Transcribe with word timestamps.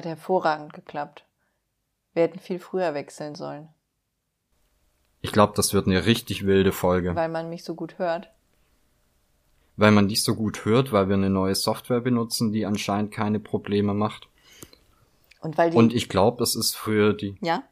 Das 0.00 0.06
hat 0.06 0.16
hervorragend 0.16 0.72
geklappt. 0.72 1.26
Wir 2.14 2.22
hätten 2.22 2.38
viel 2.38 2.58
früher 2.58 2.94
wechseln 2.94 3.34
sollen. 3.34 3.68
Ich 5.20 5.30
glaube, 5.30 5.52
das 5.54 5.74
wird 5.74 5.86
eine 5.86 6.06
richtig 6.06 6.46
wilde 6.46 6.72
Folge. 6.72 7.14
Weil 7.14 7.28
man 7.28 7.50
mich 7.50 7.64
so 7.64 7.74
gut 7.74 7.98
hört. 7.98 8.30
Weil 9.76 9.90
man 9.90 10.08
dich 10.08 10.24
so 10.24 10.34
gut 10.34 10.64
hört, 10.64 10.90
weil 10.90 11.08
wir 11.08 11.16
eine 11.16 11.28
neue 11.28 11.54
Software 11.54 12.00
benutzen, 12.00 12.50
die 12.50 12.64
anscheinend 12.64 13.12
keine 13.12 13.40
Probleme 13.40 13.92
macht. 13.92 14.30
Und 15.42 15.58
weil 15.58 15.70
die. 15.70 15.76
Und 15.76 15.92
ich 15.92 16.08
glaube, 16.08 16.42
es 16.44 16.56
ist 16.56 16.74
für 16.74 17.12
die. 17.12 17.36
Ja? 17.42 17.62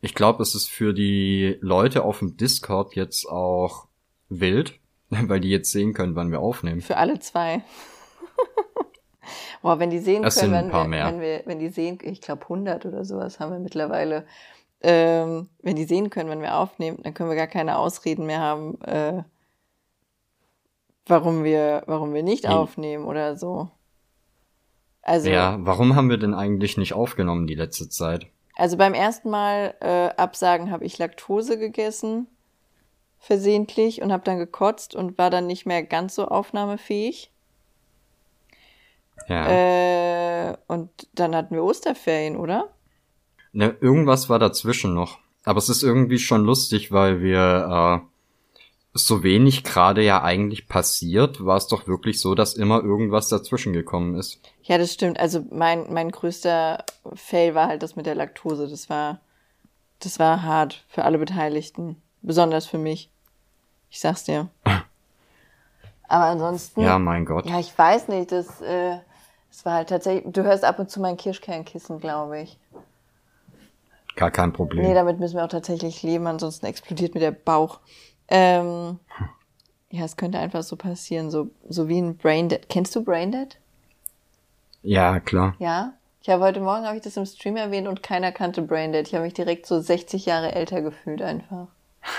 Ich 0.00 0.14
glaube, 0.14 0.44
es 0.44 0.54
ist 0.54 0.70
für 0.70 0.94
die 0.94 1.58
Leute 1.60 2.04
auf 2.04 2.20
dem 2.20 2.36
Discord 2.36 2.94
jetzt 2.94 3.28
auch 3.28 3.88
wild, 4.28 4.78
weil 5.08 5.40
die 5.40 5.50
jetzt 5.50 5.72
sehen 5.72 5.92
können, 5.92 6.14
wann 6.14 6.30
wir 6.30 6.38
aufnehmen. 6.38 6.82
Für 6.82 6.98
alle 6.98 7.18
zwei. 7.18 7.64
Boah, 9.62 9.78
wenn 9.78 9.90
die 9.90 9.98
sehen 9.98 10.24
Es 10.24 10.38
können, 10.38 10.72
wenn, 10.72 10.90
mehr. 10.90 11.06
wenn 11.06 11.20
wir, 11.20 11.42
wenn 11.46 11.58
die 11.58 11.68
sehen, 11.68 11.98
ich 12.02 12.20
glaube 12.20 12.42
100 12.42 12.86
oder 12.86 13.04
sowas 13.04 13.40
haben 13.40 13.52
wir 13.52 13.58
mittlerweile. 13.58 14.24
Ähm, 14.80 15.48
wenn 15.62 15.74
die 15.76 15.84
sehen 15.84 16.08
können, 16.10 16.30
wenn 16.30 16.40
wir 16.42 16.56
aufnehmen, 16.56 16.98
dann 17.02 17.12
können 17.14 17.30
wir 17.30 17.36
gar 17.36 17.48
keine 17.48 17.78
Ausreden 17.78 18.26
mehr 18.26 18.40
haben, 18.40 18.80
äh, 18.82 19.22
warum 21.06 21.42
wir, 21.44 21.82
warum 21.86 22.14
wir 22.14 22.22
nicht 22.22 22.44
Hm. 22.46 22.52
aufnehmen 22.52 23.04
oder 23.04 23.36
so. 23.36 23.70
Also, 25.02 25.30
Ja, 25.30 25.56
warum 25.60 25.96
haben 25.96 26.10
wir 26.10 26.18
denn 26.18 26.34
eigentlich 26.34 26.76
nicht 26.76 26.92
aufgenommen 26.92 27.46
die 27.46 27.54
letzte 27.54 27.88
Zeit? 27.88 28.26
also 28.56 28.76
beim 28.76 28.92
ersten 28.92 29.30
Mal 29.30 29.74
äh, 29.80 30.08
absagen 30.20 30.70
habe 30.72 30.84
ich 30.84 30.98
Laktose 30.98 31.58
gegessen, 31.58 32.26
versehentlich 33.20 34.02
und 34.02 34.12
habe 34.12 34.24
dann 34.24 34.38
gekotzt 34.38 34.94
und 34.96 35.16
war 35.16 35.30
dann 35.30 35.46
nicht 35.46 35.64
mehr 35.64 35.82
ganz 35.84 36.14
so 36.16 36.26
aufnahmefähig. 36.26 37.32
Ja. 39.26 40.50
Äh, 40.50 40.56
und 40.66 40.90
dann 41.14 41.34
hatten 41.34 41.54
wir 41.54 41.64
Osterferien, 41.64 42.36
oder? 42.36 42.68
Ne, 43.52 43.76
irgendwas 43.80 44.28
war 44.28 44.38
dazwischen 44.38 44.94
noch. 44.94 45.18
Aber 45.44 45.58
es 45.58 45.68
ist 45.68 45.82
irgendwie 45.82 46.18
schon 46.18 46.44
lustig, 46.44 46.92
weil 46.92 47.20
wir 47.20 48.02
äh, 48.02 48.06
so 48.94 49.22
wenig 49.22 49.64
gerade 49.64 50.02
ja 50.02 50.22
eigentlich 50.22 50.68
passiert, 50.68 51.44
war 51.44 51.56
es 51.56 51.66
doch 51.68 51.86
wirklich 51.86 52.20
so, 52.20 52.34
dass 52.34 52.54
immer 52.54 52.82
irgendwas 52.82 53.28
dazwischen 53.28 53.72
gekommen 53.72 54.14
ist. 54.14 54.40
Ja, 54.62 54.78
das 54.78 54.92
stimmt. 54.92 55.18
Also 55.18 55.44
mein, 55.50 55.92
mein 55.92 56.10
größter 56.10 56.84
Fail 57.14 57.54
war 57.54 57.68
halt 57.68 57.82
das 57.82 57.96
mit 57.96 58.06
der 58.06 58.14
Laktose. 58.14 58.68
Das 58.68 58.90
war, 58.90 59.20
das 60.00 60.18
war 60.18 60.42
hart 60.42 60.84
für 60.88 61.04
alle 61.04 61.18
Beteiligten. 61.18 61.96
Besonders 62.22 62.66
für 62.66 62.78
mich. 62.78 63.10
Ich 63.90 64.00
sag's 64.00 64.24
dir. 64.24 64.48
Aber 66.08 66.24
ansonsten. 66.24 66.80
Ja, 66.80 66.98
mein 66.98 67.24
Gott. 67.24 67.46
Ja, 67.46 67.60
ich 67.60 67.76
weiß 67.76 68.08
nicht. 68.08 68.32
Das, 68.32 68.60
äh, 68.60 68.98
das 69.50 69.64
war 69.64 69.74
halt 69.74 69.88
tatsächlich. 69.88 70.32
Du 70.32 70.42
hörst 70.44 70.64
ab 70.64 70.78
und 70.78 70.90
zu 70.90 71.00
mein 71.00 71.16
Kirschkernkissen, 71.16 72.00
glaube 72.00 72.40
ich. 72.40 72.58
Gar 74.16 74.30
kein 74.30 74.52
Problem. 74.52 74.84
Nee, 74.84 74.94
damit 74.94 75.20
müssen 75.20 75.36
wir 75.36 75.44
auch 75.44 75.48
tatsächlich 75.48 76.02
leben, 76.02 76.26
ansonsten 76.26 76.66
explodiert 76.66 77.14
mir 77.14 77.20
der 77.20 77.30
Bauch. 77.30 77.80
Ähm, 78.28 78.98
ja, 79.90 80.04
es 80.04 80.16
könnte 80.16 80.38
einfach 80.38 80.62
so 80.62 80.76
passieren, 80.76 81.30
so, 81.30 81.50
so 81.68 81.88
wie 81.88 82.00
ein 82.00 82.16
Braindead. 82.16 82.68
Kennst 82.68 82.94
du 82.96 83.04
Braindead? 83.04 83.58
ja, 84.82 85.20
klar. 85.20 85.54
Ja. 85.58 85.94
Ich 86.20 86.28
habe 86.28 86.42
heute 86.42 86.60
Morgen 86.60 86.84
habe 86.84 86.96
ich 86.96 87.02
das 87.02 87.16
im 87.16 87.24
Stream 87.24 87.56
erwähnt 87.56 87.88
und 87.88 88.02
keiner 88.02 88.32
kannte 88.32 88.60
Braindead. 88.60 89.06
Ich 89.06 89.14
habe 89.14 89.24
mich 89.24 89.34
direkt 89.34 89.66
so 89.66 89.80
60 89.80 90.26
Jahre 90.26 90.52
älter 90.52 90.82
gefühlt 90.82 91.22
einfach. 91.22 91.68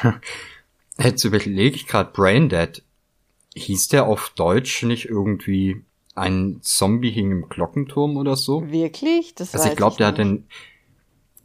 Jetzt 0.97 1.23
überlege 1.25 1.75
ich 1.75 1.85
gerade, 1.85 2.11
Braindead. 2.11 2.81
Hieß 3.55 3.89
der 3.89 4.07
auf 4.07 4.31
Deutsch 4.35 4.83
nicht 4.83 5.09
irgendwie 5.09 5.83
ein 6.19 6.59
Zombie 6.61 7.11
hing 7.11 7.31
im 7.31 7.49
Glockenturm 7.49 8.17
oder 8.17 8.35
so? 8.35 8.69
Wirklich? 8.69 9.35
Das 9.35 9.53
Also 9.53 9.65
weiß 9.65 9.71
ich 9.71 9.77
glaube, 9.77 9.97
der 9.97 10.07
hat 10.07 10.17
den. 10.17 10.47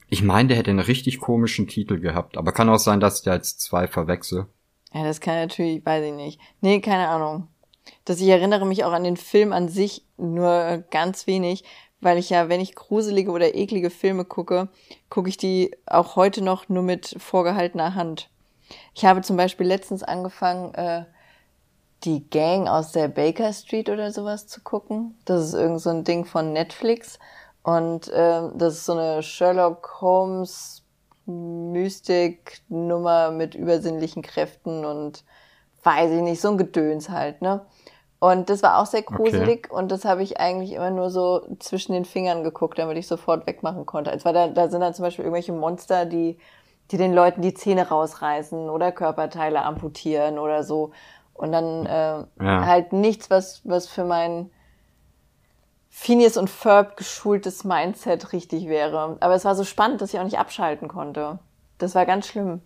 Ich 0.08 0.22
meine, 0.22 0.48
der 0.48 0.58
hätte 0.58 0.70
einen 0.70 0.80
richtig 0.80 1.18
komischen 1.18 1.66
Titel 1.66 1.98
gehabt, 1.98 2.36
aber 2.36 2.52
kann 2.52 2.68
auch 2.68 2.78
sein, 2.78 3.00
dass 3.00 3.18
ich 3.18 3.24
der 3.24 3.34
jetzt 3.34 3.60
zwei 3.60 3.88
verwechsel. 3.88 4.46
Ja, 4.92 5.02
das 5.02 5.20
kann 5.20 5.34
natürlich, 5.34 5.84
weiß 5.84 6.04
ich 6.04 6.12
nicht. 6.12 6.40
Nee, 6.60 6.80
keine 6.80 7.08
Ahnung. 7.08 7.48
Dass 8.04 8.20
ich 8.20 8.28
erinnere 8.28 8.64
mich 8.64 8.84
auch 8.84 8.92
an 8.92 9.04
den 9.04 9.16
Film 9.16 9.52
an 9.52 9.68
sich 9.68 10.04
nur 10.16 10.84
ganz 10.90 11.26
wenig, 11.26 11.64
weil 12.00 12.18
ich 12.18 12.30
ja, 12.30 12.48
wenn 12.48 12.60
ich 12.60 12.74
gruselige 12.74 13.30
oder 13.30 13.54
eklige 13.54 13.90
Filme 13.90 14.24
gucke, 14.24 14.68
gucke 15.10 15.28
ich 15.28 15.36
die 15.36 15.74
auch 15.86 16.16
heute 16.16 16.42
noch 16.42 16.68
nur 16.68 16.82
mit 16.82 17.16
vorgehaltener 17.18 17.94
Hand. 17.94 18.30
Ich 18.94 19.04
habe 19.04 19.22
zum 19.22 19.36
Beispiel 19.36 19.66
letztens 19.66 20.02
angefangen, 20.02 20.74
äh, 20.74 21.04
die 22.04 22.28
Gang 22.28 22.68
aus 22.68 22.92
der 22.92 23.08
Baker 23.08 23.52
Street 23.52 23.88
oder 23.88 24.12
sowas 24.12 24.46
zu 24.46 24.60
gucken. 24.60 25.18
Das 25.24 25.44
ist 25.44 25.54
irgend 25.54 25.80
so 25.80 25.90
ein 25.90 26.04
Ding 26.04 26.24
von 26.24 26.52
Netflix. 26.52 27.18
Und 27.62 28.10
ähm, 28.14 28.52
das 28.56 28.74
ist 28.74 28.84
so 28.84 28.92
eine 28.92 29.22
Sherlock 29.22 30.00
Holmes 30.00 30.82
Mystik-Nummer 31.26 33.30
mit 33.30 33.54
übersinnlichen 33.54 34.22
Kräften 34.22 34.84
und 34.84 35.24
weiß 35.82 36.12
ich 36.12 36.20
nicht, 36.20 36.40
so 36.40 36.50
ein 36.50 36.58
Gedöns 36.58 37.10
halt, 37.10 37.42
ne? 37.42 37.64
Und 38.20 38.48
das 38.48 38.62
war 38.62 38.80
auch 38.80 38.86
sehr 38.86 39.02
gruselig 39.02 39.70
und 39.70 39.92
das 39.92 40.06
habe 40.06 40.22
ich 40.22 40.40
eigentlich 40.40 40.72
immer 40.72 40.90
nur 40.90 41.10
so 41.10 41.46
zwischen 41.58 41.92
den 41.92 42.06
Fingern 42.06 42.42
geguckt, 42.42 42.78
damit 42.78 42.96
ich 42.96 43.06
sofort 43.06 43.46
wegmachen 43.46 43.84
konnte. 43.84 44.18
Weil 44.24 44.32
da, 44.32 44.48
da 44.48 44.70
sind 44.70 44.80
dann 44.80 44.94
zum 44.94 45.02
Beispiel 45.02 45.26
irgendwelche 45.26 45.52
Monster, 45.52 46.06
die, 46.06 46.38
die 46.90 46.96
den 46.96 47.12
Leuten 47.12 47.42
die 47.42 47.52
Zähne 47.52 47.88
rausreißen 47.88 48.70
oder 48.70 48.92
Körperteile 48.92 49.62
amputieren 49.62 50.38
oder 50.38 50.62
so. 50.62 50.92
Und 51.34 51.52
dann 51.52 51.86
äh, 51.86 52.24
Ja. 52.42 52.66
halt 52.66 52.92
nichts, 52.92 53.28
was, 53.28 53.60
was 53.64 53.86
für 53.88 54.04
mein 54.04 54.50
Phineas 55.90 56.36
und 56.36 56.50
Ferb 56.50 56.96
geschultes 56.96 57.64
Mindset 57.64 58.32
richtig 58.32 58.68
wäre. 58.68 59.16
Aber 59.20 59.34
es 59.34 59.44
war 59.44 59.54
so 59.54 59.64
spannend, 59.64 60.00
dass 60.00 60.12
ich 60.12 60.18
auch 60.20 60.24
nicht 60.24 60.38
abschalten 60.38 60.88
konnte. 60.88 61.38
Das 61.78 61.94
war 61.94 62.06
ganz 62.06 62.26
schlimm. 62.26 62.60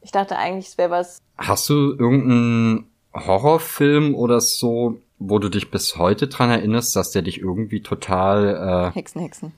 Ich 0.00 0.12
dachte 0.12 0.36
eigentlich, 0.36 0.66
es 0.68 0.78
wäre 0.78 0.90
was. 0.90 1.18
Hast 1.38 1.68
du 1.68 1.74
irgendeinen 1.74 2.90
Horrorfilm 3.14 4.14
oder 4.14 4.40
so, 4.40 4.98
wo 5.18 5.38
du 5.38 5.48
dich 5.48 5.70
bis 5.70 5.96
heute 5.96 6.28
dran 6.28 6.50
erinnerst, 6.50 6.94
dass 6.96 7.10
der 7.12 7.22
dich 7.22 7.38
irgendwie 7.40 7.82
total 7.82 8.92
Hexen, 8.94 9.20
Hexen. 9.20 9.52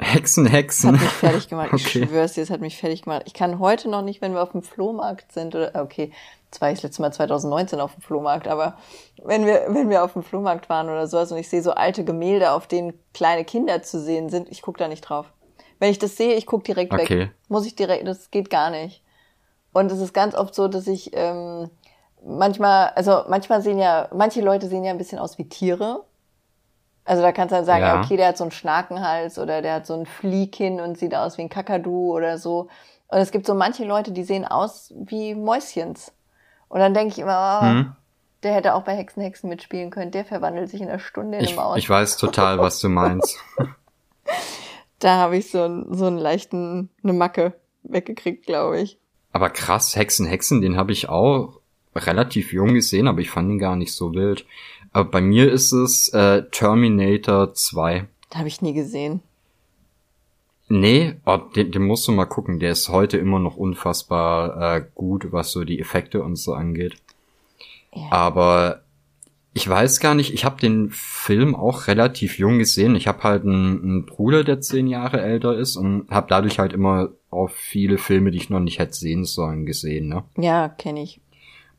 Äh, 0.00 0.04
Hexen, 0.04 0.44
Das 0.44 0.52
hat 0.52 0.58
Hexen. 0.58 0.92
mich 0.92 1.02
fertig 1.02 1.48
gemacht. 1.48 1.70
Ich 1.74 1.86
Okay. 1.86 2.06
schwör's 2.06 2.32
dir, 2.34 2.42
es 2.42 2.50
hat 2.50 2.60
mich 2.60 2.76
fertig 2.78 3.02
gemacht. 3.02 3.22
Ich 3.26 3.34
kann 3.34 3.58
heute 3.58 3.88
noch 3.88 4.02
nicht, 4.02 4.20
wenn 4.20 4.34
wir 4.34 4.42
auf 4.42 4.52
dem 4.52 4.62
Flohmarkt 4.62 5.32
sind 5.32 5.54
oder 5.54 5.72
okay, 5.82 6.12
das 6.50 6.60
war 6.60 6.70
ich 6.70 6.76
das 6.78 6.82
letzte 6.84 7.02
Mal 7.02 7.12
2019 7.12 7.80
auf 7.80 7.94
dem 7.94 8.02
Flohmarkt, 8.02 8.48
aber 8.48 8.76
wenn 9.22 9.46
wir 9.46 9.66
wenn 9.68 9.88
wir 9.88 10.02
auf 10.02 10.14
dem 10.14 10.22
Flohmarkt 10.24 10.68
waren 10.68 10.88
oder 10.88 11.06
sowas 11.06 11.30
und 11.30 11.38
ich 11.38 11.48
sehe 11.48 11.62
so 11.62 11.70
alte 11.72 12.04
Gemälde, 12.04 12.50
auf 12.52 12.66
denen 12.66 12.94
kleine 13.14 13.44
Kinder 13.44 13.82
zu 13.82 14.00
sehen 14.00 14.30
sind, 14.30 14.48
ich 14.50 14.62
guck 14.62 14.76
da 14.78 14.88
nicht 14.88 15.02
drauf. 15.02 15.26
Wenn 15.78 15.90
ich 15.90 15.98
das 15.98 16.16
sehe, 16.16 16.34
ich 16.34 16.46
guck 16.46 16.64
direkt 16.64 16.92
Okay. 16.92 17.18
weg. 17.20 17.30
Muss 17.48 17.66
ich 17.66 17.76
direkt, 17.76 18.06
das 18.06 18.30
geht 18.30 18.50
gar 18.50 18.70
nicht. 18.70 19.02
Und 19.72 19.92
es 19.92 20.00
ist 20.00 20.12
ganz 20.12 20.34
oft 20.34 20.54
so, 20.54 20.66
dass 20.66 20.86
ich 20.88 21.10
ähm, 21.14 21.70
manchmal, 22.24 22.88
also 22.96 23.22
manchmal 23.28 23.62
sehen 23.62 23.78
ja, 23.78 24.08
manche 24.12 24.40
Leute 24.40 24.66
sehen 24.68 24.82
ja 24.84 24.90
ein 24.90 24.98
bisschen 24.98 25.18
aus 25.20 25.38
wie 25.38 25.48
Tiere. 25.48 26.04
Also 27.04 27.22
da 27.22 27.32
kannst 27.32 27.52
du 27.52 27.56
dann 27.56 27.64
sagen, 27.64 27.82
Ja. 27.82 27.94
ja. 27.96 28.00
okay, 28.02 28.16
der 28.16 28.28
hat 28.28 28.36
so 28.36 28.44
einen 28.44 28.50
Schnakenhals 28.52 29.38
oder 29.38 29.62
der 29.62 29.74
hat 29.74 29.86
so 29.86 29.94
ein 29.94 30.06
Fliehkinn 30.06 30.80
und 30.80 30.98
sieht 30.98 31.14
aus 31.14 31.38
wie 31.38 31.42
ein 31.42 31.48
Kakadu 31.48 32.14
oder 32.14 32.38
so. 32.38 32.68
Und 33.08 33.18
es 33.18 33.30
gibt 33.32 33.46
so 33.46 33.54
manche 33.54 33.84
Leute, 33.84 34.12
die 34.12 34.22
sehen 34.22 34.44
aus 34.44 34.92
wie 34.96 35.34
Mäuschens. 35.34 36.12
Und 36.68 36.78
dann 36.80 36.94
denke 36.94 37.12
ich 37.12 37.18
immer, 37.18 37.60
oh, 37.62 37.66
Hm? 37.66 37.92
der 38.44 38.54
hätte 38.54 38.74
auch 38.74 38.82
bei 38.82 38.94
Hexen 38.96 39.22
Hexen 39.22 39.48
mitspielen 39.50 39.90
können. 39.90 40.12
Der 40.12 40.24
verwandelt 40.24 40.70
sich 40.70 40.80
in 40.80 40.88
einer 40.88 40.98
Stunde 41.00 41.38
in 41.38 41.46
eine 41.46 41.56
Maus. 41.56 41.78
ich 41.78 41.90
weiß 41.90 42.16
total, 42.16 42.58
was 42.58 42.78
du 42.80 42.88
meinst. 42.88 43.38
da 45.00 45.16
habe 45.16 45.36
ich 45.36 45.50
so 45.50 45.62
einen, 45.64 45.92
so 45.94 46.06
einen 46.06 46.18
leichten, 46.18 46.90
eine 47.02 47.12
Macke 47.12 47.54
weggekriegt, 47.82 48.46
glaube 48.46 48.80
ich. 48.80 48.98
Aber 49.32 49.50
krass, 49.50 49.96
Hexen, 49.96 50.26
Hexen, 50.26 50.60
den 50.60 50.76
habe 50.76 50.92
ich 50.92 51.08
auch 51.08 51.60
relativ 51.94 52.52
jung 52.52 52.74
gesehen, 52.74 53.08
aber 53.08 53.20
ich 53.20 53.30
fand 53.30 53.50
ihn 53.50 53.58
gar 53.58 53.76
nicht 53.76 53.94
so 53.94 54.14
wild. 54.14 54.44
Aber 54.92 55.10
bei 55.10 55.20
mir 55.20 55.50
ist 55.50 55.72
es 55.72 56.08
äh, 56.08 56.44
Terminator 56.50 57.54
2. 57.54 58.06
Da 58.30 58.38
habe 58.38 58.48
ich 58.48 58.62
nie 58.62 58.74
gesehen. 58.74 59.20
Nee, 60.68 61.16
oh, 61.26 61.36
den, 61.36 61.72
den 61.72 61.82
musst 61.82 62.06
du 62.06 62.12
mal 62.12 62.26
gucken. 62.26 62.60
Der 62.60 62.70
ist 62.72 62.88
heute 62.88 63.18
immer 63.18 63.40
noch 63.40 63.56
unfassbar 63.56 64.76
äh, 64.76 64.84
gut, 64.94 65.32
was 65.32 65.50
so 65.50 65.64
die 65.64 65.80
Effekte 65.80 66.22
und 66.22 66.36
so 66.36 66.54
angeht. 66.54 66.96
Ja. 67.92 68.12
Aber 68.12 68.82
ich 69.52 69.68
weiß 69.68 69.98
gar 69.98 70.14
nicht, 70.14 70.32
ich 70.32 70.44
habe 70.44 70.60
den 70.60 70.90
Film 70.90 71.56
auch 71.56 71.88
relativ 71.88 72.38
jung 72.38 72.58
gesehen. 72.58 72.94
Ich 72.94 73.08
habe 73.08 73.24
halt 73.24 73.42
einen, 73.42 73.82
einen 73.82 74.06
Bruder, 74.06 74.44
der 74.44 74.60
zehn 74.60 74.86
Jahre 74.86 75.20
älter 75.20 75.56
ist 75.56 75.74
und 75.76 76.08
habe 76.08 76.28
dadurch 76.28 76.60
halt 76.60 76.72
immer 76.72 77.10
auch 77.30 77.50
viele 77.50 77.98
Filme, 77.98 78.30
die 78.30 78.38
ich 78.38 78.50
noch 78.50 78.60
nicht 78.60 78.78
hätte 78.78 78.94
sehen 78.94 79.24
sollen, 79.24 79.66
gesehen. 79.66 80.08
Ne? 80.08 80.22
Ja, 80.36 80.68
kenne 80.68 81.02
ich. 81.02 81.20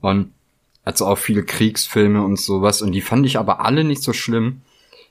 Und 0.01 0.33
also 0.83 1.05
auch 1.05 1.17
viele 1.17 1.43
Kriegsfilme 1.43 2.23
und 2.23 2.39
sowas. 2.39 2.81
Und 2.81 2.91
die 2.91 3.01
fand 3.01 3.25
ich 3.25 3.37
aber 3.37 3.63
alle 3.63 3.83
nicht 3.83 4.03
so 4.03 4.13
schlimm. 4.13 4.61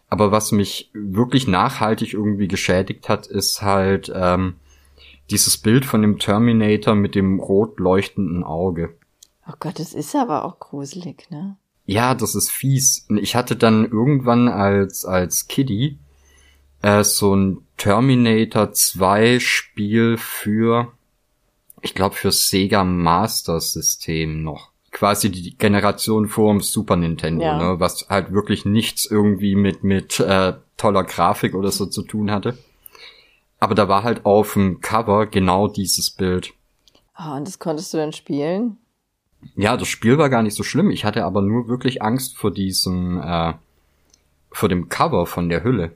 Aber 0.08 0.32
was 0.32 0.50
mich 0.50 0.90
wirklich 0.93 1.46
nachhaltig 1.46 2.14
irgendwie 2.14 2.49
geschädigt 2.49 3.08
hat, 3.08 3.28
ist 3.28 3.62
halt 3.62 4.11
ähm, 4.14 4.55
dieses 5.31 5.56
Bild 5.58 5.84
von 5.84 6.02
dem 6.02 6.19
Terminator 6.19 6.96
mit 6.96 7.14
dem 7.14 7.38
rot 7.38 7.78
leuchtenden 7.78 8.43
Auge. 8.43 8.96
Oh 9.49 9.55
Gott, 9.61 9.78
das 9.78 9.94
ist 9.94 10.14
aber 10.17 10.44
auch 10.44 10.58
gruselig, 10.58 11.31
ne? 11.31 11.56
Ja, 11.87 12.14
das 12.14 12.34
ist 12.34 12.50
fies. 12.50 13.06
Ich 13.20 13.34
hatte 13.34 13.56
dann 13.56 13.84
irgendwann 13.84 14.49
als, 14.49 15.05
als 15.05 15.49
Kiddie 15.49 15.99
äh, 16.82 17.05
so 17.05 17.34
ein 17.34 17.66
Terminator 17.76 18.73
2 18.73 19.40
Spiel 19.40 20.16
für, 20.16 20.93
ich 21.82 21.94
glaube, 21.94 22.14
für 22.14 22.32
Sega 22.32 22.84
Master 22.84 23.61
System 23.61 24.43
noch. 24.43 24.69
Quasi 25.00 25.32
die 25.32 25.56
Generation 25.56 26.29
vor 26.29 26.52
dem 26.52 26.61
Super 26.61 26.94
Nintendo, 26.94 27.43
ja. 27.43 27.56
ne? 27.56 27.81
was 27.81 28.06
halt 28.11 28.32
wirklich 28.32 28.67
nichts 28.67 29.06
irgendwie 29.06 29.55
mit, 29.55 29.82
mit 29.82 30.20
äh, 30.20 30.52
toller 30.76 31.05
Grafik 31.05 31.55
oder 31.55 31.70
so 31.70 31.87
zu 31.87 32.02
tun 32.02 32.31
hatte. 32.31 32.58
Aber 33.58 33.75
da 33.75 33.88
war 33.88 34.02
halt 34.02 34.26
auf 34.26 34.52
dem 34.52 34.82
Cover 34.82 35.25
genau 35.25 35.69
dieses 35.69 36.11
Bild. 36.11 36.52
Oh, 37.19 37.32
und 37.35 37.49
das 37.49 37.58
konntest 37.58 37.94
du 37.94 37.97
dann 37.97 38.12
spielen? 38.12 38.76
Ja, 39.56 39.79
das 39.79 39.88
Spiel 39.88 40.19
war 40.19 40.29
gar 40.29 40.43
nicht 40.43 40.55
so 40.55 40.62
schlimm. 40.62 40.91
Ich 40.91 41.06
hatte 41.06 41.25
aber 41.25 41.41
nur 41.41 41.67
wirklich 41.67 42.02
Angst 42.02 42.37
vor 42.37 42.50
diesem, 42.50 43.23
äh, 43.23 43.55
vor 44.50 44.69
dem 44.69 44.91
Cover 44.91 45.25
von 45.25 45.49
der 45.49 45.64
Hülle. 45.64 45.93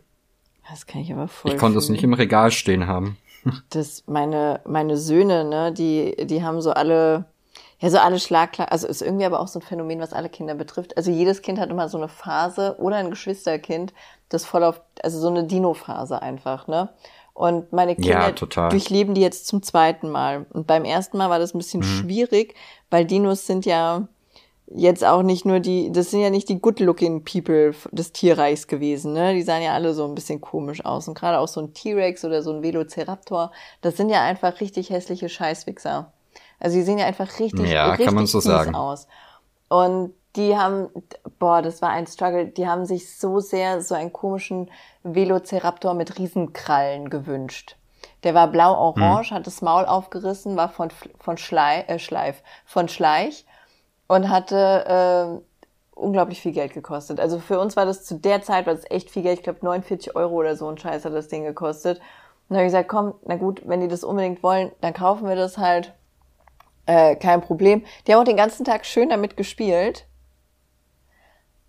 Das 0.71 0.87
kann 0.87 1.03
ich 1.03 1.13
aber 1.13 1.29
voll. 1.29 1.53
Ich 1.53 1.59
konnte 1.59 1.77
es 1.77 1.91
nicht 1.91 2.05
im 2.05 2.15
Regal 2.15 2.51
stehen 2.51 2.87
haben. 2.87 3.19
Das, 3.69 4.05
meine, 4.07 4.63
meine 4.67 4.97
Söhne, 4.97 5.45
ne, 5.45 5.75
die, 5.75 6.27
die 6.27 6.43
haben 6.43 6.63
so 6.63 6.71
alle, 6.71 7.27
ja, 7.81 7.91
so 7.91 7.99
alle 7.99 8.19
Schlagklar, 8.19 8.71
also 8.73 8.87
ist 8.87 9.03
irgendwie 9.03 9.25
aber 9.25 9.41
auch 9.41 9.49
so 9.49 9.59
ein 9.59 9.63
Phänomen, 9.63 10.01
was 10.01 10.13
alle 10.13 10.29
Kinder 10.29 10.55
betrifft. 10.55 10.97
Also 10.97 11.11
jedes 11.11 11.43
Kind 11.43 11.59
hat 11.59 11.71
immer 11.71 11.89
so 11.89 11.99
eine 11.99 12.09
Phase 12.09 12.77
oder 12.79 12.97
ein 12.97 13.11
Geschwisterkind, 13.11 13.93
das 14.29 14.45
voll 14.45 14.65
auf, 14.65 14.81
also 15.03 15.21
so 15.21 15.29
eine 15.29 15.45
Dino-Phase 15.45 16.23
einfach, 16.23 16.67
ne? 16.67 16.91
Und 17.35 17.73
meine 17.73 17.97
Kinder 17.97 18.33
ja, 18.33 18.69
durchleben 18.69 19.15
die 19.15 19.21
jetzt 19.21 19.49
zum 19.49 19.61
zweiten 19.63 20.09
Mal. 20.09 20.47
Und 20.53 20.69
beim 20.69 20.85
ersten 20.85 21.19
Mal 21.19 21.31
war 21.31 21.41
das 21.41 21.53
ein 21.53 21.59
bisschen 21.59 21.81
mhm. 21.81 21.85
schwierig, 21.85 22.55
weil 22.91 23.05
Dinos 23.05 23.45
sind 23.47 23.67
ja 23.67 24.07
jetzt 24.67 25.05
auch 25.05 25.23
nicht 25.23 25.45
nur 25.45 25.61
die, 25.61 25.91
das 25.91 26.11
sind 26.11 26.21
ja 26.21 26.31
nicht 26.31 26.49
die 26.49 26.61
good-looking 26.61 27.25
people 27.25 27.75
des 27.91 28.13
Tierreichs 28.13 28.69
gewesen, 28.69 29.13
ne? 29.13 29.35
Die 29.35 29.43
sahen 29.43 29.63
ja 29.63 29.75
alle 29.75 29.95
so 29.95 30.05
ein 30.07 30.15
bisschen 30.15 30.41
komisch 30.41 30.85
aus. 30.85 31.09
Und 31.09 31.19
gerade 31.19 31.41
auch 31.41 31.49
so 31.49 31.61
ein 31.61 31.75
T-Rex 31.75 32.25
oder 32.25 32.41
so 32.41 32.53
ein 32.53 32.63
Velociraptor, 32.63 33.51
das 33.83 33.97
sind 33.97 34.11
ja 34.11 34.23
einfach 34.23 34.61
richtig 34.61 34.91
hässliche 34.91 35.29
Scheißwichser. 35.29 36.13
Also 36.61 36.77
die 36.77 36.83
sehen 36.83 36.99
ja 36.99 37.07
einfach 37.07 37.39
richtig, 37.39 37.71
ja, 37.71 37.91
richtig 37.91 38.07
kann 38.07 38.15
man 38.15 38.27
so 38.27 38.41
sagen. 38.41 38.75
aus. 38.75 39.07
Und 39.69 40.15
die 40.37 40.57
haben, 40.57 40.89
boah, 41.39 41.63
das 41.63 41.81
war 41.81 41.91
ein 41.91 42.07
Struggle, 42.07 42.47
die 42.47 42.67
haben 42.67 42.87
sich 42.87 43.17
so 43.17 43.41
sehr 43.41 43.81
so 43.83 43.95
einen 43.95 44.13
komischen 44.13 44.71
Velociraptor 45.03 45.95
mit 45.95 46.19
Riesenkrallen 46.19 47.11
gewünscht. 47.11 47.77
Der 48.25 48.35
war 48.35 48.49
blau-orange, 48.49 49.31
hm. 49.31 49.37
hat 49.37 49.47
das 49.47 49.63
Maul 49.63 49.85
aufgerissen, 49.85 50.57
war 50.57 50.69
von, 50.69 50.91
von 51.21 51.37
Schlei, 51.37 51.83
äh, 51.83 51.99
Schleif, 51.99 52.43
von 52.65 52.89
Schleich 52.89 53.47
und 54.07 54.29
hatte 54.29 55.41
äh, 55.41 55.55
unglaublich 55.95 56.41
viel 56.41 56.53
Geld 56.53 56.75
gekostet. 56.75 57.21
Also 57.21 57.39
für 57.39 57.61
uns 57.61 57.77
war 57.77 57.87
das 57.87 58.05
zu 58.05 58.17
der 58.17 58.43
Zeit, 58.43 58.67
war 58.67 58.75
das 58.75 58.91
echt 58.91 59.11
viel 59.11 59.23
Geld. 59.23 59.39
Ich 59.39 59.45
glaube 59.45 59.61
49 59.63 60.17
Euro 60.17 60.35
oder 60.35 60.57
so 60.57 60.69
ein 60.69 60.79
Scheiß 60.79 61.05
hat 61.05 61.15
das 61.15 61.29
Ding 61.29 61.45
gekostet. 61.45 61.99
Und 61.99 62.05
dann 62.51 62.59
habe 62.59 62.67
ich 62.67 62.73
gesagt, 62.73 62.89
komm, 62.89 63.15
na 63.25 63.37
gut, 63.37 63.63
wenn 63.67 63.81
die 63.81 63.89
das 63.89 64.05
unbedingt 64.05 64.43
wollen, 64.43 64.73
dann 64.81 64.93
kaufen 64.93 65.29
wir 65.29 65.37
das 65.37 65.59
halt. 65.59 65.95
Äh, 66.87 67.17
kein 67.17 67.41
Problem. 67.41 67.85
Die 68.07 68.13
haben 68.13 68.21
auch 68.21 68.25
den 68.25 68.37
ganzen 68.37 68.65
Tag 68.65 68.85
schön 68.85 69.09
damit 69.09 69.37
gespielt. 69.37 70.07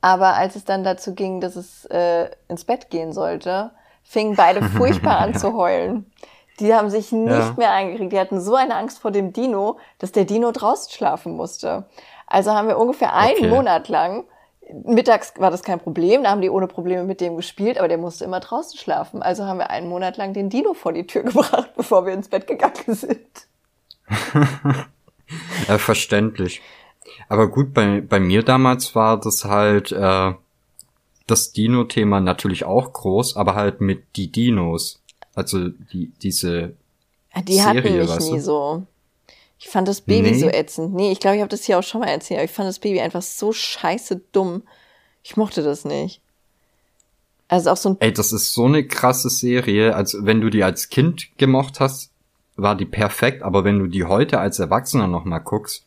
Aber 0.01 0.35
als 0.35 0.55
es 0.55 0.65
dann 0.65 0.83
dazu 0.83 1.15
ging, 1.15 1.41
dass 1.41 1.55
es 1.55 1.85
äh, 1.85 2.29
ins 2.47 2.65
Bett 2.65 2.89
gehen 2.89 3.11
sollte, 3.13 3.71
fingen 4.03 4.35
beide 4.35 4.61
furchtbar 4.77 5.19
an 5.19 5.33
zu 5.33 5.55
heulen. 5.55 6.11
Die 6.59 6.73
haben 6.73 6.89
sich 6.89 7.11
nicht 7.11 7.31
ja. 7.31 7.53
mehr 7.57 7.71
eingekriegt. 7.71 8.13
Die 8.13 8.19
hatten 8.19 8.39
so 8.39 8.55
eine 8.55 8.75
Angst 8.75 8.99
vor 8.99 9.11
dem 9.11 9.33
Dino, 9.33 9.77
dass 9.99 10.11
der 10.11 10.25
Dino 10.25 10.51
draußen 10.51 10.91
schlafen 10.91 11.35
musste. 11.35 11.85
Also 12.27 12.51
haben 12.51 12.67
wir 12.67 12.77
ungefähr 12.77 13.13
einen 13.13 13.37
okay. 13.37 13.49
Monat 13.49 13.89
lang, 13.89 14.25
mittags 14.83 15.33
war 15.37 15.51
das 15.51 15.63
kein 15.63 15.79
Problem, 15.79 16.23
da 16.23 16.31
haben 16.31 16.41
die 16.41 16.49
ohne 16.49 16.67
Probleme 16.67 17.03
mit 17.03 17.21
dem 17.21 17.35
gespielt, 17.35 17.77
aber 17.77 17.87
der 17.87 17.97
musste 17.97 18.25
immer 18.25 18.39
draußen 18.39 18.77
schlafen. 18.77 19.21
Also 19.21 19.45
haben 19.45 19.59
wir 19.59 19.69
einen 19.69 19.89
Monat 19.89 20.17
lang 20.17 20.33
den 20.33 20.49
Dino 20.49 20.73
vor 20.73 20.93
die 20.93 21.05
Tür 21.07 21.23
gebracht, 21.23 21.71
bevor 21.75 22.05
wir 22.05 22.13
ins 22.13 22.29
Bett 22.29 22.47
gegangen 22.47 22.93
sind. 22.93 23.47
ja, 25.67 25.77
verständlich. 25.77 26.61
Aber 27.29 27.47
gut, 27.47 27.73
bei, 27.73 28.01
bei 28.01 28.19
mir 28.19 28.43
damals 28.43 28.95
war 28.95 29.19
das 29.19 29.45
halt 29.45 29.91
äh, 29.91 30.33
das 31.27 31.53
Dino-Thema 31.53 32.19
natürlich 32.19 32.65
auch 32.65 32.93
groß, 32.93 33.35
aber 33.35 33.55
halt 33.55 33.81
mit 33.81 34.03
die 34.15 34.31
Dinos. 34.31 35.01
Also 35.33 35.69
die, 35.69 36.11
diese 36.21 36.73
die 37.47 37.55
Serie, 37.55 37.81
hatten 37.81 37.97
mich 37.97 38.09
weißt 38.09 38.29
du? 38.29 38.33
nie 38.33 38.39
so. 38.39 38.83
Ich 39.57 39.69
fand 39.69 39.87
das 39.87 40.01
Baby 40.01 40.31
nee. 40.31 40.39
so 40.39 40.47
ätzend. 40.47 40.93
Nee, 40.93 41.11
ich 41.11 41.19
glaube, 41.19 41.37
ich 41.37 41.41
habe 41.41 41.49
das 41.49 41.63
hier 41.63 41.79
auch 41.79 41.83
schon 41.83 42.01
mal 42.01 42.07
erzählt, 42.07 42.39
aber 42.39 42.45
ich 42.45 42.51
fand 42.51 42.67
das 42.67 42.79
Baby 42.79 43.01
einfach 43.01 43.21
so 43.21 43.51
scheiße 43.51 44.21
dumm. 44.31 44.63
Ich 45.23 45.37
mochte 45.37 45.63
das 45.63 45.85
nicht. 45.85 46.21
Also 47.47 47.71
auch 47.71 47.77
so 47.77 47.89
ein. 47.89 47.97
Ey, 47.99 48.13
das 48.13 48.31
ist 48.31 48.53
so 48.53 48.65
eine 48.65 48.85
krasse 48.85 49.29
Serie. 49.29 49.95
Also 49.95 50.25
wenn 50.25 50.41
du 50.41 50.49
die 50.49 50.63
als 50.63 50.89
Kind 50.89 51.29
gemocht 51.37 51.79
hast, 51.79 52.11
war 52.55 52.75
die 52.75 52.85
perfekt, 52.85 53.43
aber 53.43 53.63
wenn 53.63 53.79
du 53.79 53.87
die 53.87 54.05
heute 54.05 54.39
als 54.39 54.59
Erwachsener 54.59 55.07
nochmal 55.07 55.41
guckst, 55.41 55.85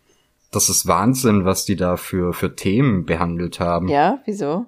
das 0.51 0.69
ist 0.69 0.87
Wahnsinn, 0.87 1.45
was 1.45 1.65
die 1.65 1.77
da 1.77 1.97
für, 1.97 2.33
für 2.33 2.57
Themen 2.57 3.05
behandelt 3.05 3.61
haben. 3.61 3.89
Ja, 3.89 4.21
wieso? 4.25 4.67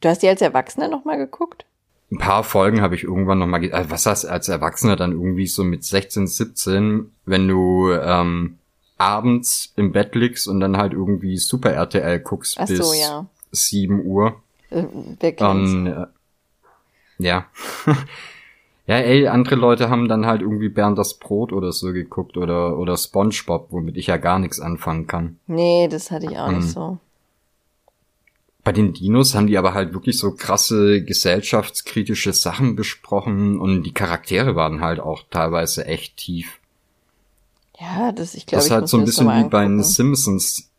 Du 0.00 0.08
hast 0.08 0.22
die 0.22 0.28
als 0.28 0.40
Erwachsener 0.40 0.88
nochmal 0.88 1.18
geguckt? 1.18 1.66
Ein 2.10 2.18
paar 2.18 2.42
Folgen 2.42 2.80
habe 2.80 2.94
ich 2.94 3.04
irgendwann 3.04 3.38
nochmal, 3.38 3.64
äh, 3.64 3.90
was 3.90 4.06
heißt 4.06 4.26
als 4.26 4.48
Erwachsener 4.48 4.96
dann 4.96 5.12
irgendwie 5.12 5.46
so 5.46 5.62
mit 5.62 5.84
16, 5.84 6.26
17, 6.26 7.12
wenn 7.26 7.48
du 7.48 7.90
ähm, 7.92 8.58
abends 8.96 9.72
im 9.76 9.92
Bett 9.92 10.14
liegst 10.14 10.48
und 10.48 10.60
dann 10.60 10.78
halt 10.78 10.94
irgendwie 10.94 11.36
Super 11.36 11.72
RTL 11.72 12.20
guckst 12.20 12.56
Ach 12.58 12.66
bis 12.66 12.78
so, 12.78 12.94
ja. 12.94 13.26
7 13.50 14.04
Uhr. 14.06 14.42
Äh, 14.70 14.84
wer 15.20 15.32
kennt's? 15.32 15.72
Und, 15.72 15.86
äh, 15.86 16.06
ja. 17.18 17.46
Ja, 18.88 18.96
ey, 18.96 19.28
andere 19.28 19.54
Leute 19.54 19.90
haben 19.90 20.08
dann 20.08 20.24
halt 20.24 20.40
irgendwie 20.40 20.70
Bernd 20.70 20.96
das 20.96 21.18
Brot 21.18 21.52
oder 21.52 21.72
so 21.72 21.92
geguckt 21.92 22.38
oder, 22.38 22.78
oder 22.78 22.96
Spongebob, 22.96 23.66
womit 23.68 23.98
ich 23.98 24.06
ja 24.06 24.16
gar 24.16 24.38
nichts 24.38 24.60
anfangen 24.60 25.06
kann. 25.06 25.38
Nee, 25.46 25.88
das 25.88 26.10
hatte 26.10 26.24
ich 26.24 26.38
auch 26.38 26.48
ähm, 26.48 26.56
nicht 26.56 26.70
so. 26.70 26.96
Bei 28.64 28.72
den 28.72 28.94
Dinos 28.94 29.34
haben 29.34 29.46
die 29.46 29.58
aber 29.58 29.74
halt 29.74 29.92
wirklich 29.92 30.16
so 30.18 30.32
krasse 30.32 31.04
gesellschaftskritische 31.04 32.32
Sachen 32.32 32.76
besprochen 32.76 33.60
und 33.60 33.82
die 33.82 33.92
Charaktere 33.92 34.56
waren 34.56 34.80
halt 34.80 35.00
auch 35.00 35.22
teilweise 35.30 35.84
echt 35.84 36.16
tief. 36.16 36.58
Ja, 37.78 38.10
das, 38.12 38.34
ich 38.34 38.46
glaube, 38.46 38.60
Das 38.60 38.66
ist 38.66 38.70
halt 38.70 38.88
so 38.88 38.96
ein 38.96 39.04
bisschen 39.04 39.28
wie 39.28 39.50
bei 39.50 39.64
den 39.64 39.82
Simpsons. 39.82 40.70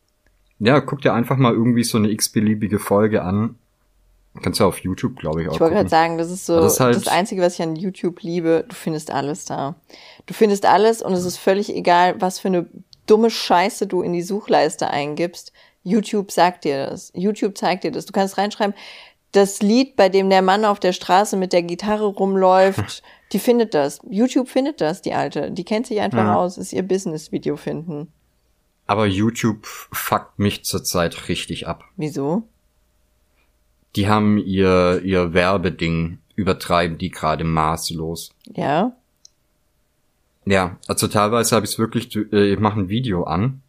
Ja, 0.58 0.80
guck 0.80 1.00
dir 1.00 1.14
einfach 1.14 1.36
mal 1.36 1.52
irgendwie 1.52 1.84
so 1.84 1.96
eine 1.96 2.10
x-beliebige 2.10 2.80
Folge 2.80 3.22
an 3.22 3.54
Kannst 4.42 4.60
du 4.60 4.64
auf 4.64 4.78
YouTube, 4.78 5.16
glaube 5.16 5.42
ich, 5.42 5.48
auch. 5.48 5.54
Ich 5.54 5.60
wollte 5.60 5.74
gerade 5.74 5.88
sagen, 5.88 6.16
das 6.16 6.30
ist 6.30 6.46
so 6.46 6.60
das, 6.60 6.74
ist 6.74 6.80
halt 6.80 6.94
das 6.94 7.08
Einzige, 7.08 7.42
was 7.42 7.54
ich 7.54 7.62
an 7.62 7.74
YouTube 7.74 8.22
liebe. 8.22 8.64
Du 8.68 8.74
findest 8.74 9.10
alles 9.10 9.44
da. 9.44 9.74
Du 10.26 10.34
findest 10.34 10.66
alles 10.66 11.02
und 11.02 11.12
es 11.12 11.24
ist 11.24 11.36
völlig 11.36 11.74
egal, 11.74 12.20
was 12.20 12.38
für 12.38 12.48
eine 12.48 12.66
dumme 13.06 13.30
Scheiße 13.30 13.88
du 13.88 14.02
in 14.02 14.12
die 14.12 14.22
Suchleiste 14.22 14.88
eingibst. 14.88 15.52
YouTube 15.82 16.30
sagt 16.30 16.64
dir 16.64 16.86
das. 16.86 17.10
YouTube 17.14 17.58
zeigt 17.58 17.82
dir 17.82 17.90
das. 17.90 18.06
Du 18.06 18.12
kannst 18.12 18.38
reinschreiben, 18.38 18.74
das 19.32 19.62
Lied, 19.62 19.96
bei 19.96 20.08
dem 20.08 20.30
der 20.30 20.42
Mann 20.42 20.64
auf 20.64 20.80
der 20.80 20.92
Straße 20.92 21.36
mit 21.36 21.52
der 21.52 21.62
Gitarre 21.62 22.06
rumläuft, 22.06 23.02
die 23.32 23.38
findet 23.38 23.74
das. 23.74 24.00
YouTube 24.08 24.48
findet 24.48 24.80
das, 24.80 25.02
die 25.02 25.14
Alte. 25.14 25.50
Die 25.50 25.64
kennt 25.64 25.86
sich 25.86 26.00
einfach 26.00 26.24
ja. 26.24 26.36
aus, 26.36 26.58
ist 26.58 26.72
ihr 26.72 26.82
Business-Video 26.82 27.56
finden. 27.56 28.12
Aber 28.86 29.06
YouTube 29.06 29.66
fuckt 29.66 30.38
mich 30.38 30.64
zurzeit 30.64 31.28
richtig 31.28 31.68
ab. 31.68 31.84
Wieso? 31.96 32.42
Die 33.96 34.08
haben 34.08 34.38
ihr, 34.38 35.00
ihr 35.04 35.34
Werbeding 35.34 36.18
übertreiben 36.36 36.98
die 36.98 37.10
gerade 37.10 37.44
maßlos. 37.44 38.32
Ja. 38.54 38.92
Ja, 40.46 40.78
also 40.86 41.06
teilweise 41.06 41.54
habe 41.54 41.66
ich 41.66 41.72
es 41.72 41.78
wirklich, 41.78 42.16
äh, 42.32 42.52
ich 42.52 42.58
mache 42.58 42.80
ein 42.80 42.88
Video 42.88 43.24
an. 43.24 43.62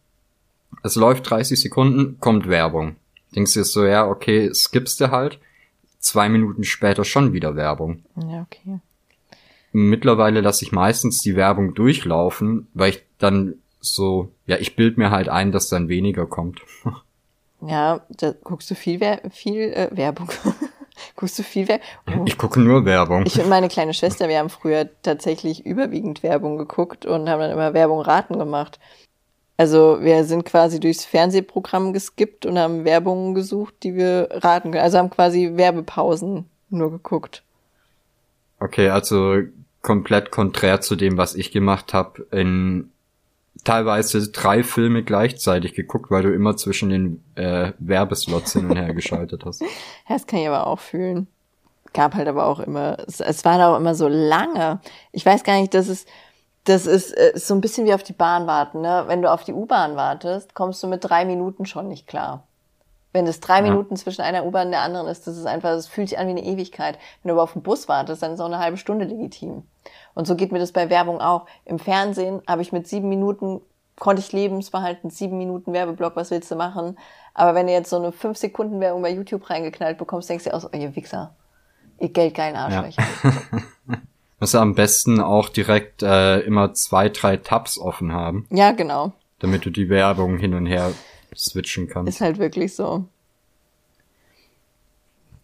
Es 0.82 0.96
läuft 0.96 1.28
30 1.28 1.60
Sekunden, 1.60 2.18
kommt 2.18 2.48
Werbung. 2.48 2.96
Denkst 3.34 3.54
du 3.54 3.64
so, 3.64 3.84
ja, 3.84 4.06
okay, 4.06 4.52
skippst 4.52 5.00
du 5.00 5.10
halt. 5.10 5.38
Zwei 5.98 6.28
Minuten 6.28 6.64
später 6.64 7.04
schon 7.04 7.32
wieder 7.32 7.56
Werbung. 7.56 8.02
Ja, 8.16 8.42
okay. 8.42 8.80
Mittlerweile 9.72 10.40
lasse 10.40 10.64
ich 10.64 10.72
meistens 10.72 11.18
die 11.18 11.36
Werbung 11.36 11.74
durchlaufen, 11.74 12.66
weil 12.74 12.90
ich 12.90 13.02
dann 13.18 13.54
so, 13.80 14.32
ja, 14.46 14.56
ich 14.56 14.76
bild 14.76 14.98
mir 14.98 15.10
halt 15.10 15.28
ein, 15.28 15.52
dass 15.52 15.68
dann 15.68 15.88
weniger 15.88 16.26
kommt. 16.26 16.62
Ja, 17.66 18.00
da 18.08 18.32
guckst 18.42 18.70
du 18.70 18.74
viel, 18.74 19.00
viel 19.30 19.72
äh, 19.72 19.88
Werbung. 19.92 20.28
guckst 21.16 21.38
du 21.38 21.42
viel 21.42 21.68
Werbung? 21.68 21.86
Oh. 22.08 22.24
Ich 22.26 22.36
gucke 22.38 22.60
nur 22.60 22.84
Werbung. 22.84 23.24
Ich 23.26 23.38
und 23.38 23.48
meine 23.48 23.68
kleine 23.68 23.94
Schwester, 23.94 24.28
wir 24.28 24.38
haben 24.38 24.50
früher 24.50 24.88
tatsächlich 25.02 25.64
überwiegend 25.64 26.22
Werbung 26.22 26.58
geguckt 26.58 27.06
und 27.06 27.28
haben 27.28 27.40
dann 27.40 27.50
immer 27.50 27.74
Werbung 27.74 28.00
raten 28.00 28.38
gemacht. 28.38 28.78
Also 29.56 29.98
wir 30.00 30.24
sind 30.24 30.44
quasi 30.44 30.80
durchs 30.80 31.04
Fernsehprogramm 31.04 31.92
geskippt 31.92 32.46
und 32.46 32.58
haben 32.58 32.84
Werbungen 32.84 33.34
gesucht, 33.34 33.74
die 33.82 33.94
wir 33.94 34.28
raten 34.30 34.72
können. 34.72 34.82
Also 34.82 34.98
haben 34.98 35.10
quasi 35.10 35.52
Werbepausen 35.54 36.46
nur 36.70 36.90
geguckt. 36.90 37.42
Okay, 38.58 38.88
also 38.88 39.42
komplett 39.82 40.30
konträr 40.30 40.80
zu 40.80 40.96
dem, 40.96 41.18
was 41.18 41.34
ich 41.34 41.52
gemacht 41.52 41.92
habe. 41.92 42.26
In 42.30 42.91
teilweise 43.64 44.30
drei 44.30 44.62
Filme 44.62 45.02
gleichzeitig 45.02 45.74
geguckt, 45.74 46.10
weil 46.10 46.22
du 46.22 46.32
immer 46.32 46.56
zwischen 46.56 46.90
den 46.90 47.24
äh, 47.34 47.72
Werbeslots 47.78 48.52
hin 48.52 48.70
und 48.70 48.76
her 48.76 48.94
geschaltet 48.94 49.44
hast. 49.44 49.62
Ja, 50.08 50.16
das 50.16 50.26
kann 50.26 50.40
ich 50.40 50.48
aber 50.48 50.66
auch 50.66 50.80
fühlen. 50.80 51.28
Gab 51.92 52.14
halt 52.14 52.26
aber 52.26 52.46
auch 52.46 52.60
immer, 52.60 52.98
es, 53.06 53.20
es 53.20 53.44
war 53.44 53.68
auch 53.68 53.76
immer 53.76 53.94
so 53.94 54.08
lange. 54.08 54.80
Ich 55.12 55.24
weiß 55.24 55.44
gar 55.44 55.60
nicht, 55.60 55.74
dass 55.74 55.88
es, 55.88 56.06
das 56.64 56.86
ist, 56.86 57.12
äh, 57.12 57.32
so 57.34 57.54
ein 57.54 57.60
bisschen 57.60 57.86
wie 57.86 57.94
auf 57.94 58.02
die 58.02 58.12
Bahn 58.12 58.46
warten. 58.46 58.80
Ne? 58.80 59.04
Wenn 59.06 59.22
du 59.22 59.30
auf 59.30 59.44
die 59.44 59.52
U-Bahn 59.52 59.96
wartest, 59.96 60.54
kommst 60.54 60.82
du 60.82 60.86
mit 60.86 61.04
drei 61.04 61.24
Minuten 61.24 61.66
schon 61.66 61.88
nicht 61.88 62.06
klar. 62.06 62.46
Wenn 63.12 63.26
es 63.26 63.40
drei 63.40 63.58
ja. 63.58 63.62
Minuten 63.62 63.96
zwischen 63.96 64.22
einer 64.22 64.44
U-Bahn 64.44 64.68
und 64.68 64.72
der 64.72 64.80
anderen 64.80 65.06
ist, 65.06 65.26
das 65.26 65.36
ist 65.36 65.46
einfach, 65.46 65.70
das 65.70 65.86
fühlt 65.86 66.08
sich 66.08 66.18
an 66.18 66.26
wie 66.26 66.30
eine 66.30 66.44
Ewigkeit. 66.44 66.98
Wenn 67.22 67.28
du 67.28 67.34
aber 67.34 67.42
auf 67.42 67.52
den 67.52 67.62
Bus 67.62 67.88
wartest, 67.88 68.22
dann 68.22 68.32
ist 68.32 68.40
auch 68.40 68.46
eine 68.46 68.58
halbe 68.58 68.78
Stunde 68.78 69.04
legitim. 69.04 69.64
Und 70.14 70.26
so 70.26 70.36
geht 70.36 70.52
mir 70.52 70.58
das 70.58 70.72
bei 70.72 70.90
Werbung 70.90 71.20
auch. 71.20 71.46
Im 71.64 71.78
Fernsehen 71.78 72.42
habe 72.46 72.62
ich 72.62 72.72
mit 72.72 72.86
sieben 72.86 73.08
Minuten, 73.08 73.60
konnte 73.98 74.20
ich 74.20 74.32
lebensverhalten, 74.32 75.10
sieben 75.10 75.38
Minuten 75.38 75.72
Werbeblock, 75.72 76.16
was 76.16 76.30
willst 76.30 76.50
du 76.50 76.56
machen? 76.56 76.98
Aber 77.34 77.54
wenn 77.54 77.66
du 77.66 77.72
jetzt 77.72 77.90
so 77.90 77.96
eine 77.96 78.12
fünf 78.12 78.36
Sekunden 78.36 78.80
Werbung 78.80 79.02
bei 79.02 79.12
YouTube 79.12 79.48
reingeknallt 79.48 79.98
bekommst, 79.98 80.28
denkst 80.28 80.44
du 80.44 80.50
dir 80.50 80.56
auch 80.56 80.60
so, 80.60 80.68
oh, 80.72 80.76
ihr 80.76 80.94
Wichser, 80.94 81.34
ihr 81.98 82.10
geldgeilen 82.10 82.56
Arschlöcher. 82.56 83.02
Ja. 83.22 83.98
Musst 84.40 84.54
du 84.54 84.58
am 84.58 84.74
besten 84.74 85.20
auch 85.20 85.48
direkt 85.48 86.02
äh, 86.02 86.40
immer 86.40 86.74
zwei, 86.74 87.08
drei 87.08 87.36
Tabs 87.36 87.78
offen 87.78 88.12
haben. 88.12 88.46
Ja, 88.50 88.72
genau. 88.72 89.12
Damit 89.38 89.64
du 89.64 89.70
die 89.70 89.88
Werbung 89.88 90.36
hin 90.36 90.54
und 90.54 90.66
her 90.66 90.92
switchen 91.34 91.88
kannst. 91.88 92.08
Ist 92.08 92.20
halt 92.20 92.38
wirklich 92.38 92.74
so. 92.74 93.04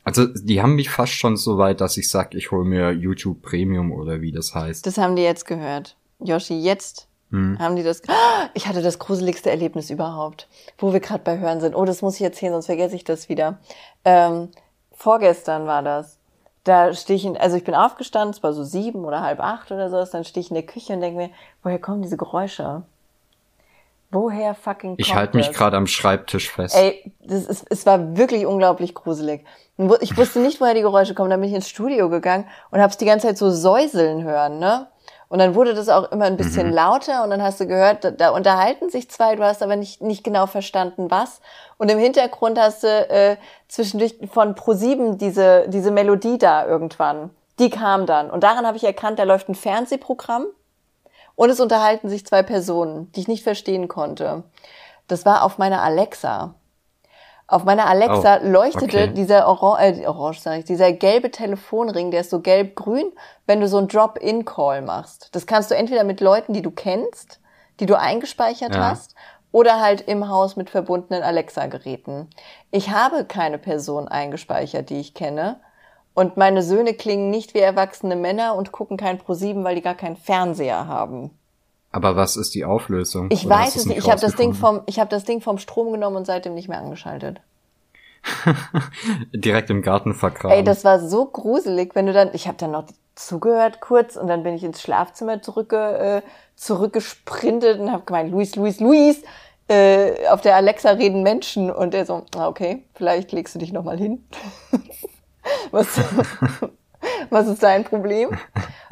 Also 0.09 0.27
die 0.27 0.63
haben 0.63 0.75
mich 0.75 0.91
fast 0.91 1.13
schon 1.13 1.37
so 1.37 1.59
weit, 1.59 1.81
dass 1.81 1.97
ich 1.97 2.11
sag, 2.11 2.35
ich 2.35 2.51
hole 2.51 2.65
mir 2.65 2.93
YouTube 2.93 3.43
Premium 3.43 3.93
oder 3.93 4.21
wie 4.21 4.33
das 4.33 4.55
heißt. 4.55 4.87
Das 4.87 4.99
haben 4.99 5.17
die 5.17 5.23
jetzt 5.23 5.45
gehört. 5.45 5.97
Yoshi, 6.19 6.59
jetzt 6.59 7.09
hm. 7.31 7.59
haben 7.59 7.77
die 7.77 7.83
das. 7.83 8.03
Ich 8.55 8.67
hatte 8.67 8.83
das 8.83 8.99
gruseligste 8.99 9.51
Erlebnis 9.51 9.91
überhaupt, 9.91 10.49
wo 10.79 10.93
wir 10.93 11.01
gerade 11.01 11.23
bei 11.23 11.39
Hören 11.39 11.61
sind. 11.61 11.75
Oh, 11.75 11.85
das 11.85 12.03
muss 12.03 12.17
ich 12.17 12.23
erzählen, 12.23 12.53
sonst 12.53 12.67
vergesse 12.67 12.97
ich 12.97 13.05
das 13.05 13.29
wieder. 13.29 13.59
Ähm, 14.05 14.49
vorgestern 14.93 15.67
war 15.67 15.83
das 15.83 16.19
da 16.69 16.93
stehe 16.93 17.17
ich 17.17 17.25
in, 17.25 17.37
also 17.37 17.57
ich 17.57 17.65
bin 17.65 17.75
aufgestanden, 17.75 18.31
es 18.31 18.43
war 18.43 18.53
so 18.53 18.63
sieben 18.63 19.05
oder 19.05 19.23
halb 19.23 19.41
acht 19.41 19.73
oder 19.73 19.89
so, 19.89 20.05
dann 20.13 20.25
stehe 20.25 20.43
ich 20.43 20.51
in 20.51 20.55
der 20.55 20.67
Küche 20.67 20.93
und 20.93 21.01
denke 21.01 21.17
mir, 21.17 21.31
woher 21.63 21.79
kommen 21.79 22.03
diese 22.03 22.19
Geräusche? 22.19 22.83
Woher 24.11 24.55
fucking 24.55 24.91
kommt 24.91 25.01
Ich 25.01 25.15
halte 25.15 25.37
mich 25.37 25.53
gerade 25.53 25.77
am 25.77 25.87
Schreibtisch 25.87 26.51
fest. 26.51 26.75
Ey, 26.77 27.13
das 27.21 27.45
ist, 27.45 27.67
es 27.69 27.85
war 27.85 28.17
wirklich 28.17 28.47
unglaublich 28.47 28.95
gruselig. 28.95 29.45
Ich 30.01 30.17
wusste 30.17 30.41
nicht, 30.41 30.61
woher 30.61 30.75
die 30.75 30.81
Geräusche 30.81 31.15
kommen. 31.15 31.29
Dann 31.29 31.41
bin 31.41 31.51
ich 31.51 31.55
ins 31.55 31.69
Studio 31.69 32.09
gegangen 32.09 32.47
und 32.71 32.81
habe 32.81 32.91
es 32.91 32.97
die 32.97 33.05
ganze 33.05 33.27
Zeit 33.27 33.39
so 33.39 33.51
säuseln 33.51 34.25
hören, 34.25 34.59
ne? 34.59 34.89
Und 35.29 35.41
dann 35.41 35.55
wurde 35.55 35.75
das 35.75 35.91
auch 35.91 36.11
immer 36.11 36.25
ein 36.25 36.39
bisschen 36.39 36.69
mhm. 36.69 36.73
lauter 36.73 37.23
und 37.23 37.29
dann 37.29 37.43
hast 37.43 37.61
du 37.61 37.67
gehört, 37.67 38.03
da, 38.03 38.11
da, 38.11 38.31
unterhalten 38.31 38.89
sich 38.89 39.11
zwei, 39.11 39.37
du 39.37 39.45
hast 39.45 39.63
aber 39.63 39.77
nicht, 39.77 40.01
nicht 40.01 40.25
genau 40.25 40.47
verstanden, 40.47 41.11
was. 41.11 41.43
Und 41.77 41.91
im 41.91 41.99
Hintergrund 41.99 42.59
hast 42.59 42.83
du 42.83 42.89
äh, 42.89 43.37
zwischendurch 43.69 44.17
von 44.33 44.55
Pro7 44.55 45.19
diese, 45.19 45.67
diese 45.69 45.91
Melodie 45.91 46.39
da 46.39 46.67
irgendwann. 46.67 47.29
Die 47.59 47.69
kam 47.69 48.07
dann. 48.07 48.31
Und 48.31 48.43
daran 48.43 48.67
habe 48.67 48.79
ich 48.79 48.85
erkannt, 48.85 49.19
da 49.19 49.25
läuft 49.25 49.51
ein 49.51 49.55
Fernsehprogramm 49.55 50.47
und 51.39 51.51
es 51.51 51.61
unterhalten 51.61 52.09
sich 52.09 52.27
zwei 52.27 52.43
Personen, 52.43 53.13
die 53.13 53.21
ich 53.21 53.29
nicht 53.29 53.45
verstehen 53.45 53.87
konnte. 53.87 54.43
Das 55.07 55.25
war 55.25 55.45
auf 55.45 55.57
meiner 55.57 55.83
Alexa. 55.85 56.57
Auf 57.47 57.63
meiner 57.63 57.87
Alexa 57.87 58.41
oh, 58.43 58.47
leuchtete 58.49 59.05
okay. 59.05 59.15
dieser 59.15 59.47
Orange, 59.47 60.03
äh, 60.03 60.07
Orange 60.09 60.41
sag 60.41 60.59
ich, 60.59 60.65
dieser 60.65 60.93
gelbe 60.93 61.31
Telefonring, 61.31 62.11
der 62.11 62.23
ist 62.23 62.31
so 62.31 62.41
gelb-grün, 62.41 63.13
wenn 63.47 63.61
du 63.61 63.69
so 63.69 63.79
ein 63.79 63.87
Drop-in-Call 63.87 64.83
machst. 64.83 65.29
Das 65.31 65.47
kannst 65.47 65.71
du 65.71 65.77
entweder 65.77 66.03
mit 66.03 66.21
Leuten, 66.21 66.55
die 66.55 66.61
du 66.61 66.73
kennst, 66.73 67.39
die 67.79 67.87
du 67.87 67.97
eingespeichert 67.97 68.75
ja. 68.75 68.91
hast, 68.91 69.15
oder 69.53 69.81
halt 69.81 70.01
im 70.01 70.29
Haus 70.29 70.57
mit 70.57 70.71
verbundenen 70.71 71.23
Alexa-Geräten. 71.23 72.29
Ich 72.73 72.91
habe 72.91 73.25
keine 73.25 73.59
Person 73.59 74.09
eingespeichert, 74.09 74.91
die 74.91 74.99
ich 74.99 75.15
kenne. 75.15 75.61
Und 76.19 76.37
meine 76.37 76.65
Söhne 76.65 76.95
klingen 76.95 77.31
nicht 77.31 77.55
wie 77.55 77.61
erwachsene 77.61 78.17
Männer 78.17 78.57
und 78.57 78.73
gucken 78.73 78.97
kein 78.97 79.21
Pro7, 79.21 79.63
weil 79.63 79.77
die 79.77 79.83
gar 79.83 79.95
keinen 79.95 80.17
Fernseher 80.17 80.89
haben. 80.89 81.31
Aber 81.93 82.17
was 82.17 82.35
ist 82.35 82.57
die 82.57 82.65
Auflösung? 82.65 83.29
Ich 83.31 83.47
Oder 83.47 83.55
weiß 83.55 83.77
es 83.77 83.87
nicht. 83.87 83.99
Ich 83.99 84.11
habe 84.11 84.21
das 84.21 84.35
Ding 84.35 84.53
vom, 84.53 84.81
ich 84.87 84.99
habe 84.99 85.11
das 85.11 85.23
Ding 85.23 85.41
vom 85.41 85.59
Strom 85.59 85.93
genommen 85.93 86.17
und 86.17 86.27
seitdem 86.27 86.55
nicht 86.55 86.69
mehr 86.69 86.81
angeschaltet. 86.81 87.41
Direkt 89.33 89.71
im 89.71 89.81
Garten 89.81 90.13
vergraben. 90.13 90.57
Ey, 90.57 90.65
das 90.65 90.85
war 90.85 90.99
so 90.99 91.27
gruselig, 91.27 91.95
wenn 91.95 92.07
du 92.07 92.13
dann, 92.13 92.31
ich 92.33 92.49
habe 92.49 92.59
dann 92.59 92.73
noch 92.73 92.87
zugehört 93.15 93.81
kurz 93.81 94.17
und 94.17 94.27
dann 94.27 94.43
bin 94.43 94.55
ich 94.55 94.65
ins 94.65 94.83
Schlafzimmer 94.83 95.41
zurückge, 95.41 96.23
äh, 96.25 96.29
zurückgesprintet 96.57 97.79
und 97.79 97.93
habe 97.93 98.03
gemeint, 98.03 98.33
Luis, 98.33 98.57
Luis, 98.57 98.81
Luis, 98.81 99.23
äh, 99.69 100.27
auf 100.31 100.41
der 100.41 100.57
Alexa 100.57 100.91
reden 100.91 101.23
Menschen 101.23 101.71
und 101.71 101.95
der 101.95 102.07
so, 102.07 102.25
ah, 102.35 102.49
okay, 102.49 102.83
vielleicht 102.97 103.31
legst 103.31 103.55
du 103.55 103.61
dich 103.61 103.73
noch 103.73 103.85
mal 103.85 103.99
hin. 103.99 104.27
was, 105.71 105.87
was 107.31 107.47
ist 107.47 107.63
dein 107.63 107.85
Problem? 107.85 108.31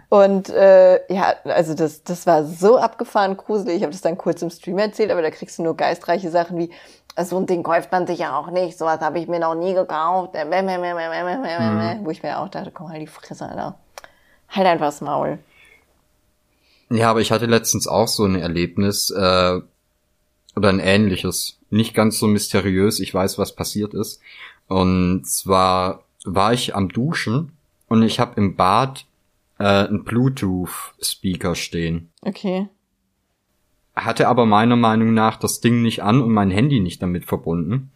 Und 0.08 0.48
äh, 0.50 1.12
ja, 1.12 1.34
also 1.44 1.74
das, 1.74 2.04
das 2.04 2.26
war 2.26 2.44
so 2.44 2.78
abgefahren 2.78 3.36
gruselig. 3.36 3.76
Ich 3.76 3.82
habe 3.82 3.92
das 3.92 4.02
dann 4.02 4.16
kurz 4.16 4.40
im 4.42 4.50
Stream 4.50 4.78
erzählt, 4.78 5.10
aber 5.10 5.22
da 5.22 5.30
kriegst 5.30 5.58
du 5.58 5.64
nur 5.64 5.76
geistreiche 5.76 6.30
Sachen 6.30 6.58
wie, 6.58 6.70
so 7.24 7.38
ein 7.38 7.46
Ding 7.46 7.62
kauft 7.62 7.90
man 7.92 8.06
sich 8.06 8.18
ja 8.20 8.38
auch 8.38 8.50
nicht. 8.50 8.78
Sowas 8.78 9.00
habe 9.00 9.18
ich 9.18 9.26
mir 9.26 9.40
noch 9.40 9.54
nie 9.54 9.74
gekauft. 9.74 10.34
Mhm. 10.34 12.04
Wo 12.04 12.10
ich 12.10 12.22
mir 12.22 12.38
auch 12.38 12.48
dachte, 12.48 12.70
komm 12.70 12.90
halt 12.90 13.02
die 13.02 13.06
Fresse, 13.06 13.48
Alter. 13.48 13.78
Halt 14.48 14.66
einfach 14.66 14.86
das 14.86 15.00
Maul. 15.00 15.38
Ja, 16.90 17.10
aber 17.10 17.20
ich 17.20 17.32
hatte 17.32 17.46
letztens 17.46 17.88
auch 17.88 18.06
so 18.06 18.24
ein 18.24 18.36
Erlebnis 18.36 19.10
äh, 19.10 19.60
oder 20.54 20.68
ein 20.68 20.78
ähnliches. 20.78 21.58
Nicht 21.70 21.94
ganz 21.94 22.18
so 22.18 22.26
mysteriös. 22.26 23.00
Ich 23.00 23.12
weiß, 23.12 23.38
was 23.38 23.56
passiert 23.56 23.92
ist. 23.94 24.20
Und 24.68 25.26
zwar 25.26 26.04
war 26.26 26.52
ich 26.52 26.74
am 26.74 26.88
Duschen 26.88 27.52
und 27.88 28.02
ich 28.02 28.20
habe 28.20 28.34
im 28.36 28.56
Bad 28.56 29.06
äh, 29.58 29.64
einen 29.64 30.04
Bluetooth-Speaker 30.04 31.54
stehen. 31.54 32.10
Okay. 32.22 32.68
Hatte 33.94 34.28
aber 34.28 34.44
meiner 34.44 34.76
Meinung 34.76 35.14
nach 35.14 35.36
das 35.36 35.60
Ding 35.60 35.82
nicht 35.82 36.02
an 36.02 36.20
und 36.20 36.32
mein 36.32 36.50
Handy 36.50 36.80
nicht 36.80 37.00
damit 37.00 37.24
verbunden. 37.24 37.90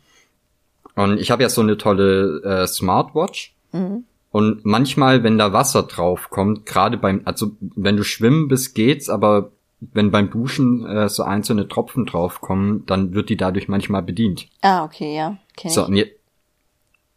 Und 0.95 1.21
ich 1.21 1.31
habe 1.31 1.43
ja 1.43 1.49
so 1.49 1.61
eine 1.61 1.77
tolle 1.77 2.43
äh, 2.43 2.67
Smartwatch. 2.67 3.55
Mhm. 3.73 4.05
Und 4.31 4.65
manchmal, 4.65 5.25
wenn 5.25 5.39
da 5.39 5.53
Wasser 5.53 5.83
drauf 5.83 6.31
kommt, 6.31 6.65
gerade 6.65 6.97
beim, 6.97 7.23
also 7.25 7.53
wenn 7.61 7.97
du 7.97 8.05
schwimmen 8.05 8.49
bist, 8.49 8.75
geht's, 8.75 9.09
aber 9.11 9.51
wenn 9.81 10.11
beim 10.11 10.31
Duschen 10.31 10.87
äh, 10.87 11.09
so 11.09 11.23
einzelne 11.23 11.67
Tropfen 11.67 12.07
draufkommen, 12.07 12.85
dann 12.87 13.13
wird 13.13 13.29
die 13.29 13.37
dadurch 13.37 13.69
manchmal 13.69 14.03
bedient. 14.03 14.47
Ah, 14.63 14.85
okay, 14.85 15.17
ja. 15.17 15.39
Kenn 15.57 15.71
so, 15.71 15.87
und, 15.87 15.95
je, 15.95 16.11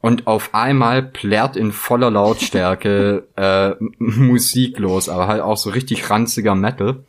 und 0.03 0.27
auf 0.27 0.53
einmal 0.53 1.01
plärrt 1.01 1.55
in 1.55 1.71
voller 1.71 2.11
Lautstärke 2.11 3.25
äh, 3.37 3.71
Musik 3.97 4.77
los, 4.77 5.07
aber 5.07 5.27
halt 5.27 5.41
auch 5.41 5.55
so 5.55 5.69
richtig 5.69 6.09
ranziger 6.09 6.55
Metal. 6.55 7.05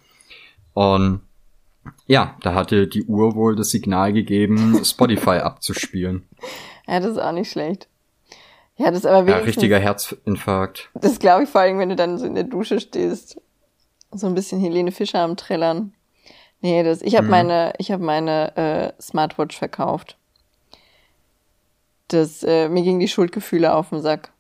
Und 0.75 1.21
ja, 2.07 2.37
da 2.43 2.55
hatte 2.55 2.87
die 2.87 3.05
Uhr 3.05 3.35
wohl 3.35 3.57
das 3.57 3.71
Signal 3.71 4.13
gegeben, 4.13 4.81
Spotify 4.85 5.39
abzuspielen. 5.39 6.29
Ja, 6.87 7.01
das 7.01 7.13
ist 7.13 7.19
auch 7.19 7.33
nicht 7.33 7.51
schlecht. 7.51 7.89
Ja, 8.77 8.91
das 8.91 9.01
ist 9.01 9.07
aber 9.07 9.27
wenigstens... 9.27 9.41
Ja, 9.41 9.47
richtiger 9.47 9.79
Herzinfarkt. 9.81 10.91
Das 10.95 11.19
glaube 11.19 11.45
ich 11.45 11.49
vor 11.49 11.63
allem, 11.63 11.81
wenn 11.81 11.89
du 11.89 11.97
dann 11.97 12.17
so 12.17 12.25
in 12.25 12.37
der 12.37 12.45
Dusche 12.45 12.79
stehst. 12.79 13.41
So 14.13 14.29
ein 14.29 14.35
bisschen 14.37 14.61
Helene 14.61 14.93
Fischer 14.93 15.19
am 15.19 15.37
Trillern. 15.37 15.95
Nee, 16.61 16.85
das, 16.85 17.03
ich 17.03 17.17
habe 17.17 17.25
mhm. 17.25 17.31
meine, 17.31 17.73
ich 17.79 17.91
habe 17.91 18.05
meine 18.05 18.57
äh, 18.57 19.03
Smartwatch 19.03 19.59
verkauft 19.59 20.17
das, 22.15 22.43
äh, 22.43 22.69
mir 22.69 22.83
gingen 22.83 23.01
die 23.01 23.09
Schuldgefühle 23.09 23.75
auf 23.75 23.91
den 23.91 24.01
Sack. 24.01 24.33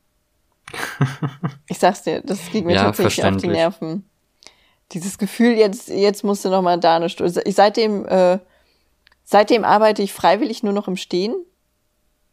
ich 1.69 1.79
sag's 1.79 2.03
dir, 2.03 2.23
das 2.23 2.51
ging 2.51 2.67
mir 2.67 2.75
ja, 2.75 2.85
tatsächlich 2.85 3.25
auf 3.25 3.37
die 3.37 3.49
Nerven. 3.49 4.09
Dieses 4.93 5.19
Gefühl, 5.19 5.53
jetzt, 5.53 5.89
jetzt 5.89 6.25
musst 6.25 6.45
du 6.45 6.51
noch 6.51 6.63
mal 6.63 6.79
da 6.79 6.97
eine 6.97 7.09
Stunde. 7.09 7.43
Ich, 7.45 7.55
seitdem, 7.55 8.07
äh, 8.07 8.39
seitdem 9.25 9.65
arbeite 9.65 10.03
ich 10.03 10.13
freiwillig 10.13 10.63
nur 10.63 10.73
noch 10.73 10.89
im 10.89 10.97
Stehen. 10.97 11.35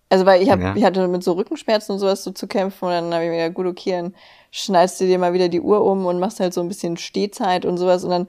Also 0.09 0.25
weil 0.25 0.41
ich 0.41 0.49
hab, 0.49 0.59
ja. 0.59 0.75
ich 0.75 0.83
hatte 0.83 1.07
mit 1.07 1.23
so 1.23 1.31
Rückenschmerzen 1.33 1.93
und 1.93 1.99
sowas 1.99 2.23
so 2.23 2.31
zu 2.31 2.45
kämpfen 2.45 2.85
und 2.85 2.91
dann 2.91 3.13
habe 3.13 3.23
ich 3.23 3.29
mir 3.29 3.37
gedacht, 3.37 3.55
gut, 3.55 3.65
okay, 3.65 3.91
dann 3.91 4.15
schneidest 4.51 4.99
du 4.99 5.05
dir 5.05 5.17
mal 5.17 5.31
wieder 5.31 5.47
die 5.47 5.61
Uhr 5.61 5.85
um 5.85 6.05
und 6.05 6.19
machst 6.19 6.41
halt 6.41 6.53
so 6.53 6.59
ein 6.59 6.67
bisschen 6.67 6.97
Stehzeit 6.97 7.65
und 7.65 7.77
sowas 7.77 8.03
und 8.03 8.09
dann 8.09 8.27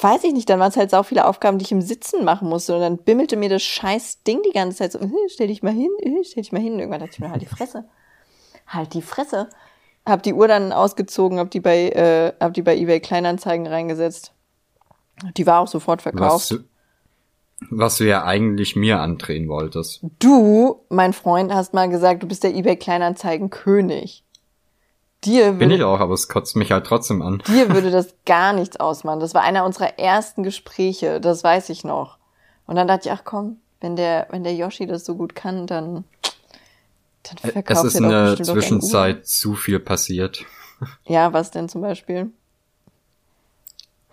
weiß 0.00 0.24
ich 0.24 0.32
nicht, 0.32 0.48
dann 0.48 0.60
waren 0.60 0.70
es 0.70 0.76
halt 0.76 0.90
sau 0.90 1.02
viele 1.02 1.26
Aufgaben, 1.26 1.58
die 1.58 1.64
ich 1.64 1.72
im 1.72 1.80
Sitzen 1.80 2.24
machen 2.24 2.48
musste 2.48 2.74
und 2.74 2.80
dann 2.80 2.98
bimmelte 2.98 3.36
mir 3.36 3.48
das 3.48 3.62
scheiß 3.62 4.22
Ding 4.24 4.40
die 4.42 4.52
ganze 4.52 4.78
Zeit 4.78 4.92
so, 4.92 4.98
äh, 4.98 5.08
stell 5.28 5.48
dich 5.48 5.62
mal 5.62 5.72
hin, 5.72 5.90
äh, 6.00 6.24
stell 6.24 6.42
dich 6.42 6.52
mal 6.52 6.60
hin. 6.60 6.74
Und 6.74 6.80
irgendwann 6.80 7.00
dachte 7.00 7.12
ich 7.14 7.20
mir, 7.20 7.30
halt 7.30 7.42
die 7.42 7.46
Fresse. 7.46 7.84
Halt 8.66 8.94
die 8.94 9.02
Fresse. 9.02 9.48
Hab 10.04 10.22
die 10.22 10.34
Uhr 10.34 10.48
dann 10.48 10.72
ausgezogen, 10.72 11.38
hab 11.38 11.50
die 11.50 11.60
bei, 11.60 11.88
äh, 11.90 12.32
hab 12.40 12.54
die 12.54 12.62
bei 12.62 12.76
eBay 12.76 13.00
Kleinanzeigen 13.00 13.66
reingesetzt. 13.66 14.32
Die 15.36 15.46
war 15.46 15.60
auch 15.60 15.68
sofort 15.68 16.02
verkauft. 16.02 16.50
Was, 16.50 16.60
was 17.70 17.96
du 17.98 18.04
ja 18.04 18.24
eigentlich 18.24 18.76
mir 18.76 19.00
andrehen 19.00 19.48
wolltest. 19.48 20.04
Du, 20.18 20.84
mein 20.88 21.12
Freund, 21.12 21.52
hast 21.54 21.72
mal 21.72 21.88
gesagt, 21.88 22.22
du 22.22 22.26
bist 22.26 22.42
der 22.42 22.54
eBay 22.54 22.76
Kleinanzeigen 22.76 23.48
König. 23.50 24.23
Dir 25.24 25.52
Bin 25.52 25.60
würde, 25.60 25.74
ich 25.76 25.82
auch, 25.82 26.00
aber 26.00 26.14
es 26.14 26.28
kotzt 26.28 26.56
mich 26.56 26.70
halt 26.72 26.86
trotzdem 26.86 27.22
an. 27.22 27.42
dir 27.46 27.70
würde 27.70 27.90
das 27.92 28.14
gar 28.26 28.52
nichts 28.52 28.76
ausmachen. 28.78 29.20
Das 29.20 29.34
war 29.34 29.42
einer 29.42 29.64
unserer 29.64 29.98
ersten 29.98 30.42
Gespräche, 30.42 31.20
das 31.20 31.42
weiß 31.42 31.70
ich 31.70 31.84
noch. 31.84 32.18
Und 32.66 32.76
dann 32.76 32.88
dachte 32.88 33.08
ich, 33.08 33.12
ach 33.12 33.22
komm, 33.24 33.58
wenn 33.80 33.96
der, 33.96 34.26
wenn 34.30 34.44
der 34.44 34.54
Yoshi 34.54 34.86
das 34.86 35.04
so 35.04 35.14
gut 35.14 35.34
kann, 35.34 35.66
dann, 35.66 36.04
dann 37.22 37.36
Es 37.42 37.52
verkauft 37.52 37.84
ist 37.84 37.94
er 37.94 38.00
in 38.02 38.08
der 38.08 38.24
bestimmt 38.30 38.48
auch 38.48 38.52
ein 38.52 38.54
Uhr. 38.56 38.60
Zwischenzeit 38.60 39.26
zu 39.26 39.54
viel 39.54 39.78
passiert. 39.80 40.44
Ja, 41.06 41.32
was 41.32 41.50
denn 41.52 41.68
zum 41.68 41.80
Beispiel? 41.82 42.30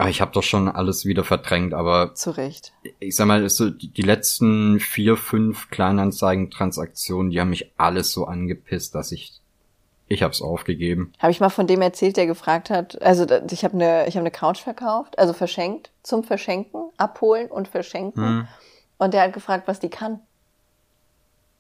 Ich 0.08 0.22
habe 0.22 0.32
doch 0.32 0.44
schon 0.44 0.70
alles 0.70 1.06
wieder 1.06 1.24
verdrängt, 1.24 1.74
aber 1.74 2.15
Zu 2.15 2.32
Recht. 2.38 2.72
ich 3.00 3.15
sag 3.15 3.25
mal, 3.27 3.48
so 3.50 3.70
die, 3.70 3.89
die 3.89 4.01
letzten 4.03 4.80
vier, 4.80 5.18
fünf 5.18 5.70
Kleinanzeigen-Transaktionen, 5.70 7.32
die 7.32 7.41
haben 7.41 7.50
mich 7.50 7.72
alles 7.77 8.12
so 8.12 8.25
angepisst, 8.25 8.96
dass 8.96 9.12
ich 9.12 9.40
ich 10.12 10.24
hab's 10.24 10.41
aufgegeben. 10.41 11.13
Habe 11.20 11.32
ich 11.32 11.39
mal 11.39 11.50
von 11.50 11.68
dem 11.68 11.82
erzählt, 11.82 12.18
der 12.18 12.27
gefragt 12.27 12.70
hat, 12.70 13.01
also 13.01 13.25
ich 13.50 13.63
habe 13.63 13.75
eine 13.75 14.08
ich 14.08 14.15
habe 14.15 14.24
eine 14.24 14.32
Couch 14.32 14.62
verkauft, 14.62 15.18
also 15.18 15.34
verschenkt, 15.34 15.91
zum 16.03 16.24
Verschenken, 16.24 16.89
abholen 16.98 17.48
und 17.48 17.68
verschenken. 17.68 18.24
Hm. 18.24 18.48
Und 18.98 19.13
der 19.13 19.24
hat 19.24 19.34
gefragt, 19.34 19.68
was 19.68 19.80
die 19.80 19.89
kann. 19.89 20.20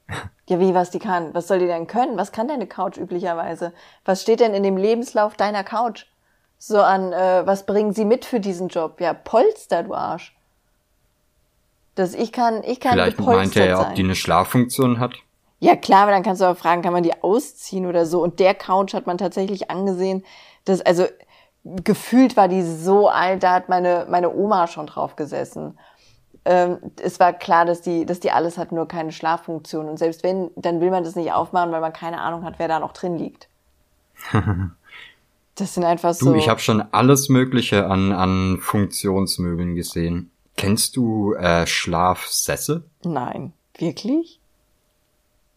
Ja, 0.49 0.59
wie, 0.59 0.73
was 0.73 0.91
die 0.91 0.99
kann? 0.99 1.33
Was 1.33 1.47
soll 1.47 1.59
die 1.59 1.67
denn 1.67 1.87
können? 1.87 2.17
Was 2.17 2.33
kann 2.33 2.49
deine 2.49 2.67
Couch 2.67 2.97
üblicherweise? 2.97 3.71
Was 4.03 4.21
steht 4.21 4.41
denn 4.41 4.53
in 4.53 4.63
dem 4.63 4.75
Lebenslauf 4.75 5.37
deiner 5.37 5.63
Couch? 5.63 6.07
So 6.57 6.81
an, 6.81 7.13
äh, 7.13 7.43
was 7.45 7.65
bringen 7.65 7.93
sie 7.93 8.03
mit 8.03 8.25
für 8.25 8.41
diesen 8.41 8.67
Job? 8.67 8.99
Ja, 8.99 9.13
Polster, 9.13 9.83
du 9.83 9.93
Arsch. 9.93 10.35
Das, 11.95 12.13
ich 12.13 12.33
kann, 12.33 12.65
ich 12.65 12.81
kann 12.81 12.93
Vielleicht 12.93 13.19
meinte 13.21 13.61
er, 13.63 13.77
sein. 13.77 13.87
ob 13.87 13.95
die 13.95 14.03
eine 14.03 14.15
Schlaffunktion 14.15 14.99
hat. 14.99 15.13
Ja, 15.61 15.75
klar, 15.75 16.03
aber 16.03 16.11
dann 16.11 16.23
kannst 16.23 16.41
du 16.41 16.45
auch 16.45 16.57
fragen, 16.57 16.81
kann 16.81 16.91
man 16.91 17.03
die 17.03 17.21
ausziehen 17.23 17.85
oder 17.85 18.07
so? 18.07 18.21
Und 18.21 18.39
der 18.39 18.55
Couch 18.55 18.95
hat 18.95 19.05
man 19.05 19.19
tatsächlich 19.19 19.69
angesehen, 19.69 20.25
dass, 20.65 20.81
also, 20.81 21.05
gefühlt 21.63 22.35
war 22.35 22.47
die 22.47 22.63
so 22.63 23.07
alt, 23.07 23.43
da 23.43 23.53
hat 23.53 23.69
meine, 23.69 24.07
meine 24.09 24.33
Oma 24.33 24.65
schon 24.65 24.87
drauf 24.87 25.15
gesessen. 25.15 25.77
Ähm, 26.45 26.79
es 26.99 27.19
war 27.19 27.33
klar, 27.33 27.65
dass 27.65 27.81
die, 27.81 28.07
dass 28.07 28.19
die 28.19 28.31
alles 28.31 28.57
hat, 28.57 28.71
nur 28.71 28.87
keine 28.87 29.11
Schlaffunktion. 29.11 29.87
Und 29.87 29.97
selbst 29.97 30.23
wenn, 30.23 30.49
dann 30.55 30.81
will 30.81 30.89
man 30.89 31.03
das 31.03 31.15
nicht 31.15 31.31
aufmachen, 31.31 31.71
weil 31.71 31.81
man 31.81 31.93
keine 31.93 32.19
Ahnung 32.21 32.43
hat, 32.43 32.55
wer 32.57 32.67
da 32.67 32.79
noch 32.79 32.93
drin 32.93 33.17
liegt. 33.17 33.47
Das 35.55 35.73
sind 35.73 35.83
einfach 35.83 36.17
Du, 36.17 36.25
so. 36.25 36.33
ich 36.35 36.47
habe 36.47 36.61
schon 36.61 36.81
alles 36.93 37.27
Mögliche 37.27 37.85
an, 37.85 38.13
an 38.13 38.57
Funktionsmöbeln 38.61 39.75
gesehen. 39.75 40.31
Kennst 40.55 40.95
du 40.95 41.33
äh, 41.33 41.67
Schlafsessel? 41.67 42.85
Nein. 43.03 43.51
Wirklich? 43.77 44.40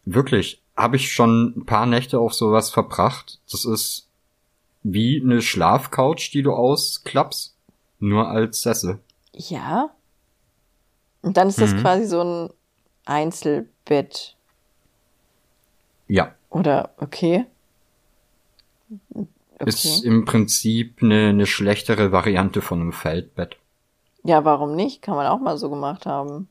Wirklich, 0.05 0.63
habe 0.77 0.97
ich 0.97 1.13
schon 1.13 1.55
ein 1.57 1.67
paar 1.67 1.87
Nächte 1.87 2.19
auf 2.19 2.35
sowas 2.35 2.71
verbracht. 2.71 3.41
Das 3.51 3.65
ist 3.65 4.09
wie 4.83 5.21
eine 5.23 5.41
Schlafcouch, 5.41 6.31
die 6.33 6.43
du 6.43 6.53
ausklappst, 6.53 7.55
nur 8.01 8.29
als 8.29 8.61
Sessel. 8.61 8.99
Ja. 9.33 9.91
Und 11.23 11.37
dann 11.37 11.49
ist 11.49 11.61
das 11.61 11.73
Mhm. 11.73 11.81
quasi 11.81 12.05
so 12.07 12.21
ein 12.23 12.51
Einzelbett. 13.07 14.37
Ja, 16.07 16.35
Oder, 16.51 16.91
okay. 16.99 17.47
ist 19.65 20.05
im 20.05 20.25
Prinzip 20.27 21.03
eine, 21.03 21.29
eine 21.31 21.47
schlechtere 21.47 22.13
Variante 22.13 22.61
von 22.61 22.81
einem 22.81 22.93
Feldbett. 22.93 23.57
Ja, 24.23 24.45
warum 24.45 24.75
nicht? 24.77 25.01
Kann 25.03 25.17
man 25.17 25.27
auch 25.27 25.41
mal 25.41 25.57
so 25.57 25.71
gemacht 25.71 26.05
haben. 26.07 26.49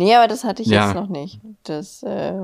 Nee, 0.00 0.14
aber 0.14 0.28
das 0.28 0.44
hatte 0.44 0.62
ich 0.62 0.68
Ja. 0.68 0.86
jetzt 0.86 0.94
noch 0.94 1.08
nicht. 1.08 1.40
Das, 1.64 2.02
äh. 2.02 2.40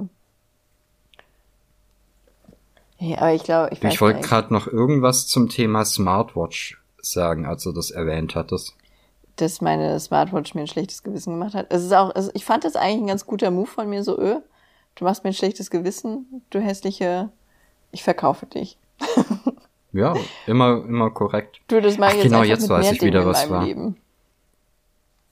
Ja, 2.98 3.18
aber 3.18 3.32
ich 3.32 3.42
glaube, 3.44 3.70
ich 3.72 3.82
Ich 3.82 4.00
wollte 4.02 4.20
gerade 4.20 4.52
noch 4.52 4.66
irgendwas 4.66 5.26
zum 5.26 5.48
Thema 5.48 5.84
Smartwatch 5.86 6.78
sagen, 7.00 7.46
als 7.46 7.62
du 7.62 7.72
das 7.72 7.90
erwähnt 7.90 8.34
hattest. 8.34 8.74
dass 9.36 9.60
meine 9.62 9.98
Smartwatch 10.00 10.54
mir 10.54 10.62
ein 10.62 10.66
schlechtes 10.66 11.02
Gewissen 11.02 11.32
gemacht 11.34 11.54
hat. 11.54 11.66
Es 11.70 11.82
ist 11.84 11.92
auch, 11.92 12.14
also 12.14 12.30
ich 12.34 12.44
fand 12.46 12.64
das 12.64 12.74
eigentlich 12.76 13.02
ein 13.02 13.06
ganz 13.06 13.26
guter 13.26 13.50
Move 13.50 13.66
von 13.66 13.88
mir, 13.88 14.02
so, 14.02 14.18
öh, 14.18 14.36
du 14.94 15.04
machst 15.04 15.24
mir 15.24 15.30
ein 15.30 15.34
schlechtes 15.34 15.70
Gewissen, 15.70 16.42
du 16.50 16.58
hässliche, 16.60 17.28
ich 17.92 18.02
verkaufe 18.02 18.44
dich. 18.46 18.76
Ja, 19.92 20.14
immer, 20.46 20.84
immer 20.86 21.10
korrekt. 21.10 21.60
Du, 21.68 21.80
das 21.80 21.96
mache 21.96 22.10
Ach, 22.10 22.16
ich 22.16 22.24
jetzt 22.24 22.32
genau, 22.32 22.42
jetzt 22.42 22.60
mit 22.62 22.70
weiß 22.70 22.84
mehr 22.84 22.92
ich 22.92 23.02
wieder, 23.02 23.24
was 23.24 23.48
war. 23.48 23.64
Leben. 23.64 23.96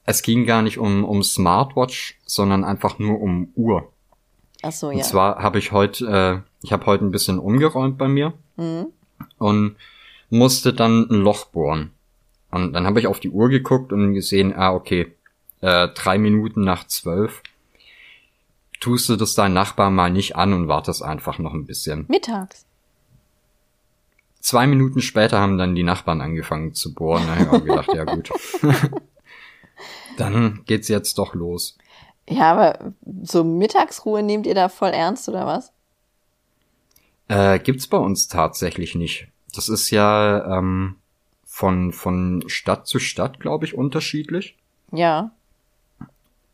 Es 0.05 0.21
ging 0.21 0.45
gar 0.45 0.61
nicht 0.61 0.77
um, 0.77 1.03
um 1.03 1.23
Smartwatch, 1.23 2.17
sondern 2.25 2.63
einfach 2.63 2.99
nur 2.99 3.19
um 3.19 3.49
Uhr. 3.55 3.91
Ach 4.61 4.71
so, 4.71 4.89
Und 4.89 4.97
ja. 4.97 5.03
zwar 5.03 5.41
habe 5.41 5.59
ich 5.59 5.71
heute, 5.71 6.43
äh, 6.43 6.65
ich 6.65 6.71
habe 6.71 6.85
heute 6.85 7.05
ein 7.05 7.11
bisschen 7.11 7.39
umgeräumt 7.39 7.97
bei 7.97 8.07
mir 8.07 8.33
Mhm. 8.57 8.87
und 9.37 9.75
musste 10.29 10.73
dann 10.73 11.07
ein 11.09 11.15
Loch 11.21 11.45
bohren. 11.47 11.91
Und 12.51 12.73
dann 12.73 12.85
habe 12.85 12.99
ich 12.99 13.07
auf 13.07 13.19
die 13.19 13.29
Uhr 13.29 13.49
geguckt 13.49 13.91
und 13.91 14.13
gesehen, 14.13 14.53
ah, 14.55 14.73
okay, 14.73 15.11
äh, 15.61 15.89
drei 15.89 16.17
Minuten 16.17 16.61
nach 16.63 16.87
zwölf. 16.87 17.41
Tust 18.79 19.09
du 19.09 19.15
das 19.15 19.33
deinem 19.33 19.53
Nachbarn 19.53 19.95
mal 19.95 20.11
nicht 20.11 20.35
an 20.35 20.53
und 20.53 20.67
wartest 20.67 21.01
einfach 21.03 21.39
noch 21.39 21.53
ein 21.53 21.65
bisschen. 21.65 22.05
Mittags. 22.07 22.65
Zwei 24.39 24.67
Minuten 24.67 25.01
später 25.01 25.39
haben 25.39 25.57
dann 25.57 25.73
die 25.75 25.83
Nachbarn 25.83 26.21
angefangen 26.21 26.73
zu 26.75 26.93
bohren. 26.93 27.23
Da 27.25 27.35
habe 27.35 27.45
ich 27.45 27.51
auch 27.51 27.63
gedacht, 27.65 27.93
ja 27.93 28.03
gut. 28.03 28.29
dann 30.17 30.63
geht's 30.65 30.87
jetzt 30.87 31.17
doch 31.17 31.33
los. 31.33 31.77
Ja, 32.27 32.51
aber 32.53 32.93
so 33.23 33.43
Mittagsruhe 33.43 34.23
nehmt 34.23 34.47
ihr 34.47 34.55
da 34.55 34.69
voll 34.69 34.89
ernst, 34.89 35.29
oder 35.29 35.45
was? 35.45 35.71
Äh, 37.27 37.59
gibt's 37.59 37.87
bei 37.87 37.97
uns 37.97 38.27
tatsächlich 38.27 38.95
nicht. 38.95 39.27
Das 39.53 39.69
ist 39.69 39.89
ja 39.89 40.57
ähm, 40.57 40.95
von, 41.45 41.93
von 41.93 42.43
Stadt 42.47 42.87
zu 42.87 42.99
Stadt, 42.99 43.39
glaube 43.39 43.65
ich, 43.65 43.75
unterschiedlich. 43.75 44.57
Ja. 44.91 45.31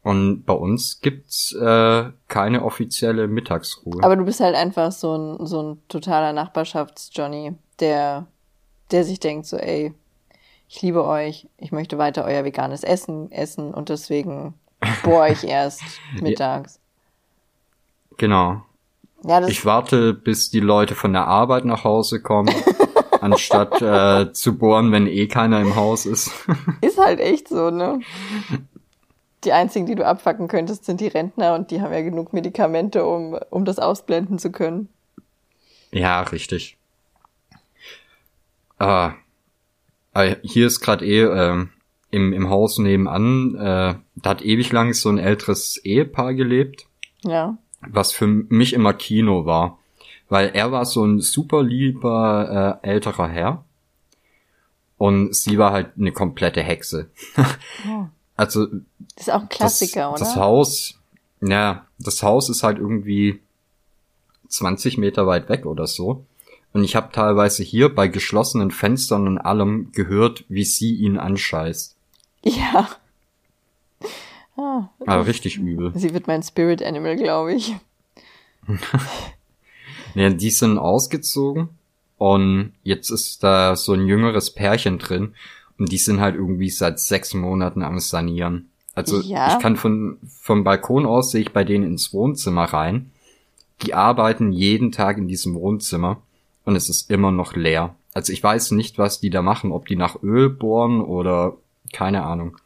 Und 0.04 0.46
bei 0.46 0.54
uns 0.54 1.00
gibt's 1.02 1.54
äh, 1.54 2.10
keine 2.28 2.64
offizielle 2.64 3.28
Mittagsruhe. 3.28 4.04
Aber 4.04 4.16
du 4.16 4.26
bist 4.26 4.40
halt 4.40 4.56
einfach 4.56 4.92
so 4.92 5.16
ein, 5.16 5.46
so 5.46 5.62
ein 5.62 5.82
totaler 5.88 6.34
Nachbarschafts-Johnny, 6.34 7.54
der, 7.80 8.28
der 8.92 9.04
sich 9.04 9.20
denkt 9.20 9.46
so, 9.46 9.58
ey, 9.58 9.94
ich 10.72 10.82
liebe 10.82 11.06
euch, 11.06 11.50
ich 11.58 11.74
möchte 11.74 11.98
weiter 11.98 12.24
euer 12.24 12.46
veganes 12.46 12.84
Essen 12.84 13.30
essen 13.30 13.74
und 13.74 13.90
deswegen 13.90 14.54
bohre 15.04 15.30
ich 15.30 15.44
erst 15.48 15.84
mittags. 16.14 16.80
genau. 18.18 18.64
Ja, 19.24 19.46
Ich 19.48 19.66
warte, 19.66 20.14
bis 20.14 20.50
die 20.50 20.62
Leute 20.62 20.96
von 20.96 21.12
der 21.12 21.28
Arbeit 21.28 21.66
nach 21.66 21.84
Hause 21.84 22.22
kommen, 22.22 22.56
anstatt 23.22 23.82
äh, 23.82 24.32
zu 24.32 24.58
bohren, 24.58 24.94
wenn 24.94 25.08
eh 25.08 25.28
keiner 25.28 25.60
im 25.60 25.76
Haus 25.76 26.06
ist. 26.06 26.32
ist 26.82 26.98
halt 26.98 27.20
echt 27.20 27.50
so, 27.50 27.70
ne? 27.70 28.00
Die 29.44 29.52
einzigen, 29.52 29.86
die 29.86 29.96
du 29.96 30.06
abfacken 30.08 30.48
könntest, 30.48 30.86
sind 30.86 31.02
die 31.02 31.08
Rentner 31.08 31.54
und 31.54 31.70
die 31.70 31.82
haben 31.82 31.92
ja 31.92 32.02
genug 32.02 32.32
Medikamente, 32.32 33.06
um, 33.06 33.38
um 33.50 33.66
das 33.66 33.78
ausblenden 33.78 34.40
zu 34.40 34.52
können. 34.54 34.88
ja, 35.92 36.22
richtig. 36.22 36.78
Äh, 38.80 39.10
hier 40.42 40.68
ist 40.68 40.82
gerade 40.82 41.06
eh 41.06 41.22
ähm, 41.24 41.70
im, 42.10 42.34
im 42.34 42.50
Haus 42.50 42.78
nebenan, 42.78 43.56
äh, 43.56 43.96
da 44.16 44.30
hat 44.30 44.42
ewig 44.42 44.72
lang 44.72 44.94
so 44.94 45.10
ein 45.10 45.18
älteres 45.18 45.78
Ehepaar 45.78 46.34
gelebt. 46.34 46.86
Ja. 47.24 47.58
was 47.82 48.12
für 48.12 48.26
mich 48.28 48.74
immer 48.74 48.94
Kino 48.94 49.46
war. 49.46 49.78
Weil 50.28 50.50
er 50.54 50.72
war 50.72 50.86
so 50.86 51.06
ein 51.06 51.20
super 51.20 51.62
lieber 51.62 52.80
äh, 52.84 52.88
älterer 52.88 53.28
Herr. 53.28 53.64
Und 54.98 55.36
sie 55.36 55.58
war 55.58 55.72
halt 55.72 55.92
eine 55.98 56.12
komplette 56.12 56.62
Hexe. 56.62 57.10
Oh. 57.88 58.06
Also 58.36 58.66
Das 59.16 59.28
ist 59.28 59.34
auch 59.34 59.42
ein 59.42 59.50
Klassiker, 59.50 60.12
das, 60.12 60.22
oder? 60.22 60.30
das 60.30 60.36
Haus, 60.36 61.00
ja, 61.42 61.86
das 62.00 62.24
Haus 62.24 62.50
ist 62.50 62.64
halt 62.64 62.80
irgendwie 62.80 63.40
20 64.48 64.98
Meter 64.98 65.28
weit 65.28 65.48
weg 65.50 65.66
oder 65.66 65.86
so. 65.86 66.26
Und 66.74 66.84
ich 66.84 66.96
habe 66.96 67.12
teilweise 67.12 67.64
hier 67.64 67.94
bei 67.94 68.08
geschlossenen 68.08 68.72
Fenstern 68.72 69.28
und 69.28 69.38
allem 69.38 69.92
gehört, 69.92 70.46
wie 70.48 70.64
sie 70.64 70.94
ihn 70.96 71.18
anscheißt. 71.18 71.96
Ja. 72.44 72.90
Ah, 74.58 74.90
Aber 75.06 75.28
richtig 75.28 75.58
übel. 75.58 75.92
sie 75.96 76.14
wird 76.14 76.28
mein 76.28 76.44
Spirit 76.44 76.82
Animal, 76.84 77.16
glaube 77.16 77.54
ich. 77.54 77.76
Ja, 80.14 80.30
die 80.30 80.50
sind 80.50 80.78
ausgezogen 80.78 81.70
und 82.18 82.74
jetzt 82.84 83.10
ist 83.12 83.44
da 83.44 83.78
so 83.78 83.94
ein 83.94 84.06
jüngeres 84.08 84.52
Pärchen 84.52 85.00
drin 85.00 85.36
und 85.80 85.90
die 85.90 85.98
sind 85.98 86.20
halt 86.20 86.36
irgendwie 86.36 86.70
seit 86.70 87.00
sechs 87.00 87.34
Monaten 87.34 87.82
am 87.82 87.98
Sanieren. 88.00 88.70
Also 88.94 89.22
Ja. 89.22 89.54
ich 89.56 89.60
kann 89.60 89.78
von 89.78 90.18
vom 90.28 90.66
Balkon 90.66 91.06
aus 91.06 91.32
sehe 91.32 91.42
ich 91.42 91.54
bei 91.54 91.64
denen 91.64 91.86
ins 91.86 92.12
Wohnzimmer 92.14 92.66
rein. 92.66 93.12
Die 93.84 93.94
arbeiten 93.94 94.52
jeden 94.52 94.92
Tag 94.92 95.18
in 95.18 95.30
diesem 95.30 95.56
Wohnzimmer 95.56 96.22
und 96.66 96.76
es 96.76 96.90
ist 96.90 97.10
immer 97.10 97.32
noch 97.32 97.56
leer. 97.56 97.96
Also 98.14 98.34
ich 98.34 98.44
weiß 98.44 98.72
nicht, 98.72 98.98
was 98.98 99.20
die 99.20 99.30
da 99.30 99.42
machen, 99.42 99.72
ob 99.72 99.88
die 99.88 99.96
nach 99.96 100.22
Öl 100.22 100.50
bohren 100.50 101.02
oder 101.02 101.58
keine 101.94 102.24
Ahnung. 102.24 102.58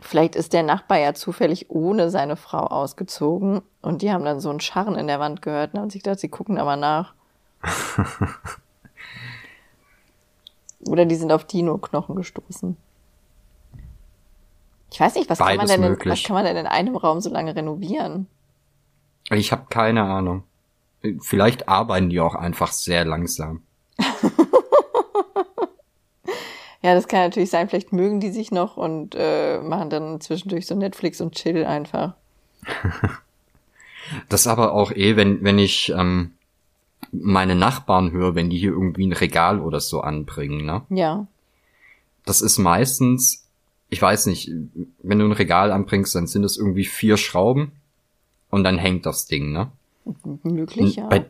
Vielleicht 0.00 0.36
ist 0.36 0.52
der 0.52 0.62
Nachbar 0.62 0.98
ja 0.98 1.14
zufällig 1.14 1.70
ohne 1.70 2.10
seine 2.10 2.36
Frau 2.36 2.66
ausgezogen 2.66 3.62
und 3.80 4.02
die 4.02 4.12
haben 4.12 4.24
dann 4.24 4.40
so 4.40 4.50
einen 4.50 4.60
Scharren 4.60 4.96
in 4.96 5.06
der 5.06 5.20
Wand 5.20 5.40
gehört 5.42 5.74
und 5.74 5.80
haben 5.80 5.90
sich 5.90 6.02
gedacht, 6.02 6.20
sie 6.20 6.28
gucken 6.28 6.58
aber 6.58 6.76
nach. 6.76 7.14
Oder 10.86 11.06
die 11.06 11.14
sind 11.14 11.32
auf 11.32 11.44
Dino-Knochen 11.44 12.14
gestoßen. 12.14 12.76
Ich 14.92 15.00
weiß 15.00 15.14
nicht, 15.14 15.30
was 15.30 15.38
kann, 15.38 15.56
man 15.56 15.66
denn 15.66 15.82
in, 15.82 15.98
was 16.04 16.22
kann 16.22 16.34
man 16.34 16.44
denn 16.44 16.56
in 16.56 16.66
einem 16.66 16.94
Raum 16.96 17.20
so 17.20 17.30
lange 17.30 17.56
renovieren? 17.56 18.26
Ich 19.30 19.50
habe 19.50 19.64
keine 19.68 20.02
Ahnung. 20.02 20.44
Vielleicht 21.20 21.68
arbeiten 21.68 22.08
die 22.10 22.20
auch 22.20 22.34
einfach 22.34 22.72
sehr 22.72 23.04
langsam. 23.04 23.62
ja, 26.82 26.94
das 26.94 27.08
kann 27.08 27.20
natürlich 27.20 27.50
sein. 27.50 27.68
Vielleicht 27.68 27.92
mögen 27.92 28.20
die 28.20 28.30
sich 28.30 28.50
noch 28.50 28.76
und 28.76 29.14
äh, 29.16 29.60
machen 29.60 29.90
dann 29.90 30.20
zwischendurch 30.20 30.66
so 30.66 30.74
Netflix 30.74 31.20
und 31.20 31.34
Chill 31.34 31.64
einfach. 31.66 32.14
das 34.28 34.42
ist 34.42 34.46
aber 34.46 34.72
auch 34.72 34.92
eh, 34.92 35.16
wenn, 35.16 35.44
wenn 35.44 35.58
ich 35.58 35.92
ähm, 35.94 36.32
meine 37.12 37.54
Nachbarn 37.54 38.10
höre, 38.12 38.34
wenn 38.34 38.48
die 38.48 38.58
hier 38.58 38.72
irgendwie 38.72 39.06
ein 39.06 39.12
Regal 39.12 39.60
oder 39.60 39.80
so 39.80 40.00
anbringen, 40.00 40.64
ne? 40.64 40.82
Ja. 40.88 41.26
Das 42.24 42.40
ist 42.40 42.56
meistens, 42.56 43.46
ich 43.90 44.00
weiß 44.00 44.26
nicht, 44.26 44.50
wenn 45.02 45.18
du 45.18 45.26
ein 45.26 45.32
Regal 45.32 45.70
anbringst, 45.70 46.14
dann 46.14 46.26
sind 46.26 46.44
es 46.44 46.56
irgendwie 46.56 46.86
vier 46.86 47.18
Schrauben 47.18 47.72
und 48.48 48.64
dann 48.64 48.78
hängt 48.78 49.04
das 49.04 49.26
Ding, 49.26 49.52
ne? 49.52 49.70
Möglich, 50.42 50.96
ja. 50.96 51.06
Bei, 51.08 51.26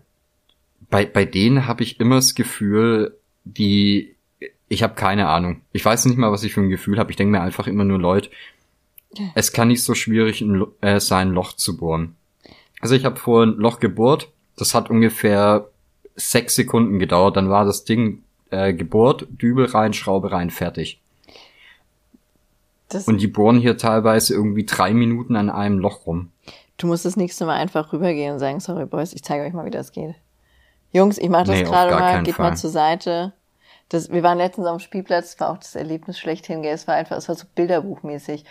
bei, 0.90 1.06
bei 1.06 1.24
denen 1.24 1.66
habe 1.66 1.82
ich 1.82 2.00
immer 2.00 2.16
das 2.16 2.34
Gefühl, 2.34 3.16
die, 3.44 4.16
ich 4.68 4.82
habe 4.82 4.94
keine 4.94 5.28
Ahnung. 5.28 5.60
Ich 5.72 5.84
weiß 5.84 6.06
nicht 6.06 6.18
mal, 6.18 6.32
was 6.32 6.42
ich 6.44 6.54
für 6.54 6.60
ein 6.60 6.70
Gefühl 6.70 6.98
habe. 6.98 7.10
Ich 7.10 7.16
denke 7.16 7.32
mir 7.32 7.40
einfach 7.40 7.66
immer 7.66 7.84
nur, 7.84 7.98
Leute, 7.98 8.30
es 9.34 9.52
kann 9.52 9.68
nicht 9.68 9.82
so 9.82 9.94
schwierig 9.94 10.40
ein, 10.40 10.64
äh, 10.80 11.00
sein, 11.00 11.28
ein 11.28 11.34
Loch 11.34 11.52
zu 11.52 11.76
bohren. 11.76 12.16
Also 12.80 12.94
ich 12.94 13.04
habe 13.04 13.16
vor 13.16 13.44
ein 13.44 13.56
Loch 13.56 13.80
gebohrt. 13.80 14.28
Das 14.56 14.74
hat 14.74 14.90
ungefähr 14.90 15.68
sechs 16.16 16.54
Sekunden 16.54 16.98
gedauert. 16.98 17.36
Dann 17.36 17.48
war 17.48 17.64
das 17.64 17.84
Ding 17.84 18.22
äh, 18.50 18.72
gebohrt, 18.72 19.26
Dübel 19.30 19.66
rein, 19.66 19.92
Schraube 19.92 20.32
rein, 20.32 20.50
fertig. 20.50 21.00
Das 22.88 23.08
Und 23.08 23.20
die 23.20 23.26
bohren 23.26 23.58
hier 23.58 23.76
teilweise 23.76 24.34
irgendwie 24.34 24.64
drei 24.64 24.92
Minuten 24.92 25.36
an 25.36 25.50
einem 25.50 25.78
Loch 25.78 26.06
rum. 26.06 26.30
Du 26.76 26.86
musst 26.86 27.04
das 27.04 27.16
nächste 27.16 27.46
Mal 27.46 27.56
einfach 27.56 27.92
rübergehen 27.92 28.34
und 28.34 28.38
sagen, 28.38 28.60
sorry 28.60 28.86
Boys, 28.86 29.12
ich 29.12 29.22
zeige 29.22 29.44
euch 29.44 29.52
mal, 29.52 29.64
wie 29.64 29.70
das 29.70 29.92
geht. 29.92 30.14
Jungs, 30.92 31.18
ich 31.18 31.28
mache 31.28 31.44
das 31.44 31.56
nee, 31.56 31.62
gerade 31.64 31.92
mal, 31.92 32.22
geht 32.22 32.36
Fall. 32.36 32.50
mal 32.50 32.56
zur 32.56 32.70
Seite. 32.70 33.32
Das, 33.88 34.10
wir 34.10 34.22
waren 34.22 34.38
letztens 34.38 34.66
auf 34.66 34.76
dem 34.76 34.80
Spielplatz, 34.80 35.38
war 35.40 35.50
auch 35.50 35.58
das 35.58 35.74
Erlebnis 35.74 36.18
schlechthin, 36.18 36.62
gell? 36.62 36.74
es 36.74 36.86
war 36.86 36.94
einfach, 36.94 37.16
es 37.16 37.28
war 37.28 37.34
so 37.34 37.46
bilderbuchmäßig. 37.54 38.44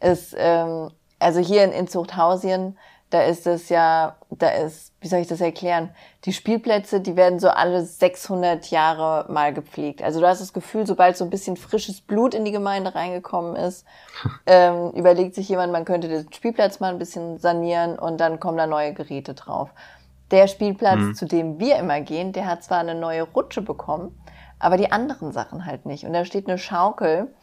Es, 0.00 0.34
ähm, 0.36 0.90
also 1.18 1.40
hier 1.40 1.64
in, 1.64 1.72
in 1.72 1.88
Zuchthausien, 1.88 2.76
da 3.10 3.22
ist 3.22 3.46
es 3.46 3.68
ja, 3.68 4.16
da 4.30 4.50
ist, 4.50 4.92
wie 5.00 5.08
soll 5.08 5.18
ich 5.18 5.26
das 5.26 5.40
erklären? 5.40 5.90
Die 6.24 6.32
Spielplätze, 6.32 7.00
die 7.00 7.16
werden 7.16 7.40
so 7.40 7.48
alle 7.48 7.84
600 7.84 8.70
Jahre 8.70 9.30
mal 9.30 9.52
gepflegt. 9.52 10.00
Also 10.02 10.20
du 10.20 10.28
hast 10.28 10.40
das 10.40 10.52
Gefühl, 10.52 10.86
sobald 10.86 11.16
so 11.16 11.24
ein 11.24 11.30
bisschen 11.30 11.56
frisches 11.56 12.00
Blut 12.00 12.34
in 12.34 12.44
die 12.44 12.52
Gemeinde 12.52 12.94
reingekommen 12.94 13.56
ist, 13.56 13.84
ähm, 14.46 14.92
überlegt 14.92 15.34
sich 15.34 15.48
jemand, 15.48 15.72
man 15.72 15.84
könnte 15.84 16.08
den 16.08 16.32
Spielplatz 16.32 16.78
mal 16.78 16.92
ein 16.92 16.98
bisschen 16.98 17.38
sanieren 17.38 17.98
und 17.98 18.18
dann 18.20 18.38
kommen 18.38 18.58
da 18.58 18.68
neue 18.68 18.94
Geräte 18.94 19.34
drauf. 19.34 19.70
Der 20.30 20.46
Spielplatz, 20.46 21.00
mhm. 21.00 21.14
zu 21.16 21.26
dem 21.26 21.58
wir 21.58 21.76
immer 21.76 22.00
gehen, 22.00 22.32
der 22.32 22.46
hat 22.46 22.62
zwar 22.62 22.78
eine 22.78 22.94
neue 22.94 23.22
Rutsche 23.22 23.62
bekommen, 23.62 24.16
aber 24.60 24.76
die 24.76 24.92
anderen 24.92 25.32
Sachen 25.32 25.66
halt 25.66 25.84
nicht. 25.84 26.04
Und 26.04 26.12
da 26.12 26.24
steht 26.24 26.46
eine 26.46 26.58
Schaukel, 26.58 27.34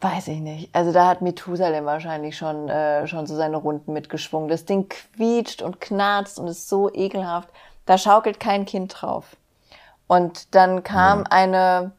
Weiß 0.00 0.28
ich 0.28 0.38
nicht. 0.38 0.72
Also 0.72 0.92
da 0.92 1.08
hat 1.08 1.22
Methusalem 1.22 1.84
wahrscheinlich 1.84 2.36
schon, 2.36 2.68
äh, 2.68 3.08
schon 3.08 3.26
so 3.26 3.34
seine 3.34 3.56
Runden 3.56 3.92
mitgeschwungen. 3.92 4.48
Das 4.48 4.64
Ding 4.64 4.88
quietscht 4.88 5.60
und 5.60 5.80
knarzt 5.80 6.38
und 6.38 6.46
ist 6.46 6.68
so 6.68 6.92
ekelhaft. 6.92 7.48
Da 7.84 7.98
schaukelt 7.98 8.38
kein 8.38 8.64
Kind 8.64 8.94
drauf. 8.96 9.36
Und 10.06 10.54
dann 10.54 10.84
kam 10.84 11.20
ja. 11.20 11.24
eine, 11.30 11.92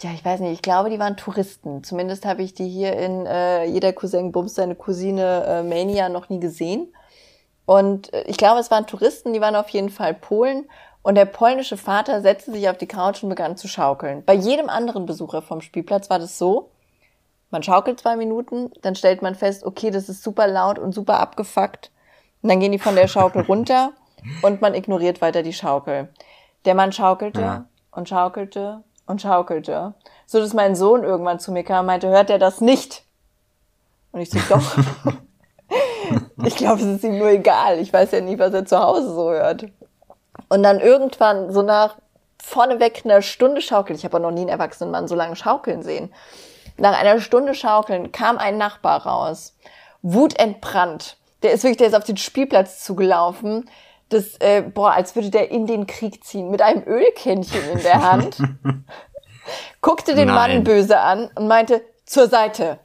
ja, 0.00 0.10
ich 0.14 0.24
weiß 0.24 0.38
nicht, 0.40 0.52
ich 0.52 0.62
glaube, 0.62 0.90
die 0.90 1.00
waren 1.00 1.16
Touristen. 1.16 1.82
Zumindest 1.82 2.24
habe 2.24 2.42
ich 2.42 2.54
die 2.54 2.68
hier 2.68 2.92
in 2.96 3.26
äh, 3.26 3.64
jeder 3.64 3.92
Cousin 3.92 4.30
Bums 4.30 4.54
seine 4.54 4.76
Cousine 4.76 5.44
äh, 5.44 5.62
Mania 5.64 6.08
noch 6.08 6.28
nie 6.28 6.38
gesehen. 6.38 6.92
Und 7.64 8.12
äh, 8.12 8.22
ich 8.28 8.36
glaube, 8.36 8.60
es 8.60 8.70
waren 8.70 8.86
Touristen, 8.86 9.32
die 9.32 9.40
waren 9.40 9.56
auf 9.56 9.70
jeden 9.70 9.90
Fall 9.90 10.14
Polen. 10.14 10.68
Und 11.02 11.16
der 11.16 11.24
polnische 11.24 11.76
Vater 11.76 12.20
setzte 12.20 12.52
sich 12.52 12.68
auf 12.68 12.78
die 12.78 12.86
Couch 12.86 13.24
und 13.24 13.28
begann 13.28 13.56
zu 13.56 13.66
schaukeln. 13.66 14.24
Bei 14.24 14.34
jedem 14.34 14.68
anderen 14.68 15.04
Besucher 15.06 15.42
vom 15.42 15.60
Spielplatz 15.60 16.10
war 16.10 16.20
das 16.20 16.38
so, 16.38 16.70
man 17.50 17.62
schaukelt 17.62 18.00
zwei 18.00 18.16
Minuten, 18.16 18.70
dann 18.82 18.94
stellt 18.94 19.22
man 19.22 19.34
fest, 19.34 19.64
okay, 19.64 19.90
das 19.90 20.08
ist 20.08 20.22
super 20.22 20.46
laut 20.46 20.78
und 20.78 20.92
super 20.92 21.20
abgefuckt. 21.20 21.90
Und 22.42 22.48
dann 22.48 22.60
gehen 22.60 22.72
die 22.72 22.78
von 22.78 22.96
der 22.96 23.08
Schaukel 23.08 23.42
runter 23.48 23.92
und 24.42 24.60
man 24.60 24.74
ignoriert 24.74 25.20
weiter 25.20 25.42
die 25.42 25.52
Schaukel. 25.52 26.08
Der 26.64 26.74
Mann 26.74 26.92
schaukelte 26.92 27.40
ja. 27.40 27.64
und 27.92 28.08
schaukelte 28.08 28.82
und 29.06 29.22
schaukelte, 29.22 29.94
so 30.26 30.40
dass 30.40 30.52
mein 30.52 30.74
Sohn 30.74 31.04
irgendwann 31.04 31.38
zu 31.38 31.52
mir 31.52 31.62
kam 31.62 31.80
und 31.80 31.86
meinte, 31.86 32.08
hört 32.08 32.30
er 32.30 32.38
das 32.38 32.60
nicht? 32.60 33.04
Und 34.12 34.20
ich 34.20 34.30
so, 34.30 34.38
doch. 34.48 34.76
ich 36.44 36.56
glaube, 36.56 36.80
es 36.80 36.86
ist 36.86 37.04
ihm 37.04 37.18
nur 37.18 37.28
egal. 37.28 37.78
Ich 37.78 37.92
weiß 37.92 38.12
ja 38.12 38.20
nicht, 38.20 38.38
was 38.38 38.52
er 38.52 38.64
zu 38.64 38.78
Hause 38.80 39.14
so 39.14 39.30
hört. 39.30 39.66
Und 40.48 40.62
dann 40.62 40.80
irgendwann, 40.80 41.52
so 41.52 41.62
nach 41.62 41.96
vorneweg 42.42 43.02
einer 43.04 43.22
Stunde 43.22 43.60
schaukeln, 43.60 43.96
ich 43.96 44.04
habe 44.04 44.20
noch 44.20 44.30
nie 44.30 44.42
einen 44.42 44.50
erwachsenen 44.50 44.90
Mann 44.90 45.08
so 45.08 45.14
lange 45.14 45.36
schaukeln 45.36 45.82
sehen, 45.82 46.12
nach 46.76 46.98
einer 46.98 47.20
Stunde 47.20 47.54
Schaukeln 47.54 48.12
kam 48.12 48.38
ein 48.38 48.58
Nachbar 48.58 49.06
raus, 49.06 49.56
wutentbrannt. 50.02 51.16
Der 51.42 51.52
ist 51.52 51.64
wirklich, 51.64 51.78
der 51.78 51.88
ist 51.88 51.94
auf 51.94 52.04
den 52.04 52.16
Spielplatz 52.16 52.82
zugelaufen. 52.84 53.68
Das, 54.08 54.36
äh, 54.40 54.62
boah, 54.62 54.92
als 54.92 55.14
würde 55.14 55.30
der 55.30 55.50
in 55.50 55.66
den 55.66 55.86
Krieg 55.86 56.24
ziehen, 56.24 56.50
mit 56.50 56.62
einem 56.62 56.84
Ölkännchen 56.84 57.70
in 57.70 57.82
der 57.82 58.02
Hand. 58.02 58.38
guckte 59.80 60.14
den 60.14 60.28
Nein. 60.28 60.34
Mann 60.34 60.64
böse 60.64 60.98
an 60.98 61.30
und 61.34 61.48
meinte, 61.48 61.82
zur 62.04 62.28
Seite. 62.28 62.78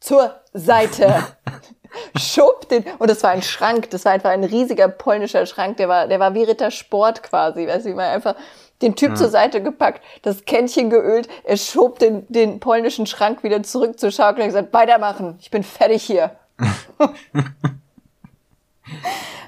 Zur 0.00 0.40
Seite. 0.52 1.22
Schob 2.18 2.68
den, 2.68 2.84
und 2.98 3.08
das 3.08 3.22
war 3.22 3.30
ein 3.30 3.42
Schrank, 3.42 3.90
das 3.90 4.04
war 4.04 4.12
einfach 4.12 4.30
ein 4.30 4.42
riesiger 4.42 4.88
polnischer 4.88 5.46
Schrank, 5.46 5.76
der 5.76 5.88
war, 5.88 6.08
der 6.08 6.18
war 6.18 6.34
wie 6.34 6.42
Ritter 6.42 6.72
Sport 6.72 7.22
quasi, 7.22 7.68
weißt 7.68 7.86
du, 7.86 7.90
wie 7.90 7.94
man 7.94 8.06
einfach 8.06 8.34
den 8.82 8.96
Typ 8.96 9.10
ja. 9.10 9.14
zur 9.14 9.28
Seite 9.28 9.62
gepackt, 9.62 10.02
das 10.22 10.44
Kännchen 10.44 10.90
geölt, 10.90 11.28
er 11.44 11.56
schob 11.56 11.98
den, 11.98 12.26
den 12.28 12.60
polnischen 12.60 13.06
Schrank 13.06 13.42
wieder 13.42 13.62
zurück 13.62 13.98
zur 13.98 14.10
Schaukel 14.10 14.42
und 14.42 14.48
gesagt, 14.48 14.72
weitermachen, 14.72 15.38
ich 15.40 15.50
bin 15.50 15.62
fertig 15.62 16.02
hier. 16.02 16.36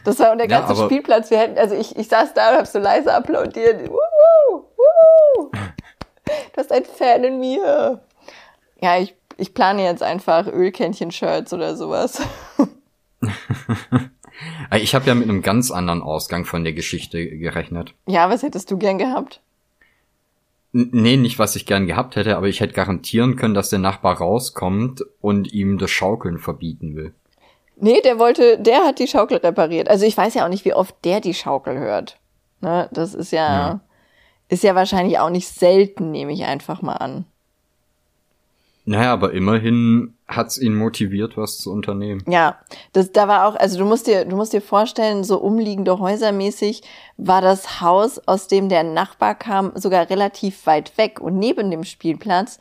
das 0.04 0.18
war 0.18 0.34
der 0.36 0.48
ganze 0.48 0.74
ja, 0.74 0.84
Spielplatz. 0.84 1.30
Wir 1.30 1.38
hätten, 1.38 1.58
also 1.58 1.74
ich, 1.74 1.96
ich 1.96 2.08
saß 2.08 2.34
da 2.34 2.50
und 2.50 2.58
hab 2.58 2.66
so 2.66 2.78
leise 2.78 3.12
applaudiert. 3.12 3.88
Wuhu, 3.88 4.64
wuhu. 4.76 5.50
Du 6.52 6.60
hast 6.60 6.72
ein 6.72 6.84
Fan 6.84 7.22
in 7.22 7.38
mir. 7.38 8.00
Ja, 8.80 8.98
ich, 8.98 9.14
ich 9.36 9.54
plane 9.54 9.84
jetzt 9.84 10.02
einfach 10.02 10.48
Ölkännchen-Shirts 10.48 11.52
oder 11.52 11.76
sowas. 11.76 12.20
Äh, 14.70 14.78
ich 14.78 14.94
habe 14.94 15.06
ja 15.06 15.14
mit 15.14 15.28
einem 15.28 15.42
ganz 15.42 15.70
anderen 15.70 16.02
Ausgang 16.02 16.44
von 16.44 16.64
der 16.64 16.72
Geschichte 16.72 17.26
gerechnet. 17.38 17.94
Ja, 18.06 18.30
was 18.30 18.42
hättest 18.42 18.70
du 18.70 18.78
gern 18.78 18.98
gehabt? 18.98 19.40
N 20.72 20.90
nee, 20.92 21.16
nicht 21.16 21.38
was 21.38 21.56
ich 21.56 21.66
gern 21.66 21.86
gehabt 21.86 22.16
hätte, 22.16 22.36
aber 22.36 22.48
ich 22.48 22.60
hätte 22.60 22.74
garantieren 22.74 23.36
können, 23.36 23.54
dass 23.54 23.70
der 23.70 23.78
Nachbar 23.78 24.18
rauskommt 24.18 25.02
und 25.20 25.52
ihm 25.52 25.78
das 25.78 25.90
Schaukeln 25.90 26.38
verbieten 26.38 26.96
will. 26.96 27.14
Nee, 27.76 28.00
der 28.02 28.18
wollte, 28.18 28.58
der 28.58 28.84
hat 28.84 28.98
die 28.98 29.06
Schaukel 29.06 29.38
repariert. 29.38 29.88
Also 29.88 30.06
ich 30.06 30.16
weiß 30.16 30.34
ja 30.34 30.44
auch 30.44 30.50
nicht, 30.50 30.64
wie 30.64 30.74
oft 30.74 30.94
der 31.04 31.20
die 31.20 31.34
Schaukel 31.34 31.78
hört. 31.78 32.18
Ne, 32.60 32.88
das 32.92 33.14
ist 33.14 33.32
ja, 33.32 33.46
ja, 33.46 33.80
ist 34.48 34.64
ja 34.64 34.74
wahrscheinlich 34.74 35.18
auch 35.18 35.28
nicht 35.28 35.48
selten, 35.48 36.10
nehme 36.10 36.32
ich 36.32 36.44
einfach 36.44 36.80
mal 36.80 36.94
an. 36.94 37.26
Naja, 38.86 39.12
aber 39.12 39.32
immerhin 39.32 40.15
hat's 40.28 40.58
ihn 40.58 40.74
motiviert, 40.74 41.36
was 41.36 41.58
zu 41.58 41.70
unternehmen. 41.70 42.22
Ja, 42.28 42.58
das, 42.92 43.12
da 43.12 43.28
war 43.28 43.46
auch, 43.46 43.54
also 43.56 43.78
du 43.78 43.84
musst 43.84 44.06
dir, 44.06 44.24
du 44.24 44.36
musst 44.36 44.52
dir 44.52 44.60
vorstellen, 44.60 45.22
so 45.22 45.38
umliegende 45.38 45.98
Häusermäßig 45.98 46.82
war 47.16 47.40
das 47.40 47.80
Haus, 47.80 48.18
aus 48.26 48.48
dem 48.48 48.68
der 48.68 48.82
Nachbar 48.82 49.34
kam, 49.34 49.72
sogar 49.76 50.10
relativ 50.10 50.66
weit 50.66 50.98
weg. 50.98 51.20
Und 51.20 51.38
neben 51.38 51.70
dem 51.70 51.84
Spielplatz 51.84 52.58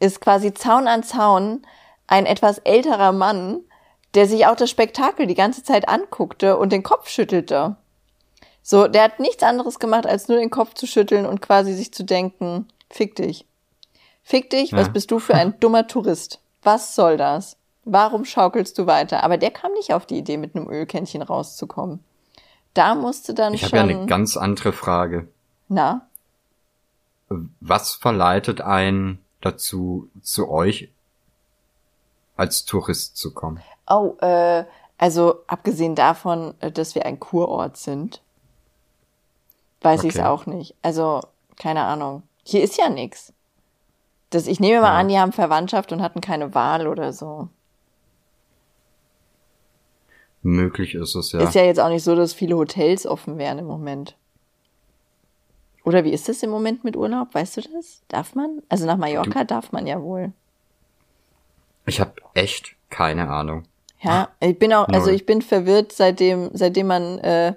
ist 0.00 0.20
quasi 0.20 0.54
Zaun 0.54 0.88
an 0.88 1.02
Zaun 1.02 1.62
ein 2.06 2.26
etwas 2.26 2.58
älterer 2.58 3.12
Mann, 3.12 3.60
der 4.14 4.26
sich 4.26 4.46
auch 4.46 4.56
das 4.56 4.70
Spektakel 4.70 5.26
die 5.26 5.34
ganze 5.34 5.62
Zeit 5.62 5.88
anguckte 5.88 6.56
und 6.56 6.72
den 6.72 6.82
Kopf 6.82 7.08
schüttelte. 7.08 7.76
So, 8.62 8.88
der 8.88 9.02
hat 9.02 9.20
nichts 9.20 9.42
anderes 9.42 9.78
gemacht, 9.78 10.06
als 10.06 10.28
nur 10.28 10.38
den 10.38 10.50
Kopf 10.50 10.72
zu 10.74 10.86
schütteln 10.86 11.26
und 11.26 11.42
quasi 11.42 11.74
sich 11.74 11.92
zu 11.92 12.02
denken, 12.02 12.66
fick 12.88 13.14
dich. 13.16 13.44
Fick 14.22 14.48
dich, 14.48 14.72
was 14.72 14.90
bist 14.90 15.10
du 15.10 15.18
für 15.18 15.34
ein 15.34 15.60
dummer 15.60 15.86
Tourist? 15.86 16.40
Was 16.64 16.94
soll 16.94 17.16
das? 17.16 17.56
Warum 17.84 18.24
schaukelst 18.24 18.78
du 18.78 18.86
weiter? 18.86 19.22
Aber 19.22 19.36
der 19.36 19.50
kam 19.50 19.72
nicht 19.74 19.92
auf 19.92 20.06
die 20.06 20.18
Idee, 20.18 20.38
mit 20.38 20.56
einem 20.56 20.68
Ölkännchen 20.68 21.22
rauszukommen. 21.22 22.02
Da 22.72 22.94
musste 22.94 23.34
dann 23.34 23.54
ich 23.54 23.60
schon. 23.60 23.68
Ich 23.68 23.74
habe 23.74 23.92
ja 23.92 23.98
eine 23.98 24.06
ganz 24.06 24.36
andere 24.36 24.72
Frage. 24.72 25.28
Na? 25.68 26.08
Was 27.60 27.94
verleitet 27.94 28.60
einen 28.60 29.22
dazu, 29.40 30.08
zu 30.22 30.50
euch 30.50 30.90
als 32.36 32.64
Tourist 32.64 33.16
zu 33.16 33.32
kommen? 33.32 33.62
Oh, 33.88 34.16
äh, 34.20 34.64
also 34.96 35.42
abgesehen 35.46 35.94
davon, 35.94 36.54
äh, 36.60 36.72
dass 36.72 36.94
wir 36.94 37.04
ein 37.04 37.20
Kurort 37.20 37.76
sind, 37.76 38.22
weiß 39.82 40.00
okay. 40.00 40.08
ich 40.08 40.14
es 40.14 40.20
auch 40.20 40.46
nicht. 40.46 40.74
Also, 40.82 41.20
keine 41.56 41.84
Ahnung 41.84 42.22
Hier 42.42 42.62
ist 42.62 42.78
ja 42.78 42.88
nix. 42.88 43.33
Das, 44.34 44.46
ich 44.46 44.60
nehme 44.60 44.80
mal 44.80 44.92
Ja. 44.94 44.98
an, 45.00 45.08
die 45.08 45.18
haben 45.18 45.32
Verwandtschaft 45.32 45.92
und 45.92 46.02
hatten 46.02 46.20
keine 46.20 46.54
Wahl 46.54 46.86
oder 46.88 47.12
so. 47.12 47.48
Möglich 50.42 50.94
ist 50.94 51.14
es 51.14 51.32
ja. 51.32 51.40
Ist 51.40 51.54
ja 51.54 51.62
jetzt 51.62 51.80
auch 51.80 51.88
nicht 51.88 52.04
so, 52.04 52.14
dass 52.14 52.34
viele 52.34 52.56
Hotels 52.56 53.06
offen 53.06 53.38
wären 53.38 53.58
im 53.58 53.66
Moment. 53.66 54.16
Oder 55.84 56.04
wie 56.04 56.10
ist 56.12 56.28
das 56.28 56.42
im 56.42 56.50
Moment 56.50 56.84
mit 56.84 56.96
Urlaub? 56.96 57.34
Weißt 57.34 57.56
du 57.56 57.60
das? 57.62 58.02
Darf 58.08 58.34
man? 58.34 58.62
Also 58.68 58.86
nach 58.86 58.96
Mallorca 58.96 59.44
darf 59.44 59.72
man 59.72 59.86
ja 59.86 60.00
wohl. 60.02 60.32
Ich 61.86 62.00
habe 62.00 62.12
echt 62.34 62.74
keine 62.90 63.28
Ahnung. 63.28 63.64
Ja, 64.00 64.28
ich 64.40 64.58
bin 64.58 64.72
auch, 64.74 64.88
also 64.88 65.10
ich 65.10 65.24
bin 65.24 65.40
verwirrt, 65.40 65.92
seitdem, 65.92 66.50
seitdem 66.52 66.88
man 66.88 67.18
äh, 67.20 67.54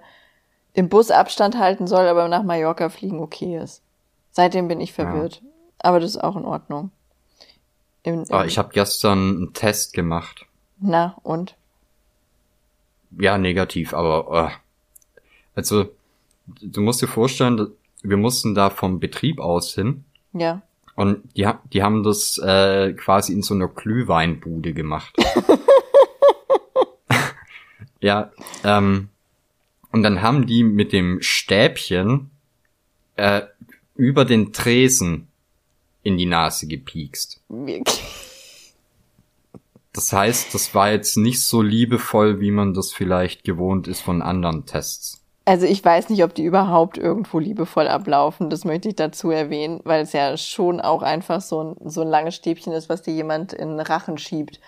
im 0.74 0.88
Bus 0.88 1.12
Abstand 1.12 1.58
halten 1.58 1.88
soll, 1.88 2.08
aber 2.08 2.28
nach 2.30 2.44
Mallorca 2.44 2.88
fliegen 2.90 3.20
okay 3.20 3.58
ist. 3.58 3.82
Seitdem 4.32 4.68
bin 4.70 4.80
ich 4.80 4.94
verwirrt. 4.94 5.42
Aber 5.80 6.00
das 6.00 6.12
ist 6.12 6.24
auch 6.24 6.36
in 6.36 6.46
Ordnung. 6.46 6.92
Im, 8.04 8.24
im, 8.24 8.26
Ah, 8.32 8.46
ich 8.46 8.58
habe 8.58 8.70
gestern 8.74 9.18
einen 9.38 9.54
Test 9.54 9.94
gemacht. 9.94 10.46
na, 10.80 11.16
und? 11.24 11.56
Ja, 13.18 13.38
negativ, 13.38 13.94
aber 13.94 14.52
äh, 14.52 15.22
also 15.56 15.90
du 16.62 16.82
musst 16.82 17.02
dir 17.02 17.08
vorstellen, 17.08 17.70
wir 18.04 18.18
mussten 18.18 18.54
da 18.54 18.70
vom 18.70 19.00
Betrieb 19.00 19.40
aus 19.40 19.74
hin 19.74 20.04
Ja. 20.34 20.62
und 20.96 21.24
die, 21.36 21.50
die 21.74 21.84
haben 21.84 22.04
das 22.04 22.38
äh, 22.38 22.94
quasi 22.94 23.34
in 23.34 23.42
so 23.44 23.54
einer 23.54 23.68
Glühweinbude 23.70 24.74
gemacht. 24.74 25.16
ja, 28.02 28.32
ähm, 28.64 29.10
und 29.92 30.04
dann 30.04 30.22
haben 30.22 30.46
die 30.46 30.64
mit 30.64 30.92
dem 30.94 31.22
Stäbchen 31.22 32.30
äh, 33.16 33.44
über 33.96 34.26
den 34.26 34.54
Tresen 34.54 35.28
in 36.08 36.18
die 36.18 36.26
Nase 36.26 36.68
gepiekst. 36.68 37.42
Wirklich. 37.50 38.02
Das 39.92 40.14
heißt, 40.14 40.54
das 40.54 40.74
war 40.74 40.92
jetzt 40.92 41.18
nicht 41.18 41.44
so 41.44 41.62
liebevoll, 41.62 42.40
wie 42.40 42.52
man 42.52 42.74
das 42.74 42.94
vielleicht 42.94 43.44
gewohnt 43.44 43.88
ist 43.88 44.02
von 44.02 44.22
anderen 44.22 44.66
Tests. 44.66 45.24
Also 45.44 45.66
ich 45.66 45.84
weiß 45.84 46.10
nicht, 46.10 46.24
ob 46.24 46.34
die 46.34 46.44
überhaupt 46.44 46.98
irgendwo 46.98 47.40
liebevoll 47.40 47.88
ablaufen. 47.88 48.50
Das 48.50 48.64
möchte 48.64 48.90
ich 48.90 48.96
dazu 48.96 49.32
erwähnen, 49.32 49.80
weil 49.84 50.04
es 50.04 50.14
ja 50.14 50.38
schon 50.38 50.80
auch 50.82 51.02
einfach 51.02 51.42
so 51.42 51.64
ein, 51.64 51.90
so 51.90 52.02
ein 52.02 52.08
langes 52.10 52.36
Stäbchen 52.36 52.74
ist, 52.74 52.90
was 52.90 53.02
dir 53.02 53.14
jemand 53.14 53.54
in 53.54 53.70
den 53.70 53.80
Rachen 53.80 54.18
schiebt. 54.18 54.60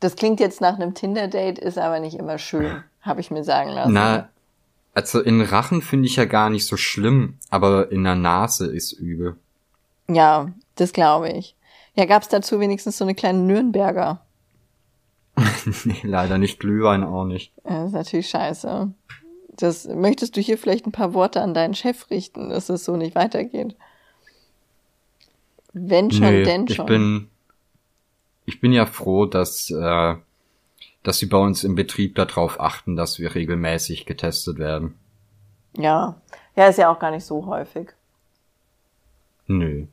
Das 0.00 0.14
klingt 0.14 0.40
jetzt 0.40 0.60
nach 0.60 0.74
einem 0.74 0.94
Tinder-Date, 0.94 1.58
ist 1.58 1.78
aber 1.78 2.00
nicht 2.00 2.18
immer 2.18 2.38
schön, 2.38 2.82
habe 3.00 3.20
ich 3.20 3.30
mir 3.30 3.44
sagen 3.44 3.70
lassen. 3.70 3.92
Na, 3.92 4.28
also 4.94 5.20
in 5.20 5.40
Rachen 5.40 5.80
finde 5.80 6.06
ich 6.06 6.16
ja 6.16 6.26
gar 6.26 6.50
nicht 6.50 6.66
so 6.66 6.76
schlimm, 6.76 7.38
aber 7.50 7.90
in 7.90 8.04
der 8.04 8.14
Nase 8.14 8.66
ist 8.66 8.92
übel. 8.92 9.36
Ja, 10.08 10.52
das 10.76 10.92
glaube 10.92 11.30
ich. 11.30 11.56
Ja, 11.94 12.04
gab's 12.04 12.28
dazu 12.28 12.60
wenigstens 12.60 12.98
so 12.98 13.04
eine 13.04 13.14
kleine 13.14 13.40
Nürnberger? 13.40 14.20
nee, 15.84 16.00
leider 16.02 16.38
nicht 16.38 16.60
Glühwein 16.60 17.04
auch 17.04 17.24
nicht. 17.24 17.52
Das 17.64 17.88
ist 17.88 17.92
natürlich 17.92 18.28
scheiße. 18.28 18.92
Das 19.48 19.86
möchtest 19.88 20.36
du 20.36 20.40
hier 20.40 20.58
vielleicht 20.58 20.86
ein 20.86 20.92
paar 20.92 21.14
Worte 21.14 21.40
an 21.40 21.54
deinen 21.54 21.74
Chef 21.74 22.10
richten, 22.10 22.50
dass 22.50 22.68
es 22.68 22.84
so 22.84 22.96
nicht 22.96 23.14
weitergeht. 23.14 23.74
Wenn 25.72 26.10
schon, 26.10 26.30
nee, 26.30 26.42
denn 26.42 26.66
ich 26.68 26.76
schon. 26.76 26.86
bin, 26.86 27.30
ich 28.44 28.60
bin 28.60 28.72
ja 28.72 28.86
froh, 28.86 29.26
dass, 29.26 29.70
äh, 29.70 30.14
dass 31.02 31.18
sie 31.18 31.26
bei 31.26 31.38
uns 31.38 31.64
im 31.64 31.74
Betrieb 31.74 32.14
darauf 32.14 32.60
achten, 32.60 32.96
dass 32.96 33.18
wir 33.18 33.34
regelmäßig 33.34 34.06
getestet 34.06 34.58
werden. 34.58 34.94
ja. 35.74 36.20
Ja, 36.56 36.68
ist 36.68 36.78
ja 36.78 36.90
auch 36.90 36.98
gar 36.98 37.10
nicht 37.10 37.26
so 37.26 37.44
häufig. 37.44 37.90
Nö. 39.46 39.86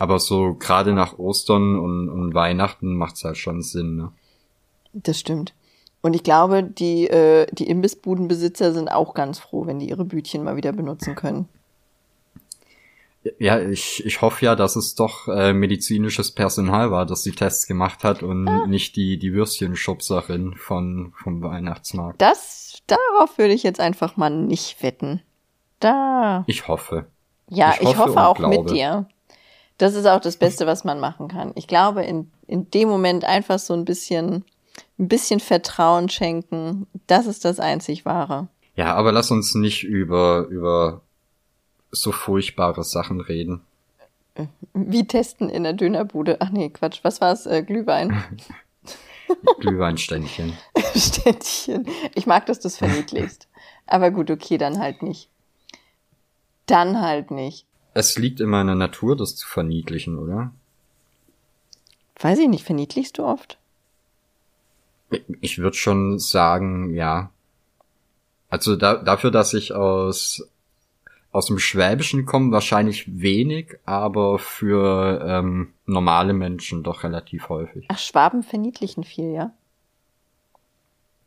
Aber 0.00 0.18
so 0.18 0.54
gerade 0.54 0.94
nach 0.94 1.18
Ostern 1.18 1.78
und, 1.78 2.08
und 2.08 2.34
Weihnachten 2.34 2.94
macht's 2.96 3.22
halt 3.22 3.36
schon 3.36 3.60
Sinn, 3.62 3.96
ne? 3.96 4.12
Das 4.94 5.20
stimmt. 5.20 5.52
Und 6.00 6.14
ich 6.16 6.22
glaube, 6.22 6.62
die, 6.62 7.06
äh, 7.06 7.46
die 7.52 7.68
Imbissbudenbesitzer 7.68 8.72
sind 8.72 8.88
auch 8.90 9.12
ganz 9.12 9.38
froh, 9.38 9.66
wenn 9.66 9.78
die 9.78 9.90
ihre 9.90 10.06
Bütchen 10.06 10.42
mal 10.42 10.56
wieder 10.56 10.72
benutzen 10.72 11.14
können. 11.14 11.48
Ja, 13.38 13.60
ich, 13.60 14.02
ich 14.06 14.22
hoffe 14.22 14.46
ja, 14.46 14.56
dass 14.56 14.76
es 14.76 14.94
doch 14.94 15.28
äh, 15.28 15.52
medizinisches 15.52 16.32
Personal 16.32 16.90
war, 16.90 17.04
das 17.04 17.20
die 17.20 17.32
Tests 17.32 17.66
gemacht 17.66 18.02
hat 18.02 18.22
und 18.22 18.48
Ah. 18.48 18.66
nicht 18.66 18.96
die, 18.96 19.18
die 19.18 19.34
Würstchenschubserin 19.34 20.54
von, 20.54 21.12
vom 21.22 21.42
Weihnachtsmarkt. 21.42 22.22
Das, 22.22 22.78
darauf 22.86 23.36
würde 23.36 23.52
ich 23.52 23.62
jetzt 23.62 23.78
einfach 23.80 24.16
mal 24.16 24.30
nicht 24.30 24.82
wetten. 24.82 25.20
Da. 25.80 26.44
Ich 26.46 26.66
hoffe. 26.66 27.06
Ja, 27.50 27.74
Ich 27.74 27.82
ich 27.82 27.88
hoffe 27.88 27.98
hoffe, 27.98 28.10
und 28.12 28.18
auch 28.18 28.36
glaube. 28.36 28.58
mit 28.62 28.70
dir. 28.70 29.06
Das 29.80 29.94
ist 29.94 30.06
auch 30.06 30.20
das 30.20 30.36
Beste, 30.36 30.66
was 30.66 30.84
man 30.84 31.00
machen 31.00 31.28
kann. 31.28 31.52
Ich 31.54 31.66
glaube, 31.66 32.04
in, 32.04 32.30
in 32.46 32.70
dem 32.70 32.88
Moment 32.88 33.24
einfach 33.24 33.58
so 33.58 33.72
ein 33.72 33.86
bisschen, 33.86 34.44
ein 34.98 35.08
bisschen 35.08 35.40
Vertrauen 35.40 36.10
schenken. 36.10 36.86
Das 37.06 37.26
ist 37.26 37.46
das 37.46 37.58
einzig 37.58 38.04
Wahre. 38.04 38.48
Ja, 38.76 38.94
aber 38.94 39.10
lass 39.10 39.30
uns 39.30 39.54
nicht 39.54 39.82
über, 39.82 40.46
über 40.50 41.00
so 41.90 42.12
furchtbare 42.12 42.84
Sachen 42.84 43.22
reden. 43.22 43.62
Wie 44.74 45.06
testen 45.06 45.48
in 45.48 45.62
der 45.62 45.72
Dönerbude. 45.72 46.36
Ach 46.40 46.50
nee, 46.50 46.68
Quatsch. 46.68 47.00
Was 47.02 47.22
war's? 47.22 47.46
Äh, 47.46 47.62
Glühwein. 47.62 48.22
Glühweinständchen. 49.60 50.58
Ständchen. 50.94 51.88
Ich 52.14 52.26
mag, 52.26 52.44
dass 52.44 52.60
du 52.60 52.68
es 52.68 52.76
verniedlichst. 52.76 53.48
Aber 53.86 54.10
gut, 54.10 54.30
okay, 54.30 54.58
dann 54.58 54.78
halt 54.78 55.02
nicht. 55.02 55.30
Dann 56.66 57.00
halt 57.00 57.30
nicht. 57.30 57.66
Es 57.94 58.18
liegt 58.18 58.40
in 58.40 58.48
meiner 58.48 58.74
Natur, 58.74 59.16
das 59.16 59.36
zu 59.36 59.46
verniedlichen, 59.46 60.18
oder? 60.18 60.52
Weiß 62.18 62.38
ich 62.38 62.48
nicht, 62.48 62.64
verniedlichst 62.64 63.18
du 63.18 63.24
oft? 63.24 63.58
Ich 65.40 65.58
würde 65.58 65.76
schon 65.76 66.18
sagen, 66.18 66.94
ja. 66.94 67.30
Also 68.48 68.76
da, 68.76 68.96
dafür, 68.96 69.30
dass 69.30 69.54
ich 69.54 69.72
aus, 69.72 70.48
aus 71.32 71.46
dem 71.46 71.58
Schwäbischen 71.58 72.26
komme, 72.26 72.52
wahrscheinlich 72.52 73.20
wenig, 73.20 73.78
aber 73.84 74.38
für 74.38 75.24
ähm, 75.26 75.72
normale 75.86 76.32
Menschen 76.32 76.82
doch 76.82 77.02
relativ 77.02 77.48
häufig. 77.48 77.86
Ach, 77.88 77.98
Schwaben 77.98 78.42
verniedlichen 78.42 79.02
viel, 79.04 79.32
ja? 79.32 79.52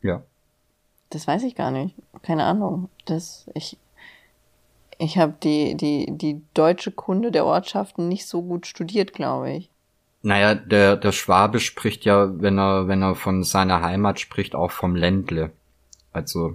Ja. 0.00 0.22
Das 1.10 1.26
weiß 1.26 1.42
ich 1.44 1.54
gar 1.54 1.70
nicht. 1.70 1.94
Keine 2.22 2.44
Ahnung. 2.44 2.88
Das, 3.04 3.50
ich, 3.54 3.78
ich 4.98 5.18
habe 5.18 5.34
die, 5.42 5.76
die, 5.76 6.06
die 6.10 6.40
deutsche 6.54 6.90
Kunde 6.92 7.30
der 7.30 7.44
Ortschaften 7.44 8.08
nicht 8.08 8.26
so 8.26 8.42
gut 8.42 8.66
studiert, 8.66 9.12
glaube 9.12 9.50
ich. 9.52 9.70
Naja, 10.22 10.54
der, 10.54 10.96
der 10.96 11.12
Schwabe 11.12 11.60
spricht 11.60 12.04
ja, 12.04 12.40
wenn 12.40 12.58
er, 12.58 12.88
wenn 12.88 13.02
er 13.02 13.14
von 13.14 13.42
seiner 13.44 13.82
Heimat 13.82 14.20
spricht, 14.20 14.54
auch 14.54 14.70
vom 14.70 14.96
Ländle. 14.96 15.52
Also, 16.12 16.54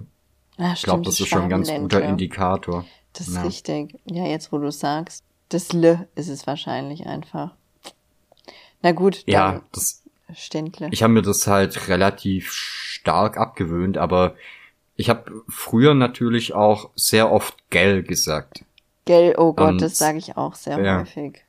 Ah, 0.58 0.72
ich 0.74 0.82
glaube, 0.82 1.02
das 1.04 1.18
ist 1.20 1.28
schon 1.28 1.42
ein 1.44 1.48
ganz 1.48 1.72
guter. 1.72 2.02
Indikator. 2.04 2.84
Das 3.14 3.28
ist 3.28 3.36
Ja. 3.36 3.42
richtig. 3.42 3.98
Ja, 4.04 4.26
jetzt 4.26 4.52
wo 4.52 4.58
du 4.58 4.70
sagst. 4.70 5.24
Das 5.48 5.70
L 5.70 6.06
ist 6.16 6.28
es 6.28 6.46
wahrscheinlich 6.46 7.06
einfach. 7.06 7.52
Na 8.82 8.92
gut, 8.92 9.22
Ja, 9.26 9.62
das, 9.72 10.02
Ständle. 10.34 10.88
ich 10.90 11.02
habe 11.02 11.12
mir 11.12 11.22
das 11.22 11.46
halt 11.46 11.88
relativ 11.88 12.52
stark 12.52 13.36
abgewöhnt, 13.38 13.98
aber 13.98 14.34
ich 15.00 15.08
habe 15.08 15.42
früher 15.48 15.94
natürlich 15.94 16.52
auch 16.52 16.90
sehr 16.94 17.32
oft 17.32 17.56
gell 17.70 18.02
gesagt. 18.02 18.66
Gell, 19.06 19.34
oh 19.38 19.54
Gott, 19.54 19.70
Und- 19.70 19.82
das 19.82 19.96
sage 19.96 20.18
ich 20.18 20.36
auch 20.36 20.54
sehr 20.54 20.78
ja. 20.78 21.00
häufig. 21.00 21.42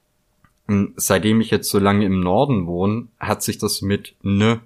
Und 0.67 0.93
seitdem 0.95 1.41
ich 1.41 1.51
jetzt 1.51 1.69
so 1.69 1.77
lange 1.77 2.05
im 2.05 2.21
Norden 2.21 2.65
wohne, 2.65 3.09
hat 3.19 3.43
sich 3.43 3.57
das 3.57 3.81
mit 3.81 4.15
ne 4.21 4.61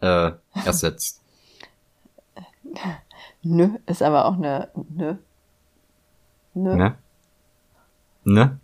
äh, 0.00 0.32
ersetzt. 0.64 1.22
Nö, 3.42 3.68
ist 3.86 4.02
aber 4.02 4.24
auch 4.24 4.34
eine 4.34 4.70
Nö. 4.88 5.14
Nö. 6.54 6.74
ne? 6.76 6.98
Ne? 8.24 8.58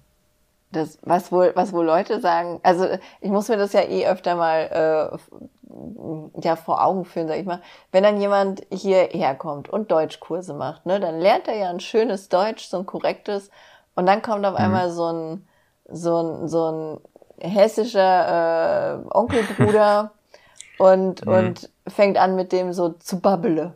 Das, 0.72 0.98
was 1.02 1.32
wohl, 1.32 1.52
was 1.56 1.72
wohl 1.72 1.84
Leute 1.84 2.20
sagen, 2.20 2.60
also 2.62 2.86
ich 3.20 3.30
muss 3.30 3.48
mir 3.48 3.56
das 3.56 3.72
ja 3.72 3.82
eh 3.82 4.06
öfter 4.06 4.36
mal 4.36 5.10
äh, 5.12 6.40
ja 6.42 6.56
vor 6.56 6.84
Augen 6.84 7.04
führen, 7.04 7.28
sag 7.28 7.38
ich 7.38 7.46
mal. 7.46 7.60
Wenn 7.92 8.04
dann 8.04 8.20
jemand 8.20 8.62
hierher 8.72 9.34
kommt 9.34 9.68
und 9.68 9.90
Deutschkurse 9.90 10.54
macht, 10.54 10.86
ne, 10.86 11.00
dann 11.00 11.18
lernt 11.20 11.48
er 11.48 11.56
ja 11.56 11.70
ein 11.70 11.80
schönes 11.80 12.28
Deutsch, 12.28 12.66
so 12.68 12.78
ein 12.78 12.86
korrektes, 12.86 13.50
und 13.96 14.06
dann 14.06 14.22
kommt 14.22 14.46
auf 14.46 14.54
einmal 14.54 14.90
so 14.90 15.06
ein 15.12 15.48
so 15.88 16.20
ein 16.22 16.48
so 16.48 16.70
ein 16.70 17.00
hessischer 17.40 19.02
äh, 19.04 19.16
Onkelbruder 19.16 20.12
und 20.78 21.26
Mhm. 21.26 21.32
und 21.34 21.70
fängt 21.88 22.16
an 22.18 22.36
mit 22.36 22.52
dem 22.52 22.72
so 22.72 22.90
zu 22.90 23.20
babbele. 23.20 23.74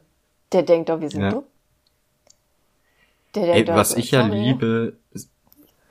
Der 0.52 0.62
denkt 0.62 0.88
doch, 0.90 1.00
wir 1.00 1.10
sind 1.10 1.22
Ja. 1.22 1.30
dumm. 1.32 1.44
Der 3.34 3.42
Ey, 3.42 3.64
denkt 3.64 3.68
doch, 3.68 3.74
was 3.74 3.96
ich 3.96 4.10
ja 4.12 4.20
liebe, 4.22 4.96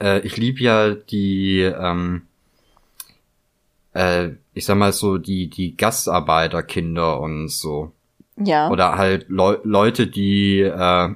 äh, 0.04 0.20
ich 0.20 0.38
liebe 0.38 0.60
ja 0.62 0.90
die, 0.92 1.62
ähm, 1.62 2.24
äh, 3.94 4.32
ich 4.54 4.66
sag 4.66 4.78
mal 4.78 4.92
so, 4.92 5.18
die, 5.18 5.50
die 5.50 5.76
Gastarbeiterkinder 5.78 7.20
und 7.22 7.48
so. 7.48 7.92
Ja. 8.36 8.70
Oder 8.70 8.98
halt 8.98 9.30
Leu 9.30 9.58
Leute, 9.64 10.08
die 10.08 10.60
äh, 10.60 11.10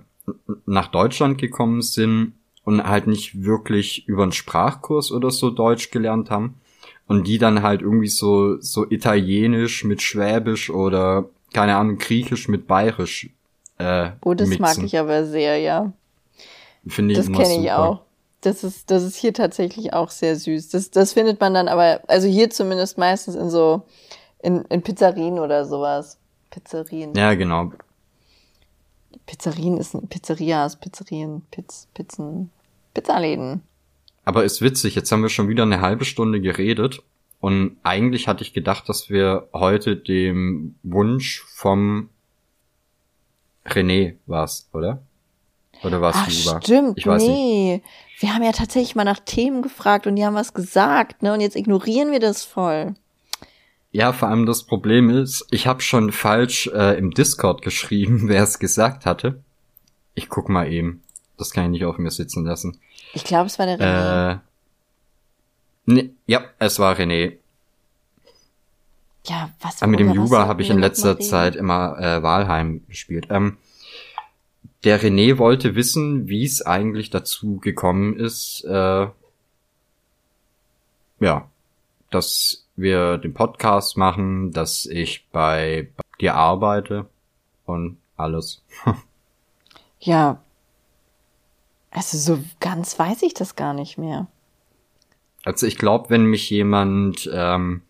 nach 0.65 0.87
Deutschland 0.87 1.37
gekommen 1.37 1.81
sind 1.81 2.33
und 2.63 2.83
halt 2.83 3.07
nicht 3.07 3.43
wirklich 3.43 4.07
über 4.07 4.23
einen 4.23 4.31
Sprachkurs 4.31 5.11
oder 5.11 5.31
so 5.31 5.49
Deutsch 5.49 5.89
gelernt 5.89 6.29
haben 6.29 6.55
und 7.07 7.27
die 7.27 7.39
dann 7.39 7.63
halt 7.63 7.81
irgendwie 7.81 8.07
so 8.09 8.61
so 8.61 8.85
italienisch 8.89 9.83
mit 9.83 10.01
schwäbisch 10.01 10.69
oder 10.69 11.29
keine 11.53 11.77
Ahnung 11.77 11.97
griechisch 11.97 12.47
mit 12.47 12.67
bayerisch 12.67 13.29
äh, 13.79 14.11
Oh, 14.21 14.33
das 14.33 14.49
mixen. 14.49 14.61
mag 14.61 14.77
ich 14.83 14.97
aber 14.99 15.25
sehr, 15.25 15.57
ja. 15.57 15.91
Finde 16.87 17.13
ich 17.13 17.17
Das 17.19 17.31
kenne 17.31 17.61
ich 17.63 17.71
auch. 17.71 18.01
Das 18.47 18.63
ist, 18.63 18.89
das 18.91 19.03
ist 19.03 19.17
hier 19.17 19.33
tatsächlich 19.33 19.91
auch 19.91 20.09
sehr 20.09 20.37
süß. 20.37 20.69
Das, 20.69 20.89
das 20.89 21.11
findet 21.11 21.41
man 21.41 21.53
dann 21.53 21.67
aber, 21.67 21.99
also 22.07 22.29
hier 22.29 22.49
zumindest 22.49 22.97
meistens 22.97 23.35
in 23.35 23.49
so, 23.49 23.85
in, 24.39 24.63
in 24.69 24.81
Pizzerien 24.81 25.37
oder 25.37 25.65
sowas. 25.65 26.17
Pizzerien. 26.49 27.13
Ja, 27.13 27.33
genau. 27.33 27.73
Pizzerien 29.25 29.75
ist 29.75 29.93
ein 29.95 30.07
Pizzerias, 30.07 30.77
Pizzerien, 30.77 31.41
Pizz, 31.51 31.89
Pizzen, 31.93 32.49
Pizzaläden. 32.93 33.63
Aber 34.23 34.45
ist 34.45 34.61
witzig, 34.61 34.95
jetzt 34.95 35.11
haben 35.11 35.23
wir 35.23 35.29
schon 35.29 35.49
wieder 35.49 35.63
eine 35.63 35.81
halbe 35.81 36.05
Stunde 36.05 36.39
geredet 36.39 37.03
und 37.41 37.75
eigentlich 37.83 38.29
hatte 38.29 38.43
ich 38.43 38.53
gedacht, 38.53 38.87
dass 38.87 39.09
wir 39.09 39.49
heute 39.51 39.97
dem 39.97 40.75
Wunsch 40.83 41.43
vom 41.53 42.09
René 43.65 44.15
war's, 44.25 44.69
oder? 44.71 45.03
Oder 45.83 46.01
war's 46.01 46.15
Ach, 46.19 46.29
Juba? 46.29 46.61
stimmt. 46.61 46.97
Ich 46.97 47.05
weiß 47.07 47.21
nicht. 47.21 47.31
nee. 47.31 47.81
Wir 48.19 48.33
haben 48.33 48.43
ja 48.43 48.51
tatsächlich 48.51 48.95
mal 48.95 49.03
nach 49.03 49.19
Themen 49.19 49.61
gefragt 49.61 50.07
und 50.07 50.15
die 50.15 50.25
haben 50.25 50.33
was 50.33 50.53
gesagt, 50.53 51.21
ne? 51.21 51.33
Und 51.33 51.41
jetzt 51.41 51.55
ignorieren 51.55 52.11
wir 52.11 52.19
das 52.19 52.43
voll. 52.43 52.95
Ja, 53.91 54.11
vor 54.11 54.27
allem 54.29 54.45
das 54.45 54.63
Problem 54.63 55.09
ist, 55.09 55.45
ich 55.51 55.67
habe 55.67 55.81
schon 55.81 56.11
falsch 56.11 56.67
äh, 56.73 56.97
im 56.97 57.11
Discord 57.11 57.61
geschrieben, 57.61 58.23
wer 58.27 58.43
es 58.43 58.59
gesagt 58.59 59.05
hatte. 59.05 59.41
Ich 60.15 60.29
guck 60.29 60.49
mal 60.49 60.71
eben. 60.71 61.03
Das 61.37 61.51
kann 61.51 61.65
ich 61.65 61.69
nicht 61.69 61.85
auf 61.85 61.99
mir 61.99 62.09
sitzen 62.09 62.43
lassen. 62.43 62.79
Ich 63.13 63.23
glaube, 63.23 63.45
es 63.45 63.59
war 63.59 63.67
der 63.67 63.79
René. 63.79 64.31
Äh, 64.33 64.39
ne, 65.85 66.09
ja, 66.25 66.41
es 66.57 66.79
war 66.79 66.95
René. 66.95 67.33
ja, 69.27 69.51
was 69.61 69.81
Aber 69.83 69.91
mit 69.91 69.99
dem 69.99 70.11
Juba 70.13 70.47
habe 70.47 70.63
ich 70.63 70.71
in 70.71 70.79
letzter? 70.79 71.19
Zeit 71.19 71.55
immer 71.55 71.97
äh, 71.99 72.23
Walheim 72.23 72.81
gespielt. 72.87 73.27
Ähm, 73.29 73.57
der 74.83 75.01
René 75.01 75.37
wollte 75.37 75.75
wissen, 75.75 76.27
wie 76.27 76.45
es 76.45 76.61
eigentlich 76.61 77.09
dazu 77.09 77.57
gekommen 77.57 78.17
ist, 78.17 78.63
äh, 78.65 79.07
ja, 81.19 81.49
dass 82.11 82.67
wir 82.75 83.17
den 83.17 83.33
Podcast 83.33 83.97
machen, 83.97 84.51
dass 84.51 84.85
ich 84.85 85.27
bei 85.31 85.89
dir 86.21 86.35
arbeite 86.35 87.07
und 87.65 87.97
alles. 88.15 88.63
Ja. 89.99 90.43
Also 91.89 92.17
so 92.17 92.43
ganz 92.59 92.99
weiß 92.99 93.23
ich 93.23 93.33
das 93.33 93.55
gar 93.55 93.73
nicht 93.73 93.97
mehr. 93.97 94.27
Also 95.43 95.65
ich 95.65 95.77
glaube, 95.77 96.11
wenn 96.11 96.25
mich 96.25 96.49
jemand, 96.51 97.27
ähm, 97.33 97.81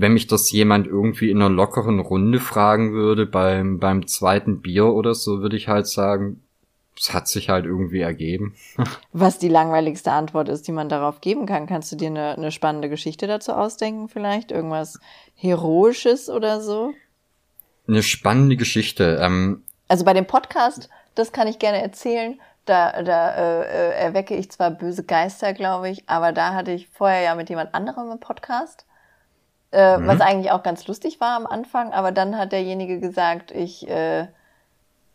wenn 0.00 0.14
mich 0.14 0.26
das 0.26 0.50
jemand 0.50 0.86
irgendwie 0.86 1.30
in 1.30 1.42
einer 1.42 1.50
lockeren 1.50 2.00
Runde 2.00 2.40
fragen 2.40 2.92
würde 2.92 3.26
beim 3.26 3.78
beim 3.78 4.06
zweiten 4.06 4.62
Bier 4.62 4.86
oder 4.86 5.14
so, 5.14 5.40
würde 5.42 5.56
ich 5.56 5.68
halt 5.68 5.86
sagen, 5.86 6.42
es 6.98 7.12
hat 7.14 7.28
sich 7.28 7.48
halt 7.48 7.64
irgendwie 7.64 8.00
ergeben. 8.00 8.54
Was 9.12 9.38
die 9.38 9.48
langweiligste 9.48 10.12
Antwort 10.12 10.48
ist, 10.48 10.66
die 10.66 10.72
man 10.72 10.88
darauf 10.88 11.20
geben 11.20 11.46
kann. 11.46 11.66
Kannst 11.66 11.90
du 11.92 11.96
dir 11.96 12.08
eine, 12.08 12.36
eine 12.36 12.50
spannende 12.50 12.88
Geschichte 12.88 13.26
dazu 13.26 13.52
ausdenken 13.52 14.08
vielleicht? 14.08 14.50
Irgendwas 14.52 14.98
Heroisches 15.34 16.28
oder 16.28 16.60
so? 16.60 16.92
Eine 17.88 18.02
spannende 18.02 18.56
Geschichte. 18.56 19.18
Ähm, 19.20 19.62
Also 19.88 20.04
bei 20.04 20.12
dem 20.12 20.26
Podcast, 20.26 20.88
das 21.14 21.32
kann 21.32 21.48
ich 21.48 21.58
gerne 21.58 21.80
erzählen. 21.82 22.38
Da, 22.66 23.02
da 23.02 23.30
äh, 23.34 23.62
äh, 23.62 23.92
erwecke 23.94 24.36
ich 24.36 24.50
zwar 24.50 24.70
böse 24.70 25.02
Geister, 25.04 25.54
glaube 25.54 25.88
ich, 25.88 26.08
aber 26.08 26.32
da 26.32 26.54
hatte 26.54 26.72
ich 26.72 26.88
vorher 26.88 27.22
ja 27.22 27.34
mit 27.34 27.48
jemand 27.48 27.74
anderem 27.74 28.10
einen 28.10 28.20
Podcast, 28.20 28.84
äh, 29.72 29.98
Mhm. 29.98 30.06
was 30.06 30.20
eigentlich 30.20 30.50
auch 30.50 30.62
ganz 30.62 30.86
lustig 30.86 31.20
war 31.20 31.36
am 31.36 31.46
Anfang. 31.46 31.92
Aber 31.92 32.12
dann 32.12 32.36
hat 32.36 32.52
derjenige 32.52 32.98
gesagt, 33.00 33.50
ich, 33.50 33.88
äh, 33.88 34.26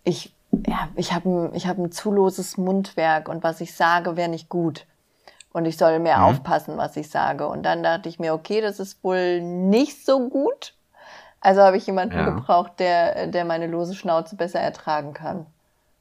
ich, 0.04 0.34
ja, 0.68 0.88
ich 0.96 1.14
habe 1.14 1.30
ein, 1.30 1.56
ich 1.56 1.68
hab 1.68 1.78
ein 1.78 1.92
zu 1.92 2.12
loses 2.12 2.58
Mundwerk 2.58 3.28
und 3.30 3.44
was 3.44 3.60
ich 3.62 3.74
sage, 3.76 4.16
wäre 4.16 4.30
nicht 4.30 4.50
gut. 4.50 4.86
Und 5.52 5.66
ich 5.66 5.78
soll 5.78 6.00
mehr 6.00 6.18
Mhm. 6.18 6.24
aufpassen, 6.24 6.78
was 6.78 6.98
ich 6.98 7.10
sage. 7.10 7.48
Und 7.48 7.64
dann 7.64 7.82
dachte 7.84 8.10
ich 8.10 8.20
mir, 8.20 8.34
okay, 8.34 8.60
das 8.62 8.80
ist 8.80 9.04
wohl 9.04 9.42
nicht 9.42 10.06
so 10.06 10.28
gut. 10.30 10.74
Also 11.42 11.62
habe 11.62 11.78
ich 11.78 11.86
jemanden 11.86 12.18
Ja. 12.18 12.26
gebraucht, 12.26 12.74
der, 12.80 13.28
der 13.28 13.46
meine 13.46 13.68
lose 13.68 13.96
Schnauze 13.96 14.36
besser 14.36 14.60
ertragen 14.60 15.14
kann. 15.14 15.46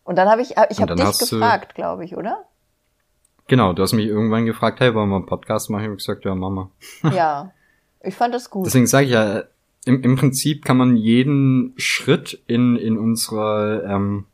Und 0.03 0.17
dann 0.17 0.29
habe 0.29 0.43
ich, 0.43 0.57
ich 0.71 0.81
habe 0.83 0.95
dich 0.97 1.19
gefragt, 1.19 1.75
glaube 1.75 2.05
ich, 2.05 2.17
oder? 2.17 2.45
genau, 3.47 3.73
du 3.75 3.83
hast 3.83 3.93
mich 3.93 4.07
irgendwann 4.07 4.47
gefragt, 4.47 4.81
hey, 4.81 4.95
wollen 4.95 5.09
wir 5.11 5.17
einen 5.17 5.27
Podcast 5.27 5.69
machen? 5.71 5.83
Ich 5.83 5.87
habe 5.88 5.97
gesagt, 5.97 6.25
ja, 6.25 6.35
Mama. 6.35 6.71
ja. 7.12 7.51
Ich 8.05 8.14
fand 8.14 8.35
das 8.35 8.51
gut. 8.51 8.67
Deswegen 8.67 8.87
sage 8.87 9.07
ich 9.07 9.12
ja, 9.12 9.45
im, 9.85 10.03
im 10.03 10.17
Prinzip 10.17 10.64
kann 10.64 10.77
man 10.77 10.97
jeden 10.97 11.75
Schritt 11.77 12.43
in, 12.47 12.77
in 12.77 12.97
unserer 12.99 13.85
ähm, 13.85 14.25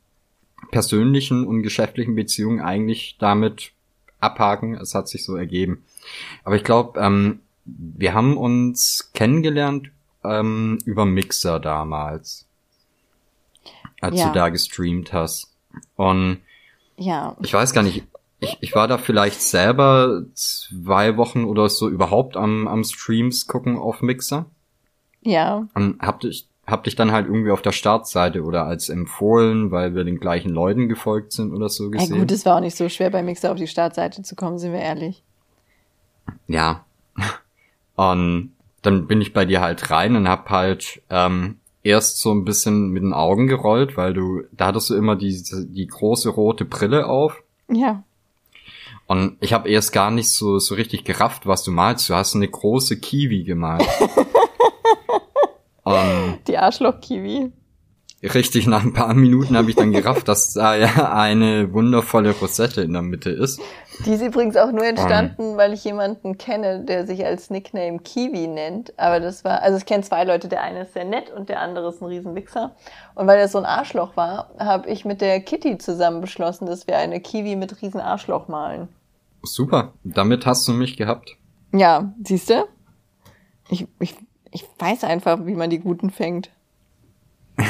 persönlichen 0.71 1.47
und 1.47 1.63
geschäftlichen 1.63 2.15
Beziehung 2.15 2.61
eigentlich 2.61 3.17
damit 3.19 3.73
abhaken. 4.21 4.75
Es 4.75 4.95
hat 4.95 5.09
sich 5.09 5.25
so 5.25 5.37
ergeben. 5.37 5.85
Aber 6.45 6.57
ich 6.57 6.65
glaube, 6.65 7.01
ähm, 7.01 7.41
wir 7.65 8.15
haben 8.15 8.37
uns 8.37 9.11
kennengelernt 9.15 9.91
ähm, 10.25 10.79
über 10.85 11.05
Mixer 11.05 11.61
damals, 11.61 12.47
als 14.01 14.19
Ja. 14.19 14.29
du 14.29 14.35
da 14.35 14.49
gestreamt 14.49 15.13
hast. 15.13 15.51
Und 15.97 16.41
ja. 16.97 17.37
ich 17.43 17.53
weiß 17.53 17.73
gar 17.73 17.83
nicht, 17.83 18.05
ich, 18.41 18.59
ich 18.61 18.75
war 18.75 18.89
da 18.89 18.99
vielleicht 18.99 19.43
selber 19.43 20.23
zwei 20.35 21.17
Wochen 21.17 21.45
oder 21.45 21.69
so 21.69 21.89
überhaupt 21.89 22.37
am, 22.37 22.67
am 22.69 22.83
Streams 22.85 23.47
gucken 23.47 23.77
auf 23.79 24.03
Mixer. 24.03 24.47
Ja. 25.23 25.69
Und 25.75 26.01
hab 26.01 26.21
dich, 26.21 26.49
hab 26.67 26.85
dich 26.85 26.97
dann 26.97 27.13
halt 27.13 27.27
irgendwie 27.27 27.51
auf 27.51 27.63
der 27.63 27.73
Startseite 27.73 28.43
oder 28.43 28.65
als 28.65 28.89
empfohlen, 28.89 29.71
weil 29.71 29.95
wir 29.95 30.05
den 30.05 30.19
gleichen 30.21 30.51
Leuten 30.51 30.89
gefolgt 30.89 31.33
sind 31.33 31.53
oder 31.53 31.69
so 31.69 31.85
Ja, 31.93 31.99
gesehen. 31.99 32.19
gut, 32.19 32.31
es 32.33 32.47
war 32.47 32.57
auch 32.57 32.61
nicht 32.61 32.77
so 32.77 32.89
schwer, 32.89 33.11
bei 33.11 33.23
Mixer 33.23 33.53
auf 33.53 33.59
die 33.59 33.67
Startseite 33.67 34.23
zu 34.23 34.35
kommen, 34.35 34.59
sind 34.59 34.73
wir 34.73 34.81
ehrlich. 34.81 35.23
ja. 36.47 36.85
Und 37.97 38.53
dann 38.83 39.07
bin 39.07 39.21
ich 39.21 39.33
bei 39.35 39.45
dir 39.45 39.61
halt 39.61 39.91
rein 39.91 40.17
und 40.17 40.27
hab 40.29 40.49
halt 40.49 41.03
ähm, 41.11 41.59
erst 41.83 42.19
so 42.21 42.33
ein 42.33 42.45
bisschen 42.47 42.89
mit 42.91 43.03
den 43.03 43.13
Augen 43.13 43.47
gerollt, 43.47 43.99
weil 43.99 44.15
du, 44.15 44.43
da 44.53 44.69
hattest 44.69 44.89
du 44.89 44.95
immer 44.95 45.17
die, 45.17 45.43
die 45.69 45.87
große 45.87 46.31
rote 46.31 46.65
Brille 46.65 47.07
auf. 47.07 47.43
Ja. 47.69 48.03
Und 49.11 49.39
ich 49.41 49.53
habe 49.53 49.69
erst 49.69 49.93
gar 49.93 50.13
nicht 50.13 50.31
so, 50.31 50.61
so 50.61 50.77
richtig 50.77 51.03
gerafft, 51.03 51.45
was 51.45 51.65
du 51.65 51.73
malst. 51.73 52.09
Du 52.09 52.15
hast 52.15 52.37
eine 52.37 52.47
große 52.47 53.01
Kiwi 53.01 53.43
gemalt. 53.43 53.85
Und 55.83 56.39
Die 56.47 56.57
Arschloch-Kiwi. 56.57 57.51
richtig 58.23 58.69
nach 58.69 58.85
ein 58.85 58.93
paar 58.93 59.13
Minuten 59.15 59.57
habe 59.57 59.69
ich 59.69 59.75
dann 59.75 59.91
gerafft, 59.91 60.29
dass 60.29 60.53
da 60.53 60.77
ja 60.77 61.13
eine 61.13 61.73
wundervolle 61.73 62.31
Rosette 62.31 62.83
in 62.83 62.93
der 62.93 63.03
Mitte 63.03 63.31
ist. 63.31 63.61
Die 64.07 64.13
ist 64.13 64.23
übrigens 64.23 64.57
auch 64.57 64.71
nur 64.71 64.85
entstanden, 64.87 65.57
weil 65.57 65.73
ich 65.73 65.83
jemanden 65.83 66.39
kenne, 66.39 66.85
der 66.85 67.05
sich 67.05 67.27
als 67.27 67.51
Nickname 67.51 67.99
Kiwi 67.99 68.47
nennt. 68.47 68.97
Aber 68.97 69.19
das 69.19 69.43
war, 69.43 69.61
also 69.61 69.77
ich 69.77 69.87
kenne 69.87 70.05
zwei 70.05 70.23
Leute, 70.23 70.47
der 70.47 70.63
eine 70.63 70.83
ist 70.83 70.93
sehr 70.93 71.05
nett 71.05 71.33
und 71.33 71.49
der 71.49 71.63
andere 71.63 71.89
ist 71.89 72.01
ein 72.01 72.07
Riesenwichser. 72.07 72.77
Und 73.17 73.27
weil 73.27 73.41
er 73.41 73.49
so 73.49 73.59
ein 73.59 73.67
Arschloch 73.67 74.17
war, 74.17 74.53
habe 74.61 74.89
ich 74.89 75.05
mit 75.05 75.21
der 75.21 75.41
Kitty 75.41 75.79
zusammen 75.79 76.21
beschlossen, 76.21 76.67
dass 76.67 76.87
wir 76.87 76.97
eine 76.97 77.19
Kiwi 77.19 77.57
mit 77.57 77.83
riesen 77.83 78.01
Arschloch 78.01 78.47
malen. 78.47 78.89
Super, 79.43 79.95
damit 80.05 80.47
hast 80.47 80.67
du 80.69 80.73
mich 80.73 80.97
gehabt. 80.97 81.37
Ja, 81.73 82.13
siehst 82.25 82.51
du? 82.51 82.67
Ich, 83.69 83.87
ich, 84.01 84.17
ich 84.51 84.65
weiß 84.79 85.05
einfach, 85.05 85.47
wie 85.47 85.55
man 85.55 85.71
die 85.71 85.79
Guten 85.79 86.11
fängt. 86.11 86.51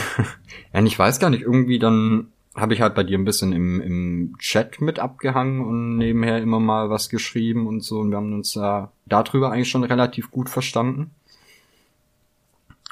Ja, 0.72 0.84
ich 0.84 0.96
weiß 0.96 1.18
gar 1.18 1.30
nicht, 1.30 1.42
irgendwie 1.42 1.80
dann 1.80 2.28
habe 2.54 2.74
ich 2.74 2.80
halt 2.80 2.94
bei 2.94 3.02
dir 3.02 3.18
ein 3.18 3.24
bisschen 3.24 3.52
im, 3.52 3.80
im 3.80 4.36
Chat 4.38 4.80
mit 4.80 4.98
abgehangen 4.98 5.60
und 5.60 5.96
nebenher 5.96 6.40
immer 6.40 6.60
mal 6.60 6.90
was 6.90 7.08
geschrieben 7.08 7.66
und 7.66 7.82
so 7.82 7.98
und 8.00 8.10
wir 8.10 8.16
haben 8.16 8.32
uns 8.32 8.52
da 8.52 8.92
darüber 9.06 9.50
eigentlich 9.50 9.70
schon 9.70 9.84
relativ 9.84 10.30
gut 10.30 10.48
verstanden. 10.48 11.10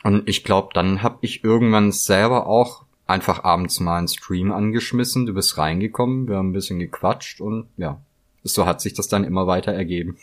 Und 0.05 0.29
ich 0.29 0.45
glaube, 0.45 0.71
dann 0.75 1.03
habe 1.03 1.19
ich 1.23 1.45
irgendwann 1.45 1.93
selber 1.93 2.47
auch 2.47 2.85
einfach 3.07 3.43
abends 3.43 3.81
mal 3.81 3.99
einen 3.99 4.09
Stream 4.09 4.53
angeschmissen, 4.53 5.27
du 5.27 5.35
bist 5.35 5.59
reingekommen, 5.59 6.29
wir 6.29 6.37
haben 6.37 6.51
ein 6.51 6.53
bisschen 6.53 6.79
gequatscht 6.79 7.41
und 7.41 7.69
ja, 7.77 8.01
so 8.49 8.67
hat 8.67 8.81
sich 8.81 8.95
das 8.95 9.09
dann 9.09 9.25
immer 9.25 9.47
weiter 9.47 9.73
ergeben. 9.73 10.19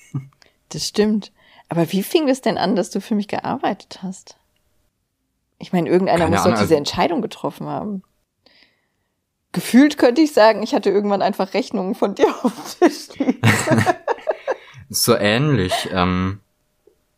Das 0.69 0.87
stimmt. 0.87 1.31
Aber 1.69 1.91
wie 1.91 2.03
fing 2.03 2.27
das 2.27 2.41
denn 2.41 2.57
an, 2.57 2.75
dass 2.75 2.89
du 2.89 3.01
für 3.01 3.15
mich 3.15 3.27
gearbeitet 3.27 3.99
hast? 4.03 4.37
Ich 5.59 5.73
meine, 5.73 5.89
irgendeiner 5.89 6.25
Keine 6.25 6.35
muss 6.35 6.43
doch 6.43 6.51
diese 6.51 6.61
also- 6.61 6.75
Entscheidung 6.75 7.21
getroffen 7.21 7.67
haben. 7.67 8.03
Gefühlt 9.51 9.97
könnte 9.97 10.21
ich 10.21 10.33
sagen, 10.33 10.61
ich 10.63 10.75
hatte 10.75 10.89
irgendwann 10.89 11.21
einfach 11.21 11.53
Rechnungen 11.53 11.95
von 11.95 12.13
dir 12.13 12.27
auf 12.43 12.77
dem 12.79 12.89
Tisch 12.89 13.17
liegen. 13.17 13.39
So 14.89 15.15
ähnlich. 15.15 15.89
Ähm, 15.91 16.39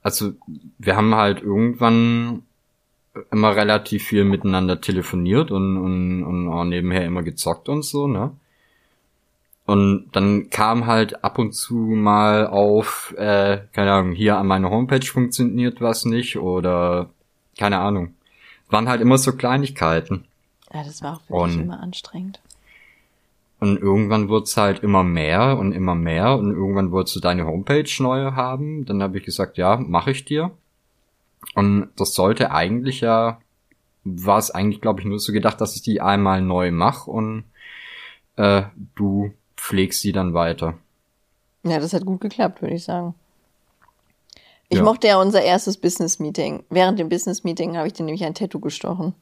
also 0.04 0.34
wir 0.78 0.96
haben 0.96 1.16
halt 1.16 1.42
irgendwann 1.42 2.44
immer 3.32 3.56
relativ 3.56 4.04
viel 4.04 4.24
miteinander 4.24 4.80
telefoniert 4.80 5.52
und, 5.52 5.78
und, 5.78 6.24
und 6.24 6.50
auch 6.50 6.64
nebenher 6.64 7.06
immer 7.06 7.24
gezockt 7.24 7.70
und 7.70 7.84
so, 7.84 8.08
ne? 8.08 8.32
Und 9.68 10.12
dann 10.14 10.50
kam 10.50 10.88
halt 10.88 11.26
ab 11.26 11.38
und 11.38 11.52
zu 11.52 11.76
mal 11.76 12.48
auf, 12.48 13.14
äh, 13.18 13.60
keine 13.74 13.92
Ahnung, 13.92 14.14
hier 14.14 14.38
an 14.38 14.48
meiner 14.48 14.70
Homepage 14.70 15.06
funktioniert 15.06 15.82
was 15.82 16.06
nicht 16.06 16.38
oder 16.38 17.10
keine 17.60 17.80
Ahnung. 17.80 18.14
Waren 18.70 18.88
halt 18.88 19.02
immer 19.02 19.18
so 19.18 19.36
Kleinigkeiten. 19.36 20.24
Ja, 20.74 20.86
das 20.86 21.02
war 21.02 21.18
auch 21.18 21.30
wirklich 21.30 21.58
und, 21.58 21.64
immer 21.64 21.82
anstrengend. 21.82 22.40
Und 23.60 23.78
irgendwann 23.78 24.30
wird's 24.30 24.56
halt 24.56 24.84
immer 24.84 25.04
mehr 25.04 25.58
und 25.58 25.74
immer 25.74 25.96
mehr 25.96 26.38
und 26.38 26.52
irgendwann 26.52 26.92
wolltest 26.92 27.18
du 27.18 27.20
deine 27.20 27.46
Homepage 27.46 27.92
neu 28.00 28.32
haben. 28.32 28.86
Dann 28.86 29.04
habe 29.04 29.18
ich 29.18 29.26
gesagt, 29.26 29.58
ja, 29.58 29.76
mache 29.76 30.12
ich 30.12 30.24
dir. 30.24 30.52
Und 31.56 31.90
das 31.98 32.14
sollte 32.14 32.52
eigentlich 32.52 33.02
ja, 33.02 33.42
war 34.06 34.38
es 34.38 34.50
eigentlich, 34.50 34.80
glaube 34.80 35.02
ich, 35.02 35.06
nur 35.06 35.20
so 35.20 35.34
gedacht, 35.34 35.60
dass 35.60 35.76
ich 35.76 35.82
die 35.82 36.00
einmal 36.00 36.42
neu 36.42 36.72
mache 36.72 37.12
und 37.12 37.44
äh, 38.38 38.64
du 38.96 39.34
pflegst 39.58 40.02
sie 40.02 40.12
dann 40.12 40.34
weiter. 40.34 40.78
Ja, 41.64 41.80
das 41.80 41.94
hat 41.94 42.06
gut 42.06 42.22
geklappt, 42.22 42.62
würde 42.62 42.76
ich 42.76 42.84
sagen. 42.84 43.14
Ich 44.70 44.78
ja. 44.78 44.84
mochte 44.84 45.08
ja 45.08 45.20
unser 45.22 45.42
erstes 45.42 45.78
Business-Meeting. 45.78 46.64
Während 46.70 47.00
dem 47.00 47.10
Business-Meeting 47.10 47.78
habe 47.78 47.88
ich 47.88 47.94
dir 47.94 48.04
nämlich 48.04 48.24
ein 48.26 48.34
Tattoo 48.34 48.60
gestochen. 48.60 49.14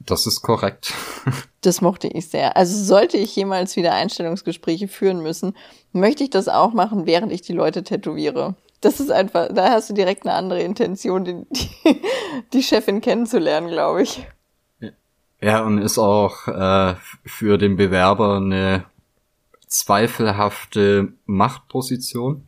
Das 0.00 0.26
ist 0.26 0.40
korrekt. 0.42 0.94
das 1.60 1.80
mochte 1.80 2.08
ich 2.08 2.28
sehr. 2.28 2.56
Also 2.56 2.82
sollte 2.82 3.18
ich 3.18 3.34
jemals 3.34 3.76
wieder 3.76 3.92
Einstellungsgespräche 3.92 4.88
führen 4.88 5.22
müssen, 5.22 5.54
möchte 5.92 6.24
ich 6.24 6.30
das 6.30 6.48
auch 6.48 6.72
machen, 6.72 7.06
während 7.06 7.32
ich 7.32 7.42
die 7.42 7.52
Leute 7.52 7.82
tätowiere. 7.82 8.54
Das 8.80 9.00
ist 9.00 9.10
einfach, 9.10 9.48
da 9.52 9.70
hast 9.70 9.90
du 9.90 9.94
direkt 9.94 10.26
eine 10.26 10.34
andere 10.34 10.62
Intention, 10.62 11.24
die, 11.24 11.42
die, 11.50 12.00
die 12.52 12.62
Chefin 12.62 13.00
kennenzulernen, 13.00 13.68
glaube 13.68 14.02
ich. 14.02 14.26
Ja, 15.46 15.62
und 15.62 15.78
ist 15.78 15.96
auch 15.96 16.48
äh, 16.48 16.96
für 17.24 17.56
den 17.56 17.76
Bewerber 17.76 18.38
eine 18.38 18.84
zweifelhafte 19.68 21.12
Machtposition. 21.24 22.44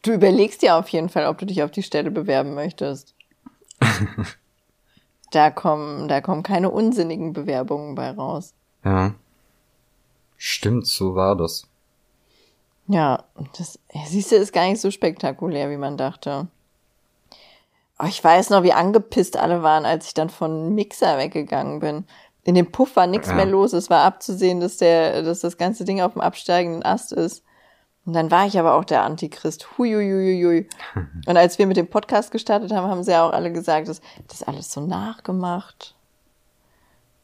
Du 0.00 0.12
überlegst 0.12 0.62
dir 0.62 0.76
auf 0.76 0.88
jeden 0.88 1.10
Fall, 1.10 1.26
ob 1.26 1.36
du 1.36 1.44
dich 1.44 1.62
auf 1.62 1.70
die 1.70 1.82
Stelle 1.82 2.10
bewerben 2.10 2.54
möchtest. 2.54 3.14
da 5.32 5.50
kommen, 5.50 6.08
da 6.08 6.22
kommen 6.22 6.42
keine 6.42 6.70
unsinnigen 6.70 7.34
Bewerbungen 7.34 7.94
bei 7.94 8.10
raus. 8.10 8.54
Ja. 8.86 9.14
Stimmt, 10.38 10.86
so 10.86 11.14
war 11.14 11.36
das. 11.36 11.68
Ja, 12.86 13.24
das, 13.58 13.78
siehst 14.06 14.32
du, 14.32 14.36
ist 14.36 14.54
gar 14.54 14.66
nicht 14.66 14.80
so 14.80 14.90
spektakulär, 14.90 15.68
wie 15.68 15.76
man 15.76 15.98
dachte. 15.98 16.48
Oh, 18.00 18.06
ich 18.06 18.22
weiß 18.22 18.50
noch, 18.50 18.62
wie 18.62 18.72
angepisst 18.72 19.36
alle 19.36 19.62
waren, 19.62 19.84
als 19.84 20.06
ich 20.06 20.14
dann 20.14 20.30
von 20.30 20.74
Mixer 20.74 21.18
weggegangen 21.18 21.80
bin. 21.80 22.04
In 22.44 22.54
dem 22.54 22.70
Puff 22.70 22.94
war 22.94 23.08
nichts 23.08 23.28
ja. 23.28 23.34
mehr 23.34 23.46
los. 23.46 23.72
Es 23.72 23.90
war 23.90 24.04
abzusehen, 24.04 24.60
dass 24.60 24.76
der, 24.76 25.22
dass 25.22 25.40
das 25.40 25.56
ganze 25.56 25.84
Ding 25.84 26.00
auf 26.00 26.12
dem 26.12 26.22
absteigenden 26.22 26.84
Ast 26.84 27.12
ist. 27.12 27.44
Und 28.06 28.12
dann 28.12 28.30
war 28.30 28.46
ich 28.46 28.58
aber 28.58 28.74
auch 28.74 28.84
der 28.84 29.02
Antichrist. 29.02 29.76
Huiuiuiui. 29.76 30.68
Und 31.26 31.36
als 31.36 31.58
wir 31.58 31.66
mit 31.66 31.76
dem 31.76 31.90
Podcast 31.90 32.30
gestartet 32.30 32.72
haben, 32.72 32.88
haben 32.88 33.02
sie 33.02 33.10
ja 33.10 33.26
auch 33.26 33.32
alle 33.32 33.52
gesagt, 33.52 33.88
dass 33.88 34.00
das 34.28 34.44
alles 34.44 34.72
so 34.72 34.80
nachgemacht. 34.80 35.96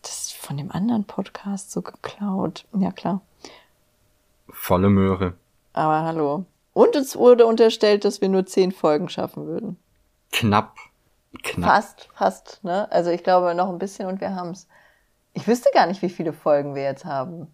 Das 0.02 0.24
ist 0.24 0.34
von 0.34 0.56
dem 0.56 0.72
anderen 0.72 1.04
Podcast 1.04 1.70
so 1.70 1.82
geklaut. 1.82 2.66
Ja, 2.76 2.90
klar. 2.90 3.20
Volle 4.48 4.90
Möhre. 4.90 5.34
Aber 5.72 6.02
hallo. 6.02 6.44
Und 6.72 6.96
es 6.96 7.16
wurde 7.16 7.46
unterstellt, 7.46 8.04
dass 8.04 8.20
wir 8.20 8.28
nur 8.28 8.44
zehn 8.44 8.72
Folgen 8.72 9.08
schaffen 9.08 9.46
würden 9.46 9.78
knapp. 10.34 10.76
knapp. 11.42 11.70
Fast, 11.70 12.08
fast, 12.14 12.64
ne? 12.64 12.90
Also 12.90 13.10
ich 13.10 13.22
glaube 13.22 13.54
noch 13.54 13.68
ein 13.68 13.78
bisschen 13.78 14.08
und 14.08 14.20
wir 14.20 14.34
haben's. 14.34 14.68
Ich 15.32 15.46
wüsste 15.48 15.70
gar 15.74 15.86
nicht, 15.86 16.02
wie 16.02 16.08
viele 16.08 16.32
Folgen 16.32 16.74
wir 16.74 16.82
jetzt 16.82 17.04
haben. 17.04 17.48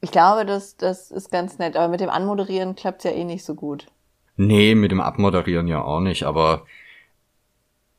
ich 0.00 0.10
glaube, 0.10 0.46
das, 0.46 0.76
das 0.76 1.10
ist 1.10 1.30
ganz 1.30 1.58
nett, 1.58 1.76
aber 1.76 1.88
mit 1.88 2.00
dem 2.00 2.10
Anmoderieren 2.10 2.74
klappt's 2.74 3.04
ja 3.04 3.10
eh 3.10 3.24
nicht 3.24 3.44
so 3.44 3.54
gut. 3.54 3.86
Nee, 4.36 4.74
mit 4.74 4.90
dem 4.90 5.00
Abmoderieren 5.00 5.68
ja 5.68 5.82
auch 5.82 6.00
nicht, 6.00 6.22
aber 6.24 6.64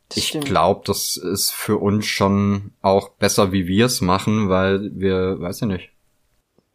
das 0.10 0.18
ich 0.18 0.40
glaube, 0.42 0.82
das 0.86 1.16
ist 1.18 1.52
für 1.52 1.78
uns 1.78 2.06
schon 2.06 2.72
auch 2.82 3.10
besser, 3.10 3.52
wie 3.52 3.68
wir 3.68 3.86
es 3.86 4.02
machen, 4.02 4.50
weil 4.50 4.92
wir, 4.94 5.40
weiß 5.40 5.62
ich 5.62 5.68
nicht. 5.68 5.90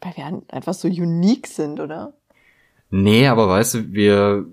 Weil 0.01 0.17
wir 0.17 0.43
einfach 0.49 0.75
so 0.75 0.87
unique 0.87 1.49
sind, 1.49 1.81
oder? 1.81 2.13
Nee, 2.91 3.27
aber 3.27 3.49
weißt 3.49 3.75
du, 3.75 3.93
wir, 3.93 4.47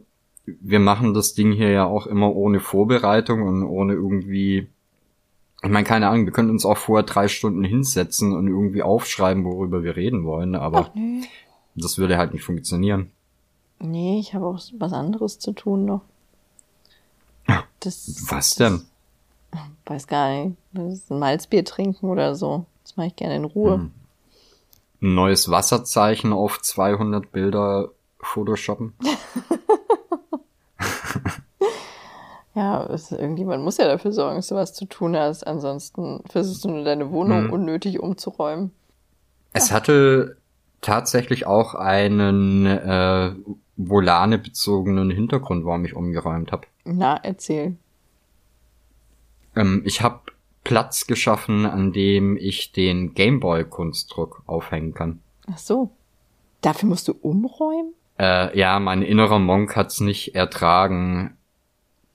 wir 0.46 0.80
machen 0.80 1.14
das 1.14 1.36
Ding 1.36 1.52
hier 1.52 1.70
ja 1.70 1.86
auch 1.86 2.08
immer 2.08 2.36
ohne 2.36 2.60
Vorbereitung 2.60 3.44
und 3.44 3.64
ohne 3.64 3.94
irgendwie 3.94 4.68
ich 5.64 5.70
meine, 5.70 5.86
keine 5.86 6.10
Ahnung, 6.10 6.26
wir 6.26 6.34
könnten 6.34 6.52
uns 6.52 6.66
auch 6.66 6.78
vorher 6.78 7.04
drei 7.04 7.28
Stunden 7.28 7.64
hinsetzen 7.64 8.36
und 8.36 8.48
irgendwie 8.48 8.84
aufschreiben, 8.84 9.46
worüber 9.46 9.84
wir 9.84 9.96
reden 9.96 10.26
wollen, 10.26 10.56
aber 10.56 10.92
Ach, 10.94 11.28
das 11.76 11.98
würde 11.98 12.18
halt 12.18 12.34
nicht 12.34 12.44
funktionieren. 12.44 13.12
Nee, 13.80 14.20
ich 14.20 14.34
habe 14.34 14.46
auch 14.46 14.60
was 14.78 14.94
anderes 14.94 15.40
zu 15.40 15.54
tun 15.54 15.86
noch. 15.86 16.02
Das, 17.80 18.26
was 18.30 18.56
denn? 18.56 18.84
Das, 19.52 19.62
weiß 19.86 20.08
gar 20.08 20.30
nicht. 20.32 20.58
Das 20.72 20.94
ist 20.94 21.12
ein 21.12 21.20
Malzbier 21.20 21.66
trinken 21.66 22.10
oder 22.10 22.36
so. 22.36 22.66
Das 22.84 22.96
mache 22.96 23.08
ich 23.08 23.16
gerne 23.16 23.36
in 23.36 23.46
Ruhe. 23.46 23.74
Hm. 23.74 23.92
Ein 25.02 25.16
neues 25.16 25.50
Wasserzeichen 25.50 26.32
auf 26.32 26.62
200 26.62 27.32
Bilder 27.32 27.90
photoshoppen. 28.20 28.94
Ja, 32.56 32.86
es, 32.86 33.12
irgendjemand 33.12 33.64
muss 33.64 33.78
ja 33.78 33.88
dafür 33.88 34.12
sorgen, 34.12 34.36
dass 34.36 34.48
du 34.48 34.56
was 34.56 34.74
zu 34.74 34.86
tun 34.86 35.18
hast. 35.18 35.46
Ansonsten 35.46 36.22
versuchst 36.30 36.64
du 36.66 36.70
nur 36.70 36.84
deine 36.84 37.12
Wohnung 37.12 37.46
hm. 37.46 37.54
unnötig 37.54 38.00
umzuräumen. 38.00 38.72
Es 39.54 39.70
ja. 39.70 39.76
hatte 39.76 40.38
tatsächlich 40.82 41.48
auch 41.48 41.74
einen 41.74 42.66
äh, 42.66 43.32
Volane-bezogenen 43.78 45.10
Hintergrund, 45.10 45.66
warum 45.66 45.86
ich 45.86 45.96
umgeräumt 45.96 46.52
habe. 46.52 46.68
Na, 46.84 47.20
erzähl. 47.24 47.76
Ähm, 49.56 49.82
ich 49.86 50.02
habe 50.02 50.22
Platz 50.64 51.08
geschaffen, 51.08 51.66
an 51.66 51.92
dem 51.92 52.38
ich 52.38 52.72
den 52.72 53.14
Gameboy-Kunstdruck 53.14 54.44
aufhängen 54.46 54.94
kann. 54.94 55.20
Ach 55.52 55.58
so. 55.58 55.90
Dafür 56.62 56.88
musst 56.88 57.08
du 57.08 57.14
umräumen? 57.14 57.94
Äh, 58.18 58.58
ja, 58.58 58.80
mein 58.80 59.02
innerer 59.02 59.40
Monk 59.40 59.76
hat's 59.76 60.00
nicht 60.00 60.36
ertragen, 60.36 61.36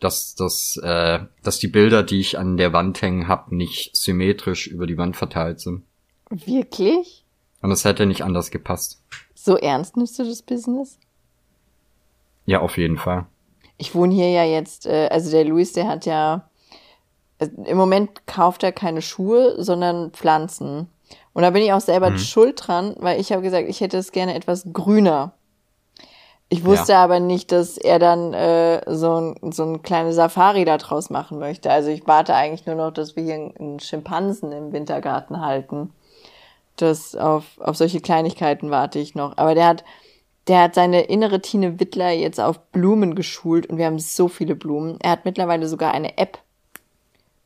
dass 0.00 0.34
das, 0.34 0.78
äh, 0.82 1.20
dass 1.42 1.58
die 1.58 1.68
Bilder, 1.68 2.02
die 2.02 2.20
ich 2.20 2.38
an 2.38 2.56
der 2.56 2.72
Wand 2.72 3.00
hängen 3.02 3.28
hab, 3.28 3.50
nicht 3.50 3.96
symmetrisch 3.96 4.66
über 4.66 4.86
die 4.86 4.98
Wand 4.98 5.16
verteilt 5.16 5.60
sind. 5.60 5.82
Wirklich? 6.30 7.24
Und 7.62 7.70
es 7.72 7.84
hätte 7.84 8.06
nicht 8.06 8.22
anders 8.22 8.50
gepasst. 8.50 9.02
So 9.34 9.56
ernst 9.56 9.96
nimmst 9.96 10.18
du 10.18 10.24
das 10.24 10.42
Business? 10.42 10.98
Ja, 12.46 12.60
auf 12.60 12.78
jeden 12.78 12.98
Fall. 12.98 13.26
Ich 13.76 13.94
wohne 13.94 14.14
hier 14.14 14.30
ja 14.30 14.44
jetzt, 14.44 14.86
äh, 14.86 15.08
also 15.10 15.30
der 15.30 15.44
Luis, 15.44 15.72
der 15.72 15.88
hat 15.88 16.06
ja, 16.06 16.48
äh, 17.38 17.48
im 17.64 17.76
Moment 17.76 18.26
kauft 18.26 18.62
er 18.62 18.72
keine 18.72 19.02
Schuhe, 19.02 19.62
sondern 19.62 20.10
Pflanzen. 20.12 20.88
Und 21.32 21.42
da 21.42 21.50
bin 21.50 21.62
ich 21.62 21.72
auch 21.72 21.80
selber 21.80 22.10
mhm. 22.10 22.18
schuld 22.18 22.66
dran, 22.66 22.94
weil 22.98 23.20
ich 23.20 23.32
habe 23.32 23.42
gesagt, 23.42 23.68
ich 23.68 23.80
hätte 23.80 23.98
es 23.98 24.12
gerne 24.12 24.34
etwas 24.34 24.66
grüner. 24.72 25.32
Ich 26.50 26.64
wusste 26.64 26.92
ja. 26.92 27.04
aber 27.04 27.20
nicht, 27.20 27.52
dass 27.52 27.76
er 27.76 27.98
dann 27.98 28.32
äh, 28.32 28.80
so, 28.86 29.20
ein, 29.20 29.52
so 29.52 29.64
ein 29.64 29.82
kleine 29.82 30.14
Safari 30.14 30.64
da 30.64 30.78
draus 30.78 31.10
machen 31.10 31.38
möchte. 31.38 31.70
Also 31.70 31.90
ich 31.90 32.06
warte 32.06 32.34
eigentlich 32.34 32.64
nur 32.64 32.74
noch, 32.74 32.90
dass 32.90 33.16
wir 33.16 33.22
hier 33.22 33.34
einen 33.34 33.80
Schimpansen 33.80 34.52
im 34.52 34.72
Wintergarten 34.72 35.40
halten. 35.44 35.92
Das 36.76 37.14
auf, 37.14 37.44
auf 37.58 37.76
solche 37.76 38.00
Kleinigkeiten 38.00 38.70
warte 38.70 38.98
ich 38.98 39.14
noch. 39.14 39.36
Aber 39.36 39.54
der 39.54 39.66
hat, 39.66 39.84
der 40.46 40.62
hat 40.62 40.74
seine 40.74 41.02
innere 41.02 41.42
Tine 41.42 41.78
Wittler 41.80 42.10
jetzt 42.12 42.40
auf 42.40 42.58
Blumen 42.70 43.14
geschult 43.14 43.66
und 43.66 43.76
wir 43.76 43.84
haben 43.84 43.98
so 43.98 44.28
viele 44.28 44.54
Blumen. 44.54 44.96
Er 45.02 45.10
hat 45.10 45.26
mittlerweile 45.26 45.68
sogar 45.68 45.92
eine 45.92 46.16
App 46.16 46.38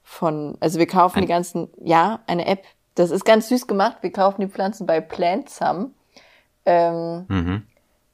von, 0.05 0.57
also 0.61 0.79
wir 0.79 0.87
kaufen 0.87 1.19
Ein 1.19 1.23
die 1.23 1.29
ganzen, 1.29 1.71
ja, 1.83 2.21
eine 2.29 2.47
App. 2.47 2.63
Das 2.95 3.11
ist 3.11 3.25
ganz 3.25 3.49
süß 3.49 3.67
gemacht. 3.67 3.97
Wir 4.03 4.13
kaufen 4.13 4.43
die 4.43 4.49
Pflanzen 4.49 4.87
bei 4.87 5.01
Plantsum. 5.01 5.95
Ähm, 6.65 7.25
mhm. 7.29 7.63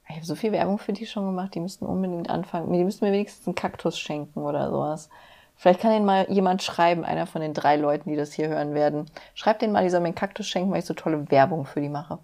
Ich 0.09 0.17
habe 0.17 0.25
so 0.25 0.35
viel 0.35 0.53
Werbung 0.53 0.79
für 0.79 0.93
die 0.93 1.07
schon 1.07 1.27
gemacht, 1.27 1.55
die 1.55 1.61
müssten 1.61 1.85
unbedingt 1.85 2.31
anfangen. 2.31 2.73
Die 2.73 2.83
müssten 2.83 3.05
mir 3.05 3.13
wenigstens 3.13 3.47
einen 3.47 3.55
Kaktus 3.55 3.99
schenken 3.99 4.41
oder 4.41 4.71
sowas. 4.71 5.11
Vielleicht 5.57 5.81
kann 5.81 5.93
ihnen 5.93 6.05
mal 6.05 6.27
jemand 6.31 6.63
schreiben, 6.63 7.05
einer 7.05 7.27
von 7.27 7.41
den 7.41 7.53
drei 7.53 7.77
Leuten, 7.77 8.09
die 8.09 8.17
das 8.17 8.33
hier 8.33 8.49
hören 8.49 8.75
werden. 8.75 9.07
Schreibt 9.35 9.61
denen 9.61 9.73
mal, 9.73 9.83
die 9.83 9.91
sollen 9.91 10.05
mir 10.05 10.09
einen 10.09 10.15
Kaktus 10.15 10.47
schenken, 10.47 10.71
weil 10.71 10.79
ich 10.79 10.85
so 10.85 10.95
tolle 10.95 11.31
Werbung 11.31 11.67
für 11.67 11.81
die 11.81 11.89
mache. 11.89 12.21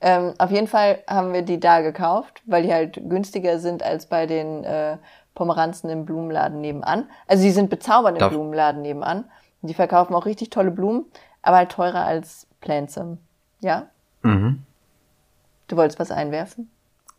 Ähm, 0.00 0.34
auf 0.38 0.50
jeden 0.50 0.68
Fall 0.68 1.00
haben 1.08 1.32
wir 1.32 1.42
die 1.42 1.58
da 1.58 1.80
gekauft, 1.80 2.42
weil 2.46 2.62
die 2.62 2.72
halt 2.72 3.00
günstiger 3.08 3.58
sind 3.58 3.82
als 3.82 4.06
bei 4.06 4.26
den 4.26 4.62
äh, 4.64 4.98
Pomeranzen 5.34 5.90
im 5.90 6.06
Blumenladen 6.06 6.60
nebenan. 6.60 7.10
Also 7.26 7.42
die 7.42 7.50
sind 7.50 7.70
bezaubernd 7.70 8.20
im 8.20 8.28
Blumenladen 8.28 8.82
nebenan. 8.82 9.24
Die 9.62 9.74
verkaufen 9.74 10.14
auch 10.14 10.24
richtig 10.24 10.50
tolle 10.50 10.70
Blumen, 10.70 11.06
aber 11.42 11.56
halt 11.56 11.72
teurer 11.72 12.04
als 12.04 12.46
Pflanze. 12.60 13.18
Ja? 13.60 13.88
Mhm. 14.22 14.62
Du 15.66 15.76
wolltest 15.76 15.98
was 15.98 16.12
einwerfen? 16.12 16.70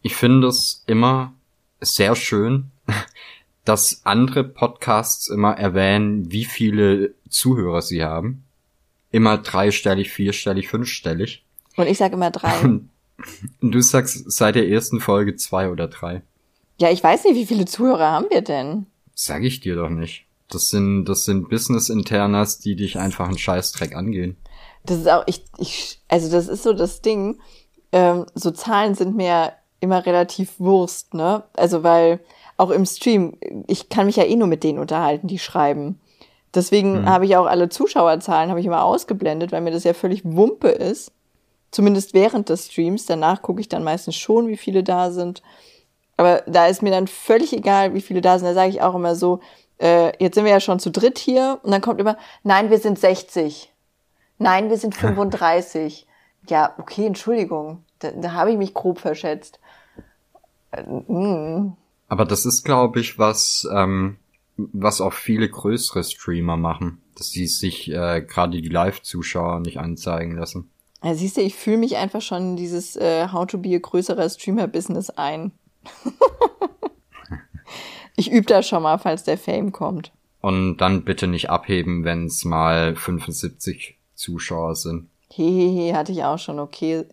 Ich 0.02 0.16
finde 0.16 0.48
es 0.48 0.84
immer 0.88 1.34
sehr 1.82 2.16
schön, 2.16 2.72
dass 3.66 4.02
andere 4.06 4.44
Podcasts 4.44 5.28
immer 5.28 5.58
erwähnen, 5.58 6.32
wie 6.32 6.46
viele 6.46 7.14
Zuhörer 7.30 7.82
sie 7.82 8.04
haben. 8.04 8.44
Immer 9.12 9.38
dreistellig, 9.38 10.12
vierstellig, 10.12 10.70
fünfstellig. 10.70 11.44
Und 11.76 11.88
ich 11.88 11.98
sage 11.98 12.16
immer 12.16 12.32
drei. 12.32 12.60
Und 13.62 13.72
du 13.72 13.82
sagst 13.82 14.32
seit 14.32 14.56
der 14.56 14.70
ersten 14.70 15.00
Folge 15.00 15.36
zwei 15.36 15.70
oder 15.70 15.88
drei. 15.88 16.22
ja, 16.80 16.92
ich 16.92 17.04
weiß 17.04 17.24
nicht, 17.24 17.36
wie 17.36 17.48
viele 17.48 17.66
Zuhörer 17.66 18.12
haben 18.12 18.28
wir 18.30 18.42
denn? 18.42 18.86
Sag 19.16 19.44
ich 19.44 19.60
dir 19.60 19.76
doch 19.76 19.90
nicht. 19.90 20.26
Das 20.50 20.70
sind, 20.70 21.06
das 21.06 21.26
sind 21.26 21.50
Business-Internas, 21.50 22.60
die 22.60 22.76
dich 22.76 23.00
einfach 23.00 23.28
einen 23.28 23.38
Scheißdreck 23.40 23.96
angehen. 23.96 24.38
Das 24.86 25.00
ist 25.00 25.10
auch, 25.10 25.24
ich, 25.26 25.44
ich, 25.58 26.00
also 26.08 26.32
das 26.32 26.48
ist 26.48 26.64
so 26.64 26.74
das 26.74 27.02
Ding. 27.02 27.40
Ähm, 27.92 28.28
so 28.36 28.52
Zahlen 28.52 28.96
sind 28.96 29.16
mir 29.18 29.54
immer 29.80 30.06
relativ 30.06 30.60
Wurst, 30.60 31.14
ne? 31.14 31.44
Also 31.54 31.84
weil 31.84 32.20
auch 32.58 32.72
im 32.72 32.86
Stream, 32.86 33.38
ich 33.68 33.90
kann 33.90 34.08
mich 34.08 34.16
ja 34.16 34.24
eh 34.24 34.36
nur 34.36 34.48
mit 34.48 34.64
denen 34.64 34.80
unterhalten, 34.80 35.28
die 35.28 35.40
schreiben. 35.40 36.00
Deswegen 36.56 37.08
habe 37.08 37.26
ich 37.26 37.36
auch 37.38 37.46
alle 37.46 37.70
Zuschauerzahlen 37.70 38.50
habe 38.50 38.60
ich 38.60 38.66
immer 38.66 38.84
ausgeblendet, 38.84 39.52
weil 39.52 39.62
mir 39.62 39.72
das 39.72 39.84
ja 39.84 39.94
völlig 39.94 40.26
Wumpe 40.26 40.70
ist. 40.70 41.12
Zumindest 41.70 42.14
während 42.14 42.50
des 42.50 42.68
Streams. 42.68 43.06
Danach 43.06 43.42
gucke 43.42 43.62
ich 43.62 43.70
dann 43.70 43.84
meistens 43.84 44.16
schon, 44.16 44.48
wie 44.48 44.58
viele 44.58 44.84
da 44.84 45.12
sind. 45.12 45.44
Aber 46.16 46.42
da 46.48 46.66
ist 46.66 46.82
mir 46.82 46.90
dann 46.90 47.08
völlig 47.08 47.54
egal, 47.54 47.94
wie 47.94 48.02
viele 48.02 48.22
da 48.22 48.40
sind. 48.40 48.48
Da 48.48 48.54
sage 48.56 48.70
ich 48.70 48.82
auch 48.82 48.96
immer 48.96 49.16
so, 49.16 49.40
äh, 49.80 50.12
jetzt 50.24 50.36
sind 50.36 50.46
wir 50.46 50.52
ja 50.52 50.60
schon 50.60 50.80
zu 50.80 50.90
dritt 50.90 51.20
hier. 51.20 51.60
Und 51.62 51.72
dann 51.72 51.82
kommt 51.82 52.00
immer, 52.00 52.18
nein, 52.44 52.72
wir 52.72 52.80
sind 52.80 52.98
60. 52.98 53.72
Nein, 54.40 54.70
wir 54.70 54.78
sind 54.78 54.96
35. 54.96 56.08
Ja, 56.50 56.74
okay, 56.80 57.06
Entschuldigung. 57.06 57.84
Da, 58.00 58.12
da 58.12 58.32
habe 58.32 58.52
ich 58.52 58.58
mich 58.58 58.74
grob 58.74 59.00
verschätzt. 59.00 59.60
Äh, 60.78 61.12
mm. 61.12 61.76
Aber 62.08 62.26
das 62.26 62.46
ist, 62.46 62.64
glaube 62.64 63.00
ich, 63.00 63.20
was, 63.20 63.68
ähm, 63.74 64.18
was 64.56 65.02
auch 65.02 65.14
viele 65.14 65.50
größere 65.50 66.04
Streamer 66.04 66.58
machen. 66.58 67.02
Dass 67.16 67.32
sie 67.32 67.48
sich 67.48 67.90
äh, 67.90 68.22
gerade 68.22 68.62
die 68.62 68.70
Live-Zuschauer 68.70 69.60
nicht 69.60 69.80
anzeigen 69.80 70.38
lassen. 70.38 70.70
Ja, 71.04 71.14
siehst 71.14 71.38
du, 71.38 71.42
ich 71.42 71.56
fühle 71.56 71.78
mich 71.78 71.98
einfach 71.98 72.22
schon 72.22 72.52
in 72.52 72.56
dieses 72.56 72.96
äh, 72.96 73.28
How 73.32 73.46
to 73.46 73.58
be 73.58 73.76
a 73.76 73.80
größerer 73.80 74.30
Streamer-Business 74.30 75.12
ein. 75.12 75.52
ich 78.16 78.32
übe 78.32 78.46
da 78.46 78.64
schon 78.64 78.84
mal, 78.84 78.98
falls 78.98 79.24
der 79.24 79.38
Fame 79.38 79.72
kommt. 79.72 80.12
Und 80.42 80.78
dann 80.78 81.04
bitte 81.04 81.28
nicht 81.28 81.50
abheben, 81.50 82.04
wenn 82.04 82.26
es 82.26 82.46
mal 82.46 82.96
75 82.96 83.98
Zuschauer 84.16 84.76
sind. 84.76 85.10
Hehehe, 85.30 85.96
hatte 85.96 86.12
ich 86.12 86.24
auch 86.24 86.40
schon, 86.40 86.60
okay. 86.60 87.06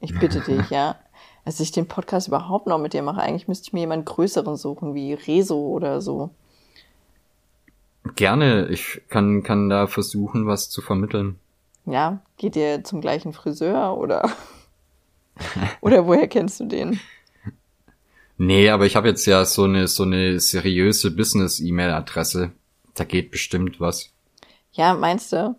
Ich 0.00 0.18
bitte 0.18 0.40
dich, 0.40 0.70
ja. 0.70 0.96
Als 1.44 1.60
ich 1.60 1.72
den 1.72 1.88
Podcast 1.88 2.28
überhaupt 2.28 2.66
noch 2.66 2.78
mit 2.78 2.92
dir 2.92 3.02
mache, 3.02 3.20
eigentlich 3.20 3.48
müsste 3.48 3.68
ich 3.68 3.72
mir 3.72 3.80
jemanden 3.80 4.04
größeren 4.04 4.56
suchen, 4.56 4.94
wie 4.94 5.14
Rezo 5.14 5.58
oder 5.58 6.00
so. 6.00 6.30
Gerne, 8.16 8.68
ich 8.68 9.02
kann, 9.08 9.42
kann 9.42 9.68
da 9.68 9.86
versuchen, 9.86 10.46
was 10.46 10.70
zu 10.70 10.82
vermitteln. 10.82 11.38
Ja, 11.86 12.20
geht 12.36 12.56
ihr 12.56 12.84
zum 12.84 13.00
gleichen 13.00 13.32
Friseur 13.32 13.96
oder? 13.96 14.30
oder 15.80 16.06
woher 16.06 16.28
kennst 16.28 16.60
du 16.60 16.66
den? 16.66 17.00
Nee, 18.36 18.70
aber 18.70 18.86
ich 18.86 18.96
habe 18.96 19.08
jetzt 19.08 19.26
ja 19.26 19.44
so 19.44 19.64
eine 19.64 19.86
so 19.86 20.04
eine 20.04 20.40
seriöse 20.40 21.10
Business-E-Mail-Adresse. 21.10 22.52
Da 22.94 23.04
geht 23.04 23.30
bestimmt 23.30 23.80
was. 23.80 24.10
Ja, 24.72 24.94
meinst 24.94 25.32
du? 25.32 25.56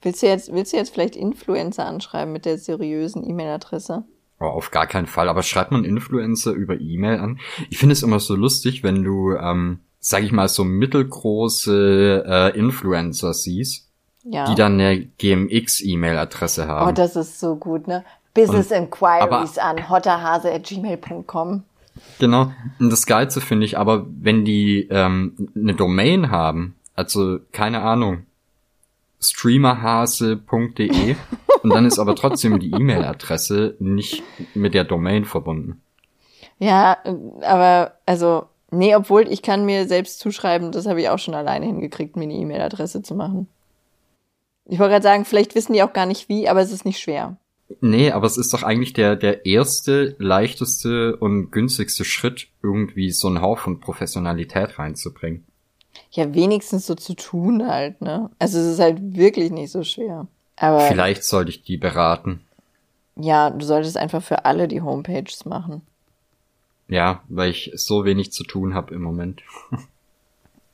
Willst 0.00 0.22
du 0.22 0.26
jetzt, 0.26 0.52
willst 0.52 0.72
du 0.72 0.76
jetzt 0.76 0.90
vielleicht 0.90 1.16
Influencer 1.16 1.84
anschreiben 1.84 2.32
mit 2.32 2.44
der 2.44 2.56
seriösen 2.56 3.28
E-Mail-Adresse? 3.28 4.04
Oh, 4.40 4.44
auf 4.46 4.70
gar 4.70 4.86
keinen 4.86 5.06
Fall. 5.06 5.28
Aber 5.28 5.42
schreibt 5.42 5.72
man 5.72 5.84
Influencer 5.84 6.52
über 6.52 6.80
E-Mail 6.80 7.18
an? 7.18 7.40
Ich 7.70 7.78
finde 7.78 7.92
es 7.94 8.02
immer 8.04 8.20
so 8.20 8.36
lustig, 8.36 8.82
wenn 8.84 9.02
du, 9.02 9.32
ähm, 9.34 9.80
sag 9.98 10.22
ich 10.22 10.30
mal, 10.32 10.48
so 10.48 10.62
mittelgroße 10.64 12.24
äh, 12.26 12.56
Influencer 12.58 13.34
siehst, 13.34 13.88
Ja. 14.22 14.44
die 14.48 14.54
dann 14.54 14.74
eine 14.74 15.06
GMX-E-Mail-Adresse 15.18 16.64
oh, 16.66 16.68
haben. 16.68 16.94
das 16.94 17.16
ist 17.16 17.40
so 17.40 17.56
gut, 17.56 17.88
ne? 17.88 18.04
Business 18.34 18.70
Und- 18.70 18.76
Inquiries 18.76 19.58
an 19.58 19.88
hotterhase.gmail.com. 19.88 21.64
Genau. 22.20 22.52
Und 22.78 22.90
das 22.90 23.06
Geilste 23.06 23.40
finde 23.40 23.66
ich 23.66 23.76
aber, 23.76 24.06
wenn 24.08 24.44
die 24.44 24.86
ähm, 24.90 25.48
eine 25.56 25.74
Domain 25.74 26.30
haben, 26.30 26.76
also 26.94 27.40
keine 27.50 27.82
Ahnung, 27.82 28.24
streamerhase.de 29.20 31.16
und 31.62 31.70
dann 31.70 31.86
ist 31.86 31.98
aber 31.98 32.14
trotzdem 32.14 32.58
die 32.58 32.70
E-Mail-Adresse 32.70 33.76
nicht 33.78 34.22
mit 34.54 34.74
der 34.74 34.84
Domain 34.84 35.24
verbunden. 35.24 35.82
Ja, 36.58 36.98
aber 37.42 37.94
also, 38.06 38.44
nee, 38.70 38.94
obwohl 38.94 39.28
ich 39.28 39.42
kann 39.42 39.64
mir 39.64 39.86
selbst 39.86 40.20
zuschreiben, 40.20 40.72
das 40.72 40.86
habe 40.86 41.00
ich 41.00 41.08
auch 41.08 41.18
schon 41.18 41.34
alleine 41.34 41.66
hingekriegt, 41.66 42.16
mir 42.16 42.24
eine 42.24 42.34
E-Mail-Adresse 42.34 43.02
zu 43.02 43.14
machen. 43.14 43.48
Ich 44.64 44.78
wollte 44.78 44.92
gerade 44.92 45.02
sagen, 45.02 45.24
vielleicht 45.24 45.54
wissen 45.54 45.72
die 45.72 45.82
auch 45.82 45.92
gar 45.92 46.06
nicht 46.06 46.28
wie, 46.28 46.48
aber 46.48 46.60
es 46.60 46.72
ist 46.72 46.84
nicht 46.84 46.98
schwer. 46.98 47.38
Nee, 47.80 48.12
aber 48.12 48.26
es 48.26 48.38
ist 48.38 48.52
doch 48.54 48.62
eigentlich 48.62 48.94
der, 48.94 49.14
der 49.16 49.44
erste, 49.46 50.16
leichteste 50.18 51.16
und 51.16 51.50
günstigste 51.50 52.04
Schritt, 52.04 52.48
irgendwie 52.62 53.10
so 53.10 53.28
einen 53.28 53.42
Haufen 53.42 53.80
Professionalität 53.80 54.78
reinzubringen. 54.78 55.46
Ja, 56.10 56.34
wenigstens 56.34 56.86
so 56.86 56.94
zu 56.94 57.14
tun 57.14 57.66
halt, 57.66 58.00
ne? 58.00 58.30
Also 58.38 58.58
es 58.58 58.66
ist 58.66 58.80
halt 58.80 59.16
wirklich 59.16 59.50
nicht 59.50 59.70
so 59.70 59.82
schwer. 59.82 60.26
Aber 60.60 60.80
Vielleicht 60.80 61.24
sollte 61.24 61.50
ich 61.50 61.62
die 61.62 61.76
beraten. 61.76 62.40
ja, 63.16 63.50
du 63.50 63.64
solltest 63.64 63.96
einfach 63.96 64.22
für 64.22 64.44
alle 64.44 64.68
die 64.68 64.82
Homepages 64.82 65.44
machen. 65.44 65.82
Ja, 66.88 67.20
weil 67.28 67.50
ich 67.50 67.70
so 67.74 68.04
wenig 68.04 68.32
zu 68.32 68.44
tun 68.44 68.74
habe 68.74 68.94
im 68.94 69.02
Moment. 69.02 69.42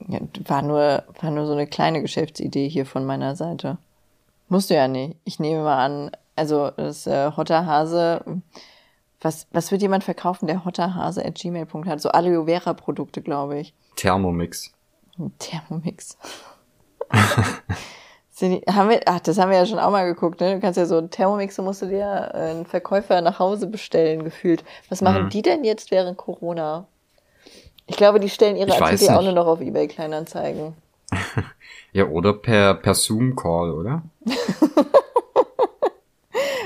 Ja, 0.06 0.20
war 0.46 0.62
nur, 0.62 1.02
war 1.20 1.30
nur 1.30 1.46
so 1.46 1.52
eine 1.52 1.66
kleine 1.66 2.02
Geschäftsidee 2.02 2.68
hier 2.68 2.86
von 2.86 3.04
meiner 3.04 3.34
Seite. 3.36 3.78
Musst 4.48 4.70
du 4.70 4.74
ja 4.74 4.86
nicht. 4.86 5.16
Ich 5.24 5.38
nehme 5.40 5.62
mal 5.64 5.84
an, 5.84 6.10
also 6.36 6.70
das 6.76 7.06
äh, 7.06 7.32
Hotterhase, 7.36 8.22
was, 9.20 9.46
was 9.52 9.70
wird 9.72 9.82
jemand 9.82 10.04
verkaufen, 10.04 10.46
der 10.46 10.64
Hotterhase 10.64 11.24
at 11.24 11.36
gmail.com 11.36 11.86
hat? 11.86 12.00
So 12.00 12.10
Aloe 12.10 12.44
Vera 12.44 12.74
Produkte, 12.74 13.22
glaube 13.22 13.58
ich. 13.58 13.72
Thermomix. 13.96 14.72
Thermomix. 15.38 16.18
Sind 18.36 18.64
haben 18.66 18.88
wir, 18.90 19.00
ach, 19.06 19.20
das 19.20 19.38
haben 19.38 19.50
wir 19.52 19.58
ja 19.58 19.64
schon 19.64 19.78
auch 19.78 19.92
mal 19.92 20.06
geguckt, 20.06 20.40
ne? 20.40 20.54
Du 20.56 20.60
kannst 20.60 20.76
ja 20.76 20.86
so 20.86 21.00
Thermomix, 21.00 21.56
musst 21.58 21.82
du 21.82 21.86
dir 21.86 22.32
äh, 22.34 22.50
einen 22.50 22.66
Verkäufer 22.66 23.20
nach 23.20 23.38
Hause 23.38 23.68
bestellen, 23.68 24.24
gefühlt. 24.24 24.64
Was 24.88 25.02
machen 25.02 25.26
Mhm. 25.26 25.28
die 25.28 25.42
denn 25.42 25.62
jetzt 25.62 25.92
während 25.92 26.16
Corona? 26.18 26.88
Ich 27.86 27.96
glaube, 27.96 28.18
die 28.18 28.28
stellen 28.28 28.56
ihre 28.56 28.70
Ich 28.70 28.82
Artikel 28.82 29.10
auch 29.10 29.22
nur 29.22 29.30
noch 29.32 29.46
auf 29.46 29.60
Ebay 29.60 29.86
Kleinanzeigen. 29.88 30.74
Ja, 31.92 32.06
oder 32.06 32.32
per, 32.32 32.74
per 32.74 32.94
Zoom-Call, 32.94 33.70
oder? 33.70 34.02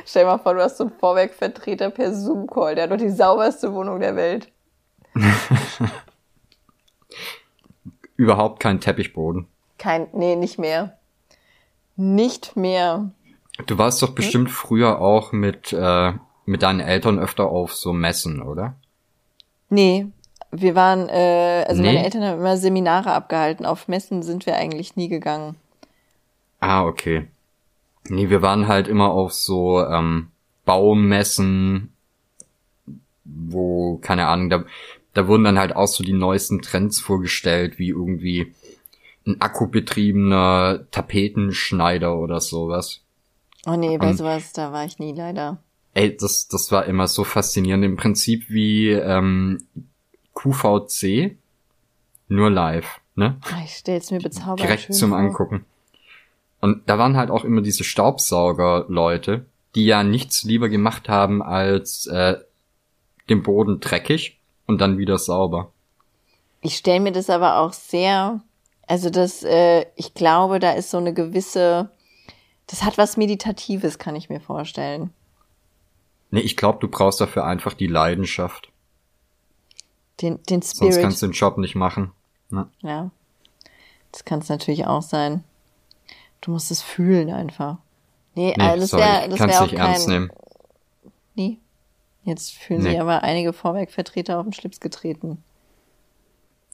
Stell 0.07 0.23
dir 0.25 0.31
mal 0.31 0.39
vor, 0.39 0.55
du 0.55 0.63
hast 0.63 0.79
so 0.79 0.85
einen 0.85 0.93
Vorwerkvertreter 0.99 1.91
per 1.91 2.15
Zoom-Call, 2.15 2.75
der 2.77 2.85
hat 2.85 2.91
doch 2.93 2.97
die 2.97 3.11
sauberste 3.11 3.75
Wohnung 3.75 4.01
der 4.01 4.17
Welt. 4.17 4.49
Überhaupt 8.17 8.61
kein 8.61 8.81
Teppichboden. 8.81 9.49
Kein, 9.77 10.09
nee, 10.13 10.35
nicht 10.35 10.59
mehr. 10.59 10.98
Nicht 12.01 12.57
mehr. 12.57 13.11
Du 13.67 13.77
warst 13.77 14.01
doch 14.03 14.11
bestimmt 14.11 14.53
früher 14.53 15.01
auch 15.01 15.33
mit, 15.33 15.73
äh, 15.73 16.13
mit 16.47 16.63
deinen 16.63 16.79
Eltern 16.79 17.19
öfter 17.19 17.49
auf 17.49 17.75
so 17.75 17.93
Messen, 17.93 18.41
oder? 18.41 18.77
Nee, 19.69 20.07
wir 20.53 20.77
waren, 20.77 21.09
äh, 21.09 21.65
also 21.67 21.83
Nee? 21.83 21.89
meine 21.89 22.05
Eltern 22.05 22.23
haben 22.23 22.39
immer 22.39 22.57
Seminare 22.57 23.11
abgehalten. 23.11 23.67
Auf 23.67 23.89
Messen 23.89 24.23
sind 24.23 24.47
wir 24.47 24.55
eigentlich 24.57 24.95
nie 24.95 25.09
gegangen. 25.09 25.57
Ah, 26.61 26.85
okay. 26.85 27.27
Nee, 28.09 28.31
wir 28.31 28.43
waren 28.43 28.69
halt 28.69 28.87
immer 28.87 29.11
auf 29.11 29.33
so 29.33 29.85
ähm, 29.85 30.29
Baumessen, 30.65 31.93
wo, 33.25 33.97
keine 33.99 34.29
Ahnung, 34.29 34.51
da, 34.51 34.65
da 35.15 35.27
wurden 35.27 35.43
dann 35.43 35.59
halt 35.59 35.75
auch 35.75 35.89
so 35.89 36.05
die 36.05 36.13
neuesten 36.13 36.63
Trends 36.63 37.01
vorgestellt, 37.01 37.81
wie 37.81 37.89
irgendwie 37.89 38.55
ein 39.29 39.41
akkubetriebener 39.41 40.87
Tapetenschneider 40.91 42.17
oder 42.19 42.41
sowas. 42.41 43.01
Oh 43.67 43.77
nee, 43.77 43.97
bei 43.99 44.11
Und- 44.11 44.17
sowas, 44.17 44.53
da 44.53 44.73
war 44.73 44.85
ich 44.85 44.99
nie 44.99 45.13
leider. 45.13 45.59
Ey, 45.95 46.17
das, 46.17 46.49
das 46.49 46.71
war 46.73 46.85
immer 46.87 47.09
so 47.09 47.25
faszinierend. 47.25 47.85
Im 47.85 47.97
Prinzip 47.97 48.49
wie 48.49 48.91
ähm, 48.91 49.67
QVC, 50.35 51.37
nur 52.29 52.51
live, 52.51 53.01
ne? 53.17 53.37
Ah, 53.51 53.63
Ich 53.65 53.73
stell's 53.73 54.11
mir 54.11 54.19
bezaubernd 54.21 54.61
Direkt 54.61 54.95
zum 54.95 55.11
vor. 55.11 55.19
Angucken. 55.19 55.65
Und 56.61 56.89
da 56.89 56.99
waren 56.99 57.17
halt 57.17 57.31
auch 57.31 57.45
immer 57.45 57.63
diese 57.63 57.85
Staubsauger-Leute, 57.85 59.47
die 59.75 59.87
ja 59.87 60.03
nichts 60.03 60.45
lieber 60.45 60.69
gemacht 60.69 61.09
haben, 61.09 61.43
als 61.43 62.07
äh, 62.07 62.37
den 63.29 63.43
Boden 63.43 63.81
dreckig 63.81 64.39
und 64.67 64.81
dann 64.81 64.99
wieder 64.99 65.19
sauber. 65.19 65.73
Ich 66.61 66.77
stelle 66.77 67.01
mir 67.01 67.13
das 67.13 67.31
aber 67.31 67.59
auch 67.59 67.73
sehr, 67.73 68.41
also 68.89 69.11
das, 69.11 69.43
äh, 69.45 69.87
ich 69.97 70.15
glaube, 70.15 70.59
da 70.59 70.73
ist 70.73 70.91
so 70.91 70.99
eine 70.99 71.15
gewisse, 71.15 71.91
das 72.67 72.83
hat 72.85 72.99
was 72.99 73.17
Meditatives, 73.17 73.99
kann 73.99 74.17
ich 74.17 74.29
mir 74.29 74.41
vorstellen. 74.41 75.11
Nee, 76.31 76.41
ich 76.41 76.57
glaube, 76.57 76.79
du 76.81 76.89
brauchst 76.89 77.21
dafür 77.21 77.45
einfach 77.45 77.75
die 77.75 77.87
Leidenschaft. 77.87 78.71
Den, 80.21 80.43
den 80.45 80.63
Spirit. 80.63 80.95
Sonst 80.95 81.01
kannst 81.03 81.23
du 81.23 81.27
den 81.29 81.33
Job 81.33 81.59
nicht 81.59 81.75
machen. 81.75 82.13
Ne? 82.51 82.69
Ja. 82.81 83.11
Das 84.13 84.25
kann 84.25 84.41
es 84.41 84.49
natürlich 84.49 84.87
auch 84.87 85.03
sein. 85.03 85.45
Du 86.41 86.51
musst 86.51 86.71
es 86.71 86.83
fühlen 86.83 87.31
einfach. 87.31 87.77
Nee, 88.35 88.55
Nee, 88.57 88.63
also 88.65 88.81
das 88.81 88.93
wäre 88.93 89.29
das 89.29 89.39
kannst 89.39 89.55
wär 89.55 89.63
auch 89.63 89.67
nicht 89.71 89.77
kein. 89.79 89.91
ernst 89.91 90.09
nehmen. 90.09 90.31
Nee. 91.35 91.59
Jetzt 92.25 92.53
fühlen 92.53 92.83
Nee. 92.83 92.91
sich 92.91 93.01
aber 93.01 93.23
einige 93.23 93.53
Vorwerkvertreter 93.53 94.39
auf 94.39 94.45
den 94.47 94.53
Schlips 94.53 94.81
getreten. 94.81 95.43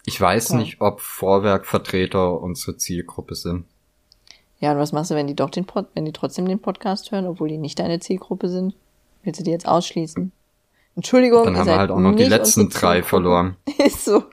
Ich 0.06 0.20
weiß 0.20 0.48
Toll. 0.48 0.58
nicht, 0.58 0.80
ob 0.80 1.00
Vorwerkvertreter 1.00 2.40
unsere 2.40 2.76
Zielgruppe 2.76 3.34
sind. 3.34 3.64
Ja, 4.60 4.72
und 4.72 4.78
was 4.78 4.92
machst 4.92 5.10
du, 5.10 5.14
wenn 5.14 5.26
die 5.26 5.34
doch 5.34 5.50
den 5.50 5.66
Pod, 5.66 5.86
wenn 5.94 6.04
die 6.04 6.12
trotzdem 6.12 6.46
den 6.46 6.60
Podcast 6.60 7.10
hören, 7.10 7.26
obwohl 7.26 7.48
die 7.48 7.58
nicht 7.58 7.78
deine 7.78 8.00
Zielgruppe 8.00 8.48
sind? 8.48 8.74
Willst 9.22 9.40
du 9.40 9.44
die 9.44 9.50
jetzt 9.50 9.66
ausschließen? 9.66 10.32
Entschuldigung, 10.96 11.44
Dann 11.44 11.56
haben 11.56 11.66
wir 11.66 11.78
halt 11.78 11.90
auch 11.90 11.98
noch 11.98 12.14
die 12.14 12.24
letzten 12.24 12.68
drei 12.68 13.02
verloren. 13.02 13.56
Ist 13.78 14.04
so. 14.04 14.24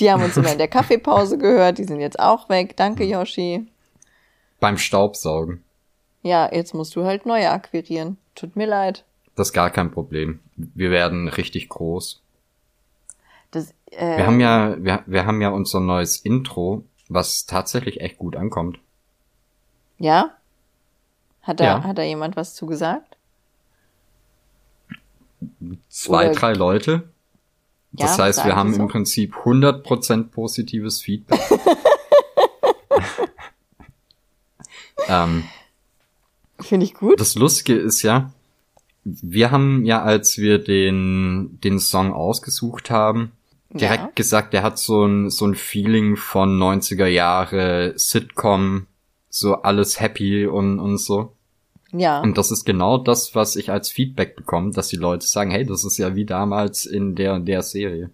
Die 0.00 0.10
haben 0.10 0.22
uns 0.22 0.36
immer 0.36 0.50
in 0.50 0.58
der 0.58 0.68
Kaffeepause 0.68 1.38
gehört, 1.38 1.78
die 1.78 1.84
sind 1.84 2.00
jetzt 2.00 2.18
auch 2.18 2.48
weg. 2.48 2.76
Danke, 2.76 3.04
Yoshi. 3.04 3.66
Beim 4.60 4.78
Staubsaugen. 4.78 5.62
Ja, 6.22 6.50
jetzt 6.52 6.74
musst 6.74 6.96
du 6.96 7.04
halt 7.04 7.26
neue 7.26 7.50
akquirieren. 7.50 8.16
Tut 8.34 8.56
mir 8.56 8.66
leid. 8.66 9.04
Das 9.36 9.48
ist 9.48 9.52
gar 9.52 9.70
kein 9.70 9.90
Problem. 9.90 10.40
Wir 10.56 10.90
werden 10.90 11.28
richtig 11.28 11.68
groß. 11.68 12.22
Äh, 13.96 14.18
Wir 14.18 14.26
haben 14.26 14.40
ja, 14.40 14.76
wir, 14.82 15.02
wir 15.06 15.26
haben 15.26 15.40
ja 15.40 15.48
unser 15.50 15.80
neues 15.80 16.16
Intro, 16.18 16.84
was 17.08 17.46
tatsächlich 17.46 18.00
echt 18.00 18.18
gut 18.18 18.36
ankommt. 18.36 18.78
Ja? 19.98 20.30
Hat 21.42 21.60
da, 21.60 21.64
Ja. 21.64 21.84
hat 21.84 21.98
da 21.98 22.02
jemand 22.02 22.36
was 22.36 22.54
zugesagt? 22.54 23.16
Zwei, 25.88 26.30
Oder- 26.30 26.34
drei 26.40 26.52
Leute. 26.54 27.08
Ja, 27.96 28.06
Das 28.06 28.18
heißt, 28.18 28.44
wir 28.44 28.56
haben 28.56 28.74
so? 28.74 28.80
im 28.82 28.88
Prinzip 28.88 29.34
100% 29.44 30.24
positives 30.30 31.00
Feedback. 31.00 31.40
ähm, 35.08 35.44
Finde 36.60 36.86
ich 36.86 36.94
gut. 36.94 37.20
das 37.20 37.34
Lustige 37.36 37.74
ist 37.74 38.02
ja, 38.02 38.32
wir 39.04 39.50
haben 39.50 39.84
ja, 39.84 40.02
als 40.02 40.38
wir 40.38 40.58
den, 40.58 41.58
den 41.62 41.78
Song 41.78 42.12
ausgesucht 42.12 42.90
haben, 42.90 43.32
direkt 43.74 44.02
Ja. 44.02 44.10
gesagt, 44.14 44.52
der 44.52 44.62
hat 44.62 44.78
so 44.78 45.04
ein, 45.04 45.30
so 45.30 45.46
ein 45.46 45.54
Feeling 45.54 46.16
von 46.16 46.58
90er 46.58 47.06
Jahre 47.06 47.92
Sitcom, 47.96 48.86
so 49.30 49.56
alles 49.62 50.00
happy 50.00 50.46
und, 50.46 50.78
und 50.80 50.98
so. 50.98 51.32
Ja. 51.92 52.20
Und 52.20 52.38
das 52.38 52.50
ist 52.50 52.64
genau 52.64 52.98
das, 52.98 53.34
was 53.34 53.54
ich 53.56 53.70
als 53.70 53.90
Feedback 53.90 54.34
bekomme, 54.36 54.72
dass 54.72 54.88
die 54.88 54.96
Leute 54.96 55.26
sagen, 55.26 55.50
hey, 55.50 55.64
das 55.64 55.84
ist 55.84 55.98
ja 55.98 56.14
wie 56.16 56.24
damals 56.24 56.86
in 56.86 57.14
der 57.14 57.34
und 57.34 57.46
der 57.46 57.62
Serie. 57.62 58.10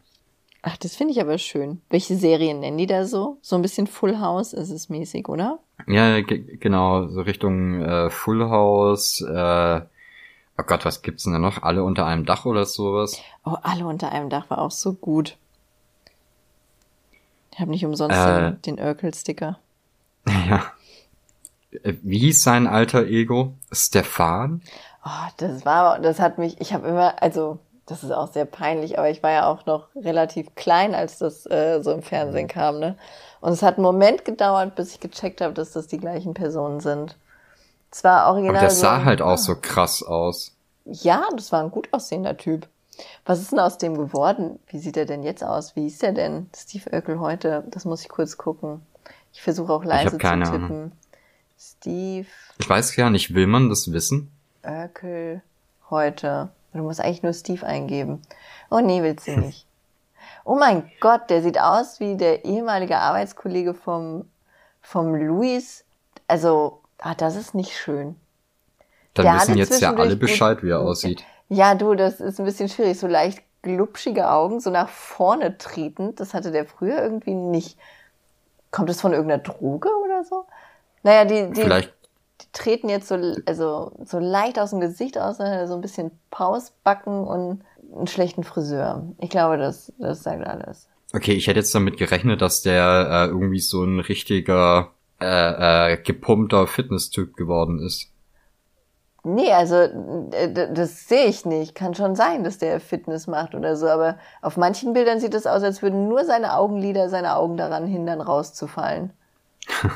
Ach, 0.62 0.76
das 0.76 0.94
finde 0.96 1.12
ich 1.14 1.20
aber 1.22 1.38
schön. 1.38 1.80
Welche 1.88 2.16
Serien 2.16 2.60
nennen 2.60 2.76
die 2.76 2.86
da 2.86 3.06
so? 3.06 3.38
So 3.40 3.56
ein 3.56 3.62
bisschen 3.62 3.86
Full 3.86 4.18
House 4.20 4.52
ist 4.52 4.68
es 4.70 4.90
mäßig, 4.90 5.28
oder? 5.30 5.58
Ja, 5.86 6.20
ge- 6.20 6.56
genau, 6.58 7.08
so 7.08 7.22
Richtung 7.22 7.80
äh, 7.80 8.10
Full 8.10 8.44
House, 8.50 9.22
äh, 9.22 9.80
oh 10.58 10.62
Gott, 10.66 10.84
was 10.84 11.00
gibt's 11.00 11.24
denn 11.24 11.32
da 11.32 11.38
noch? 11.38 11.62
Alle 11.62 11.82
unter 11.82 12.04
einem 12.04 12.26
Dach 12.26 12.44
oder 12.44 12.66
sowas? 12.66 13.18
Oh, 13.46 13.56
alle 13.62 13.86
unter 13.86 14.12
einem 14.12 14.28
Dach 14.28 14.50
war 14.50 14.58
auch 14.58 14.70
so 14.70 14.92
gut. 14.92 15.38
Ich 17.52 17.58
habe 17.60 17.70
nicht 17.70 17.84
umsonst 17.84 18.16
Äh. 18.16 18.52
den, 18.62 18.62
den 18.76 18.80
Urkel-Sticker. 18.80 19.58
Ja. 20.48 20.64
Äh, 21.82 21.94
Wie 22.02 22.18
hieß 22.18 22.42
sein 22.42 22.66
alter 22.66 23.04
Ego? 23.06 23.54
Stefan? 23.72 24.62
Oh, 25.04 25.28
das 25.38 25.64
war, 25.64 25.98
das 25.98 26.20
hat 26.20 26.38
mich, 26.38 26.60
ich 26.60 26.72
habe 26.74 26.88
immer, 26.88 27.22
also, 27.22 27.58
das 27.86 28.04
ist 28.04 28.10
auch 28.12 28.30
sehr 28.32 28.44
peinlich, 28.44 28.98
aber 28.98 29.08
ich 29.10 29.22
war 29.22 29.30
ja 29.30 29.46
auch 29.46 29.64
noch 29.66 29.86
relativ 29.96 30.54
klein, 30.54 30.94
als 30.94 31.18
das 31.18 31.46
äh, 31.46 31.80
so 31.82 31.92
im 31.92 32.02
Fernsehen 32.02 32.48
kam, 32.48 32.78
ne? 32.78 32.96
Und 33.40 33.52
es 33.52 33.62
hat 33.62 33.76
einen 33.76 33.84
Moment 33.84 34.24
gedauert, 34.26 34.74
bis 34.74 34.92
ich 34.92 35.00
gecheckt 35.00 35.40
habe, 35.40 35.54
dass 35.54 35.72
das 35.72 35.86
die 35.86 35.98
gleichen 35.98 36.34
Personen 36.34 36.80
sind. 36.80 37.16
Es 37.90 38.04
war 38.04 38.28
original. 38.30 38.56
Aber 38.56 38.60
der 38.66 38.70
so- 38.70 38.82
sah 38.82 39.04
halt 39.04 39.22
auch 39.22 39.38
so 39.38 39.56
krass 39.60 40.02
aus. 40.02 40.54
Ja, 40.84 41.26
das 41.34 41.50
war 41.50 41.62
ein 41.62 41.70
gut 41.70 41.88
aussehender 41.92 42.36
Typ. 42.36 42.68
Was 43.24 43.40
ist 43.40 43.52
denn 43.52 43.60
aus 43.60 43.78
dem 43.78 43.96
geworden? 43.96 44.58
Wie 44.66 44.78
sieht 44.78 44.96
er 44.96 45.06
denn 45.06 45.22
jetzt 45.22 45.42
aus? 45.44 45.76
Wie 45.76 45.86
ist 45.86 46.02
er 46.02 46.12
denn, 46.12 46.48
Steve 46.56 46.90
Urkel 46.92 47.20
heute? 47.20 47.64
Das 47.70 47.84
muss 47.84 48.02
ich 48.02 48.08
kurz 48.08 48.36
gucken. 48.36 48.82
Ich 49.32 49.42
versuche 49.42 49.72
auch 49.72 49.84
leise 49.84 50.12
hab 50.12 50.18
keine 50.18 50.44
zu 50.44 50.52
Ahnung. 50.52 50.68
tippen. 50.68 50.92
Steve 51.58 52.26
Ich 52.58 52.68
weiß 52.68 52.94
gar 52.96 53.10
nicht, 53.10 53.34
will 53.34 53.46
man 53.46 53.68
das 53.68 53.92
wissen? 53.92 54.30
Urkel 54.64 55.42
heute. 55.90 56.48
Du 56.72 56.82
musst 56.82 57.00
eigentlich 57.00 57.22
nur 57.22 57.32
Steve 57.32 57.66
eingeben. 57.66 58.22
Oh 58.70 58.80
nee, 58.80 59.02
willst 59.02 59.26
du 59.26 59.32
nicht. 59.38 59.66
Oh 60.44 60.56
mein 60.56 60.90
Gott, 61.00 61.30
der 61.30 61.42
sieht 61.42 61.60
aus 61.60 62.00
wie 62.00 62.16
der 62.16 62.44
ehemalige 62.44 62.98
Arbeitskollege 62.98 63.74
vom, 63.74 64.24
vom 64.80 65.14
Luis. 65.14 65.84
Also, 66.28 66.80
ah, 66.98 67.14
das 67.14 67.36
ist 67.36 67.54
nicht 67.54 67.76
schön. 67.76 68.16
Dann 69.14 69.24
Der 69.26 69.34
wissen 69.34 69.58
jetzt 69.58 69.80
ja 69.80 69.94
alle 69.94 70.16
Bescheid, 70.16 70.62
wie 70.62 70.70
er 70.70 70.80
aussieht. 70.80 71.24
Ja, 71.50 71.74
du, 71.74 71.94
das 71.94 72.20
ist 72.20 72.38
ein 72.38 72.46
bisschen 72.46 72.68
schwierig. 72.68 72.98
So 72.98 73.08
leicht 73.08 73.42
glubschige 73.62 74.30
Augen, 74.30 74.60
so 74.60 74.70
nach 74.70 74.88
vorne 74.88 75.58
tretend. 75.58 76.20
Das 76.20 76.32
hatte 76.32 76.52
der 76.52 76.64
früher 76.64 77.02
irgendwie 77.02 77.34
nicht. 77.34 77.76
Kommt 78.70 78.88
das 78.88 79.00
von 79.00 79.12
irgendeiner 79.12 79.42
Droge 79.42 79.88
oder 80.04 80.24
so? 80.24 80.46
Naja, 81.02 81.24
die, 81.24 81.52
die, 81.52 81.62
Vielleicht, 81.62 81.92
die 82.40 82.46
treten 82.52 82.88
jetzt 82.88 83.08
so, 83.08 83.16
also, 83.46 83.92
so 84.04 84.20
leicht 84.20 84.60
aus 84.60 84.70
dem 84.70 84.80
Gesicht 84.80 85.18
aus, 85.18 85.40
äh, 85.40 85.66
so 85.66 85.74
ein 85.74 85.80
bisschen 85.80 86.12
Pausbacken 86.30 87.24
und 87.24 87.62
einen 87.96 88.06
schlechten 88.06 88.44
Friseur. 88.44 89.02
Ich 89.18 89.30
glaube, 89.30 89.58
das, 89.58 89.92
das 89.98 90.22
sagt 90.22 90.46
alles. 90.46 90.88
okay, 91.12 91.32
ich 91.32 91.48
hätte 91.48 91.58
jetzt 91.58 91.74
damit 91.74 91.96
gerechnet, 91.96 92.40
dass 92.40 92.62
der 92.62 93.08
äh, 93.10 93.26
irgendwie 93.26 93.58
so 93.58 93.82
ein 93.82 93.98
richtiger 93.98 94.92
äh, 95.20 95.94
äh, 95.94 95.96
gepumpter 95.96 96.68
Fitness-Typ 96.68 97.36
geworden 97.36 97.80
ist. 97.80 98.09
Nee, 99.22 99.52
also 99.52 99.74
äh, 99.76 100.72
das 100.72 101.08
sehe 101.08 101.26
ich 101.26 101.44
nicht. 101.44 101.74
Kann 101.74 101.94
schon 101.94 102.16
sein, 102.16 102.42
dass 102.42 102.58
der 102.58 102.80
Fitness 102.80 103.26
macht 103.26 103.54
oder 103.54 103.76
so, 103.76 103.86
aber 103.86 104.18
auf 104.40 104.56
manchen 104.56 104.92
Bildern 104.94 105.20
sieht 105.20 105.34
es 105.34 105.46
aus, 105.46 105.62
als 105.62 105.82
würden 105.82 106.08
nur 106.08 106.24
seine 106.24 106.54
Augenlider 106.54 107.08
seine 107.08 107.36
Augen 107.36 107.56
daran 107.56 107.86
hindern, 107.86 108.20
rauszufallen. 108.20 109.10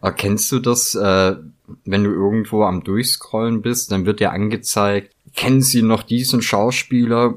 Aber 0.00 0.12
kennst 0.12 0.50
du 0.52 0.58
das, 0.58 0.94
äh, 0.94 1.36
wenn 1.84 2.04
du 2.04 2.10
irgendwo 2.10 2.64
am 2.64 2.82
Durchscrollen 2.82 3.62
bist, 3.62 3.92
dann 3.92 4.06
wird 4.06 4.20
dir 4.20 4.32
angezeigt, 4.32 5.14
kennen 5.34 5.62
Sie 5.62 5.82
noch 5.82 6.02
diesen 6.02 6.42
Schauspieler? 6.42 7.34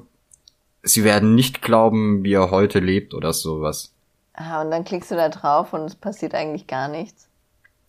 Sie 0.81 1.03
werden 1.03 1.35
nicht 1.35 1.61
glauben, 1.61 2.23
wie 2.23 2.33
er 2.33 2.51
heute 2.51 2.79
lebt 2.79 3.13
oder 3.13 3.33
sowas. 3.33 3.93
Ah, 4.33 4.61
und 4.61 4.71
dann 4.71 4.85
klickst 4.85 5.11
du 5.11 5.15
da 5.15 5.29
drauf 5.29 5.73
und 5.73 5.81
es 5.81 5.95
passiert 5.95 6.33
eigentlich 6.33 6.67
gar 6.67 6.87
nichts. 6.87 7.27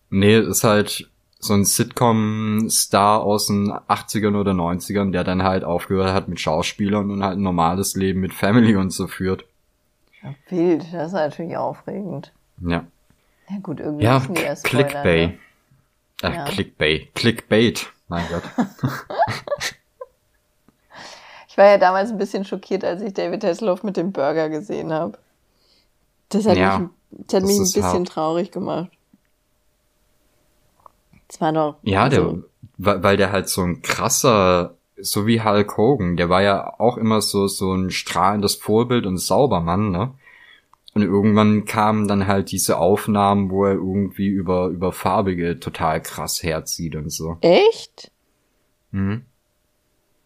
Nee, 0.09 0.39
ist 0.39 0.65
halt 0.65 1.09
so 1.43 1.53
ein 1.53 1.65
Sitcom-Star 1.65 3.21
aus 3.21 3.47
den 3.47 3.71
80ern 3.71 4.39
oder 4.39 4.51
90ern, 4.53 5.11
der 5.11 5.23
dann 5.23 5.43
halt 5.43 5.63
aufgehört 5.63 6.13
hat 6.13 6.27
mit 6.27 6.39
Schauspielern 6.39 7.09
und 7.11 7.23
halt 7.23 7.37
ein 7.37 7.41
normales 7.43 7.95
Leben 7.95 8.19
mit 8.21 8.33
Family 8.33 8.75
und 8.75 8.91
so 8.91 9.07
führt. 9.07 9.45
Ja, 10.23 10.35
wild, 10.49 10.85
das 10.93 11.07
ist 11.07 11.13
natürlich 11.13 11.57
aufregend. 11.57 12.31
Ja. 12.61 12.85
Ja 13.49 13.57
gut, 13.61 13.79
irgendwie 13.79 14.03
Ja, 14.05 14.19
müssen 14.19 14.35
die 14.35 14.41
spoilern, 14.41 14.61
Clickbait. 14.63 15.29
ne? 16.23 16.29
Äh, 16.29 16.35
Ja. 16.35 16.45
Clickbait. 16.45 17.15
Clickbait. 17.15 17.91
Mein 18.07 18.25
Gott. 18.29 18.43
Ich 21.47 21.57
war 21.57 21.65
ja 21.65 21.77
damals 21.77 22.11
ein 22.11 22.17
bisschen 22.17 22.45
schockiert, 22.45 22.85
als 22.85 23.01
ich 23.01 23.13
David 23.13 23.43
Hasselhoff 23.43 23.83
mit 23.83 23.97
dem 23.97 24.13
Burger 24.13 24.47
gesehen 24.49 24.93
habe. 24.93 25.17
Das 26.29 26.45
hat 26.45 26.55
Ja, 26.57 26.79
mich, 26.79 26.89
das 27.27 27.41
hat 27.41 27.47
mich 27.47 27.57
ein 27.57 27.63
bisschen 27.63 27.83
hart. 27.83 28.07
traurig 28.07 28.51
gemacht. 28.51 28.89
Es 31.31 31.39
war 31.39 31.53
doch. 31.53 31.77
Ja, 31.83 32.09
der, 32.09 32.21
also, 32.23 32.43
weil, 32.77 33.03
weil 33.03 33.17
der 33.17 33.31
halt 33.31 33.47
so 33.47 33.61
ein 33.61 33.81
krasser, 33.81 34.75
so 34.97 35.25
wie 35.27 35.41
Hulk 35.41 35.77
Hogan, 35.77 36.17
der 36.17 36.29
war 36.29 36.41
ja 36.41 36.79
auch 36.79 36.97
immer 36.97 37.21
so, 37.21 37.47
so 37.47 37.73
ein 37.73 37.89
strahlendes 37.89 38.55
Vorbild 38.55 39.05
und 39.05 39.17
Saubermann, 39.17 39.91
ne? 39.91 40.13
Und 40.93 41.03
irgendwann 41.03 41.63
kamen 41.63 42.09
dann 42.09 42.27
halt 42.27 42.51
diese 42.51 42.77
Aufnahmen, 42.77 43.49
wo 43.49 43.63
er 43.63 43.75
irgendwie 43.75 44.27
über, 44.27 44.67
über 44.67 44.91
Farbige 44.91 45.57
total 45.57 46.01
krass 46.01 46.43
herzieht 46.43 46.97
und 46.97 47.09
so. 47.09 47.37
Echt? 47.39 48.11
Mhm. 48.91 49.23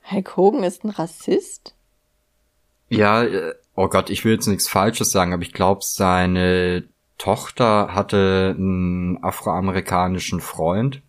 Hulk 0.10 0.38
Hogan 0.38 0.64
ist 0.64 0.84
ein 0.84 0.89
Rassist? 0.89 1.76
Ja, 2.89 3.24
äh, 3.24 3.53
oh 3.76 3.89
Gott, 3.89 4.10
ich 4.10 4.26
will 4.26 4.34
jetzt 4.34 4.47
nichts 4.47 4.68
Falsches 4.68 5.12
sagen, 5.12 5.34
aber 5.34 5.43
ich 5.43 5.53
glaube, 5.53 5.82
seine 5.84 6.84
Tochter 7.18 7.93
hatte 7.93 8.55
einen 8.57 9.24
afroamerikanischen 9.24 10.41
Freund. 10.41 11.01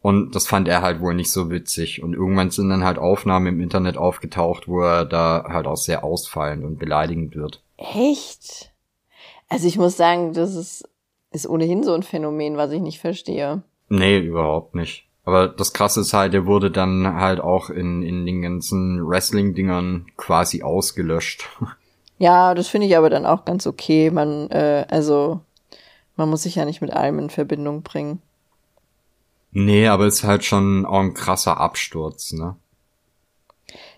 Und 0.00 0.34
das 0.34 0.46
fand 0.46 0.68
er 0.68 0.82
halt 0.82 1.00
wohl 1.00 1.14
nicht 1.14 1.32
so 1.32 1.50
witzig. 1.50 2.02
Und 2.02 2.12
irgendwann 2.12 2.50
sind 2.50 2.68
dann 2.68 2.84
halt 2.84 2.98
Aufnahmen 2.98 3.46
im 3.46 3.60
Internet 3.60 3.96
aufgetaucht, 3.96 4.68
wo 4.68 4.82
er 4.82 5.06
da 5.06 5.46
halt 5.48 5.66
auch 5.66 5.78
sehr 5.78 6.04
ausfallend 6.04 6.62
und 6.64 6.78
beleidigend 6.78 7.34
wird. 7.36 7.62
Echt? 7.78 8.70
Also 9.48 9.66
ich 9.66 9.78
muss 9.78 9.96
sagen, 9.96 10.34
das 10.34 10.54
ist, 10.54 10.88
ist 11.30 11.48
ohnehin 11.48 11.82
so 11.84 11.94
ein 11.94 12.02
Phänomen, 12.02 12.56
was 12.56 12.72
ich 12.72 12.82
nicht 12.82 13.00
verstehe. 13.00 13.62
Nee, 13.88 14.18
überhaupt 14.18 14.74
nicht. 14.74 15.06
Aber 15.24 15.48
das 15.48 15.72
Krasse 15.72 16.02
ist 16.02 16.12
halt, 16.12 16.34
der 16.34 16.44
wurde 16.44 16.70
dann 16.70 17.14
halt 17.14 17.40
auch 17.40 17.70
in, 17.70 18.02
in 18.02 18.26
den 18.26 18.42
ganzen 18.42 19.06
Wrestling-Dingern 19.06 20.06
quasi 20.16 20.62
ausgelöscht. 20.62 21.48
Ja, 22.18 22.54
das 22.54 22.68
finde 22.68 22.86
ich 22.86 22.96
aber 22.96 23.10
dann 23.10 23.26
auch 23.26 23.44
ganz 23.44 23.66
okay. 23.66 24.10
Man, 24.10 24.50
äh, 24.50 24.86
also, 24.88 25.40
man 26.16 26.30
muss 26.30 26.42
sich 26.42 26.54
ja 26.54 26.64
nicht 26.64 26.80
mit 26.80 26.92
allem 26.92 27.18
in 27.18 27.30
Verbindung 27.30 27.82
bringen. 27.82 28.22
Nee, 29.50 29.86
aber 29.88 30.06
ist 30.06 30.24
halt 30.24 30.44
schon 30.44 30.84
auch 30.84 31.00
ein 31.00 31.14
krasser 31.14 31.58
Absturz, 31.58 32.32
ne? 32.32 32.56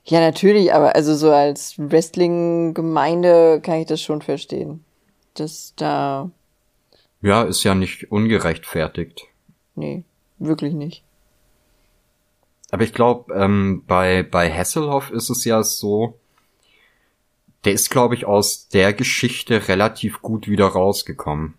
Ja, 0.04 0.20
natürlich, 0.20 0.72
aber 0.72 0.94
also 0.94 1.14
so 1.14 1.32
als 1.32 1.74
Wrestling-Gemeinde 1.78 3.60
kann 3.62 3.80
ich 3.80 3.86
das 3.86 4.00
schon 4.00 4.22
verstehen. 4.22 4.84
Das 5.34 5.72
da. 5.76 6.30
Ja, 7.22 7.42
ist 7.42 7.64
ja 7.64 7.74
nicht 7.74 8.12
ungerechtfertigt. 8.12 9.26
Nee, 9.74 10.04
wirklich 10.38 10.74
nicht. 10.74 11.02
Aber 12.70 12.84
ich 12.84 12.92
glaube, 12.92 13.34
ähm, 13.34 13.82
bei, 13.86 14.22
bei 14.22 14.52
Hasselhoff 14.52 15.10
ist 15.10 15.30
es 15.30 15.44
ja 15.44 15.62
so, 15.62 16.18
der 17.66 17.72
ist, 17.72 17.90
glaube 17.90 18.14
ich, 18.14 18.24
aus 18.26 18.68
der 18.68 18.92
Geschichte 18.92 19.66
relativ 19.68 20.22
gut 20.22 20.48
wieder 20.48 20.66
rausgekommen. 20.66 21.54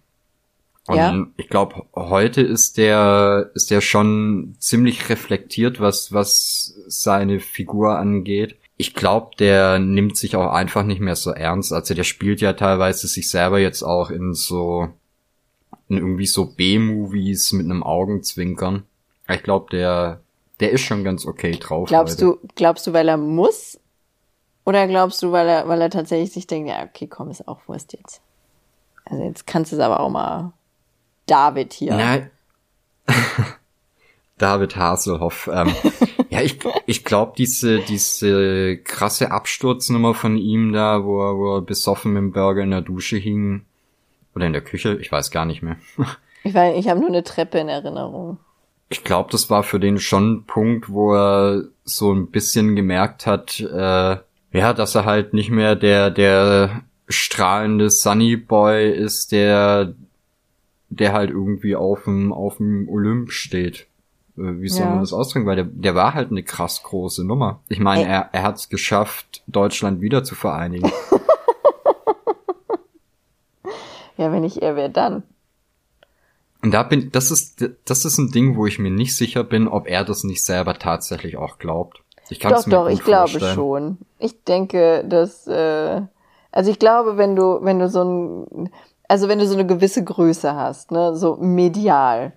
Und 0.87 0.95
ja. 0.95 1.27
ich 1.35 1.49
glaube, 1.49 1.83
heute 1.93 2.41
ist 2.41 2.77
der, 2.77 3.51
ist 3.55 3.71
der 3.71 3.81
schon 3.81 4.55
ziemlich 4.57 5.09
reflektiert, 5.09 5.81
was, 5.81 6.13
was 6.13 6.75
seine 6.87 7.41
Figur 7.41 7.99
angeht. 7.99 8.55
Ich 8.77 8.93
glaube, 8.93 9.31
der 9.37 9.79
nimmt 9.79 10.15
sich 10.15 10.37
auch 10.37 10.53
einfach 10.53 10.83
nicht 10.83 11.01
mehr 11.01 11.17
so 11.17 11.31
ernst. 11.31 11.73
Also 11.73 11.93
der 11.93 12.05
spielt 12.05 12.39
ja 12.39 12.53
teilweise 12.53 13.07
sich 13.07 13.29
selber 13.29 13.59
jetzt 13.59 13.83
auch 13.83 14.09
in 14.09 14.33
so, 14.33 14.87
in 15.89 15.97
irgendwie 15.97 16.25
so 16.25 16.53
B-Movies 16.55 17.51
mit 17.51 17.65
einem 17.65 17.83
Augenzwinkern. 17.83 18.83
Ich 19.29 19.43
glaube, 19.43 19.67
der, 19.71 20.21
der 20.61 20.71
ist 20.71 20.81
schon 20.81 21.03
ganz 21.03 21.25
okay 21.25 21.51
drauf. 21.59 21.89
Glaubst 21.89 22.21
heute. 22.21 22.39
du, 22.41 22.47
glaubst 22.55 22.87
du, 22.87 22.93
weil 22.93 23.09
er 23.09 23.17
muss? 23.17 23.77
Oder 24.67 24.85
glaubst 24.85 25.23
du, 25.23 25.31
weil 25.31 25.47
er, 25.47 25.69
weil 25.69 25.79
er 25.79 25.89
tatsächlich 25.89 26.33
sich 26.33 26.45
denkt, 26.45 26.67
ja, 26.67 26.83
okay, 26.83 27.07
komm, 27.07 27.29
ist 27.29 27.47
auch 27.47 27.61
Wurst 27.67 27.93
jetzt. 27.93 28.21
Also 29.05 29.23
jetzt 29.23 29.47
kannst 29.47 29.71
du 29.71 29.77
es 29.77 29.81
aber 29.81 30.01
auch 30.01 30.09
mal 30.09 30.51
David 31.25 31.71
hier. 31.71 31.95
Nein. 31.95 32.29
David 34.37 34.75
Haselhoff. 34.75 35.49
Ähm, 35.53 35.73
ja, 36.29 36.41
ich, 36.41 36.59
ich 36.85 37.05
glaube, 37.05 37.31
diese, 37.37 37.79
diese 37.79 38.75
krasse 38.79 39.31
Absturznummer 39.31 40.13
von 40.13 40.35
ihm 40.35 40.73
da, 40.73 41.05
wo 41.05 41.21
er, 41.21 41.37
wo 41.37 41.55
er 41.55 41.61
besoffen 41.61 42.11
mit 42.11 42.19
dem 42.23 42.31
Burger 42.33 42.63
in 42.63 42.71
der 42.71 42.81
Dusche 42.81 43.15
hing. 43.15 43.65
Oder 44.35 44.47
in 44.47 44.53
der 44.53 44.63
Küche, 44.63 44.97
ich 44.99 45.09
weiß 45.09 45.31
gar 45.31 45.45
nicht 45.45 45.61
mehr. 45.61 45.77
ich 46.43 46.53
weiß, 46.53 46.77
ich 46.77 46.89
habe 46.89 46.99
nur 46.99 47.07
eine 47.07 47.23
Treppe 47.23 47.59
in 47.59 47.69
Erinnerung. 47.69 48.37
Ich 48.89 49.05
glaube, 49.05 49.31
das 49.31 49.49
war 49.49 49.63
für 49.63 49.79
den 49.79 49.97
schon 49.97 50.33
ein 50.33 50.43
Punkt, 50.43 50.89
wo 50.89 51.13
er 51.13 51.63
so 51.85 52.11
ein 52.11 52.31
bisschen 52.31 52.75
gemerkt 52.75 53.25
hat, 53.25 53.61
äh, 53.61 54.17
ja, 54.57 54.73
dass 54.73 54.95
er 54.95 55.05
halt 55.05 55.33
nicht 55.33 55.49
mehr 55.49 55.75
der, 55.75 56.09
der 56.11 56.81
strahlende 57.07 57.89
Sunny 57.89 58.35
Boy 58.35 58.91
ist, 58.91 59.31
der 59.31 59.93
der 60.89 61.13
halt 61.13 61.29
irgendwie 61.29 61.75
auf 61.75 62.03
dem, 62.03 62.33
auf 62.33 62.57
dem 62.57 62.89
Olymp 62.89 63.31
steht. 63.31 63.87
Äh, 64.37 64.61
wie 64.61 64.69
soll 64.69 64.85
ja. 64.85 64.91
man 64.91 64.99
das 64.99 65.13
ausdrücken? 65.13 65.45
Weil 65.45 65.55
der, 65.57 65.65
der 65.65 65.95
war 65.95 66.13
halt 66.13 66.31
eine 66.31 66.43
krass 66.43 66.83
große 66.83 67.25
Nummer. 67.25 67.61
Ich 67.67 67.79
meine, 67.79 68.07
er, 68.07 68.29
er 68.31 68.43
hat 68.43 68.57
es 68.57 68.69
geschafft, 68.69 69.43
Deutschland 69.47 70.01
wieder 70.01 70.23
zu 70.23 70.35
vereinigen. 70.35 70.91
ja, 74.17 74.31
wenn 74.31 74.43
ich 74.43 74.61
er 74.61 74.75
wäre, 74.75 74.89
dann. 74.89 75.23
Und 76.61 76.71
da 76.71 76.83
bin, 76.83 77.11
das 77.11 77.31
ist, 77.31 77.69
das 77.85 78.05
ist 78.05 78.17
ein 78.17 78.31
Ding, 78.31 78.55
wo 78.55 78.65
ich 78.65 78.79
mir 78.79 78.91
nicht 78.91 79.15
sicher 79.15 79.43
bin, 79.43 79.67
ob 79.67 79.87
er 79.87 80.03
das 80.03 80.23
nicht 80.23 80.43
selber 80.43 80.73
tatsächlich 80.73 81.37
auch 81.37 81.59
glaubt. 81.59 82.01
Ich 82.29 82.39
kann 82.39 82.53
doch, 82.53 82.65
mir 82.65 82.71
doch, 82.71 82.89
ich 82.89 83.03
glaube 83.03 83.39
schon. 83.39 83.97
Ich 84.19 84.43
denke, 84.43 85.03
dass, 85.07 85.47
äh, 85.47 86.01
also 86.51 86.71
ich 86.71 86.79
glaube, 86.79 87.17
wenn 87.17 87.35
du, 87.35 87.59
wenn 87.61 87.79
du 87.79 87.89
so 87.89 88.03
ein, 88.03 88.69
also 89.07 89.27
wenn 89.27 89.39
du 89.39 89.47
so 89.47 89.53
eine 89.53 89.65
gewisse 89.65 90.03
Größe 90.03 90.55
hast, 90.55 90.91
ne, 90.91 91.15
so 91.15 91.37
medial, 91.37 92.33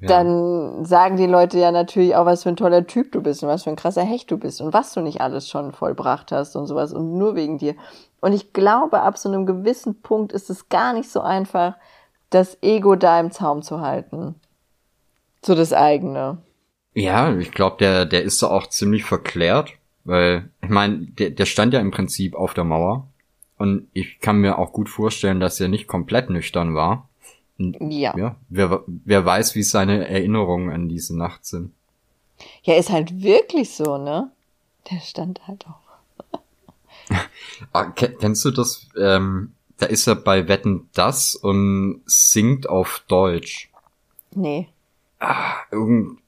ja. 0.00 0.08
dann 0.08 0.84
sagen 0.84 1.16
die 1.16 1.26
Leute 1.26 1.58
ja 1.58 1.72
natürlich 1.72 2.14
auch, 2.14 2.26
was 2.26 2.42
für 2.42 2.50
ein 2.50 2.56
toller 2.56 2.86
Typ 2.86 3.12
du 3.12 3.22
bist 3.22 3.42
und 3.42 3.48
was 3.48 3.64
für 3.64 3.70
ein 3.70 3.76
krasser 3.76 4.02
Hecht 4.02 4.30
du 4.30 4.38
bist 4.38 4.60
und 4.60 4.72
was 4.72 4.92
du 4.92 5.00
nicht 5.00 5.20
alles 5.20 5.48
schon 5.48 5.72
vollbracht 5.72 6.30
hast 6.30 6.56
und 6.56 6.66
sowas 6.66 6.92
und 6.92 7.16
nur 7.16 7.34
wegen 7.34 7.58
dir. 7.58 7.74
Und 8.20 8.32
ich 8.32 8.52
glaube, 8.52 9.00
ab 9.00 9.18
so 9.18 9.28
einem 9.28 9.46
gewissen 9.46 10.00
Punkt 10.00 10.32
ist 10.32 10.50
es 10.50 10.68
gar 10.68 10.92
nicht 10.92 11.10
so 11.10 11.20
einfach, 11.20 11.74
das 12.30 12.58
Ego 12.62 12.94
da 12.94 13.18
im 13.20 13.30
Zaum 13.30 13.62
zu 13.62 13.80
halten. 13.80 14.34
So 15.44 15.54
das 15.54 15.72
eigene. 15.72 16.38
Ja, 16.98 17.36
ich 17.38 17.52
glaube, 17.52 17.76
der, 17.78 18.06
der 18.06 18.24
ist 18.24 18.42
da 18.42 18.48
auch 18.48 18.66
ziemlich 18.66 19.04
verklärt, 19.04 19.72
weil, 20.02 20.50
ich 20.62 20.68
meine, 20.68 21.06
der, 21.06 21.30
der 21.30 21.46
stand 21.46 21.72
ja 21.72 21.80
im 21.80 21.92
Prinzip 21.92 22.34
auf 22.34 22.54
der 22.54 22.64
Mauer 22.64 23.06
und 23.56 23.86
ich 23.92 24.18
kann 24.18 24.38
mir 24.40 24.58
auch 24.58 24.72
gut 24.72 24.88
vorstellen, 24.88 25.38
dass 25.38 25.60
er 25.60 25.68
nicht 25.68 25.86
komplett 25.86 26.28
nüchtern 26.28 26.74
war. 26.74 27.08
Und, 27.56 27.76
ja. 27.80 28.16
ja 28.16 28.36
wer, 28.48 28.82
wer 28.86 29.24
weiß, 29.24 29.54
wie 29.54 29.62
seine 29.62 30.08
Erinnerungen 30.08 30.70
an 30.70 30.88
diese 30.88 31.16
Nacht 31.16 31.46
sind. 31.46 31.72
Ja, 32.64 32.74
ist 32.74 32.90
halt 32.90 33.22
wirklich 33.22 33.70
so, 33.70 33.96
ne? 33.96 34.32
Der 34.90 34.98
stand 34.98 35.46
halt 35.46 35.66
auch. 35.68 36.40
ah, 37.72 37.84
kennst 37.84 38.44
du 38.44 38.50
das? 38.50 38.88
Ähm, 39.00 39.52
da 39.76 39.86
ist 39.86 40.08
er 40.08 40.16
bei 40.16 40.48
Wetten 40.48 40.88
das 40.94 41.36
und 41.36 42.02
singt 42.06 42.68
auf 42.68 43.04
Deutsch. 43.06 43.70
Nee. 44.32 44.68
Ah, 45.20 45.54
irgend, 45.70 46.18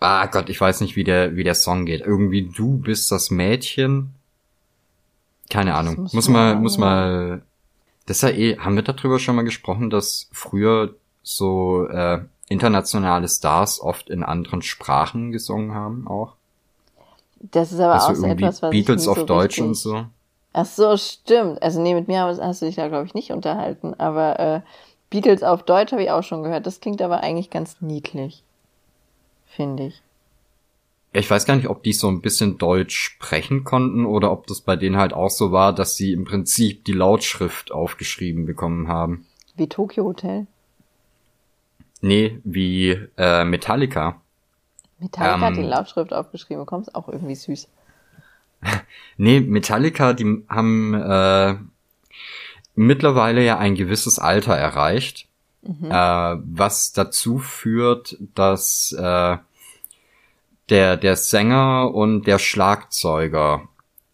ah 0.00 0.26
Gott, 0.26 0.48
ich 0.48 0.60
weiß 0.60 0.80
nicht, 0.80 0.96
wie 0.96 1.04
der, 1.04 1.36
wie 1.36 1.44
der 1.44 1.54
Song 1.54 1.86
geht. 1.86 2.00
Irgendwie 2.00 2.42
du 2.42 2.78
bist 2.78 3.10
das 3.10 3.30
Mädchen 3.30 4.14
keine 5.50 5.74
Ahnung. 5.74 6.02
Muss, 6.02 6.12
muss 6.12 6.28
mal, 6.28 6.56
muss 6.56 6.78
mal. 6.78 7.42
Das 8.06 8.18
ist 8.18 8.22
ja 8.22 8.30
eh, 8.30 8.58
haben 8.58 8.76
wir 8.76 8.82
darüber 8.82 9.18
schon 9.18 9.36
mal 9.36 9.44
gesprochen, 9.44 9.90
dass 9.90 10.28
früher 10.32 10.94
so 11.22 11.86
äh, 11.88 12.20
internationale 12.48 13.28
Stars 13.28 13.80
oft 13.80 14.10
in 14.10 14.22
anderen 14.22 14.62
Sprachen 14.62 15.32
gesungen 15.32 15.74
haben 15.74 16.06
auch. 16.06 16.34
Das 17.40 17.72
ist 17.72 17.80
aber 17.80 17.94
also 17.94 18.06
auch 18.08 18.14
so 18.14 18.26
etwas, 18.26 18.62
was 18.62 18.70
Beatles 18.70 19.08
auf 19.08 19.18
so 19.18 19.24
Deutsch 19.24 19.58
richtig... 19.58 19.64
und 19.64 19.74
so. 19.74 20.04
Ach 20.52 20.64
so, 20.64 20.96
stimmt. 20.96 21.62
Also 21.62 21.82
nee, 21.82 21.94
mit 21.94 22.08
mir 22.08 22.22
hast 22.22 22.62
du 22.62 22.66
dich 22.66 22.76
da 22.76 22.88
glaube 22.88 23.06
ich 23.06 23.14
nicht 23.14 23.32
unterhalten, 23.32 23.94
aber 23.98 24.40
äh, 24.40 24.60
Beatles 25.10 25.42
auf 25.42 25.64
Deutsch 25.64 25.92
habe 25.92 26.02
ich 26.02 26.10
auch 26.10 26.22
schon 26.22 26.44
gehört. 26.44 26.66
Das 26.66 26.80
klingt 26.80 27.02
aber 27.02 27.20
eigentlich 27.20 27.50
ganz 27.50 27.80
niedlich, 27.80 28.42
finde 29.56 29.86
ich. 29.86 30.02
Ich 31.12 31.30
weiß 31.30 31.46
gar 31.46 31.56
nicht, 31.56 31.68
ob 31.68 31.82
die 31.82 31.94
so 31.94 32.08
ein 32.08 32.20
bisschen 32.20 32.58
Deutsch 32.58 32.96
sprechen 32.98 33.64
konnten 33.64 34.04
oder 34.04 34.30
ob 34.30 34.46
das 34.46 34.60
bei 34.60 34.76
denen 34.76 34.98
halt 34.98 35.14
auch 35.14 35.30
so 35.30 35.50
war, 35.50 35.74
dass 35.74 35.96
sie 35.96 36.12
im 36.12 36.24
Prinzip 36.24 36.84
die 36.84 36.92
Lautschrift 36.92 37.72
aufgeschrieben 37.72 38.44
bekommen 38.44 38.88
haben. 38.88 39.26
Wie 39.56 39.66
Tokyo 39.66 40.04
Hotel? 40.04 40.46
Nee, 42.02 42.38
wie 42.44 42.90
äh, 43.16 43.44
Metallica. 43.44 44.20
Metallica 44.98 45.34
ähm, 45.36 45.40
hat 45.40 45.56
die 45.56 45.62
Lautschrift 45.62 46.12
aufgeschrieben 46.12 46.62
bekommen, 46.62 46.82
ist 46.82 46.94
auch 46.94 47.08
irgendwie 47.08 47.34
süß. 47.34 47.68
nee, 49.16 49.40
Metallica, 49.40 50.12
die 50.12 50.44
haben 50.48 50.92
äh, 50.92 51.56
mittlerweile 52.74 53.42
ja 53.42 53.58
ein 53.58 53.74
gewisses 53.74 54.18
Alter 54.18 54.54
erreicht, 54.54 55.28
mhm. 55.66 55.90
äh, 55.90 56.36
was 56.44 56.92
dazu 56.92 57.38
führt, 57.38 58.16
dass 58.34 58.92
äh, 58.92 59.36
der, 60.68 60.96
der 60.96 61.16
Sänger 61.16 61.94
und 61.94 62.26
der 62.26 62.38
Schlagzeuger, 62.38 63.68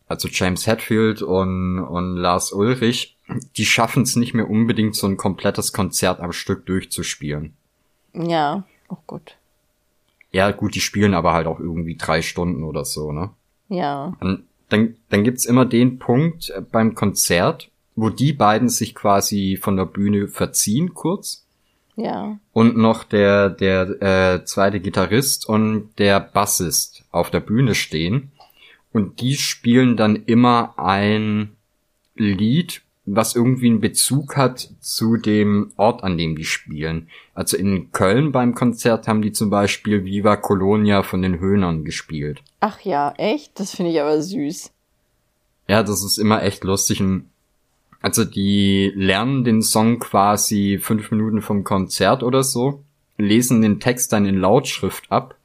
also 0.07 0.29
James 0.29 0.67
Hetfield 0.67 1.23
und, 1.23 1.81
und 1.81 2.17
Lars 2.17 2.53
Ulrich, 2.53 3.17
die 3.57 3.65
schaffen 3.65 4.03
es 4.03 4.17
nicht 4.17 4.35
mehr 4.35 4.51
unbedingt, 4.51 4.95
so 4.95 5.07
ein 5.07 5.17
komplettes 5.17 5.73
Konzert 5.73 6.21
am 6.21 6.33
Stück 6.33 6.67
durchzuspielen. 6.67 7.55
Ja, 8.13 8.65
oh 8.89 8.99
gut. 9.07 9.37
Ja, 10.33 10.51
gut, 10.51 10.75
die 10.75 10.81
spielen 10.81 11.15
aber 11.15 11.33
halt 11.33 11.47
auch 11.47 11.61
irgendwie 11.61 11.97
drei 11.97 12.23
Stunden 12.23 12.65
oder 12.65 12.85
so, 12.85 13.13
ne? 13.13 13.31
Ja. 13.69 14.15
Und 14.21 14.45
dann, 14.69 14.97
dann 15.09 15.25
gibt's 15.25 15.45
immer 15.45 15.65
den 15.65 15.99
Punkt 15.99 16.53
beim 16.71 16.95
Konzert, 16.95 17.71
wo 17.95 18.09
die 18.09 18.33
beiden 18.33 18.69
sich 18.69 18.95
quasi 18.95 19.59
von 19.61 19.77
der 19.77 19.85
Bühne 19.85 20.29
verziehen 20.29 20.95
kurz 20.95 21.42
ja. 21.97 22.39
Und 22.53 22.77
noch 22.77 23.05
der, 23.05 23.51
der 23.51 24.03
äh, 24.03 24.45
zweite 24.45 24.81
Gitarrist 24.81 25.49
und 25.49 25.91
der 25.99 26.21
Bassist 26.21 27.05
auf 27.11 27.31
der 27.31 27.41
Bühne 27.41 27.75
stehen. 27.75 28.33
Und 28.93 29.21
die 29.21 29.37
spielen 29.37 29.97
dann 29.97 30.17
immer 30.17 30.75
ein 30.79 31.57
Lied, 32.15 32.83
was 33.05 33.35
irgendwie 33.35 33.67
einen 33.67 33.81
Bezug 33.81 34.37
hat 34.37 34.71
zu 34.81 35.17
dem 35.17 35.73
Ort, 35.77 36.05
an 36.05 36.17
dem 36.17 36.37
die 36.37 36.45
spielen. 36.45 37.09
Also 37.35 37.57
in 37.57 37.91
Köln 37.91 38.33
beim 38.33 38.55
Konzert 38.55 39.09
haben 39.09 39.23
die 39.23 39.33
zum 39.33 39.51
Beispiel 39.51 40.05
Viva 40.05 40.37
Colonia 40.37 41.03
von 41.03 41.23
den 41.23 41.41
Höhnern 41.41 41.85
gespielt. 41.85 42.43
Ach 42.61 42.81
ja, 42.81 43.13
echt? 43.17 43.59
Das 43.59 43.75
finde 43.75 43.91
ich 43.91 44.01
aber 44.01 44.23
süß. 44.23 44.71
Ja, 45.69 45.83
das 45.83 46.05
ist 46.05 46.19
immer 46.19 46.43
echt 46.43 46.65
lustig. 46.65 47.01
Und 47.01 47.31
Also 48.03 48.25
die 48.25 48.93
lernen 48.97 49.45
den 49.45 49.63
Song 49.63 50.01
quasi 50.01 50.79
fünf 50.83 51.11
Minuten 51.13 51.41
vom 51.41 51.63
Konzert 51.63 52.23
oder 52.23 52.43
so, 52.43 52.83
lesen 53.17 53.63
den 53.63 53.79
Text 53.79 54.13
dann 54.13 54.27
in 54.27 54.37
Lautschrift 54.37 55.11
ab 55.11 55.37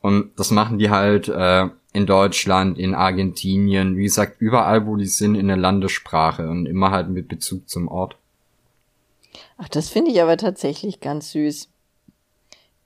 und 0.00 0.30
das 0.36 0.50
machen 0.50 0.78
die 0.78 0.90
halt 0.90 1.28
äh, 1.28 1.68
in 1.92 2.06
Deutschland, 2.06 2.78
in 2.78 2.94
Argentinien, 2.94 3.96
wie 3.96 4.04
gesagt, 4.04 4.40
überall, 4.40 4.86
wo 4.86 4.96
die 4.96 5.06
sind, 5.06 5.34
in 5.34 5.48
der 5.48 5.56
Landessprache 5.56 6.48
und 6.48 6.66
immer 6.66 6.90
halt 6.90 7.08
mit 7.08 7.28
Bezug 7.28 7.68
zum 7.68 7.88
Ort. 7.88 8.16
Ach, 9.58 9.68
das 9.68 9.88
finde 9.88 10.10
ich 10.10 10.22
aber 10.22 10.36
tatsächlich 10.36 11.00
ganz 11.00 11.32
süß. 11.32 11.68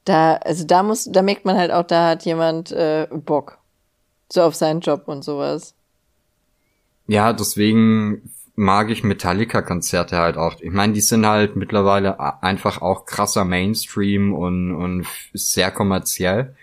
Da, 0.05 0.35
also 0.37 0.65
da 0.65 0.83
muss, 0.83 1.09
da 1.11 1.23
merkt 1.23 1.45
man 1.45 1.57
halt 1.57 1.71
auch, 1.71 1.87
da 1.87 2.11
hat 2.11 2.25
jemand 2.25 2.73
äh, 2.73 3.07
Bock. 3.11 3.59
So 4.33 4.43
auf 4.43 4.55
seinen 4.55 4.81
Job 4.81 5.05
und 5.07 5.25
sowas. 5.25 5.75
Ja, 7.09 7.33
deswegen 7.33 8.31
mag 8.55 8.91
ich 8.91 9.05
Metallica-Konzerte 9.05 10.17
halt 10.19 10.37
auch. 10.37 10.61
Ich 10.61 10.71
meine, 10.71 10.93
die 10.93 11.01
sind 11.01 11.27
halt 11.27 11.57
mittlerweile 11.57 12.43
einfach 12.43 12.83
auch 12.83 13.07
krasser 13.07 13.45
Mainstream 13.45 14.35
und, 14.35 14.75
und 14.75 15.07
sehr 15.33 15.71
kommerziell. 15.71 16.55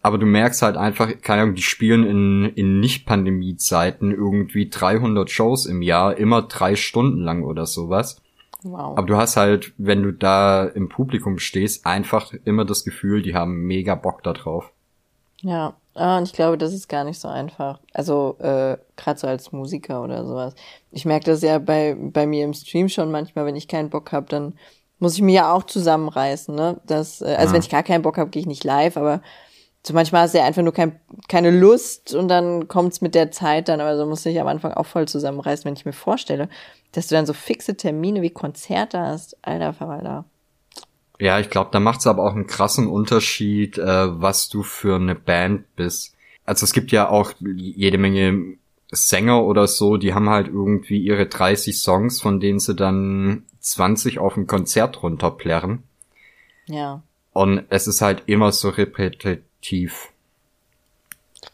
Aber 0.00 0.18
du 0.18 0.26
merkst 0.26 0.62
halt 0.62 0.76
einfach, 0.76 1.10
keine 1.22 1.42
Ahnung, 1.42 1.54
die 1.54 1.62
spielen 1.62 2.06
in, 2.06 2.52
in 2.54 2.80
Nicht-Pandemie-Zeiten 2.80 4.12
irgendwie 4.12 4.68
300 4.68 5.28
Shows 5.28 5.66
im 5.66 5.82
Jahr, 5.82 6.16
immer 6.16 6.42
drei 6.42 6.76
Stunden 6.76 7.20
lang 7.20 7.42
oder 7.42 7.66
sowas. 7.66 8.20
Wow. 8.62 8.96
Aber 8.96 9.06
du 9.06 9.16
hast 9.16 9.36
halt, 9.36 9.72
wenn 9.76 10.02
du 10.02 10.12
da 10.12 10.64
im 10.64 10.88
Publikum 10.88 11.38
stehst, 11.38 11.86
einfach 11.86 12.32
immer 12.44 12.64
das 12.64 12.84
Gefühl, 12.84 13.22
die 13.22 13.34
haben 13.34 13.66
mega 13.66 13.94
Bock 13.94 14.22
da 14.22 14.32
drauf. 14.32 14.72
Ja, 15.40 15.76
ah, 15.98 16.18
und 16.18 16.24
ich 16.24 16.32
glaube, 16.32 16.58
das 16.58 16.72
ist 16.72 16.88
gar 16.88 17.04
nicht 17.04 17.20
so 17.20 17.28
einfach. 17.28 17.80
Also, 17.92 18.36
äh, 18.40 18.78
gerade 18.96 19.20
so 19.20 19.26
als 19.26 19.52
Musiker 19.52 20.02
oder 20.02 20.24
sowas. 20.24 20.54
Ich 20.90 21.04
merke 21.04 21.26
das 21.26 21.42
ja 21.42 21.58
bei, 21.58 21.96
bei 21.98 22.26
mir 22.26 22.44
im 22.44 22.54
Stream 22.54 22.88
schon 22.88 23.10
manchmal, 23.10 23.46
wenn 23.46 23.56
ich 23.56 23.68
keinen 23.68 23.90
Bock 23.90 24.12
habe, 24.12 24.26
dann 24.26 24.54
muss 24.98 25.14
ich 25.14 25.22
mir 25.22 25.34
ja 25.34 25.52
auch 25.52 25.64
zusammenreißen, 25.64 26.54
ne? 26.54 26.80
Das, 26.86 27.20
äh, 27.20 27.34
also 27.36 27.48
ja. 27.48 27.52
wenn 27.54 27.62
ich 27.62 27.70
gar 27.70 27.82
keinen 27.82 28.02
Bock 28.02 28.18
habe, 28.18 28.30
gehe 28.30 28.40
ich 28.40 28.46
nicht 28.46 28.64
live, 28.64 28.96
aber 28.96 29.22
so 29.86 29.94
manchmal 29.94 30.22
hast 30.22 30.34
du 30.34 30.38
ja 30.38 30.44
einfach 30.44 30.62
nur 30.62 30.72
kein, 30.72 31.00
keine 31.28 31.50
Lust 31.50 32.14
und 32.14 32.28
dann 32.28 32.68
kommt's 32.68 33.00
mit 33.00 33.14
der 33.14 33.30
Zeit 33.30 33.68
dann, 33.68 33.80
aber 33.80 33.96
so 33.96 34.06
muss 34.06 34.26
ich 34.26 34.40
am 34.40 34.48
Anfang 34.48 34.72
auch 34.72 34.86
voll 34.86 35.06
zusammenreißen, 35.08 35.64
wenn 35.64 35.74
ich 35.74 35.84
mir 35.84 35.92
vorstelle, 35.92 36.48
dass 36.92 37.06
du 37.06 37.14
dann 37.14 37.26
so 37.26 37.32
fixe 37.32 37.76
Termine 37.76 38.22
wie 38.22 38.30
Konzerte 38.30 39.00
hast. 39.00 39.36
Alter 39.42 39.72
Verwalter. 39.72 40.24
Ja, 41.20 41.40
ich 41.40 41.50
glaube, 41.50 41.70
da 41.72 41.80
macht's 41.80 42.06
aber 42.06 42.22
auch 42.22 42.34
einen 42.34 42.46
krassen 42.46 42.86
Unterschied, 42.86 43.76
äh, 43.78 44.20
was 44.20 44.48
du 44.48 44.62
für 44.62 44.96
eine 44.96 45.14
Band 45.14 45.74
bist. 45.74 46.14
Also 46.44 46.64
es 46.64 46.72
gibt 46.72 46.92
ja 46.92 47.08
auch 47.08 47.32
jede 47.40 47.98
Menge 47.98 48.56
Sänger 48.90 49.44
oder 49.44 49.66
so, 49.66 49.96
die 49.96 50.14
haben 50.14 50.30
halt 50.30 50.46
irgendwie 50.46 50.98
ihre 50.98 51.26
30 51.26 51.78
Songs, 51.78 52.22
von 52.22 52.40
denen 52.40 52.58
sie 52.58 52.74
dann 52.74 53.44
20 53.60 54.18
auf 54.18 54.36
ein 54.36 54.46
Konzert 54.46 55.02
runterplärren. 55.02 55.82
Ja. 56.66 57.02
Und 57.32 57.64
es 57.68 57.86
ist 57.86 58.00
halt 58.00 58.22
immer 58.26 58.52
so 58.52 58.70
repetitiv. 58.70 60.10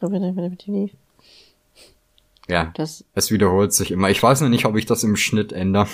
Repetitiv. 0.01 0.93
Ja, 2.49 2.73
das 2.77 3.05
es 3.15 3.31
wiederholt 3.31 3.73
sich 3.73 3.91
immer. 3.91 4.11
Ich 4.11 4.23
weiß 4.23 4.43
noch 4.43 4.49
nicht, 4.49 4.67
ob 4.67 4.77
ich 4.77 4.87
das 4.87 5.03
im 5.03 5.17
Schnitt 5.17 5.53
ändere. 5.53 5.89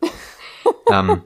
ähm, 0.90 1.22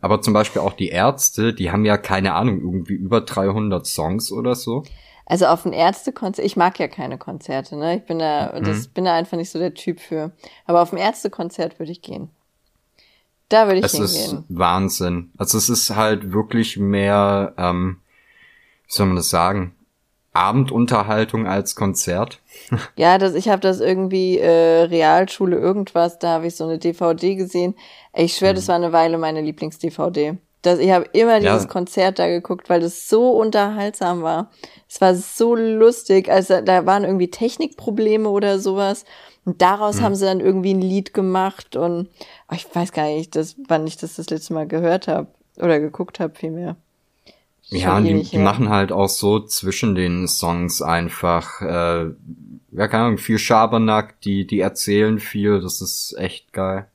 aber 0.00 0.20
zum 0.20 0.34
Beispiel 0.34 0.62
auch 0.62 0.72
die 0.72 0.88
Ärzte, 0.88 1.52
die 1.54 1.70
haben 1.70 1.84
ja 1.84 1.96
keine 1.96 2.34
Ahnung, 2.34 2.60
irgendwie 2.60 2.94
über 2.94 3.20
300 3.20 3.86
Songs 3.86 4.32
oder 4.32 4.54
so. 4.54 4.84
Also 5.26 5.46
auf 5.46 5.66
ein 5.66 5.74
Ärztekonzert, 5.74 6.46
ich 6.46 6.56
mag 6.56 6.78
ja 6.78 6.88
keine 6.88 7.18
Konzerte, 7.18 7.76
ne? 7.76 7.98
Ich 7.98 8.04
bin 8.04 8.18
da, 8.18 8.54
mhm. 8.58 8.64
das 8.64 8.88
bin 8.88 9.04
da 9.04 9.14
einfach 9.14 9.36
nicht 9.36 9.50
so 9.50 9.58
der 9.58 9.74
Typ 9.74 10.00
für. 10.00 10.32
Aber 10.64 10.80
auf 10.80 10.92
ein 10.92 10.98
Ärztekonzert 10.98 11.78
würde 11.78 11.92
ich 11.92 12.00
gehen. 12.00 12.30
Da 13.48 13.66
würde 13.66 13.80
ich 13.80 13.84
es 13.84 13.92
hingehen. 13.92 14.38
ist 14.38 14.44
Wahnsinn. 14.48 15.32
Also 15.36 15.58
es 15.58 15.68
ist 15.68 15.94
halt 15.94 16.32
wirklich 16.32 16.78
mehr, 16.78 17.54
ähm, 17.58 17.98
wie 18.86 18.92
soll 18.92 19.06
man 19.06 19.16
das 19.16 19.30
sagen? 19.30 19.74
Abendunterhaltung 20.32 21.46
als 21.46 21.74
Konzert. 21.74 22.40
ja, 22.96 23.18
das, 23.18 23.34
ich 23.34 23.48
habe 23.48 23.60
das 23.60 23.80
irgendwie 23.80 24.38
äh, 24.38 24.82
Realschule 24.82 25.56
irgendwas, 25.56 26.18
da 26.18 26.34
habe 26.34 26.46
ich 26.46 26.56
so 26.56 26.64
eine 26.64 26.78
DVD 26.78 27.34
gesehen. 27.34 27.74
Ich 28.14 28.36
schwöre, 28.36 28.52
mhm. 28.52 28.56
das 28.56 28.68
war 28.68 28.76
eine 28.76 28.92
Weile 28.92 29.18
meine 29.18 29.40
Lieblings-DVD. 29.40 30.38
Das, 30.62 30.80
ich 30.80 30.90
habe 30.90 31.06
immer 31.12 31.38
dieses 31.38 31.64
ja. 31.64 31.68
Konzert 31.68 32.18
da 32.18 32.26
geguckt, 32.26 32.68
weil 32.68 32.80
das 32.80 33.08
so 33.08 33.30
unterhaltsam 33.30 34.22
war. 34.22 34.50
Es 34.88 35.00
war 35.00 35.14
so 35.14 35.54
lustig. 35.54 36.28
Also 36.28 36.60
da 36.60 36.84
waren 36.84 37.04
irgendwie 37.04 37.30
Technikprobleme 37.30 38.28
oder 38.28 38.58
sowas. 38.58 39.04
Und 39.44 39.62
daraus 39.62 39.96
mhm. 40.00 40.02
haben 40.02 40.14
sie 40.16 40.26
dann 40.26 40.40
irgendwie 40.40 40.74
ein 40.74 40.82
Lied 40.82 41.14
gemacht. 41.14 41.76
Und 41.76 42.08
oh, 42.50 42.54
ich 42.54 42.66
weiß 42.74 42.92
gar 42.92 43.06
nicht, 43.06 43.36
das, 43.36 43.54
wann 43.68 43.86
ich 43.86 43.96
das 43.98 44.16
das 44.16 44.30
letzte 44.30 44.52
Mal 44.52 44.66
gehört 44.66 45.06
habe 45.06 45.28
oder 45.58 45.78
geguckt 45.78 46.18
habe, 46.18 46.34
vielmehr. 46.34 46.76
Ja, 47.70 47.98
und 47.98 48.04
die, 48.04 48.22
die 48.22 48.38
machen 48.38 48.70
halt 48.70 48.92
auch 48.92 49.08
so 49.08 49.40
zwischen 49.40 49.94
den 49.94 50.26
Songs 50.26 50.80
einfach, 50.80 51.60
äh, 51.60 52.06
ja, 52.72 52.88
keine 52.88 53.04
Ahnung, 53.04 53.18
viel 53.18 53.38
Schabernack, 53.38 54.20
die, 54.22 54.46
die 54.46 54.60
erzählen 54.60 55.18
viel, 55.18 55.60
das 55.60 55.82
ist 55.82 56.14
echt 56.16 56.52
geil. 56.52 56.86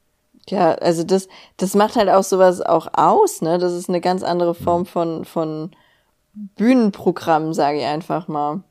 Ja, 0.49 0.73
also 0.73 1.03
das, 1.03 1.27
das 1.57 1.75
macht 1.75 1.95
halt 1.95 2.09
auch 2.09 2.23
sowas 2.23 2.59
auch 2.61 2.87
aus, 2.93 3.41
ne? 3.41 3.59
Das 3.59 3.71
ist 3.73 3.87
eine 3.87 4.01
ganz 4.01 4.23
andere 4.23 4.55
Form 4.55 4.81
mhm. 4.81 4.85
von, 4.85 5.25
von 5.25 5.71
Bühnenprogramm, 6.33 7.53
sage 7.53 7.77
ich 7.77 7.85
einfach 7.85 8.27
mal. 8.27 8.63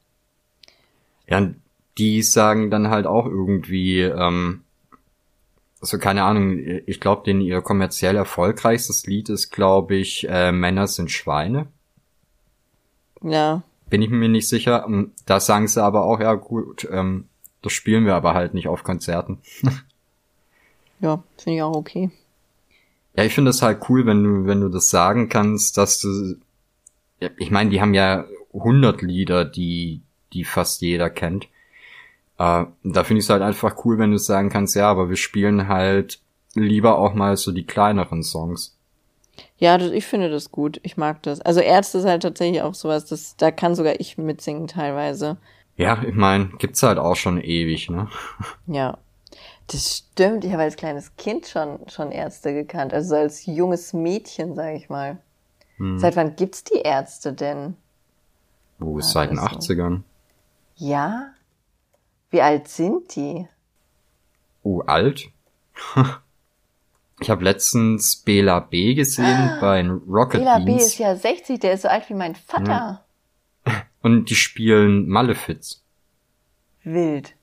Ja, 1.28 1.50
die 1.98 2.22
sagen 2.22 2.70
dann 2.70 2.90
halt 2.90 3.06
auch 3.06 3.26
irgendwie, 3.26 4.00
ähm, 4.00 4.64
also 5.80 5.98
keine 5.98 6.24
Ahnung, 6.24 6.58
ich 6.86 7.00
glaube, 7.00 7.22
den 7.24 7.40
ihr 7.40 7.62
kommerziell 7.62 8.16
erfolgreichstes 8.16 9.06
Lied 9.06 9.28
ist, 9.28 9.50
glaube 9.50 9.94
ich, 9.94 10.26
äh, 10.28 10.52
Männer 10.52 10.88
sind 10.88 11.10
Schweine. 11.10 11.68
Ja. 13.22 13.62
Bin 13.88 14.02
ich 14.02 14.10
mir 14.10 14.28
nicht 14.28 14.48
sicher. 14.48 14.84
Ähm, 14.86 15.12
da 15.26 15.40
sagen 15.40 15.68
sie 15.68 15.82
aber 15.82 16.04
auch, 16.04 16.20
ja 16.20 16.34
gut, 16.34 16.88
ähm, 16.90 17.26
das 17.62 17.72
spielen 17.72 18.06
wir 18.06 18.14
aber 18.14 18.34
halt 18.34 18.54
nicht 18.54 18.68
auf 18.68 18.84
Konzerten. 18.84 19.38
ja, 21.00 21.22
finde 21.36 21.56
ich 21.56 21.62
auch 21.62 21.76
okay. 21.76 22.10
Ja, 23.16 23.24
ich 23.24 23.34
finde 23.34 23.50
es 23.50 23.62
halt 23.62 23.88
cool, 23.88 24.06
wenn 24.06 24.24
du, 24.24 24.46
wenn 24.46 24.60
du 24.60 24.68
das 24.68 24.90
sagen 24.90 25.28
kannst, 25.28 25.76
dass 25.76 26.00
du, 26.00 26.36
ich 27.36 27.50
meine, 27.50 27.70
die 27.70 27.80
haben 27.80 27.94
ja 27.94 28.24
100 28.54 29.02
Lieder, 29.02 29.44
die, 29.44 30.02
die 30.32 30.44
fast 30.44 30.80
jeder 30.80 31.10
kennt. 31.10 31.44
Äh, 32.38 32.64
da 32.82 33.04
finde 33.04 33.18
ich 33.18 33.26
es 33.26 33.30
halt 33.30 33.42
einfach 33.42 33.84
cool, 33.84 33.98
wenn 33.98 34.12
du 34.12 34.18
sagen 34.18 34.48
kannst, 34.48 34.74
ja, 34.74 34.90
aber 34.90 35.08
wir 35.08 35.16
spielen 35.16 35.68
halt 35.68 36.20
lieber 36.54 36.98
auch 36.98 37.14
mal 37.14 37.36
so 37.36 37.52
die 37.52 37.66
kleineren 37.66 38.22
Songs. 38.22 38.76
Ja, 39.62 39.78
das, 39.78 39.92
ich 39.92 40.04
finde 40.04 40.28
das 40.28 40.50
gut. 40.50 40.80
Ich 40.82 40.96
mag 40.96 41.22
das. 41.22 41.40
Also 41.40 41.60
Ärzte 41.60 41.98
ist 41.98 42.04
halt 42.04 42.24
tatsächlich 42.24 42.62
auch 42.62 42.74
sowas, 42.74 43.04
das, 43.04 43.36
da 43.36 43.52
kann 43.52 43.76
sogar 43.76 44.00
ich 44.00 44.18
mitsingen 44.18 44.66
teilweise. 44.66 45.36
Ja, 45.76 46.02
ich 46.02 46.16
meine, 46.16 46.46
gibt's 46.58 46.82
halt 46.82 46.98
auch 46.98 47.14
schon 47.14 47.40
ewig, 47.40 47.88
ne? 47.88 48.08
Ja. 48.66 48.98
Das 49.68 49.98
stimmt. 49.98 50.44
Ich 50.44 50.50
habe 50.50 50.64
als 50.64 50.74
kleines 50.74 51.14
Kind 51.14 51.46
schon, 51.46 51.78
schon 51.88 52.10
Ärzte 52.10 52.52
gekannt. 52.52 52.92
Also 52.92 53.14
als 53.14 53.46
junges 53.46 53.92
Mädchen, 53.92 54.56
sag 54.56 54.74
ich 54.74 54.88
mal. 54.88 55.18
Hm. 55.76 55.96
Seit 55.96 56.16
wann 56.16 56.34
gibt's 56.34 56.64
die 56.64 56.80
Ärzte 56.80 57.32
denn? 57.32 57.76
Oh, 58.80 58.98
ah, 58.98 59.02
seit 59.02 59.30
den 59.30 59.38
80ern. 59.38 60.00
Ja? 60.74 61.34
Wie 62.30 62.42
alt 62.42 62.66
sind 62.66 63.14
die? 63.14 63.46
Oh, 64.64 64.80
alt? 64.80 65.30
Ich 67.22 67.30
habe 67.30 67.44
letztens 67.44 68.16
Bela 68.16 68.58
B 68.58 68.94
gesehen 68.94 69.24
ah, 69.24 69.58
bei 69.60 69.88
Rocket 69.88 70.40
Bela 70.40 70.58
Beans. 70.58 70.66
Bela 70.66 70.76
B 70.76 70.82
ist 70.82 70.98
ja 70.98 71.14
60, 71.14 71.60
der 71.60 71.74
ist 71.74 71.82
so 71.82 71.88
alt 71.88 72.10
wie 72.10 72.14
mein 72.14 72.34
Vater. 72.34 73.04
Ja. 73.64 73.82
Und 74.02 74.28
die 74.28 74.34
spielen 74.34 75.08
Malefiz. 75.08 75.84
Wild. 76.82 77.34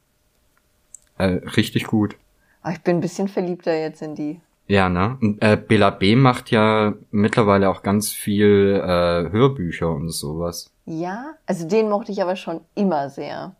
Äh, 1.17 1.39
richtig 1.55 1.85
gut. 1.87 2.17
Aber 2.61 2.73
ich 2.73 2.81
bin 2.81 2.97
ein 2.97 3.01
bisschen 3.01 3.29
verliebter 3.29 3.73
jetzt 3.73 4.01
in 4.01 4.15
die. 4.15 4.41
Ja, 4.67 4.89
ne? 4.89 5.17
Und, 5.21 5.41
äh, 5.41 5.55
Bela 5.55 5.91
B 5.91 6.17
macht 6.17 6.51
ja 6.51 6.93
mittlerweile 7.11 7.69
auch 7.69 7.81
ganz 7.81 8.11
viel 8.11 8.81
äh, 8.83 9.31
Hörbücher 9.31 9.89
und 9.89 10.09
sowas. 10.09 10.71
Ja, 10.85 11.35
also 11.45 11.65
den 11.65 11.89
mochte 11.89 12.11
ich 12.11 12.21
aber 12.21 12.35
schon 12.35 12.59
immer 12.75 13.09
sehr. 13.09 13.55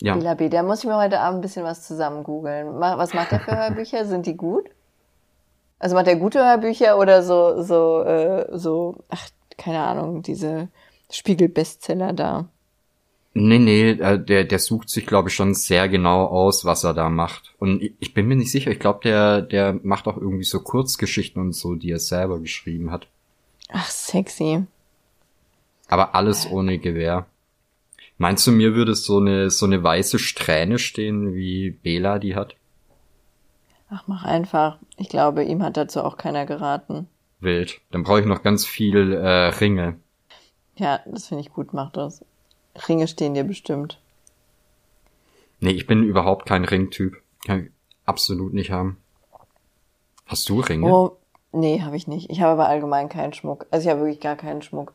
Ja. 0.00 0.14
Bela 0.14 0.34
B, 0.34 0.48
da 0.48 0.62
muss 0.62 0.80
ich 0.80 0.86
mir 0.86 0.96
heute 0.96 1.18
Abend 1.18 1.38
ein 1.38 1.42
bisschen 1.42 1.64
was 1.64 1.84
zusammen 1.86 2.22
googeln. 2.22 2.78
Was 2.78 3.14
macht 3.14 3.32
der 3.32 3.40
für 3.40 3.56
Hörbücher? 3.56 4.04
Sind 4.04 4.26
die 4.26 4.36
gut? 4.36 4.70
Also 5.78 5.94
macht 5.94 6.08
er 6.08 6.16
gute 6.16 6.38
Hörbücher 6.38 6.98
oder 6.98 7.22
so, 7.22 7.62
so, 7.62 8.02
äh, 8.02 8.46
so, 8.56 9.04
ach, 9.08 9.28
keine 9.56 9.80
Ahnung, 9.80 10.22
diese 10.22 10.68
Spiegel-Bestseller 11.10 12.12
da? 12.12 12.48
Nee, 13.38 13.58
nee, 13.58 13.90
äh, 13.90 14.18
der, 14.18 14.44
der 14.44 14.58
sucht 14.58 14.88
sich, 14.88 15.04
glaube 15.06 15.28
ich, 15.28 15.34
schon 15.34 15.52
sehr 15.52 15.90
genau 15.90 16.24
aus, 16.24 16.64
was 16.64 16.84
er 16.84 16.94
da 16.94 17.10
macht. 17.10 17.54
Und 17.58 17.82
ich 18.00 18.14
bin 18.14 18.26
mir 18.26 18.36
nicht 18.36 18.50
sicher, 18.50 18.70
ich 18.70 18.78
glaube, 18.78 19.00
der, 19.04 19.42
der 19.42 19.78
macht 19.82 20.06
auch 20.06 20.16
irgendwie 20.16 20.44
so 20.44 20.60
Kurzgeschichten 20.60 21.42
und 21.42 21.52
so, 21.52 21.74
die 21.74 21.90
er 21.90 21.98
selber 21.98 22.40
geschrieben 22.40 22.90
hat. 22.90 23.08
Ach, 23.68 23.90
sexy. 23.90 24.64
Aber 25.88 26.14
alles 26.14 26.50
ohne 26.50 26.78
Gewehr. 26.78 27.26
Meinst 28.16 28.46
du, 28.46 28.52
mir 28.52 28.74
würde 28.74 28.94
so 28.94 29.18
eine, 29.18 29.50
so 29.50 29.66
eine 29.66 29.82
weiße 29.82 30.18
Strähne 30.18 30.78
stehen, 30.78 31.34
wie 31.34 31.70
Bela 31.70 32.18
die 32.18 32.34
hat? 32.34 32.56
Ach, 33.88 34.04
mach 34.06 34.24
einfach. 34.24 34.78
Ich 34.96 35.08
glaube, 35.08 35.44
ihm 35.44 35.62
hat 35.62 35.76
dazu 35.76 36.02
auch 36.02 36.16
keiner 36.16 36.46
geraten. 36.46 37.08
Wild. 37.40 37.80
Dann 37.90 38.02
brauche 38.02 38.20
ich 38.20 38.26
noch 38.26 38.42
ganz 38.42 38.64
viel 38.64 39.12
äh, 39.12 39.48
Ringe. 39.48 39.96
Ja, 40.76 41.00
das 41.06 41.28
finde 41.28 41.42
ich 41.42 41.52
gut, 41.52 41.72
mach 41.72 41.90
das. 41.92 42.24
Ringe 42.88 43.08
stehen 43.08 43.34
dir 43.34 43.44
bestimmt. 43.44 43.98
Nee, 45.60 45.70
ich 45.70 45.86
bin 45.86 46.02
überhaupt 46.02 46.46
kein 46.46 46.64
Ringtyp. 46.64 47.16
Kann 47.46 47.66
ich 47.66 47.70
absolut 48.04 48.52
nicht 48.52 48.70
haben. 48.70 48.98
Hast 50.26 50.48
du 50.48 50.60
Ringe? 50.60 50.92
Oh, 50.92 51.16
nee, 51.52 51.80
habe 51.82 51.96
ich 51.96 52.08
nicht. 52.08 52.30
Ich 52.30 52.40
habe 52.40 52.52
aber 52.52 52.68
allgemein 52.68 53.08
keinen 53.08 53.32
Schmuck. 53.32 53.66
Also 53.70 53.86
ich 53.86 53.90
habe 53.90 54.00
wirklich 54.00 54.20
gar 54.20 54.36
keinen 54.36 54.62
Schmuck. 54.62 54.92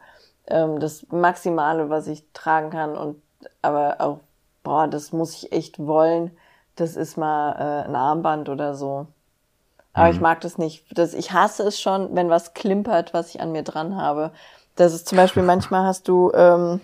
Ähm, 0.48 0.80
das 0.80 1.08
Maximale, 1.10 1.90
was 1.90 2.08
ich 2.08 2.24
tragen 2.34 2.70
kann 2.70 2.98
und 2.98 3.22
aber 3.62 4.02
auch, 4.02 4.20
boah, 4.64 4.88
das 4.88 5.14
muss 5.14 5.36
ich 5.36 5.52
echt 5.52 5.80
wollen. 5.80 6.32
Das 6.76 6.96
ist 6.96 7.18
mal 7.18 7.52
äh, 7.54 7.88
ein 7.88 7.96
Armband 7.96 8.50
oder 8.50 8.76
so. 8.76 9.08
Aber 9.94 10.08
mhm. 10.08 10.14
ich 10.14 10.22
mag 10.22 10.42
das 10.42 10.58
nicht. 10.58 10.86
Das, 10.98 11.14
ich 11.14 11.32
hasse 11.32 11.64
es 11.64 11.80
schon, 11.80 12.16
wenn 12.16 12.30
was 12.30 12.54
klimpert, 12.54 13.14
was 13.14 13.34
ich 13.34 13.42
an 13.42 13.52
mir 13.52 13.64
dran 13.64 13.96
habe. 13.96 14.32
Das 14.76 14.94
ist 14.94 15.08
zum 15.08 15.18
Beispiel 15.18 15.44
manchmal 15.44 15.86
hast 15.86 16.08
du 16.08 16.32
ähm, 16.34 16.82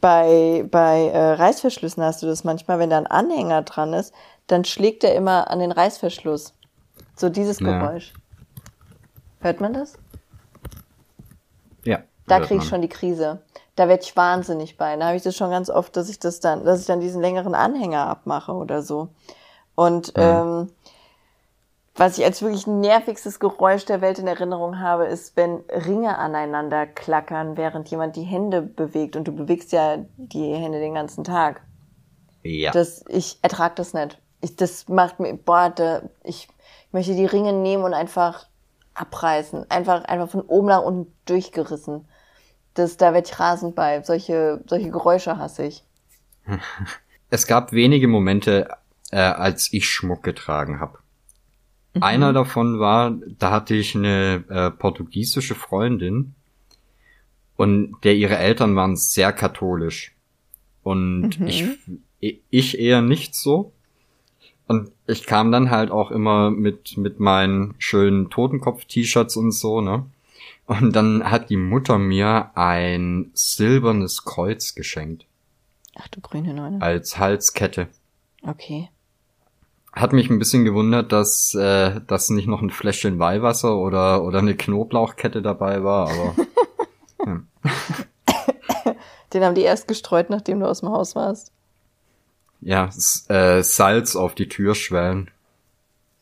bei, 0.00 0.66
bei 0.70 1.08
äh, 1.08 1.32
Reißverschlüssen 1.32 2.02
hast 2.02 2.22
du 2.22 2.26
das 2.26 2.44
manchmal, 2.44 2.78
wenn 2.78 2.90
da 2.90 2.98
ein 2.98 3.06
Anhänger 3.06 3.62
dran 3.62 3.92
ist, 3.92 4.14
dann 4.46 4.64
schlägt 4.64 5.04
er 5.04 5.14
immer 5.14 5.50
an 5.50 5.58
den 5.58 5.72
Reißverschluss. 5.72 6.54
So 7.16 7.28
dieses 7.28 7.58
Geräusch. 7.58 8.12
Ja. 8.14 8.20
Hört 9.42 9.60
man 9.60 9.72
das? 9.74 9.94
Ja. 11.84 12.02
Da 12.26 12.40
kriege 12.40 12.62
ich 12.62 12.68
schon 12.68 12.82
die 12.82 12.88
Krise. 12.88 13.42
Da 13.80 13.88
werde 13.88 14.02
ich 14.02 14.14
wahnsinnig 14.14 14.76
bei. 14.76 14.94
Da 14.94 15.06
habe 15.06 15.16
ich 15.16 15.22
das 15.22 15.34
schon 15.34 15.50
ganz 15.50 15.70
oft, 15.70 15.96
dass 15.96 16.10
ich 16.10 16.18
das 16.18 16.38
dann, 16.40 16.66
dass 16.66 16.80
ich 16.80 16.86
dann 16.86 17.00
diesen 17.00 17.22
längeren 17.22 17.54
Anhänger 17.54 18.08
abmache 18.08 18.52
oder 18.52 18.82
so. 18.82 19.08
Und 19.74 20.14
mhm. 20.18 20.22
ähm, 20.22 20.72
was 21.94 22.18
ich 22.18 22.24
als 22.26 22.42
wirklich 22.42 22.66
nervigstes 22.66 23.40
Geräusch 23.40 23.86
der 23.86 24.02
Welt 24.02 24.18
in 24.18 24.26
Erinnerung 24.26 24.80
habe, 24.80 25.06
ist, 25.06 25.34
wenn 25.34 25.64
Ringe 25.70 26.18
aneinander 26.18 26.86
klackern, 26.86 27.56
während 27.56 27.88
jemand 27.88 28.16
die 28.16 28.22
Hände 28.22 28.60
bewegt. 28.60 29.16
Und 29.16 29.24
du 29.24 29.32
bewegst 29.32 29.72
ja 29.72 29.96
die 30.18 30.52
Hände 30.52 30.78
den 30.78 30.92
ganzen 30.92 31.24
Tag. 31.24 31.62
Ja. 32.42 32.72
Das, 32.72 33.02
ich 33.08 33.38
ertrag 33.40 33.76
das 33.76 33.94
nicht. 33.94 34.20
Ich, 34.42 34.56
das 34.56 34.90
macht 34.90 35.20
mir, 35.20 35.32
boah, 35.38 35.72
da, 35.74 36.02
ich, 36.22 36.50
ich 36.86 36.92
möchte 36.92 37.14
die 37.14 37.24
Ringe 37.24 37.54
nehmen 37.54 37.84
und 37.84 37.94
einfach 37.94 38.46
abreißen. 38.92 39.70
Einfach, 39.70 40.04
einfach 40.04 40.28
von 40.28 40.42
oben 40.42 40.66
nach 40.66 40.82
unten 40.82 41.10
durchgerissen. 41.24 42.06
Das, 42.74 42.96
da 42.96 43.12
werde 43.12 43.28
ich 43.28 43.38
rasend 43.38 43.74
bei. 43.74 44.02
Solche, 44.02 44.62
solche 44.66 44.90
Geräusche 44.90 45.36
hasse 45.38 45.64
ich. 45.64 45.84
Es 47.32 47.46
gab 47.46 47.70
wenige 47.70 48.08
Momente, 48.08 48.68
äh, 49.12 49.18
als 49.18 49.72
ich 49.72 49.88
Schmuck 49.88 50.24
getragen 50.24 50.80
habe. 50.80 50.98
Mhm. 51.94 52.02
Einer 52.02 52.32
davon 52.32 52.80
war, 52.80 53.16
da 53.38 53.52
hatte 53.52 53.74
ich 53.74 53.94
eine 53.94 54.44
äh, 54.48 54.70
portugiesische 54.70 55.54
Freundin 55.54 56.34
und 57.56 57.96
der 58.02 58.14
ihre 58.14 58.36
Eltern 58.36 58.74
waren 58.74 58.96
sehr 58.96 59.32
katholisch 59.32 60.12
und 60.82 61.38
mhm. 61.38 61.46
ich 61.46 61.64
ich 62.50 62.78
eher 62.78 63.02
nicht 63.02 63.34
so. 63.34 63.72
Und 64.66 64.92
ich 65.06 65.26
kam 65.26 65.50
dann 65.50 65.70
halt 65.70 65.90
auch 65.90 66.10
immer 66.10 66.50
mit 66.50 66.96
mit 66.96 67.18
meinen 67.18 67.74
schönen 67.78 68.30
Totenkopf-T-Shirts 68.30 69.36
und 69.36 69.52
so, 69.52 69.80
ne? 69.80 70.06
Und 70.66 70.94
dann 70.94 71.30
hat 71.30 71.50
die 71.50 71.56
Mutter 71.56 71.98
mir 71.98 72.52
ein 72.54 73.30
silbernes 73.34 74.24
Kreuz 74.24 74.74
geschenkt. 74.74 75.26
Ach 75.96 76.08
du 76.08 76.20
grüne 76.20 76.54
Neune. 76.54 76.80
Als 76.80 77.18
Halskette. 77.18 77.88
Okay. 78.42 78.88
Hat 79.92 80.12
mich 80.12 80.30
ein 80.30 80.38
bisschen 80.38 80.64
gewundert, 80.64 81.10
dass 81.10 81.54
äh, 81.54 82.00
dass 82.06 82.30
nicht 82.30 82.46
noch 82.46 82.62
ein 82.62 82.70
Fläschchen 82.70 83.18
Weihwasser 83.18 83.76
oder 83.76 84.22
oder 84.22 84.38
eine 84.38 84.56
Knoblauchkette 84.56 85.42
dabei 85.42 85.82
war, 85.82 86.08
aber 86.08 86.34
ja. 87.26 87.42
Den 89.32 89.44
haben 89.44 89.54
die 89.54 89.62
erst 89.62 89.88
gestreut, 89.88 90.30
nachdem 90.30 90.60
du 90.60 90.66
aus 90.66 90.80
dem 90.80 90.90
Haus 90.90 91.14
warst. 91.14 91.52
Ja, 92.60 92.90
äh, 93.28 93.62
Salz 93.62 94.16
auf 94.16 94.34
die 94.34 94.48
Türschwellen. 94.48 95.30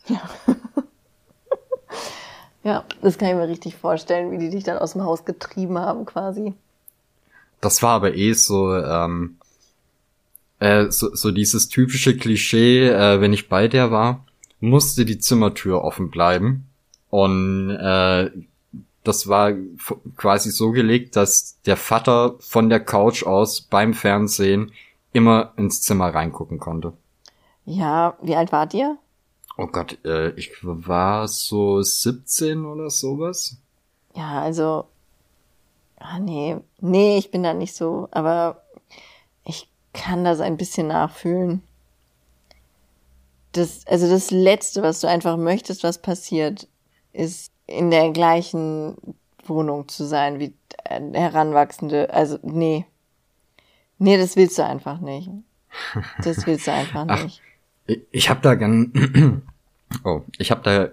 Ja. 0.06 0.20
Ja, 2.64 2.84
das 3.02 3.18
kann 3.18 3.28
ich 3.28 3.34
mir 3.34 3.48
richtig 3.48 3.76
vorstellen, 3.76 4.30
wie 4.30 4.38
die 4.38 4.50
dich 4.50 4.64
dann 4.64 4.78
aus 4.78 4.92
dem 4.92 5.04
Haus 5.04 5.24
getrieben 5.24 5.78
haben, 5.78 6.04
quasi. 6.04 6.54
Das 7.60 7.82
war 7.82 7.90
aber 7.90 8.14
eh 8.14 8.32
so, 8.32 8.74
ähm, 8.74 9.36
äh, 10.60 10.90
so, 10.90 11.14
so 11.14 11.30
dieses 11.30 11.68
typische 11.68 12.16
Klischee, 12.16 12.88
äh, 12.88 13.20
wenn 13.20 13.32
ich 13.32 13.48
bei 13.48 13.68
der 13.68 13.90
war, 13.90 14.24
musste 14.60 15.04
die 15.04 15.18
Zimmertür 15.18 15.82
offen 15.82 16.10
bleiben. 16.10 16.66
Und 17.10 17.70
äh, 17.70 18.30
das 19.04 19.28
war 19.28 19.52
quasi 20.16 20.50
so 20.50 20.70
gelegt, 20.70 21.16
dass 21.16 21.60
der 21.62 21.76
Vater 21.76 22.34
von 22.40 22.68
der 22.68 22.80
Couch 22.80 23.24
aus 23.24 23.62
beim 23.62 23.94
Fernsehen 23.94 24.72
immer 25.12 25.52
ins 25.56 25.80
Zimmer 25.80 26.14
reingucken 26.14 26.58
konnte. 26.58 26.92
Ja, 27.64 28.16
wie 28.22 28.36
alt 28.36 28.52
wart 28.52 28.74
ihr? 28.74 28.98
Oh 29.60 29.66
Gott, 29.66 29.98
äh, 30.04 30.30
ich 30.36 30.52
war 30.62 31.26
so 31.26 31.82
17 31.82 32.64
oder 32.64 32.90
sowas. 32.90 33.56
Ja, 34.14 34.40
also, 34.40 34.84
ah 35.96 36.20
nee, 36.20 36.56
nee, 36.80 37.18
ich 37.18 37.32
bin 37.32 37.42
da 37.42 37.52
nicht 37.54 37.74
so, 37.74 38.06
aber 38.12 38.62
ich 39.44 39.68
kann 39.92 40.22
das 40.22 40.38
ein 40.38 40.56
bisschen 40.56 40.86
nachfühlen. 40.86 41.60
Das, 43.50 43.84
also 43.88 44.08
das 44.08 44.30
Letzte, 44.30 44.82
was 44.82 45.00
du 45.00 45.08
einfach 45.08 45.36
möchtest, 45.36 45.82
was 45.82 45.98
passiert, 45.98 46.68
ist 47.12 47.50
in 47.66 47.90
der 47.90 48.12
gleichen 48.12 48.96
Wohnung 49.44 49.88
zu 49.88 50.06
sein 50.06 50.38
wie 50.38 50.54
Heranwachsende. 50.86 52.14
Also, 52.14 52.38
nee. 52.42 52.86
Nee, 53.98 54.18
das 54.18 54.36
willst 54.36 54.56
du 54.56 54.64
einfach 54.64 55.00
nicht. 55.00 55.30
Das 56.22 56.46
willst 56.46 56.68
du 56.68 56.72
einfach 56.72 57.06
nicht. 57.06 57.42
Ich 58.10 58.30
habe 58.30 58.40
da 58.42 58.54
gern. 58.54 59.42
Oh, 60.04 60.20
ich 60.36 60.50
habe 60.50 60.60
da 60.62 60.90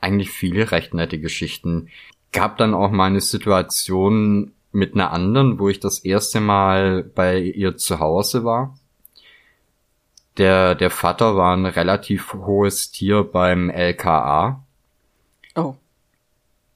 eigentlich 0.00 0.30
viele 0.30 0.70
recht 0.70 0.94
nette 0.94 1.20
Geschichten. 1.20 1.90
Gab 2.32 2.56
dann 2.56 2.72
auch 2.72 2.90
mal 2.90 3.04
eine 3.04 3.20
Situation, 3.20 4.52
mit 4.72 4.94
einer 4.94 5.12
anderen, 5.12 5.58
wo 5.58 5.68
ich 5.68 5.80
das 5.80 5.98
erste 6.00 6.40
Mal 6.40 7.02
bei 7.02 7.38
ihr 7.40 7.76
zu 7.76 8.00
Hause 8.00 8.44
war. 8.44 8.78
Der, 10.36 10.74
der 10.74 10.90
Vater 10.90 11.36
war 11.36 11.56
ein 11.56 11.66
relativ 11.66 12.32
hohes 12.32 12.90
Tier 12.90 13.24
beim 13.24 13.70
LKA. 13.70 14.64
Oh. 15.56 15.74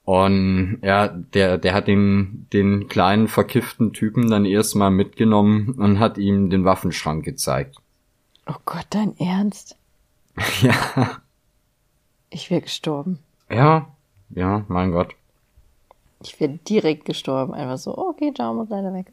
Und 0.03 0.79
ja, 0.81 1.07
der, 1.07 1.57
der 1.57 1.73
hat 1.73 1.87
den, 1.87 2.47
den 2.51 2.89
kleinen 2.89 3.29
verkifften 3.29 3.93
Typen 3.93 4.29
dann 4.29 4.43
erstmal 4.43 4.91
mitgenommen 4.91 5.75
und 5.77 5.99
hat 5.99 6.17
ihm 6.17 6.49
den 6.49 6.65
Waffenschrank 6.65 7.23
gezeigt. 7.23 7.77
Oh 8.45 8.55
Gott, 8.65 8.85
dein 8.89 9.17
Ernst? 9.17 9.77
ja. 10.61 11.21
Ich 12.29 12.49
wäre 12.49 12.61
gestorben. 12.61 13.19
Ja, 13.49 13.87
ja, 14.29 14.65
mein 14.67 14.91
Gott. 14.91 15.15
Ich 16.23 16.39
wäre 16.39 16.57
direkt 16.67 17.05
gestorben. 17.05 17.53
Einfach 17.53 17.77
so, 17.77 17.97
okay, 17.97 18.33
ciao, 18.33 18.53
muss 18.53 18.69
leider 18.69 18.93
weg. 18.93 19.11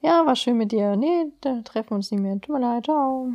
Ja, 0.00 0.26
war 0.26 0.36
schön 0.36 0.58
mit 0.58 0.72
dir. 0.72 0.96
Nee, 0.96 1.26
da 1.40 1.60
treffen 1.62 1.90
wir 1.90 1.96
uns 1.96 2.10
nicht 2.10 2.20
mehr. 2.20 2.40
Tut 2.40 2.54
mir 2.56 2.60
leid, 2.60 2.84
ciao. 2.84 3.32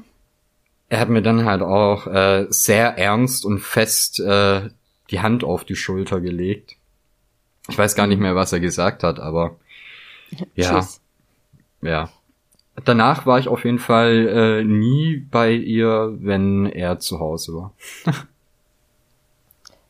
Er 0.90 1.00
hat 1.00 1.10
mir 1.10 1.22
dann 1.22 1.46
halt 1.46 1.62
auch 1.62 2.08
äh, 2.08 2.48
sehr 2.50 2.98
ernst 2.98 3.46
und 3.46 3.60
fest 3.60 4.20
äh, 4.20 4.70
die 5.10 5.20
Hand 5.20 5.44
auf 5.44 5.66
die 5.66 5.76
Schulter 5.76 6.22
gelegt. 6.22 6.76
Ich 7.70 7.78
weiß 7.78 7.96
gar 7.96 8.08
nicht 8.08 8.20
mehr, 8.20 8.36
was 8.36 8.54
er 8.54 8.60
gesagt 8.60 9.04
hat, 9.04 9.20
aber 9.20 9.58
ja. 10.56 10.80
Tschüss. 10.80 11.02
Ja. 11.82 12.10
Danach 12.86 13.26
war 13.26 13.40
ich 13.40 13.48
auf 13.48 13.66
jeden 13.66 13.80
Fall 13.80 14.28
äh, 14.28 14.64
nie 14.64 15.18
bei 15.18 15.52
ihr, 15.52 16.16
wenn 16.20 16.68
er 16.68 17.00
zu 17.00 17.20
Hause 17.20 17.54
war. 17.54 17.74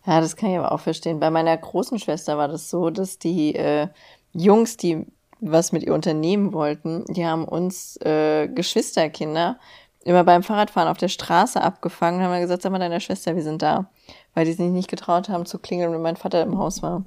Ja, 0.10 0.22
das 0.22 0.38
kann 0.38 0.52
ich 0.52 0.58
aber 0.58 0.72
auch 0.72 0.80
verstehen. 0.80 1.20
Bei 1.20 1.30
meiner 1.30 1.58
großen 1.58 2.00
Schwester 2.00 2.38
war 2.38 2.48
das 2.48 2.70
so, 2.70 2.90
dass 2.90 3.20
die 3.20 3.54
äh, 3.56 3.90
Jungs, 4.32 4.78
die 4.78 5.06
was 5.42 5.74
mit 5.74 5.84
ihr 5.84 5.94
unternehmen 5.94 6.54
wollten, 6.54 7.04
die 7.10 7.26
haben 7.26 7.44
uns 7.44 7.98
äh, 7.98 8.48
Geschwisterkinder 8.48 9.60
immer 10.06 10.24
beim 10.24 10.44
Fahrradfahren 10.44 10.88
auf 10.88 10.98
der 10.98 11.10
Straße 11.10 11.62
abgefangen 11.62 12.22
und 12.22 12.26
haben 12.26 12.40
gesagt, 12.40 12.62
sag 12.62 12.72
mal 12.72 12.80
deiner 12.80 13.02
Schwester, 13.02 13.36
wir 13.36 13.44
sind 13.44 13.62
da. 13.62 13.90
Weil 14.34 14.46
die 14.46 14.54
sich 14.54 14.72
nicht 14.72 14.90
getraut 14.90 15.28
haben 15.28 15.46
zu 15.46 15.60
klingeln, 15.60 15.92
wenn 15.92 16.02
mein 16.02 16.16
Vater 16.16 16.42
im 16.42 16.58
Haus 16.58 16.82
war. 16.82 17.04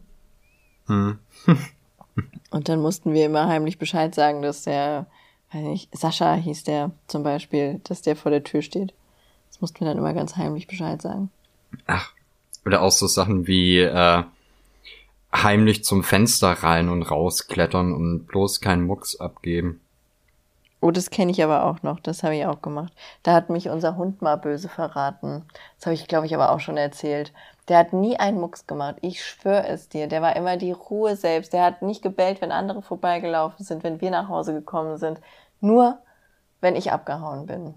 Hm. 0.86 1.18
und 2.50 2.68
dann 2.68 2.82
mussten 2.82 3.14
wir 3.14 3.24
immer 3.24 3.48
heimlich 3.48 3.78
Bescheid 3.78 4.14
sagen, 4.14 4.42
dass 4.42 4.64
der, 4.64 5.06
weiß 5.52 5.62
nicht, 5.62 5.96
Sascha 5.96 6.34
hieß 6.34 6.64
der 6.64 6.92
zum 7.06 7.22
Beispiel, 7.22 7.80
dass 7.84 8.02
der 8.02 8.16
vor 8.16 8.30
der 8.30 8.44
Tür 8.44 8.62
steht. 8.62 8.94
Das 9.48 9.60
mussten 9.60 9.80
wir 9.80 9.88
dann 9.88 9.98
immer 9.98 10.14
ganz 10.14 10.36
heimlich 10.36 10.66
Bescheid 10.66 11.02
sagen. 11.02 11.30
Ach, 11.86 12.12
oder 12.64 12.82
auch 12.82 12.92
so 12.92 13.06
Sachen 13.06 13.46
wie 13.46 13.80
äh, 13.80 14.22
heimlich 15.34 15.84
zum 15.84 16.02
Fenster 16.02 16.50
rein 16.50 16.88
und 16.88 17.02
rausklettern 17.02 17.92
und 17.92 18.26
bloß 18.26 18.60
keinen 18.60 18.84
Mucks 18.84 19.16
abgeben. 19.16 19.80
Oh, 20.82 20.90
das 20.90 21.10
kenne 21.10 21.30
ich 21.30 21.44
aber 21.44 21.66
auch 21.66 21.82
noch. 21.82 22.00
Das 22.00 22.22
habe 22.22 22.36
ich 22.36 22.46
auch 22.46 22.62
gemacht. 22.62 22.92
Da 23.22 23.34
hat 23.34 23.50
mich 23.50 23.68
unser 23.68 23.96
Hund 23.96 24.22
mal 24.22 24.36
böse 24.36 24.68
verraten. 24.70 25.44
Das 25.76 25.86
habe 25.86 25.94
ich, 25.94 26.08
glaube 26.08 26.24
ich, 26.24 26.34
aber 26.34 26.52
auch 26.52 26.60
schon 26.60 26.78
erzählt. 26.78 27.34
Der 27.68 27.76
hat 27.76 27.92
nie 27.92 28.16
einen 28.16 28.40
Mucks 28.40 28.66
gemacht. 28.66 28.96
Ich 29.02 29.22
schwöre 29.22 29.66
es 29.68 29.90
dir. 29.90 30.06
Der 30.06 30.22
war 30.22 30.36
immer 30.36 30.56
die 30.56 30.72
Ruhe 30.72 31.16
selbst. 31.16 31.52
Der 31.52 31.64
hat 31.64 31.82
nicht 31.82 32.00
gebellt, 32.02 32.40
wenn 32.40 32.50
andere 32.50 32.80
vorbeigelaufen 32.80 33.62
sind, 33.64 33.84
wenn 33.84 34.00
wir 34.00 34.10
nach 34.10 34.28
Hause 34.28 34.54
gekommen 34.54 34.96
sind. 34.96 35.20
Nur, 35.60 35.98
wenn 36.60 36.76
ich 36.76 36.92
abgehauen 36.92 37.46
bin. 37.46 37.74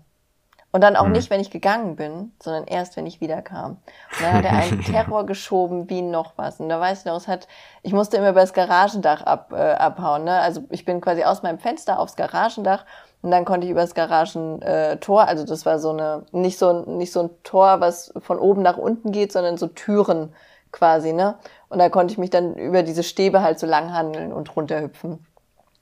Und 0.71 0.81
dann 0.81 0.95
auch 0.95 1.05
mhm. 1.05 1.11
nicht, 1.11 1.29
wenn 1.29 1.39
ich 1.39 1.51
gegangen 1.51 1.95
bin, 1.95 2.31
sondern 2.41 2.65
erst, 2.65 2.97
wenn 2.97 3.05
ich 3.05 3.21
wiederkam. 3.21 3.77
Und 4.17 4.21
dann 4.21 4.33
hat 4.33 4.45
er 4.45 4.53
einen 4.53 4.81
Terror 4.83 5.23
geschoben 5.25 5.87
wie 5.87 6.01
noch 6.01 6.33
was. 6.35 6.59
Und 6.59 6.67
da 6.67 6.79
weiß 6.79 6.99
ich 6.99 7.05
noch, 7.05 7.15
es 7.15 7.27
hat, 7.27 7.47
ich 7.83 7.93
musste 7.93 8.17
immer 8.17 8.31
über 8.31 8.41
das 8.41 8.53
Garagendach 8.53 9.21
ab, 9.21 9.53
äh, 9.53 9.73
abhauen. 9.73 10.23
Ne? 10.23 10.39
Also 10.39 10.63
ich 10.71 10.83
bin 10.83 10.99
quasi 10.99 11.23
aus 11.23 11.43
meinem 11.43 11.59
Fenster 11.59 11.99
aufs 11.99 12.15
Garagendach 12.15 12.85
und 13.21 13.29
dann 13.29 13.45
konnte 13.45 13.65
ich 13.65 13.71
über 13.71 13.81
das 13.81 13.93
Garagentor, 13.93 15.27
also 15.27 15.45
das 15.45 15.65
war 15.65 15.77
so 15.77 15.91
eine, 15.91 16.25
nicht 16.31 16.57
so, 16.57 16.73
nicht 16.85 17.13
so 17.13 17.21
ein 17.21 17.29
Tor, 17.43 17.79
was 17.79 18.11
von 18.17 18.39
oben 18.39 18.63
nach 18.63 18.77
unten 18.77 19.11
geht, 19.11 19.31
sondern 19.31 19.57
so 19.57 19.67
Türen 19.67 20.33
quasi, 20.71 21.13
ne? 21.13 21.35
Und 21.69 21.79
da 21.79 21.89
konnte 21.89 22.11
ich 22.11 22.17
mich 22.17 22.31
dann 22.31 22.55
über 22.55 22.83
diese 22.83 23.03
Stäbe 23.03 23.41
halt 23.41 23.59
so 23.59 23.67
lang 23.67 23.93
handeln 23.93 24.33
und 24.33 24.55
runterhüpfen. 24.55 25.25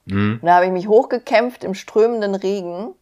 Mhm. 0.04 0.38
Und 0.40 0.46
da 0.46 0.56
habe 0.56 0.66
ich 0.66 0.72
mich 0.72 0.88
hochgekämpft 0.88 1.64
im 1.64 1.74
strömenden 1.74 2.34
Regen 2.34 2.94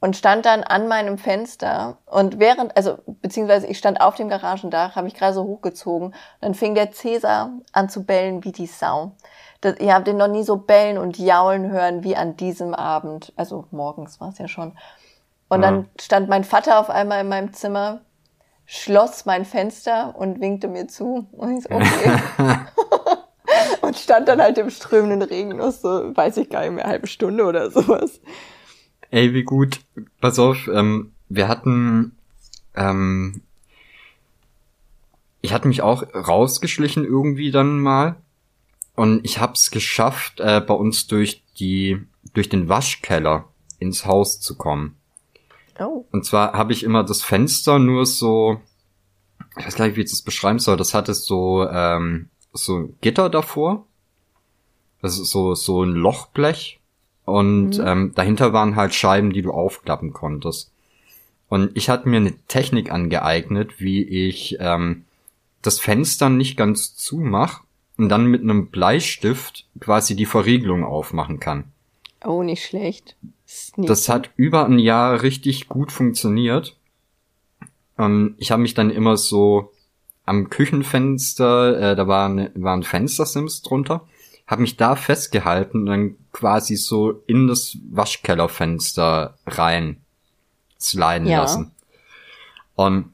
und 0.00 0.16
stand 0.16 0.44
dann 0.44 0.62
an 0.62 0.86
meinem 0.86 1.16
Fenster 1.16 1.96
und 2.04 2.38
während, 2.38 2.76
also 2.76 2.98
beziehungsweise 3.06 3.66
ich 3.66 3.78
stand 3.78 4.02
auf 4.02 4.14
dem 4.16 4.28
Garagendach, 4.28 4.96
habe 4.96 5.08
ich 5.08 5.14
gerade 5.14 5.32
so 5.32 5.44
hochgezogen, 5.44 6.14
dann 6.42 6.54
fing 6.54 6.74
der 6.74 6.92
Cäsar 6.92 7.52
an 7.72 7.88
zu 7.88 8.04
bellen 8.04 8.44
wie 8.44 8.52
die 8.52 8.66
Sau. 8.66 9.12
Das, 9.62 9.78
ihr 9.80 9.94
habt 9.94 10.06
ihn 10.06 10.18
noch 10.18 10.28
nie 10.28 10.42
so 10.42 10.56
bellen 10.56 10.98
und 10.98 11.18
jaulen 11.18 11.70
hören 11.70 12.04
wie 12.04 12.16
an 12.16 12.36
diesem 12.36 12.74
Abend, 12.74 13.32
also 13.36 13.64
morgens 13.70 14.20
war 14.20 14.28
es 14.28 14.36
ja 14.36 14.46
schon. 14.46 14.76
Und 15.48 15.62
ja. 15.62 15.70
dann 15.70 15.88
stand 15.98 16.28
mein 16.28 16.44
Vater 16.44 16.80
auf 16.80 16.90
einmal 16.90 17.22
in 17.22 17.28
meinem 17.28 17.54
Zimmer, 17.54 18.00
schloss 18.66 19.24
mein 19.24 19.46
Fenster 19.46 20.14
und 20.18 20.38
winkte 20.40 20.68
mir 20.68 20.86
zu 20.86 21.26
und 21.32 21.56
ich 21.56 21.64
so, 21.64 21.74
okay. 21.74 22.18
und 23.82 23.96
stand 23.96 24.28
dann 24.28 24.40
halt 24.40 24.58
im 24.58 24.70
strömenden 24.70 25.22
Regen 25.22 25.56
noch 25.56 25.72
so, 25.72 25.88
weiß 26.14 26.36
ich 26.38 26.50
gar 26.50 26.62
nicht 26.62 26.72
mehr, 26.72 26.84
halbe 26.84 27.06
Stunde 27.06 27.44
oder 27.44 27.70
sowas. 27.70 28.20
Ey, 29.10 29.32
wie 29.32 29.44
gut. 29.44 29.80
Pass 30.20 30.38
auf, 30.38 30.68
ähm, 30.68 31.12
wir 31.28 31.48
hatten, 31.48 32.16
ähm, 32.74 33.42
ich 35.40 35.52
hatte 35.52 35.68
mich 35.68 35.82
auch 35.82 36.02
rausgeschlichen 36.14 37.04
irgendwie 37.04 37.50
dann 37.50 37.80
mal 37.80 38.16
und 38.94 39.24
ich 39.24 39.40
hab's 39.40 39.70
geschafft, 39.70 40.40
äh, 40.40 40.60
bei 40.60 40.74
uns 40.74 41.06
durch 41.06 41.44
die, 41.58 42.06
durch 42.32 42.48
den 42.48 42.68
Waschkeller 42.68 43.48
ins 43.78 44.06
Haus 44.06 44.40
zu 44.40 44.56
kommen. 44.56 44.96
Oh. 45.78 46.04
Und 46.12 46.24
zwar 46.24 46.52
habe 46.52 46.72
ich 46.72 46.84
immer 46.84 47.04
das 47.04 47.22
Fenster 47.22 47.78
nur 47.78 48.06
so, 48.06 48.60
ich 49.56 49.66
weiß 49.66 49.76
gar 49.76 49.86
nicht, 49.86 49.96
wie 49.96 50.02
ich 50.02 50.10
das 50.10 50.22
beschreiben 50.22 50.58
soll. 50.58 50.76
Das 50.76 50.94
hatte 50.94 51.14
so, 51.14 51.68
ähm, 51.68 52.30
so 52.54 52.90
Gitter 53.00 53.28
davor. 53.28 53.84
Das 55.02 55.18
ist 55.18 55.30
so, 55.30 55.54
so 55.54 55.82
ein 55.82 55.90
Lochblech. 55.90 56.80
Und 57.26 57.78
mhm. 57.78 57.86
ähm, 57.86 58.12
dahinter 58.14 58.52
waren 58.52 58.76
halt 58.76 58.94
Scheiben, 58.94 59.32
die 59.32 59.42
du 59.42 59.52
aufklappen 59.52 60.12
konntest. 60.12 60.70
Und 61.48 61.70
ich 61.74 61.88
hatte 61.88 62.08
mir 62.08 62.16
eine 62.16 62.36
Technik 62.48 62.90
angeeignet, 62.90 63.80
wie 63.80 64.02
ich 64.02 64.56
ähm, 64.60 65.04
das 65.62 65.78
Fenster 65.78 66.30
nicht 66.30 66.56
ganz 66.56 66.96
zumach 66.96 67.62
und 67.96 68.08
dann 68.08 68.26
mit 68.26 68.42
einem 68.42 68.68
Bleistift 68.68 69.66
quasi 69.78 70.16
die 70.16 70.26
Verriegelung 70.26 70.84
aufmachen 70.84 71.40
kann. 71.40 71.64
Oh, 72.24 72.42
nicht 72.42 72.64
schlecht. 72.64 73.16
Nicht 73.76 73.88
das 73.88 74.08
hat 74.08 74.30
über 74.36 74.64
ein 74.64 74.78
Jahr 74.78 75.22
richtig 75.22 75.68
gut 75.68 75.92
funktioniert. 75.92 76.76
Und 77.96 78.34
ich 78.38 78.50
habe 78.50 78.62
mich 78.62 78.74
dann 78.74 78.90
immer 78.90 79.16
so 79.16 79.72
am 80.24 80.50
Küchenfenster, 80.50 81.92
äh, 81.92 81.96
da 81.96 82.06
war, 82.08 82.26
eine, 82.26 82.50
war 82.54 82.76
ein 82.76 82.82
Fenstersims 82.82 83.62
drunter, 83.62 84.06
habe 84.46 84.62
mich 84.62 84.76
da 84.76 84.96
festgehalten 84.96 85.80
und 85.80 85.86
dann 85.86 86.16
quasi 86.32 86.76
so 86.76 87.22
in 87.26 87.46
das 87.46 87.78
Waschkellerfenster 87.90 89.36
rein 89.46 89.98
sliden 90.80 91.26
ja. 91.26 91.40
lassen. 91.40 91.72
Und 92.74 93.12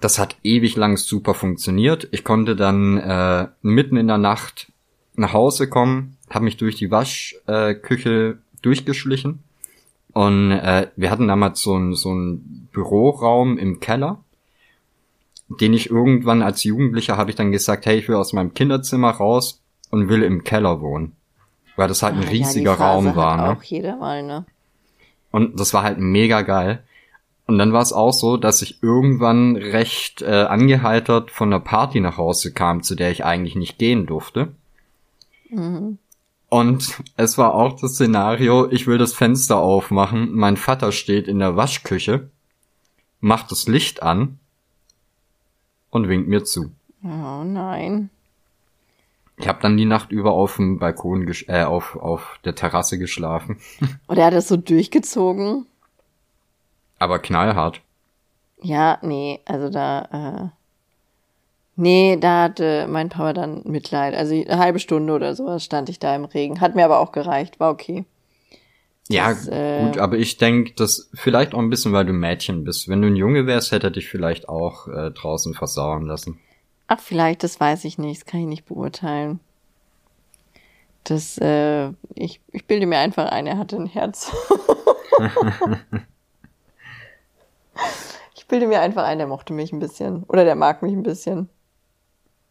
das 0.00 0.18
hat 0.18 0.36
ewig 0.42 0.76
lang 0.76 0.96
super 0.96 1.34
funktioniert. 1.34 2.08
Ich 2.10 2.24
konnte 2.24 2.56
dann 2.56 2.98
äh, 2.98 3.48
mitten 3.62 3.96
in 3.96 4.08
der 4.08 4.18
Nacht 4.18 4.72
nach 5.14 5.32
Hause 5.32 5.68
kommen, 5.68 6.16
habe 6.28 6.44
mich 6.44 6.56
durch 6.56 6.76
die 6.76 6.90
Waschküche 6.90 8.10
äh, 8.10 8.34
durchgeschlichen 8.62 9.42
und 10.12 10.50
äh, 10.50 10.88
wir 10.96 11.10
hatten 11.10 11.28
damals 11.28 11.60
so 11.60 11.76
ein 11.76 11.94
so 11.94 12.12
ein 12.12 12.68
Büroraum 12.72 13.58
im 13.58 13.80
Keller, 13.80 14.24
den 15.48 15.74
ich 15.74 15.90
irgendwann 15.90 16.42
als 16.42 16.64
Jugendlicher 16.64 17.16
habe 17.16 17.30
ich 17.30 17.36
dann 17.36 17.52
gesagt, 17.52 17.86
hey, 17.86 17.98
ich 17.98 18.08
will 18.08 18.16
aus 18.16 18.32
meinem 18.32 18.54
Kinderzimmer 18.54 19.10
raus 19.10 19.60
und 19.90 20.08
will 20.08 20.22
im 20.22 20.44
Keller 20.44 20.80
wohnen. 20.80 21.12
Weil 21.76 21.88
das 21.88 22.02
halt 22.02 22.14
ein 22.14 22.24
ah, 22.24 22.30
riesiger 22.30 22.76
ja, 22.78 22.92
Raum 22.92 23.14
war. 23.14 23.36
ne? 23.36 23.56
Auch 23.56 23.62
jeder 23.62 23.96
mal, 23.96 24.22
ne? 24.22 24.44
Und 25.30 25.60
das 25.60 25.74
war 25.74 25.82
halt 25.82 25.98
mega 25.98 26.42
geil. 26.42 26.82
Und 27.46 27.58
dann 27.58 27.72
war 27.72 27.82
es 27.82 27.92
auch 27.92 28.12
so, 28.12 28.36
dass 28.36 28.62
ich 28.62 28.82
irgendwann 28.82 29.56
recht 29.56 30.22
äh, 30.22 30.44
angeheitert 30.44 31.30
von 31.30 31.52
einer 31.52 31.60
Party 31.60 32.00
nach 32.00 32.16
Hause 32.16 32.52
kam, 32.52 32.82
zu 32.82 32.96
der 32.96 33.10
ich 33.10 33.24
eigentlich 33.24 33.54
nicht 33.54 33.78
gehen 33.78 34.06
durfte. 34.06 34.48
Mhm. 35.50 35.98
Und 36.48 37.02
es 37.16 37.38
war 37.38 37.54
auch 37.54 37.78
das 37.78 37.94
Szenario, 37.94 38.68
ich 38.70 38.86
will 38.86 38.98
das 38.98 39.12
Fenster 39.12 39.58
aufmachen, 39.58 40.32
mein 40.32 40.56
Vater 40.56 40.90
steht 40.92 41.28
in 41.28 41.38
der 41.38 41.56
Waschküche, 41.56 42.30
macht 43.20 43.50
das 43.50 43.68
Licht 43.68 44.02
an 44.02 44.38
und 45.96 46.08
winkt 46.08 46.28
mir 46.28 46.44
zu. 46.44 46.70
Oh 47.02 47.42
nein. 47.44 48.10
Ich 49.38 49.48
habe 49.48 49.60
dann 49.60 49.76
die 49.76 49.84
Nacht 49.84 50.12
über 50.12 50.32
auf 50.32 50.56
dem 50.56 50.78
Balkon, 50.78 51.30
äh, 51.48 51.64
auf, 51.64 51.96
auf 51.96 52.38
der 52.44 52.54
Terrasse 52.54 52.98
geschlafen. 52.98 53.58
Und 54.06 54.16
er 54.16 54.26
hat 54.26 54.34
das 54.34 54.48
so 54.48 54.56
durchgezogen? 54.56 55.66
Aber 56.98 57.18
knallhart. 57.18 57.82
Ja, 58.62 58.98
nee, 59.02 59.40
also 59.44 59.68
da, 59.68 60.08
äh, 60.12 60.48
nee, 61.76 62.16
da 62.18 62.44
hatte 62.44 62.86
mein 62.88 63.10
Papa 63.10 63.34
dann 63.34 63.60
Mitleid. 63.64 64.14
Also 64.14 64.34
eine 64.34 64.58
halbe 64.58 64.78
Stunde 64.78 65.12
oder 65.12 65.34
sowas 65.34 65.62
stand 65.62 65.90
ich 65.90 65.98
da 65.98 66.16
im 66.16 66.24
Regen. 66.24 66.62
Hat 66.62 66.74
mir 66.74 66.86
aber 66.86 67.00
auch 67.00 67.12
gereicht, 67.12 67.60
war 67.60 67.70
okay. 67.70 68.06
Ja, 69.08 69.28
das, 69.28 69.46
äh, 69.48 69.84
gut, 69.84 69.98
aber 69.98 70.16
ich 70.16 70.36
denke, 70.36 70.72
das 70.74 71.08
vielleicht 71.14 71.54
auch 71.54 71.60
ein 71.60 71.70
bisschen, 71.70 71.92
weil 71.92 72.06
du 72.06 72.12
Mädchen 72.12 72.64
bist. 72.64 72.88
Wenn 72.88 73.02
du 73.02 73.08
ein 73.08 73.16
Junge 73.16 73.46
wärst, 73.46 73.70
hätte 73.72 73.88
er 73.88 73.90
dich 73.90 74.08
vielleicht 74.08 74.48
auch 74.48 74.88
äh, 74.88 75.10
draußen 75.10 75.54
versauern 75.54 76.06
lassen. 76.06 76.40
Ach, 76.88 77.00
vielleicht, 77.00 77.42
das 77.42 77.60
weiß 77.60 77.84
ich 77.84 77.98
nicht, 77.98 78.20
das 78.20 78.26
kann 78.26 78.40
ich 78.40 78.46
nicht 78.46 78.66
beurteilen. 78.66 79.40
Das, 81.04 81.38
äh, 81.38 81.90
ich, 82.14 82.40
ich 82.50 82.66
bilde 82.66 82.86
mir 82.86 82.98
einfach 82.98 83.30
ein, 83.30 83.46
er 83.46 83.58
hatte 83.58 83.76
ein 83.76 83.86
Herz. 83.86 84.32
ich 88.34 88.46
bilde 88.48 88.66
mir 88.66 88.80
einfach 88.80 89.04
ein, 89.04 89.18
der 89.18 89.28
mochte 89.28 89.52
mich 89.52 89.72
ein 89.72 89.78
bisschen. 89.78 90.24
Oder 90.24 90.44
der 90.44 90.56
mag 90.56 90.82
mich 90.82 90.92
ein 90.92 91.04
bisschen. 91.04 91.48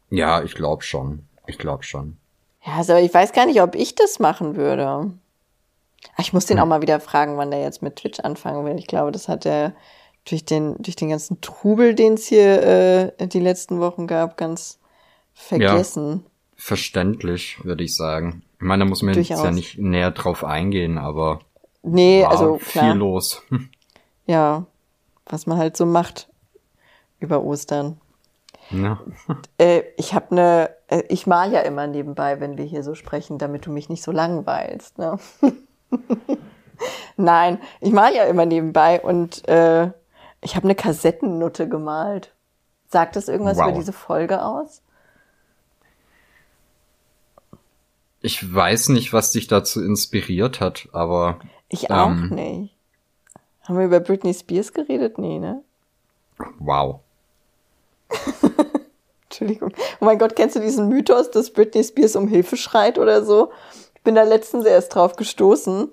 Ja, 0.09 0.41
ich 0.41 0.55
glaube 0.55 0.83
schon. 0.83 1.27
Ich 1.47 1.57
glaube 1.57 1.83
schon. 1.83 2.17
Ja, 2.65 2.77
also, 2.77 2.93
aber 2.93 3.01
ich 3.01 3.13
weiß 3.13 3.33
gar 3.33 3.45
nicht, 3.45 3.61
ob 3.61 3.75
ich 3.75 3.95
das 3.95 4.19
machen 4.19 4.55
würde. 4.55 5.11
Ich 6.17 6.33
muss 6.33 6.45
den 6.45 6.57
hm. 6.57 6.63
auch 6.63 6.67
mal 6.67 6.81
wieder 6.81 6.99
fragen, 6.99 7.37
wann 7.37 7.51
der 7.51 7.61
jetzt 7.61 7.81
mit 7.81 7.97
Twitch 7.97 8.19
anfangen 8.19 8.65
will. 8.65 8.77
Ich 8.77 8.87
glaube, 8.87 9.11
das 9.11 9.27
hat 9.27 9.45
er 9.45 9.73
durch 10.25 10.45
den, 10.45 10.75
durch 10.81 10.95
den 10.95 11.09
ganzen 11.09 11.41
Trubel, 11.41 11.95
den 11.95 12.13
es 12.13 12.27
hier 12.27 13.11
äh, 13.19 13.27
die 13.27 13.39
letzten 13.39 13.79
Wochen 13.79 14.07
gab, 14.07 14.37
ganz 14.37 14.79
vergessen. 15.33 16.23
Ja, 16.23 16.31
verständlich, 16.55 17.63
würde 17.63 17.83
ich 17.83 17.95
sagen. 17.95 18.43
Ich 18.55 18.63
meine, 18.63 18.85
da 18.85 18.89
muss 18.89 19.03
man 19.03 19.13
Durchaus. 19.13 19.37
jetzt 19.37 19.45
ja 19.45 19.51
nicht 19.51 19.77
näher 19.77 20.11
drauf 20.11 20.43
eingehen, 20.43 20.97
aber 20.97 21.41
nee, 21.83 22.23
war 22.23 22.31
also 22.31 22.57
klar. 22.57 22.91
viel 22.91 22.99
los. 22.99 23.41
Ja, 24.27 24.65
was 25.27 25.45
man 25.45 25.59
halt 25.59 25.77
so 25.77 25.85
macht 25.85 26.29
über 27.19 27.43
Ostern. 27.43 28.01
Ja. 28.71 28.99
Äh, 29.57 29.83
ich 29.97 30.13
habe 30.13 30.31
eine, 30.31 30.69
äh, 30.87 31.03
ich 31.07 31.27
mal 31.27 31.53
ja 31.53 31.61
immer 31.61 31.87
nebenbei, 31.87 32.41
wenn 32.41 32.57
wir 32.57 32.65
hier 32.65 32.83
so 32.83 32.95
sprechen, 32.95 33.37
damit 33.37 33.67
du 33.67 33.71
mich 33.71 33.87
nicht 33.87 34.03
so 34.03 34.11
langweilst. 34.11 34.97
Ne? 34.97 35.17
Nein, 37.17 37.59
ich 37.79 37.91
mal 37.91 38.13
ja 38.13 38.23
immer 38.23 38.45
nebenbei 38.45 39.01
und 39.01 39.47
äh, 39.47 39.91
ich 40.41 40.55
habe 40.55 40.65
eine 40.65 40.75
Kassettennutte 40.75 41.67
gemalt. 41.67 42.33
Sagt 42.87 43.15
das 43.15 43.27
irgendwas 43.27 43.57
wow. 43.57 43.67
über 43.67 43.77
diese 43.77 43.93
Folge 43.93 44.43
aus? 44.43 44.81
Ich 48.21 48.53
weiß 48.53 48.89
nicht, 48.89 49.13
was 49.13 49.31
dich 49.31 49.47
dazu 49.47 49.83
inspiriert 49.83 50.59
hat, 50.59 50.89
aber. 50.91 51.39
Ich 51.69 51.91
auch 51.91 52.09
ähm, 52.09 52.29
nicht. 52.29 52.75
Haben 53.63 53.77
wir 53.77 53.85
über 53.85 53.99
Britney 53.99 54.33
Spears 54.33 54.73
geredet? 54.73 55.17
Nee, 55.17 55.39
ne? 55.39 55.63
Wow. 56.59 57.01
Entschuldigung. 59.25 59.73
Oh 59.99 60.05
mein 60.05 60.17
Gott, 60.17 60.35
kennst 60.35 60.55
du 60.55 60.59
diesen 60.59 60.89
Mythos, 60.89 61.31
dass 61.31 61.51
Britney 61.51 61.83
Spears 61.83 62.15
um 62.15 62.27
Hilfe 62.27 62.57
schreit 62.57 62.97
oder 62.97 63.23
so? 63.23 63.51
Ich 64.05 64.07
bin 64.07 64.13
da 64.13 64.21
letztens 64.21 64.65
erst 64.65 64.93
drauf 64.93 65.15
gestoßen. 65.15 65.89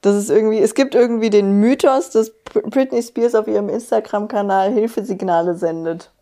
Das 0.00 0.14
ist 0.14 0.30
irgendwie, 0.30 0.60
es 0.60 0.76
gibt 0.76 0.94
irgendwie 0.94 1.30
den 1.30 1.58
Mythos, 1.58 2.10
dass 2.10 2.30
Britney 2.44 3.02
Spears 3.02 3.34
auf 3.34 3.48
ihrem 3.48 3.68
Instagram-Kanal 3.68 4.72
Hilfesignale 4.72 5.56
sendet. 5.56 6.12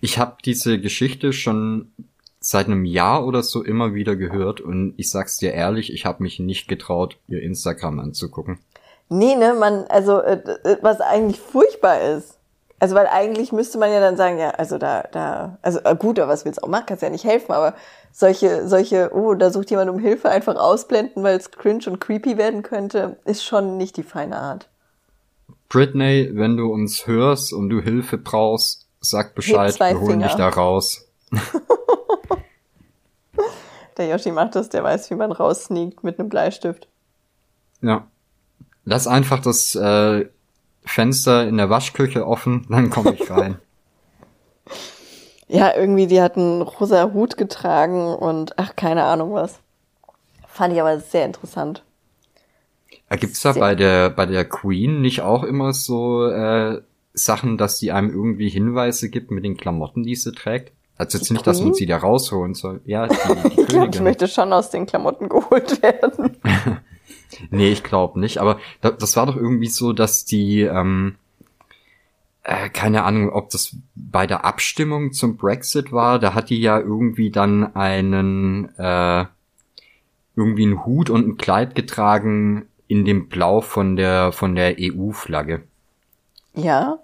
Ich 0.00 0.16
habe 0.16 0.38
diese 0.42 0.80
Geschichte 0.80 1.34
schon 1.34 1.92
seit 2.40 2.64
einem 2.64 2.86
Jahr 2.86 3.26
oder 3.26 3.42
so 3.42 3.62
immer 3.62 3.92
wieder 3.92 4.16
gehört 4.16 4.62
und 4.62 4.94
ich 4.96 5.10
sag's 5.10 5.36
dir 5.36 5.52
ehrlich, 5.52 5.92
ich 5.92 6.06
habe 6.06 6.22
mich 6.22 6.38
nicht 6.38 6.66
getraut, 6.66 7.18
ihr 7.28 7.42
Instagram 7.42 7.98
anzugucken. 7.98 8.58
Nee, 9.10 9.36
ne, 9.36 9.52
man, 9.52 9.84
also 9.90 10.22
äh, 10.22 10.40
äh, 10.64 10.78
was 10.80 11.02
eigentlich 11.02 11.40
furchtbar 11.40 12.00
ist. 12.00 12.35
Also 12.78 12.94
weil 12.94 13.06
eigentlich 13.06 13.52
müsste 13.52 13.78
man 13.78 13.90
ja 13.90 14.00
dann 14.00 14.16
sagen, 14.16 14.38
ja, 14.38 14.50
also 14.50 14.76
da, 14.76 15.04
da, 15.10 15.58
also 15.62 15.80
äh, 15.82 15.96
gut, 15.96 16.18
aber 16.18 16.30
was 16.30 16.44
willst 16.44 16.58
du 16.60 16.64
auch 16.64 16.68
machen, 16.68 16.84
kannst 16.86 17.02
ja 17.02 17.08
nicht 17.08 17.24
helfen, 17.24 17.52
aber 17.52 17.74
solche, 18.12 18.68
solche, 18.68 19.10
oh, 19.14 19.34
da 19.34 19.50
sucht 19.50 19.70
jemand 19.70 19.90
um 19.90 19.98
Hilfe, 19.98 20.28
einfach 20.28 20.56
ausblenden, 20.56 21.22
weil 21.22 21.36
es 21.36 21.50
cringe 21.50 21.84
und 21.86 22.00
creepy 22.00 22.36
werden 22.36 22.62
könnte, 22.62 23.16
ist 23.24 23.44
schon 23.44 23.78
nicht 23.78 23.96
die 23.96 24.02
feine 24.02 24.36
Art. 24.36 24.68
Britney, 25.68 26.30
wenn 26.34 26.56
du 26.56 26.70
uns 26.72 27.06
hörst 27.06 27.52
und 27.52 27.70
du 27.70 27.80
Hilfe 27.80 28.18
brauchst, 28.18 28.86
sag 29.00 29.34
Bescheid, 29.34 29.78
wir 29.80 30.00
holen 30.00 30.20
dich 30.20 30.34
da 30.34 30.48
raus. 30.48 31.08
der 33.96 34.08
Yoshi 34.08 34.32
macht 34.32 34.54
das, 34.54 34.68
der 34.68 34.84
weiß, 34.84 35.10
wie 35.10 35.14
man 35.14 35.32
raussneakt 35.32 36.04
mit 36.04 36.18
einem 36.18 36.28
Bleistift. 36.28 36.88
Ja. 37.80 38.06
Lass 38.84 39.06
einfach 39.06 39.40
das 39.40 39.74
äh, 39.74 40.26
Fenster 40.86 41.46
in 41.46 41.56
der 41.56 41.68
Waschküche 41.68 42.26
offen, 42.26 42.66
dann 42.70 42.90
komme 42.90 43.14
ich 43.14 43.30
rein. 43.30 43.58
ja, 45.48 45.74
irgendwie, 45.76 46.06
die 46.06 46.22
hat 46.22 46.36
einen 46.36 46.62
rosa 46.62 47.12
Hut 47.12 47.36
getragen 47.36 48.14
und 48.14 48.58
ach, 48.58 48.76
keine 48.76 49.04
Ahnung 49.04 49.34
was. 49.34 49.60
Fand 50.46 50.72
ich 50.72 50.80
aber 50.80 50.98
sehr 51.00 51.26
interessant. 51.26 51.82
Gibt's 53.10 53.40
da 53.40 53.52
bei 53.52 53.74
der, 53.74 54.10
bei 54.10 54.26
der 54.26 54.44
Queen 54.44 55.00
nicht 55.00 55.20
auch 55.20 55.44
immer 55.44 55.72
so 55.72 56.26
äh, 56.28 56.80
Sachen, 57.12 57.56
dass 57.58 57.78
die 57.78 57.92
einem 57.92 58.10
irgendwie 58.10 58.48
Hinweise 58.48 59.10
gibt 59.10 59.30
mit 59.30 59.44
den 59.44 59.56
Klamotten, 59.56 60.02
die 60.02 60.16
sie 60.16 60.32
trägt? 60.32 60.72
Also 60.96 61.18
jetzt 61.18 61.28
die 61.28 61.34
nicht, 61.34 61.44
Queen? 61.44 61.52
dass 61.52 61.62
man 61.62 61.74
sie 61.74 61.86
da 61.86 61.98
rausholen 61.98 62.54
soll. 62.54 62.80
Ja, 62.84 63.06
die, 63.06 63.14
die 63.14 63.60
ich 63.60 63.66
glaube, 63.68 63.90
ich 63.94 64.00
möchte 64.00 64.28
schon 64.28 64.52
aus 64.52 64.70
den 64.70 64.86
Klamotten 64.86 65.28
geholt 65.28 65.82
werden. 65.82 66.36
nee, 67.50 67.70
ich 67.70 67.82
glaube 67.82 68.20
nicht. 68.20 68.38
Aber 68.38 68.58
das 68.80 69.16
war 69.16 69.26
doch 69.26 69.36
irgendwie 69.36 69.68
so, 69.68 69.92
dass 69.92 70.24
die, 70.24 70.62
ähm, 70.62 71.16
äh, 72.42 72.68
keine 72.68 73.04
Ahnung, 73.04 73.30
ob 73.30 73.50
das 73.50 73.76
bei 73.94 74.26
der 74.26 74.44
Abstimmung 74.44 75.12
zum 75.12 75.36
Brexit 75.36 75.92
war. 75.92 76.18
Da 76.18 76.34
hat 76.34 76.50
die 76.50 76.60
ja 76.60 76.78
irgendwie 76.78 77.30
dann 77.30 77.74
einen, 77.74 78.74
äh, 78.78 79.24
irgendwie 80.36 80.64
einen 80.64 80.84
Hut 80.84 81.10
und 81.10 81.26
ein 81.26 81.36
Kleid 81.36 81.74
getragen 81.74 82.66
in 82.88 83.04
dem 83.04 83.28
Blau 83.28 83.60
von 83.60 83.96
der, 83.96 84.32
von 84.32 84.54
der 84.54 84.76
EU-Flagge. 84.78 85.62
Ja. 86.54 86.98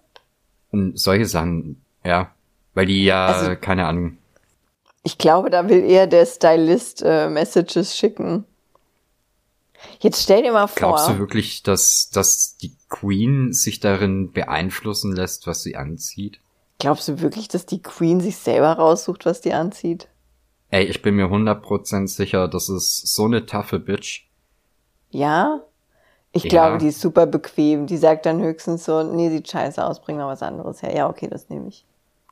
Und 0.71 0.99
solche 0.99 1.27
Sachen, 1.27 1.83
ja. 2.05 2.31
Weil 2.75 2.87
die 2.87 3.05
ja, 3.05 3.27
also, 3.27 3.55
keine 3.57 3.87
Ahnung. 3.87 4.19
Ich 5.03 5.19
glaube, 5.19 5.51
da 5.51 5.69
will 5.69 5.83
eher 5.83 6.07
der 6.07 6.25
Stylist 6.27 7.03
äh, 7.05 7.29
Messages 7.29 7.97
schicken. 7.97 8.45
Jetzt 10.01 10.23
stell 10.23 10.43
dir 10.43 10.53
mal 10.53 10.67
vor. 10.67 10.77
Glaubst 10.77 11.09
du 11.09 11.19
wirklich, 11.19 11.63
dass, 11.63 12.11
dass 12.11 12.57
die 12.57 12.75
Queen 12.89 13.53
sich 13.53 13.81
darin 13.81 14.33
beeinflussen 14.33 15.15
lässt, 15.15 15.47
was 15.47 15.63
sie 15.63 15.77
anzieht? 15.77 16.41
Glaubst 16.79 17.09
du 17.09 17.21
wirklich, 17.21 17.49
dass 17.49 17.67
die 17.67 17.81
Queen 17.81 18.21
sich 18.21 18.37
selber 18.37 18.73
raussucht, 18.73 19.25
was 19.27 19.41
die 19.41 19.53
anzieht? 19.53 20.09
Ey, 20.71 20.85
ich 20.85 21.03
bin 21.03 21.15
mir 21.15 21.27
100% 21.27 22.09
sicher, 22.09 22.49
das 22.49 22.69
ist 22.69 23.15
so 23.15 23.27
eine 23.27 23.47
taffe 23.47 23.79
Bitch. 23.79 24.27
Ja? 25.11 25.61
Ich 26.33 26.45
ja. 26.45 26.49
glaube, 26.49 26.79
die 26.79 26.89
ist 26.89 27.01
super 27.01 27.27
bequem. 27.27 27.87
Die 27.87 27.99
sagt 27.99 28.27
dann 28.27 28.41
höchstens 28.41 28.87
so, 28.87 29.03
nee, 29.03 29.29
sieht 29.29 29.49
scheiße 29.49 29.85
aus, 29.85 30.01
bring 30.01 30.17
mal 30.17 30.27
was 30.27 30.43
anderes 30.43 30.83
her. 30.83 30.97
Ja, 30.97 31.09
okay, 31.09 31.29
das 31.29 31.51
nehme 31.51 31.69
ich. 31.69 31.85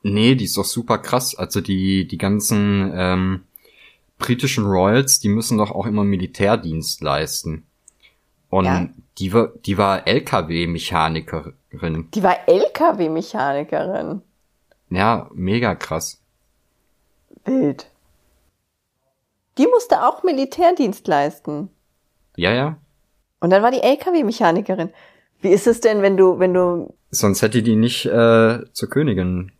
Nee, 0.03 0.35
die 0.35 0.45
ist 0.45 0.57
doch 0.57 0.65
super 0.65 0.97
krass. 0.97 1.35
Also 1.35 1.61
die, 1.61 2.07
die 2.07 2.17
ganzen 2.17 2.91
ähm, 2.95 3.43
britischen 4.21 4.65
Royals, 4.65 5.19
die 5.19 5.29
müssen 5.29 5.57
doch 5.57 5.71
auch 5.71 5.85
immer 5.85 6.03
Militärdienst 6.03 7.01
leisten. 7.01 7.65
Und 8.49 8.65
ja. 8.65 8.87
die 9.17 9.33
war, 9.33 9.49
die 9.65 9.77
war 9.77 10.07
LKW-Mechanikerin. 10.07 12.09
Die 12.13 12.23
war 12.23 12.47
LKW-Mechanikerin. 12.47 14.21
Ja, 14.89 15.29
mega 15.33 15.75
krass. 15.75 16.21
Wild. 17.45 17.87
Die 19.57 19.67
musste 19.67 20.05
auch 20.05 20.23
Militärdienst 20.23 21.07
leisten. 21.07 21.69
Ja, 22.35 22.53
ja. 22.53 22.77
Und 23.39 23.49
dann 23.49 23.63
war 23.63 23.71
die 23.71 23.81
LKW-Mechanikerin. 23.81 24.91
Wie 25.41 25.49
ist 25.49 25.67
es 25.67 25.81
denn, 25.81 26.01
wenn 26.01 26.17
du, 26.17 26.39
wenn 26.39 26.53
du. 26.53 26.93
Sonst 27.09 27.41
hätte 27.41 27.63
die 27.63 27.75
nicht 27.75 28.05
äh, 28.05 28.59
zur 28.73 28.89
Königin 28.89 29.51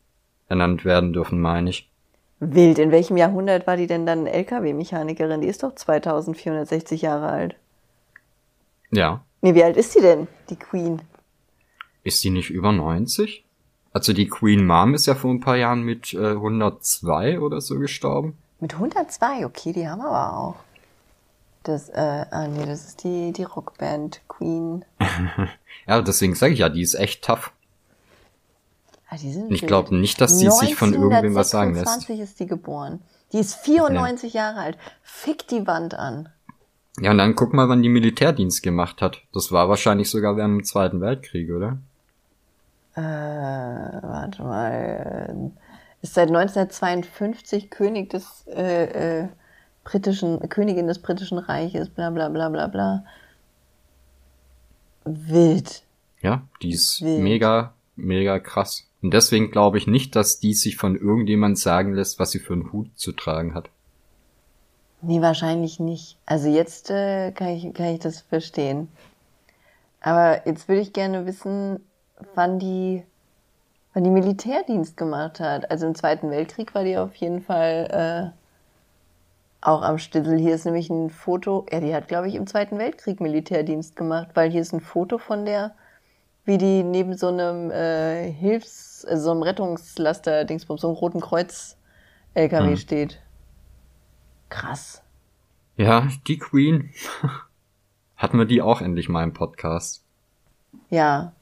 ernannt 0.47 0.85
werden 0.85 1.13
dürfen, 1.13 1.41
meine 1.41 1.69
ich. 1.69 1.90
Wild. 2.41 2.79
In 2.79 2.91
welchem 2.91 3.17
Jahrhundert 3.17 3.67
war 3.67 3.77
die 3.77 3.87
denn 3.87 4.05
dann 4.05 4.25
LKW-Mechanikerin? 4.25 5.41
Die 5.41 5.47
ist 5.47 5.63
doch 5.63 5.75
2460 5.75 7.01
Jahre 7.01 7.27
alt. 7.27 7.55
Ja. 8.91 9.23
Nee, 9.41 9.55
wie 9.55 9.63
alt 9.63 9.77
ist 9.77 9.93
sie 9.93 10.01
denn, 10.01 10.27
die 10.49 10.55
Queen? 10.55 11.01
Ist 12.03 12.23
die 12.23 12.31
nicht 12.31 12.49
über 12.49 12.71
90? 12.71 13.45
Also 13.93 14.13
die 14.13 14.27
Queen 14.27 14.65
Mom 14.65 14.95
ist 14.95 15.05
ja 15.05 15.15
vor 15.15 15.31
ein 15.31 15.39
paar 15.39 15.57
Jahren 15.57 15.83
mit 15.83 16.13
äh, 16.13 16.31
102 16.31 17.39
oder 17.39 17.61
so 17.61 17.77
gestorben. 17.77 18.37
Mit 18.59 18.73
102? 18.73 19.45
Okay, 19.45 19.71
die 19.73 19.87
haben 19.87 19.99
wir 19.99 20.09
aber 20.09 20.37
auch. 20.37 20.55
Das, 21.63 21.89
äh, 21.89 22.25
ah 22.31 22.47
nee, 22.47 22.65
das 22.65 22.87
ist 22.87 23.03
die, 23.03 23.33
die 23.33 23.43
Rockband 23.43 24.21
Queen. 24.27 24.83
ja, 25.87 26.01
deswegen 26.01 26.33
sage 26.33 26.53
ich 26.53 26.59
ja, 26.59 26.69
die 26.69 26.81
ist 26.81 26.95
echt 26.95 27.23
tough. 27.23 27.51
Ah, 29.13 29.17
ich 29.49 29.67
glaube 29.67 29.93
nicht, 29.93 30.21
dass 30.21 30.39
sie 30.39 30.49
sich 30.49 30.75
von 30.75 30.93
irgendwem 30.93 31.35
was 31.35 31.49
sagen 31.49 31.73
lässt. 31.73 31.87
1926 31.87 32.19
ist 32.21 32.39
die 32.39 32.47
geboren. 32.47 33.01
Die 33.33 33.39
ist 33.39 33.55
94 33.55 34.33
ja. 34.33 34.43
Jahre 34.43 34.59
alt. 34.61 34.77
Fick 35.03 35.49
die 35.49 35.67
Wand 35.67 35.95
an. 35.95 36.29
Ja, 36.97 37.11
und 37.11 37.17
dann 37.17 37.35
guck 37.35 37.53
mal, 37.53 37.67
wann 37.67 37.83
die 37.83 37.89
Militärdienst 37.89 38.63
gemacht 38.63 39.01
hat. 39.01 39.21
Das 39.33 39.51
war 39.51 39.67
wahrscheinlich 39.67 40.09
sogar 40.09 40.37
während 40.37 40.61
dem 40.61 40.63
Zweiten 40.63 41.01
Weltkrieg, 41.01 41.51
oder? 41.51 41.77
Äh, 42.95 43.01
warte 43.01 44.43
mal. 44.43 45.51
Ist 46.01 46.13
seit 46.13 46.29
1952 46.29 47.69
König 47.69 48.11
des 48.11 48.45
äh, 48.47 49.23
äh, 49.23 49.27
britischen, 49.83 50.39
Königin 50.47 50.87
des 50.87 50.99
britischen 50.99 51.37
Reiches, 51.37 51.89
bla 51.89 52.11
bla 52.11 52.29
bla 52.29 52.47
bla 52.47 52.67
bla. 52.67 53.03
Wild. 55.03 55.83
Ja, 56.21 56.43
die 56.61 56.71
ist 56.71 57.01
Wild. 57.01 57.21
mega, 57.21 57.73
mega 57.97 58.39
krass. 58.39 58.87
Und 59.01 59.13
deswegen 59.13 59.51
glaube 59.51 59.77
ich 59.77 59.87
nicht, 59.87 60.15
dass 60.15 60.39
die 60.39 60.53
sich 60.53 60.77
von 60.77 60.95
irgendjemand 60.95 61.57
sagen 61.57 61.93
lässt, 61.93 62.19
was 62.19 62.31
sie 62.31 62.39
für 62.39 62.53
einen 62.53 62.71
Hut 62.71 62.87
zu 62.95 63.11
tragen 63.11 63.55
hat. 63.55 63.69
Nee, 65.01 65.21
wahrscheinlich 65.21 65.79
nicht. 65.79 66.17
Also 66.27 66.47
jetzt 66.47 66.91
äh, 66.91 67.31
kann, 67.31 67.49
ich, 67.49 67.73
kann 67.73 67.87
ich 67.87 67.99
das 67.99 68.21
verstehen. 68.21 68.89
Aber 69.99 70.45
jetzt 70.45 70.67
würde 70.67 70.81
ich 70.81 70.93
gerne 70.93 71.25
wissen, 71.25 71.79
wann 72.35 72.59
die, 72.59 73.03
wann 73.93 74.03
die 74.03 74.11
Militärdienst 74.11 74.97
gemacht 74.97 75.39
hat. 75.39 75.71
Also 75.71 75.87
im 75.87 75.95
Zweiten 75.95 76.29
Weltkrieg 76.29 76.75
war 76.75 76.83
die 76.83 76.97
auf 76.97 77.15
jeden 77.15 77.41
Fall 77.41 78.33
äh, 78.35 79.65
auch 79.65 79.81
am 79.81 79.97
Stissel. 79.97 80.37
Hier 80.37 80.53
ist 80.53 80.65
nämlich 80.65 80.91
ein 80.91 81.09
Foto. 81.09 81.65
Ja, 81.71 81.79
die 81.79 81.95
hat, 81.95 82.07
glaube 82.07 82.27
ich, 82.27 82.35
im 82.35 82.45
Zweiten 82.45 82.77
Weltkrieg 82.77 83.19
Militärdienst 83.19 83.95
gemacht, 83.95 84.29
weil 84.35 84.51
hier 84.51 84.61
ist 84.61 84.73
ein 84.73 84.81
Foto 84.81 85.17
von 85.17 85.45
der 85.45 85.73
wie 86.45 86.57
die 86.57 86.83
neben 86.83 87.15
so 87.15 87.27
einem 87.27 87.71
äh, 87.71 88.31
Hilfs-, 88.31 88.90
also 89.05 89.23
so 89.23 89.31
einem 89.31 89.43
Rettungslaster-Dingsbums, 89.43 90.81
so 90.81 90.87
einem 90.87 90.97
Roten 90.97 91.21
Kreuz-LKW 91.21 92.69
hm. 92.69 92.77
steht. 92.77 93.21
Krass. 94.49 95.01
Ja, 95.77 96.07
die 96.27 96.37
Queen. 96.37 96.91
Hatten 98.17 98.37
wir 98.37 98.45
die 98.45 98.61
auch 98.61 98.81
endlich 98.81 99.09
mal 99.09 99.23
im 99.23 99.33
Podcast. 99.33 100.03
Ja. 100.89 101.33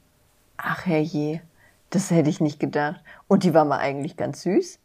Ach 0.56 0.86
herrje. 0.86 1.42
Das 1.90 2.10
hätte 2.10 2.30
ich 2.30 2.40
nicht 2.40 2.60
gedacht. 2.60 3.00
Und 3.28 3.44
die 3.44 3.54
war 3.54 3.64
mal 3.64 3.78
eigentlich 3.78 4.16
ganz 4.16 4.42
süß. 4.42 4.78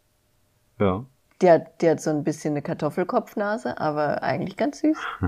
Ja. 0.80 1.06
Die 1.42 1.50
hat, 1.50 1.82
die 1.82 1.90
hat 1.90 2.02
so 2.02 2.10
ein 2.10 2.24
bisschen 2.24 2.54
eine 2.54 2.62
Kartoffelkopfnase, 2.62 3.80
aber 3.80 4.24
eigentlich 4.24 4.58
ganz 4.58 4.80
süß. 4.80 4.98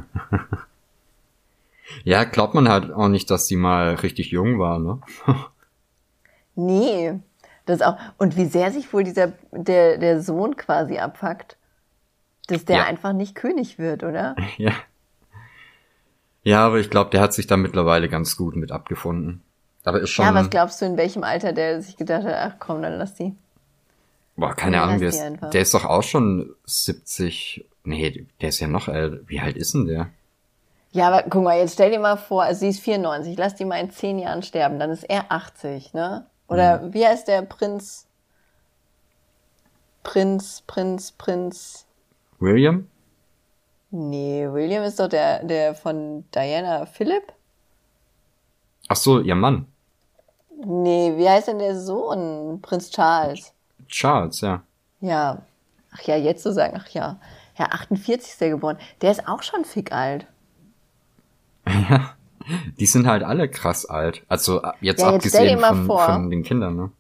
Ja, 2.04 2.24
glaubt 2.24 2.54
man 2.54 2.70
halt 2.70 2.92
auch 2.92 3.08
nicht, 3.08 3.30
dass 3.32 3.48
sie 3.48 3.56
mal 3.56 3.96
richtig 3.96 4.32
jung 4.32 4.60
war, 4.60 4.80
ne? 4.80 5.00
nee. 6.56 7.20
Das 7.68 7.82
auch. 7.82 7.98
Und 8.18 8.36
wie 8.38 8.46
sehr 8.46 8.72
sich 8.72 8.92
wohl 8.92 9.04
dieser, 9.04 9.34
der, 9.52 9.98
der 9.98 10.22
Sohn 10.22 10.56
quasi 10.56 10.98
abfuckt, 10.98 11.58
dass 12.48 12.66
der 12.66 12.78
ja. 12.78 12.84
einfach 12.86 13.14
nicht 13.14 13.36
König 13.36 13.78
wird, 13.78 14.04
oder? 14.04 14.36
Ja. 14.58 14.72
Ja, 16.44 16.66
aber 16.66 16.78
ich 16.80 16.90
glaube, 16.90 17.10
der 17.10 17.20
hat 17.20 17.34
sich 17.34 17.46
da 17.46 17.58
mittlerweile 17.58 18.08
ganz 18.08 18.38
gut 18.38 18.56
mit 18.56 18.72
abgefunden. 18.72 19.44
Aber 19.84 20.00
ist 20.00 20.12
schon. 20.12 20.24
Ja, 20.24 20.34
was 20.34 20.50
glaubst 20.50 20.82
du, 20.82 20.86
in 20.86 20.96
welchem 20.96 21.24
Alter 21.26 21.52
der 21.52 21.82
sich 21.82 21.98
gedacht 21.98 22.24
hat, 22.24 22.36
ach 22.36 22.54
komm, 22.58 22.82
dann 22.82 22.94
lass 22.94 23.16
die. 23.16 23.36
Boah, 24.38 24.56
keine 24.56 24.82
Ahnung, 24.82 25.00
der 25.00 25.10
ist, 25.10 25.22
der 25.52 25.62
ist 25.62 25.74
doch 25.74 25.84
auch 25.84 26.04
schon 26.04 26.56
70. 26.66 27.66
Nee, 27.84 28.28
der 28.40 28.50
ist 28.50 28.62
ja 28.62 28.68
noch 28.68 28.88
älter. 28.88 29.20
Wie 29.28 29.42
alt 29.42 29.58
ist 29.58 29.74
denn 29.74 29.88
der? 29.88 30.10
Ja, 30.92 31.10
aber 31.10 31.24
guck 31.30 31.44
mal, 31.44 31.58
jetzt 31.58 31.74
stell 31.74 31.92
dir 31.92 32.00
mal 32.00 32.16
vor, 32.16 32.44
also 32.44 32.62
sie 32.62 32.70
ist 32.70 32.80
94, 32.80 33.38
lass 33.38 33.56
die 33.56 33.66
mal 33.66 33.82
in 33.82 33.92
zehn 33.92 34.18
Jahren 34.18 34.42
sterben, 34.42 34.80
dann 34.80 34.90
ist 34.90 35.04
er 35.04 35.32
80, 35.32 35.94
ne? 35.94 36.28
Oder 36.48 36.80
mhm. 36.80 36.94
wie 36.94 37.06
heißt 37.06 37.28
der 37.28 37.42
Prinz? 37.44 38.08
Prinz, 40.04 40.64
Prinz, 40.66 41.12
Prinz. 41.12 41.86
William? 42.40 42.88
Nee, 43.92 44.48
William 44.52 44.84
ist 44.84 45.00
doch 45.00 45.08
der, 45.08 45.44
der 45.44 45.76
von 45.76 46.26
Diana 46.32 46.86
Philipp. 46.86 47.34
Ach 48.88 48.96
so, 48.96 49.20
ihr 49.20 49.36
Mann. 49.36 49.68
Nee, 50.66 51.14
wie 51.18 51.30
heißt 51.30 51.50
denn 51.50 51.60
der 51.60 51.80
Sohn? 51.80 52.60
Prinz 52.62 52.90
Charles. 52.90 53.54
Charles, 53.88 54.42
ja. 54.42 54.64
Ja. 55.02 55.42
Ach 55.94 56.02
ja, 56.02 56.16
jetzt 56.16 56.44
zu 56.44 56.50
so 56.50 56.56
sagen, 56.56 56.78
ach 56.80 56.90
ja. 56.90 57.20
Ja, 57.58 57.66
48 57.66 58.32
ist 58.32 58.42
der 58.42 58.50
geboren. 58.50 58.78
Der 59.02 59.12
ist 59.12 59.28
auch 59.28 59.44
schon 59.44 59.66
fick 59.66 59.92
alt. 59.92 60.28
Ja, 61.90 62.17
die 62.80 62.86
sind 62.86 63.08
halt 63.08 63.24
alle 63.24 63.50
krass 63.50 63.86
alt. 63.86 64.24
Also 64.28 64.62
äh, 64.62 64.72
jetzt 64.82 65.02
ja, 65.02 65.12
jetzt 65.12 65.16
abgesehen 65.16 65.60
von, 65.60 65.86
vor, 65.86 66.06
von 66.06 66.30
den 66.30 66.44
Kindern, 66.44 66.76
ne? 66.76 66.92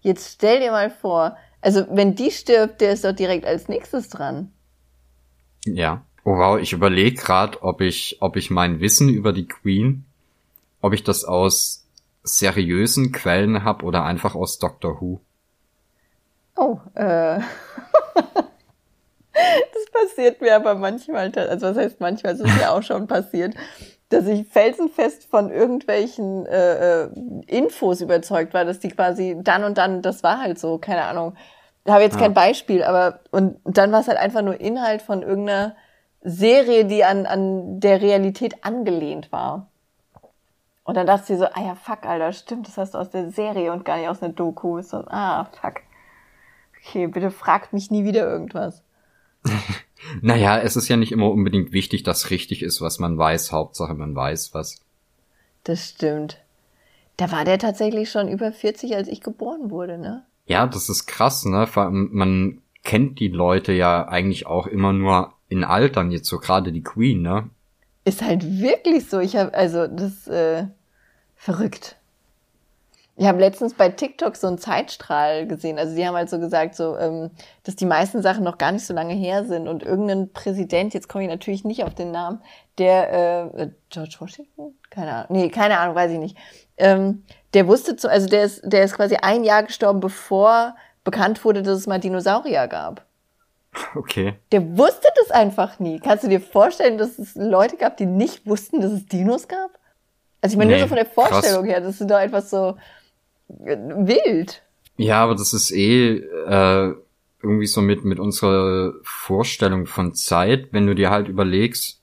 Jetzt 0.00 0.34
stell 0.34 0.60
dir 0.60 0.70
mal 0.70 0.90
vor, 0.90 1.36
also 1.60 1.86
wenn 1.90 2.14
die 2.14 2.30
stirbt, 2.30 2.80
der 2.80 2.92
ist 2.92 3.04
doch 3.04 3.12
direkt 3.14 3.46
als 3.46 3.68
nächstes 3.68 4.10
dran. 4.10 4.52
Ja. 5.64 6.02
Oh 6.24 6.36
wow, 6.36 6.58
ich 6.58 6.72
überlege 6.72 7.16
gerade, 7.16 7.62
ob 7.62 7.80
ich, 7.80 8.18
ob 8.20 8.36
ich 8.36 8.50
mein 8.50 8.80
Wissen 8.80 9.08
über 9.08 9.32
die 9.32 9.46
Queen, 9.46 10.04
ob 10.80 10.92
ich 10.92 11.04
das 11.04 11.24
aus 11.24 11.84
seriösen 12.22 13.12
Quellen 13.12 13.64
hab 13.64 13.82
oder 13.82 14.04
einfach 14.04 14.34
aus 14.34 14.58
Doctor 14.58 15.00
Who. 15.00 15.20
Oh, 16.56 16.78
äh. 16.94 17.40
Das 19.34 20.02
passiert 20.02 20.40
mir 20.40 20.54
aber 20.54 20.74
manchmal, 20.74 21.32
also 21.36 21.66
was 21.66 21.76
heißt 21.76 22.00
manchmal, 22.00 22.34
es 22.34 22.40
ist 22.40 22.56
mir 22.56 22.70
auch 22.70 22.82
schon 22.82 23.06
passiert, 23.06 23.54
dass 24.08 24.26
ich 24.26 24.46
felsenfest 24.46 25.24
von 25.24 25.50
irgendwelchen 25.50 26.46
äh, 26.46 27.04
äh, 27.04 27.08
Infos 27.46 28.00
überzeugt 28.00 28.54
war, 28.54 28.64
dass 28.64 28.78
die 28.78 28.88
quasi 28.88 29.36
dann 29.40 29.64
und 29.64 29.78
dann, 29.78 30.02
das 30.02 30.22
war 30.22 30.40
halt 30.40 30.58
so, 30.58 30.78
keine 30.78 31.04
Ahnung. 31.04 31.34
Ich 31.84 31.92
habe 31.92 32.02
jetzt 32.02 32.14
ja. 32.14 32.22
kein 32.22 32.34
Beispiel, 32.34 32.82
aber 32.82 33.20
und 33.30 33.58
dann 33.64 33.92
war 33.92 34.00
es 34.00 34.08
halt 34.08 34.18
einfach 34.18 34.42
nur 34.42 34.60
Inhalt 34.60 35.02
von 35.02 35.22
irgendeiner 35.22 35.74
Serie, 36.22 36.86
die 36.86 37.04
an, 37.04 37.26
an 37.26 37.80
der 37.80 38.00
Realität 38.00 38.64
angelehnt 38.64 39.32
war. 39.32 39.68
Und 40.84 40.96
dann 40.96 41.06
dachte 41.06 41.26
sie 41.26 41.36
so, 41.36 41.46
ah 41.46 41.62
ja, 41.62 41.74
fuck, 41.74 42.06
Alter, 42.06 42.32
stimmt, 42.32 42.68
das 42.68 42.76
hast 42.76 42.94
du 42.94 42.98
aus 42.98 43.10
der 43.10 43.30
Serie 43.30 43.72
und 43.72 43.84
gar 43.84 43.96
nicht 43.96 44.08
aus 44.08 44.22
einer 44.22 44.32
Doku. 44.32 44.80
So, 44.82 44.98
ah, 45.06 45.46
fuck. 45.60 45.80
Okay, 46.78 47.06
bitte 47.06 47.30
fragt 47.30 47.72
mich 47.72 47.90
nie 47.90 48.04
wieder 48.04 48.26
irgendwas. 48.26 48.82
naja, 50.22 50.58
es 50.58 50.76
ist 50.76 50.88
ja 50.88 50.96
nicht 50.96 51.12
immer 51.12 51.30
unbedingt 51.30 51.72
wichtig, 51.72 52.02
dass 52.02 52.30
richtig 52.30 52.62
ist, 52.62 52.80
was 52.80 52.98
man 52.98 53.16
weiß. 53.18 53.52
Hauptsache, 53.52 53.94
man 53.94 54.14
weiß 54.14 54.54
was. 54.54 54.80
Das 55.64 55.88
stimmt. 55.90 56.38
Da 57.16 57.30
war 57.30 57.44
der 57.44 57.58
tatsächlich 57.58 58.10
schon 58.10 58.28
über 58.28 58.52
40, 58.52 58.96
als 58.96 59.08
ich 59.08 59.20
geboren 59.20 59.70
wurde, 59.70 59.98
ne? 59.98 60.24
Ja, 60.46 60.66
das 60.66 60.88
ist 60.88 61.06
krass, 61.06 61.44
ne? 61.44 61.68
Man 61.74 62.60
kennt 62.82 63.18
die 63.18 63.28
Leute 63.28 63.72
ja 63.72 64.06
eigentlich 64.06 64.46
auch 64.46 64.66
immer 64.66 64.92
nur 64.92 65.32
in 65.48 65.64
Altern, 65.64 66.10
jetzt 66.10 66.28
so 66.28 66.38
gerade 66.38 66.72
die 66.72 66.82
Queen, 66.82 67.22
ne? 67.22 67.48
Ist 68.04 68.22
halt 68.22 68.60
wirklich 68.60 69.08
so. 69.08 69.20
Ich 69.20 69.36
habe 69.36 69.54
also 69.54 69.86
das 69.86 70.26
äh, 70.26 70.66
verrückt. 71.36 71.96
Ich 73.16 73.26
habe 73.26 73.38
letztens 73.38 73.74
bei 73.74 73.90
TikTok 73.90 74.34
so 74.34 74.48
einen 74.48 74.58
Zeitstrahl 74.58 75.46
gesehen. 75.46 75.78
Also 75.78 75.94
die 75.94 76.04
haben 76.04 76.16
halt 76.16 76.28
so 76.28 76.40
gesagt, 76.40 76.74
so, 76.74 76.96
ähm, 76.98 77.30
dass 77.62 77.76
die 77.76 77.86
meisten 77.86 78.22
Sachen 78.22 78.42
noch 78.42 78.58
gar 78.58 78.72
nicht 78.72 78.84
so 78.84 78.92
lange 78.92 79.14
her 79.14 79.44
sind 79.44 79.68
und 79.68 79.84
irgendein 79.84 80.32
Präsident, 80.32 80.94
jetzt 80.94 81.08
komme 81.08 81.24
ich 81.24 81.30
natürlich 81.30 81.64
nicht 81.64 81.84
auf 81.84 81.94
den 81.94 82.10
Namen, 82.10 82.42
der 82.78 83.12
äh, 83.12 83.62
äh, 83.62 83.70
George 83.88 84.16
Washington? 84.18 84.76
Keine 84.90 85.12
Ahnung. 85.12 85.26
Nee, 85.30 85.48
keine 85.48 85.78
Ahnung, 85.78 85.94
weiß 85.94 86.10
ich 86.10 86.18
nicht. 86.18 86.36
Ähm, 86.76 87.22
der 87.54 87.68
wusste 87.68 87.94
zu, 87.94 88.10
also 88.10 88.26
der 88.26 88.42
ist, 88.42 88.62
der 88.64 88.82
ist 88.82 88.96
quasi 88.96 89.14
ein 89.16 89.44
Jahr 89.44 89.62
gestorben, 89.62 90.00
bevor 90.00 90.74
bekannt 91.04 91.44
wurde, 91.44 91.62
dass 91.62 91.78
es 91.78 91.86
mal 91.86 92.00
Dinosaurier 92.00 92.66
gab. 92.66 93.04
Okay. 93.94 94.34
Der 94.50 94.76
wusste 94.76 95.08
das 95.16 95.30
einfach 95.30 95.78
nie. 95.78 96.00
Kannst 96.00 96.24
du 96.24 96.28
dir 96.28 96.40
vorstellen, 96.40 96.98
dass 96.98 97.18
es 97.18 97.34
Leute 97.36 97.76
gab, 97.76 97.96
die 97.96 98.06
nicht 98.06 98.46
wussten, 98.46 98.80
dass 98.80 98.92
es 98.92 99.06
Dinos 99.06 99.46
gab? 99.46 99.70
Also 100.40 100.54
ich 100.54 100.58
meine, 100.58 100.72
nee, 100.72 100.78
nur 100.78 100.88
so 100.88 100.88
von 100.88 100.96
der 100.96 101.06
Vorstellung 101.06 101.64
krass. 101.64 101.72
her, 101.72 101.80
das 101.80 102.00
ist 102.00 102.10
doch 102.10 102.16
einfach 102.16 102.42
so, 102.42 102.76
wild. 103.48 104.62
Ja, 104.96 105.22
aber 105.22 105.34
das 105.34 105.52
ist 105.52 105.70
eh 105.70 106.16
äh, 106.16 106.94
irgendwie 107.42 107.66
so 107.66 107.82
mit, 107.82 108.04
mit 108.04 108.18
unserer 108.18 108.94
Vorstellung 109.02 109.86
von 109.86 110.14
Zeit, 110.14 110.68
wenn 110.72 110.86
du 110.86 110.94
dir 110.94 111.10
halt 111.10 111.28
überlegst, 111.28 112.00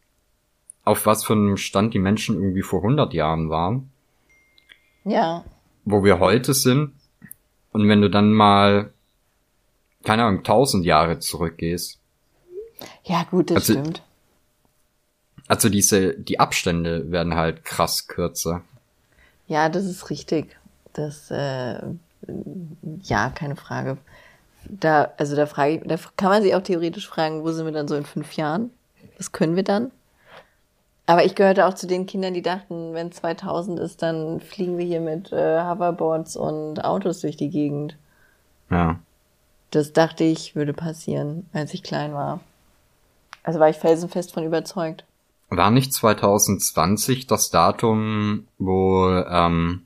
auf 0.84 1.06
was 1.06 1.24
für 1.24 1.34
einem 1.34 1.58
Stand 1.58 1.94
die 1.94 2.00
Menschen 2.00 2.36
irgendwie 2.36 2.62
vor 2.62 2.80
100 2.80 3.14
Jahren 3.14 3.50
waren. 3.50 3.90
Ja. 5.04 5.44
Wo 5.86 6.04
wir 6.04 6.20
heute 6.20 6.54
sind. 6.54 6.94
Und 7.72 7.88
wenn 7.88 8.02
du 8.02 8.10
dann 8.10 8.34
mal, 8.34 8.92
keine 10.04 10.24
Ahnung, 10.26 10.40
1000 10.40 10.86
Jahre 10.86 11.20
zurückgehst. 11.20 12.00
Ja, 13.04 13.24
gut, 13.24 13.50
das 13.50 13.58
also, 13.58 13.74
stimmt. 13.74 14.04
Also 15.48 15.70
diese, 15.70 16.14
die 16.14 16.40
Abstände 16.40 17.12
werden 17.12 17.36
halt 17.36 17.66
krass 17.66 18.08
kürzer. 18.08 18.64
Ja, 19.48 19.70
das 19.70 19.86
ist 19.86 20.10
richtig. 20.10 20.56
Das, 20.94 21.32
äh, 21.32 21.80
ja, 23.04 23.30
keine 23.30 23.56
Frage. 23.56 23.98
Da, 24.68 25.12
also 25.18 25.36
da 25.36 25.46
frage 25.46 25.76
ich, 25.76 25.82
da 25.86 25.98
kann 26.18 26.30
man 26.30 26.44
sich 26.44 26.54
auch 26.56 26.62
theoretisch 26.62 27.08
fragen, 27.08 27.44
wo 27.44 27.52
sind 27.52 27.66
wir 27.66 27.72
dann 27.72 27.88
so 27.88 27.96
in 27.96 28.06
fünf 28.06 28.34
Jahren? 28.34 28.72
Was 29.18 29.32
können 29.32 29.56
wir 29.56 29.64
dann? 29.64 29.92
Aber 31.08 31.26
ich 31.26 31.36
gehörte 31.36 31.66
auch 31.66 31.74
zu 31.74 31.88
den 31.88 32.06
Kindern, 32.06 32.34
die 32.34 32.42
dachten, 32.42 32.94
wenn 32.94 33.12
2000 33.12 33.80
ist, 33.80 34.02
dann 34.02 34.40
fliegen 34.40 34.78
wir 34.78 34.86
hier 34.86 35.02
mit 35.02 35.32
äh, 35.32 35.62
Hoverboards 35.62 36.38
und 36.38 36.86
Autos 36.86 37.22
durch 37.22 37.36
die 37.36 37.50
Gegend. 37.50 37.98
Ja. 38.70 39.00
Das 39.72 39.94
dachte 39.94 40.24
ich, 40.24 40.56
würde 40.56 40.74
passieren, 40.74 41.50
als 41.54 41.74
ich 41.74 41.84
klein 41.84 42.14
war. 42.14 42.40
Also 43.44 43.60
war 43.60 43.70
ich 43.70 43.78
felsenfest 43.78 44.34
von 44.34 44.44
überzeugt. 44.44 45.04
War 45.50 45.72
nicht 45.72 45.94
2020 45.94 47.28
das 47.28 47.50
Datum, 47.50 48.48
wo 48.58 49.10
ähm, 49.10 49.86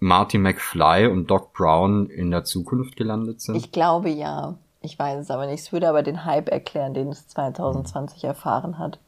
Marty 0.00 0.38
McFly 0.38 1.06
und 1.06 1.30
Doc 1.30 1.52
Brown 1.52 2.08
in 2.08 2.30
der 2.30 2.44
Zukunft 2.44 2.96
gelandet 2.96 3.40
sind? 3.40 3.54
Ich 3.54 3.70
glaube 3.70 4.08
ja. 4.08 4.56
Ich 4.82 4.98
weiß 4.98 5.20
es 5.20 5.30
aber 5.30 5.46
nicht. 5.46 5.60
Es 5.60 5.72
würde 5.72 5.88
aber 5.88 6.02
den 6.02 6.24
Hype 6.24 6.48
erklären, 6.48 6.94
den 6.94 7.08
es 7.08 7.28
2020 7.28 8.24
erfahren 8.24 8.78
hat. 8.78 8.98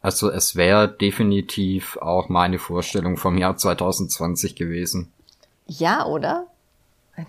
Also 0.00 0.30
es 0.30 0.56
wäre 0.56 0.88
definitiv 0.88 1.98
auch 1.98 2.28
meine 2.28 2.58
Vorstellung 2.58 3.16
vom 3.18 3.36
Jahr 3.36 3.56
2020 3.56 4.56
gewesen. 4.56 5.12
Ja, 5.66 6.06
oder? 6.06 6.46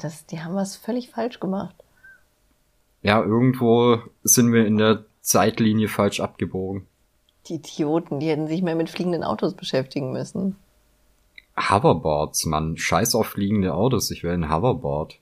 Das, 0.02 0.26
die 0.28 0.40
haben 0.42 0.56
was 0.56 0.78
völlig 0.78 1.10
falsch 1.10 1.40
gemacht. 1.40 1.76
Ja, 3.02 3.22
irgendwo 3.22 3.98
sind 4.24 4.54
wir 4.54 4.66
in 4.66 4.78
der 4.78 5.04
Zeitlinie 5.22 5.88
falsch 5.88 6.20
abgebogen. 6.20 6.86
Die 7.48 7.56
Idioten, 7.56 8.20
die 8.20 8.30
hätten 8.30 8.48
sich 8.48 8.62
mehr 8.62 8.76
mit 8.76 8.90
fliegenden 8.90 9.24
Autos 9.24 9.54
beschäftigen 9.54 10.12
müssen. 10.12 10.56
Hoverboards, 11.60 12.46
Mann. 12.46 12.78
Scheiß 12.78 13.16
auf 13.16 13.28
fliegende 13.28 13.74
Autos. 13.74 14.12
Ich 14.12 14.24
will 14.24 14.32
ein 14.32 14.50
Hoverboard. 14.50 15.20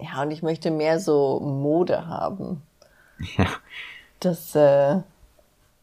Ja, 0.00 0.22
und 0.22 0.30
ich 0.30 0.42
möchte 0.42 0.70
mehr 0.70 1.00
so 1.00 1.40
Mode 1.40 2.06
haben. 2.06 2.62
Ja. 3.36 3.46
Das, 4.20 4.54
äh, 4.54 5.00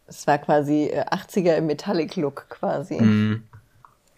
das 0.07 0.27
war 0.27 0.37
quasi 0.37 0.91
80er 0.93 1.53
äh, 1.53 1.57
im 1.57 1.67
Metallic-Look 1.67 2.47
quasi. 2.49 3.01
Mm. 3.01 3.43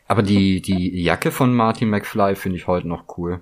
Aber 0.08 0.24
die, 0.24 0.62
die 0.62 1.02
Jacke 1.02 1.32
von 1.32 1.54
Martin 1.54 1.90
McFly 1.90 2.36
finde 2.36 2.58
ich 2.58 2.68
heute 2.68 2.88
noch 2.88 3.18
cool. 3.18 3.42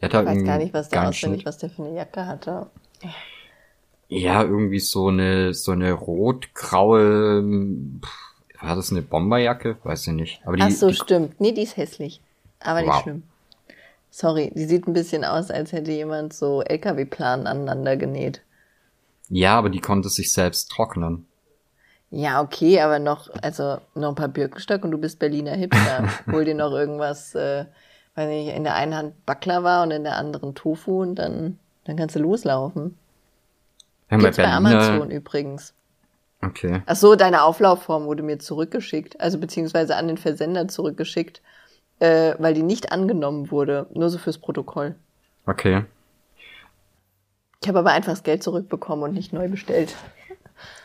Der 0.00 0.12
hat 0.12 0.22
ich 0.22 0.28
weiß 0.28 0.44
gar 0.44 0.58
nicht, 0.58 0.74
was 0.74 0.88
der 0.88 1.08
auswendig, 1.08 1.46
was 1.46 1.58
der 1.58 1.70
für 1.70 1.84
eine 1.84 1.96
Jacke 1.96 2.26
hatte. 2.26 2.66
Ja, 4.08 4.42
irgendwie 4.42 4.80
so 4.80 5.08
eine, 5.08 5.54
so 5.54 5.72
eine 5.72 5.92
rot-graue, 5.92 7.42
war 8.64 8.76
das 8.76 8.90
eine 8.90 9.02
Bomberjacke? 9.02 9.76
Weiß 9.84 10.06
ich 10.06 10.12
nicht. 10.12 10.40
Aber 10.44 10.56
die, 10.56 10.62
Ach 10.62 10.70
so, 10.70 10.88
die, 10.88 10.94
stimmt. 10.94 11.40
Nee, 11.40 11.52
die 11.52 11.62
ist 11.62 11.76
hässlich. 11.76 12.20
Aber 12.60 12.80
wow. 12.80 12.86
nicht 12.86 13.02
schlimm. 13.02 13.22
Sorry, 14.10 14.52
die 14.54 14.64
sieht 14.64 14.86
ein 14.86 14.92
bisschen 14.92 15.24
aus, 15.24 15.50
als 15.50 15.72
hätte 15.72 15.90
jemand 15.90 16.32
so 16.32 16.62
LKW-Planen 16.62 17.46
aneinander 17.46 17.96
genäht. 17.96 18.42
Ja, 19.28 19.58
aber 19.58 19.70
die 19.70 19.80
konnte 19.80 20.08
sich 20.08 20.32
selbst 20.32 20.70
trocknen. 20.70 21.26
Ja, 22.10 22.40
okay, 22.40 22.80
aber 22.80 23.00
noch, 23.00 23.28
also 23.42 23.78
noch 23.96 24.10
ein 24.10 24.14
paar 24.14 24.28
Birkenstock 24.28 24.84
und 24.84 24.92
du 24.92 24.98
bist 24.98 25.18
Berliner 25.18 25.56
Hipster. 25.56 26.08
Hol 26.30 26.44
dir 26.44 26.54
noch 26.54 26.70
irgendwas, 26.70 27.34
äh, 27.34 27.64
weiß 28.14 28.28
nicht, 28.28 28.54
in 28.54 28.62
der 28.62 28.76
einen 28.76 28.94
Hand 28.94 29.26
Baklava 29.26 29.82
und 29.82 29.90
in 29.90 30.04
der 30.04 30.16
anderen 30.16 30.54
Tofu 30.54 31.02
und 31.02 31.16
dann, 31.16 31.58
dann 31.84 31.96
kannst 31.96 32.14
du 32.14 32.20
loslaufen. 32.20 32.96
Ja, 34.10 34.18
Gibt's 34.18 34.36
bei, 34.36 34.44
Berliner, 34.44 34.70
bei 34.70 34.76
Amazon 34.76 35.10
übrigens. 35.10 35.74
Okay. 36.44 36.82
Ach 36.86 36.96
so, 36.96 37.14
deine 37.14 37.42
Auflaufform 37.42 38.04
wurde 38.04 38.22
mir 38.22 38.38
zurückgeschickt, 38.38 39.20
also 39.20 39.38
beziehungsweise 39.38 39.96
an 39.96 40.08
den 40.08 40.18
Versender 40.18 40.68
zurückgeschickt, 40.68 41.40
äh, 42.00 42.34
weil 42.38 42.54
die 42.54 42.62
nicht 42.62 42.92
angenommen 42.92 43.50
wurde, 43.50 43.86
nur 43.94 44.10
so 44.10 44.18
fürs 44.18 44.38
Protokoll. 44.38 44.94
Okay. 45.46 45.84
Ich 47.62 47.68
habe 47.68 47.78
aber 47.78 47.92
einfach 47.92 48.12
das 48.12 48.22
Geld 48.22 48.42
zurückbekommen 48.42 49.04
und 49.04 49.14
nicht 49.14 49.32
neu 49.32 49.48
bestellt. 49.48 49.94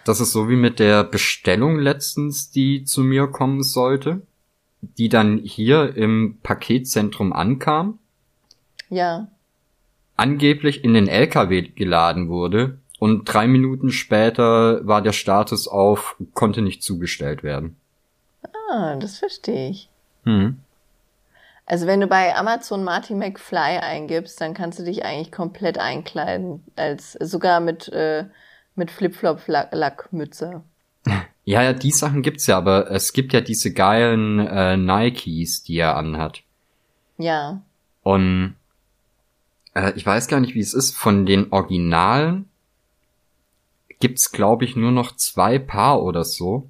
Das 0.06 0.20
ist 0.20 0.32
so 0.32 0.50
wie 0.50 0.56
mit 0.56 0.80
der 0.80 1.04
Bestellung 1.04 1.78
letztens, 1.78 2.52
die 2.52 2.86
zu 2.86 3.02
mir 3.02 3.28
kommen 3.28 3.64
sollte, 3.64 4.22
die 4.82 5.10
dann 5.10 5.38
hier 5.38 5.96
im 5.96 6.38
Paketzentrum 6.42 7.34
ankam. 7.34 8.00
Ja. 8.90 9.28
Angeblich 10.16 10.84
in 10.84 10.94
den 10.94 11.08
LKW 11.08 11.62
geladen 11.62 12.30
wurde 12.30 12.80
und 13.00 13.26
drei 13.26 13.48
Minuten 13.48 13.92
später 13.92 14.86
war 14.86 15.02
der 15.02 15.14
Status 15.14 15.68
auf, 15.68 16.16
konnte 16.34 16.62
nicht 16.62 16.84
zugestellt 16.84 17.44
werden. 17.44 17.78
Ah, 18.72 18.96
das 18.96 19.18
verstehe 19.18 19.70
ich. 19.70 19.90
Hm. 20.26 20.60
Also 21.66 21.88
wenn 21.88 22.02
du 22.02 22.08
bei 22.08 22.36
Amazon 22.36 22.84
Marty 22.84 23.14
McFly 23.14 23.78
eingibst, 23.80 24.42
dann 24.42 24.54
kannst 24.54 24.80
du 24.80 24.84
dich 24.84 25.06
eigentlich 25.06 25.32
komplett 25.32 25.78
einkleiden, 25.78 26.64
als 26.76 27.14
sogar 27.14 27.60
mit 27.60 27.88
äh, 27.90 28.26
mit 28.76 28.92
Flipflop-Lackmütze. 28.92 30.64
Ja, 31.46 31.64
ja, 31.64 31.74
die 31.74 31.90
Sachen 31.90 32.22
gibt's 32.22 32.46
ja, 32.46 32.60
aber 32.60 32.92
es 32.92 33.12
gibt 33.12 33.34
ja 33.34 33.42
diese 33.42 33.74
geilen 33.74 34.38
äh, 34.38 34.78
Nikes, 34.78 35.64
die 35.64 35.78
er 35.78 35.98
anhat. 35.98 36.44
Ja. 37.18 37.64
Und 38.04 38.56
äh, 39.74 39.92
ich 39.96 40.06
weiß 40.06 40.28
gar 40.28 40.42
nicht, 40.42 40.54
wie 40.54 40.60
es 40.60 40.76
ist. 40.76 40.96
Von 40.96 41.26
den 41.26 41.52
Originalen 41.52 42.49
gibt's, 44.00 44.32
glaube 44.32 44.66
ich, 44.66 44.76
nur 44.76 44.92
noch 44.92 45.16
zwei 45.16 45.60
Paar 45.60 46.02
oder 46.02 46.24
so. 46.24 46.70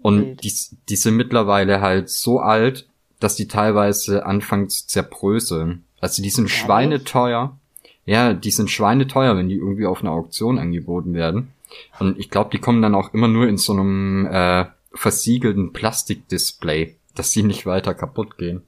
Und 0.00 0.44
die, 0.44 0.54
die 0.88 0.96
sind 0.96 1.16
mittlerweile 1.16 1.80
halt 1.80 2.08
so 2.08 2.40
alt, 2.40 2.86
dass 3.20 3.34
die 3.34 3.48
teilweise 3.48 4.26
anfangen 4.26 4.68
zu 4.68 4.86
zerbröseln. 4.86 5.84
Also 6.00 6.22
die 6.22 6.30
sind 6.30 6.50
schweineteuer. 6.50 7.56
Ja, 8.04 8.32
die 8.32 8.50
sind 8.50 8.70
schweineteuer, 8.70 9.36
wenn 9.36 9.48
die 9.48 9.56
irgendwie 9.56 9.86
auf 9.86 10.00
einer 10.00 10.12
Auktion 10.12 10.58
angeboten 10.58 11.14
werden. 11.14 11.52
Und 11.98 12.18
ich 12.18 12.30
glaube, 12.30 12.50
die 12.50 12.58
kommen 12.58 12.80
dann 12.80 12.94
auch 12.94 13.12
immer 13.12 13.28
nur 13.28 13.48
in 13.48 13.58
so 13.58 13.72
einem 13.72 14.26
äh, 14.26 14.66
versiegelten 14.94 15.72
Plastikdisplay, 15.72 16.96
dass 17.14 17.32
sie 17.32 17.42
nicht 17.42 17.66
weiter 17.66 17.92
kaputt 17.94 18.38
gehen. 18.38 18.62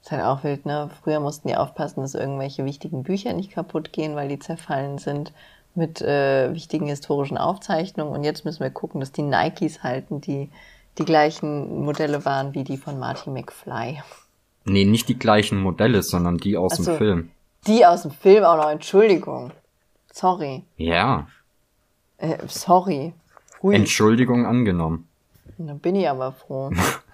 ist 0.00 0.10
halt 0.10 0.24
auch 0.24 0.42
wild, 0.42 0.66
ne? 0.66 0.90
Früher 1.02 1.20
mussten 1.20 1.48
die 1.48 1.56
aufpassen, 1.56 2.00
dass 2.00 2.14
irgendwelche 2.14 2.64
wichtigen 2.64 3.04
Bücher 3.04 3.32
nicht 3.34 3.52
kaputt 3.52 3.92
gehen, 3.92 4.16
weil 4.16 4.28
die 4.28 4.38
zerfallen 4.38 4.98
sind 4.98 5.32
mit 5.74 6.00
äh, 6.00 6.52
wichtigen 6.52 6.86
historischen 6.86 7.38
Aufzeichnungen. 7.38 8.12
Und 8.12 8.24
jetzt 8.24 8.44
müssen 8.44 8.60
wir 8.60 8.70
gucken, 8.70 9.00
dass 9.00 9.12
die 9.12 9.22
Nikes 9.22 9.82
halten, 9.82 10.20
die 10.20 10.50
die 10.98 11.04
gleichen 11.04 11.84
Modelle 11.84 12.24
waren 12.24 12.54
wie 12.54 12.64
die 12.64 12.76
von 12.76 12.98
Marty 12.98 13.30
McFly. 13.30 14.02
Nee, 14.64 14.84
nicht 14.84 15.08
die 15.08 15.18
gleichen 15.18 15.60
Modelle, 15.60 16.02
sondern 16.02 16.38
die 16.38 16.56
aus 16.56 16.72
Ach 16.74 16.84
dem 16.84 16.96
Film. 16.96 17.30
Die 17.66 17.86
aus 17.86 18.02
dem 18.02 18.10
Film 18.10 18.44
auch 18.44 18.56
noch, 18.56 18.70
Entschuldigung. 18.70 19.52
Sorry. 20.12 20.64
Ja. 20.76 21.26
Äh, 22.18 22.38
sorry. 22.46 23.14
Hui. 23.62 23.74
Entschuldigung 23.74 24.46
angenommen. 24.46 25.08
Da 25.58 25.74
bin 25.74 25.96
ich 25.96 26.08
aber 26.08 26.32
froh. 26.32 26.70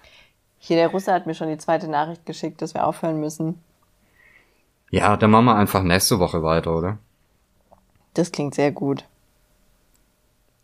Hier, 0.59 0.75
der 0.75 0.89
Russe 0.89 1.13
hat 1.13 1.25
mir 1.25 1.33
schon 1.33 1.47
die 1.47 1.57
zweite 1.57 1.87
Nachricht 1.87 2.25
geschickt, 2.25 2.61
dass 2.61 2.73
wir 2.73 2.85
aufhören 2.85 3.19
müssen. 3.19 3.63
Ja, 4.91 5.15
dann 5.17 5.31
machen 5.31 5.45
wir 5.45 5.55
einfach 5.55 5.83
nächste 5.83 6.19
Woche 6.19 6.43
weiter, 6.43 6.75
oder? 6.75 6.97
Das 8.19 8.33
klingt 8.33 8.53
sehr 8.53 8.73
gut. 8.73 9.05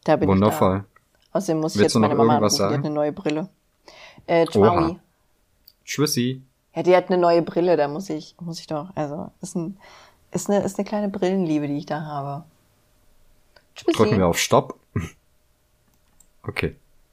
Da 0.04 0.18
bin 0.18 0.28
Wundervoll. 0.28 0.80
ich 0.80 0.84
da. 1.32 1.38
Außerdem 1.38 1.62
muss 1.62 1.76
ich 1.76 1.80
Willst 1.80 1.96
jetzt 1.96 2.02
meine 2.02 2.14
Mama 2.14 2.36
anrufen, 2.36 2.50
die 2.50 2.58
sagen? 2.58 2.74
hat 2.74 2.86
eine 2.86 2.94
neue 2.94 3.14
Brille. 3.14 3.48
Äh, 4.28 4.46
Tschmaui. 4.46 5.00
Tschüssi. 5.86 6.42
Ja, 6.76 6.84
die 6.84 6.94
hat 6.94 7.10
eine 7.10 7.18
neue 7.18 7.42
Brille, 7.44 7.78
da 7.78 7.88
muss 7.88 8.10
ich, 8.10 8.36
muss 8.42 8.60
ich 8.60 8.68
doch, 8.68 8.90
also, 8.94 9.32
ist 9.42 9.56
ein, 9.56 9.78
ist 10.32 10.50
eine, 10.50 10.66
ist 10.66 10.78
eine 10.78 10.86
kleine 10.86 11.08
Brillenliebe, 11.08 11.70
die 11.70 11.78
ich 11.78 11.86
da 11.86 12.02
habe. 12.02 12.44
Tschüssi. 13.74 13.94
Drücken 13.94 14.18
wir 14.18 14.28
auf 14.28 14.38
Stopp. 14.38 14.78
Okay. 16.48 16.76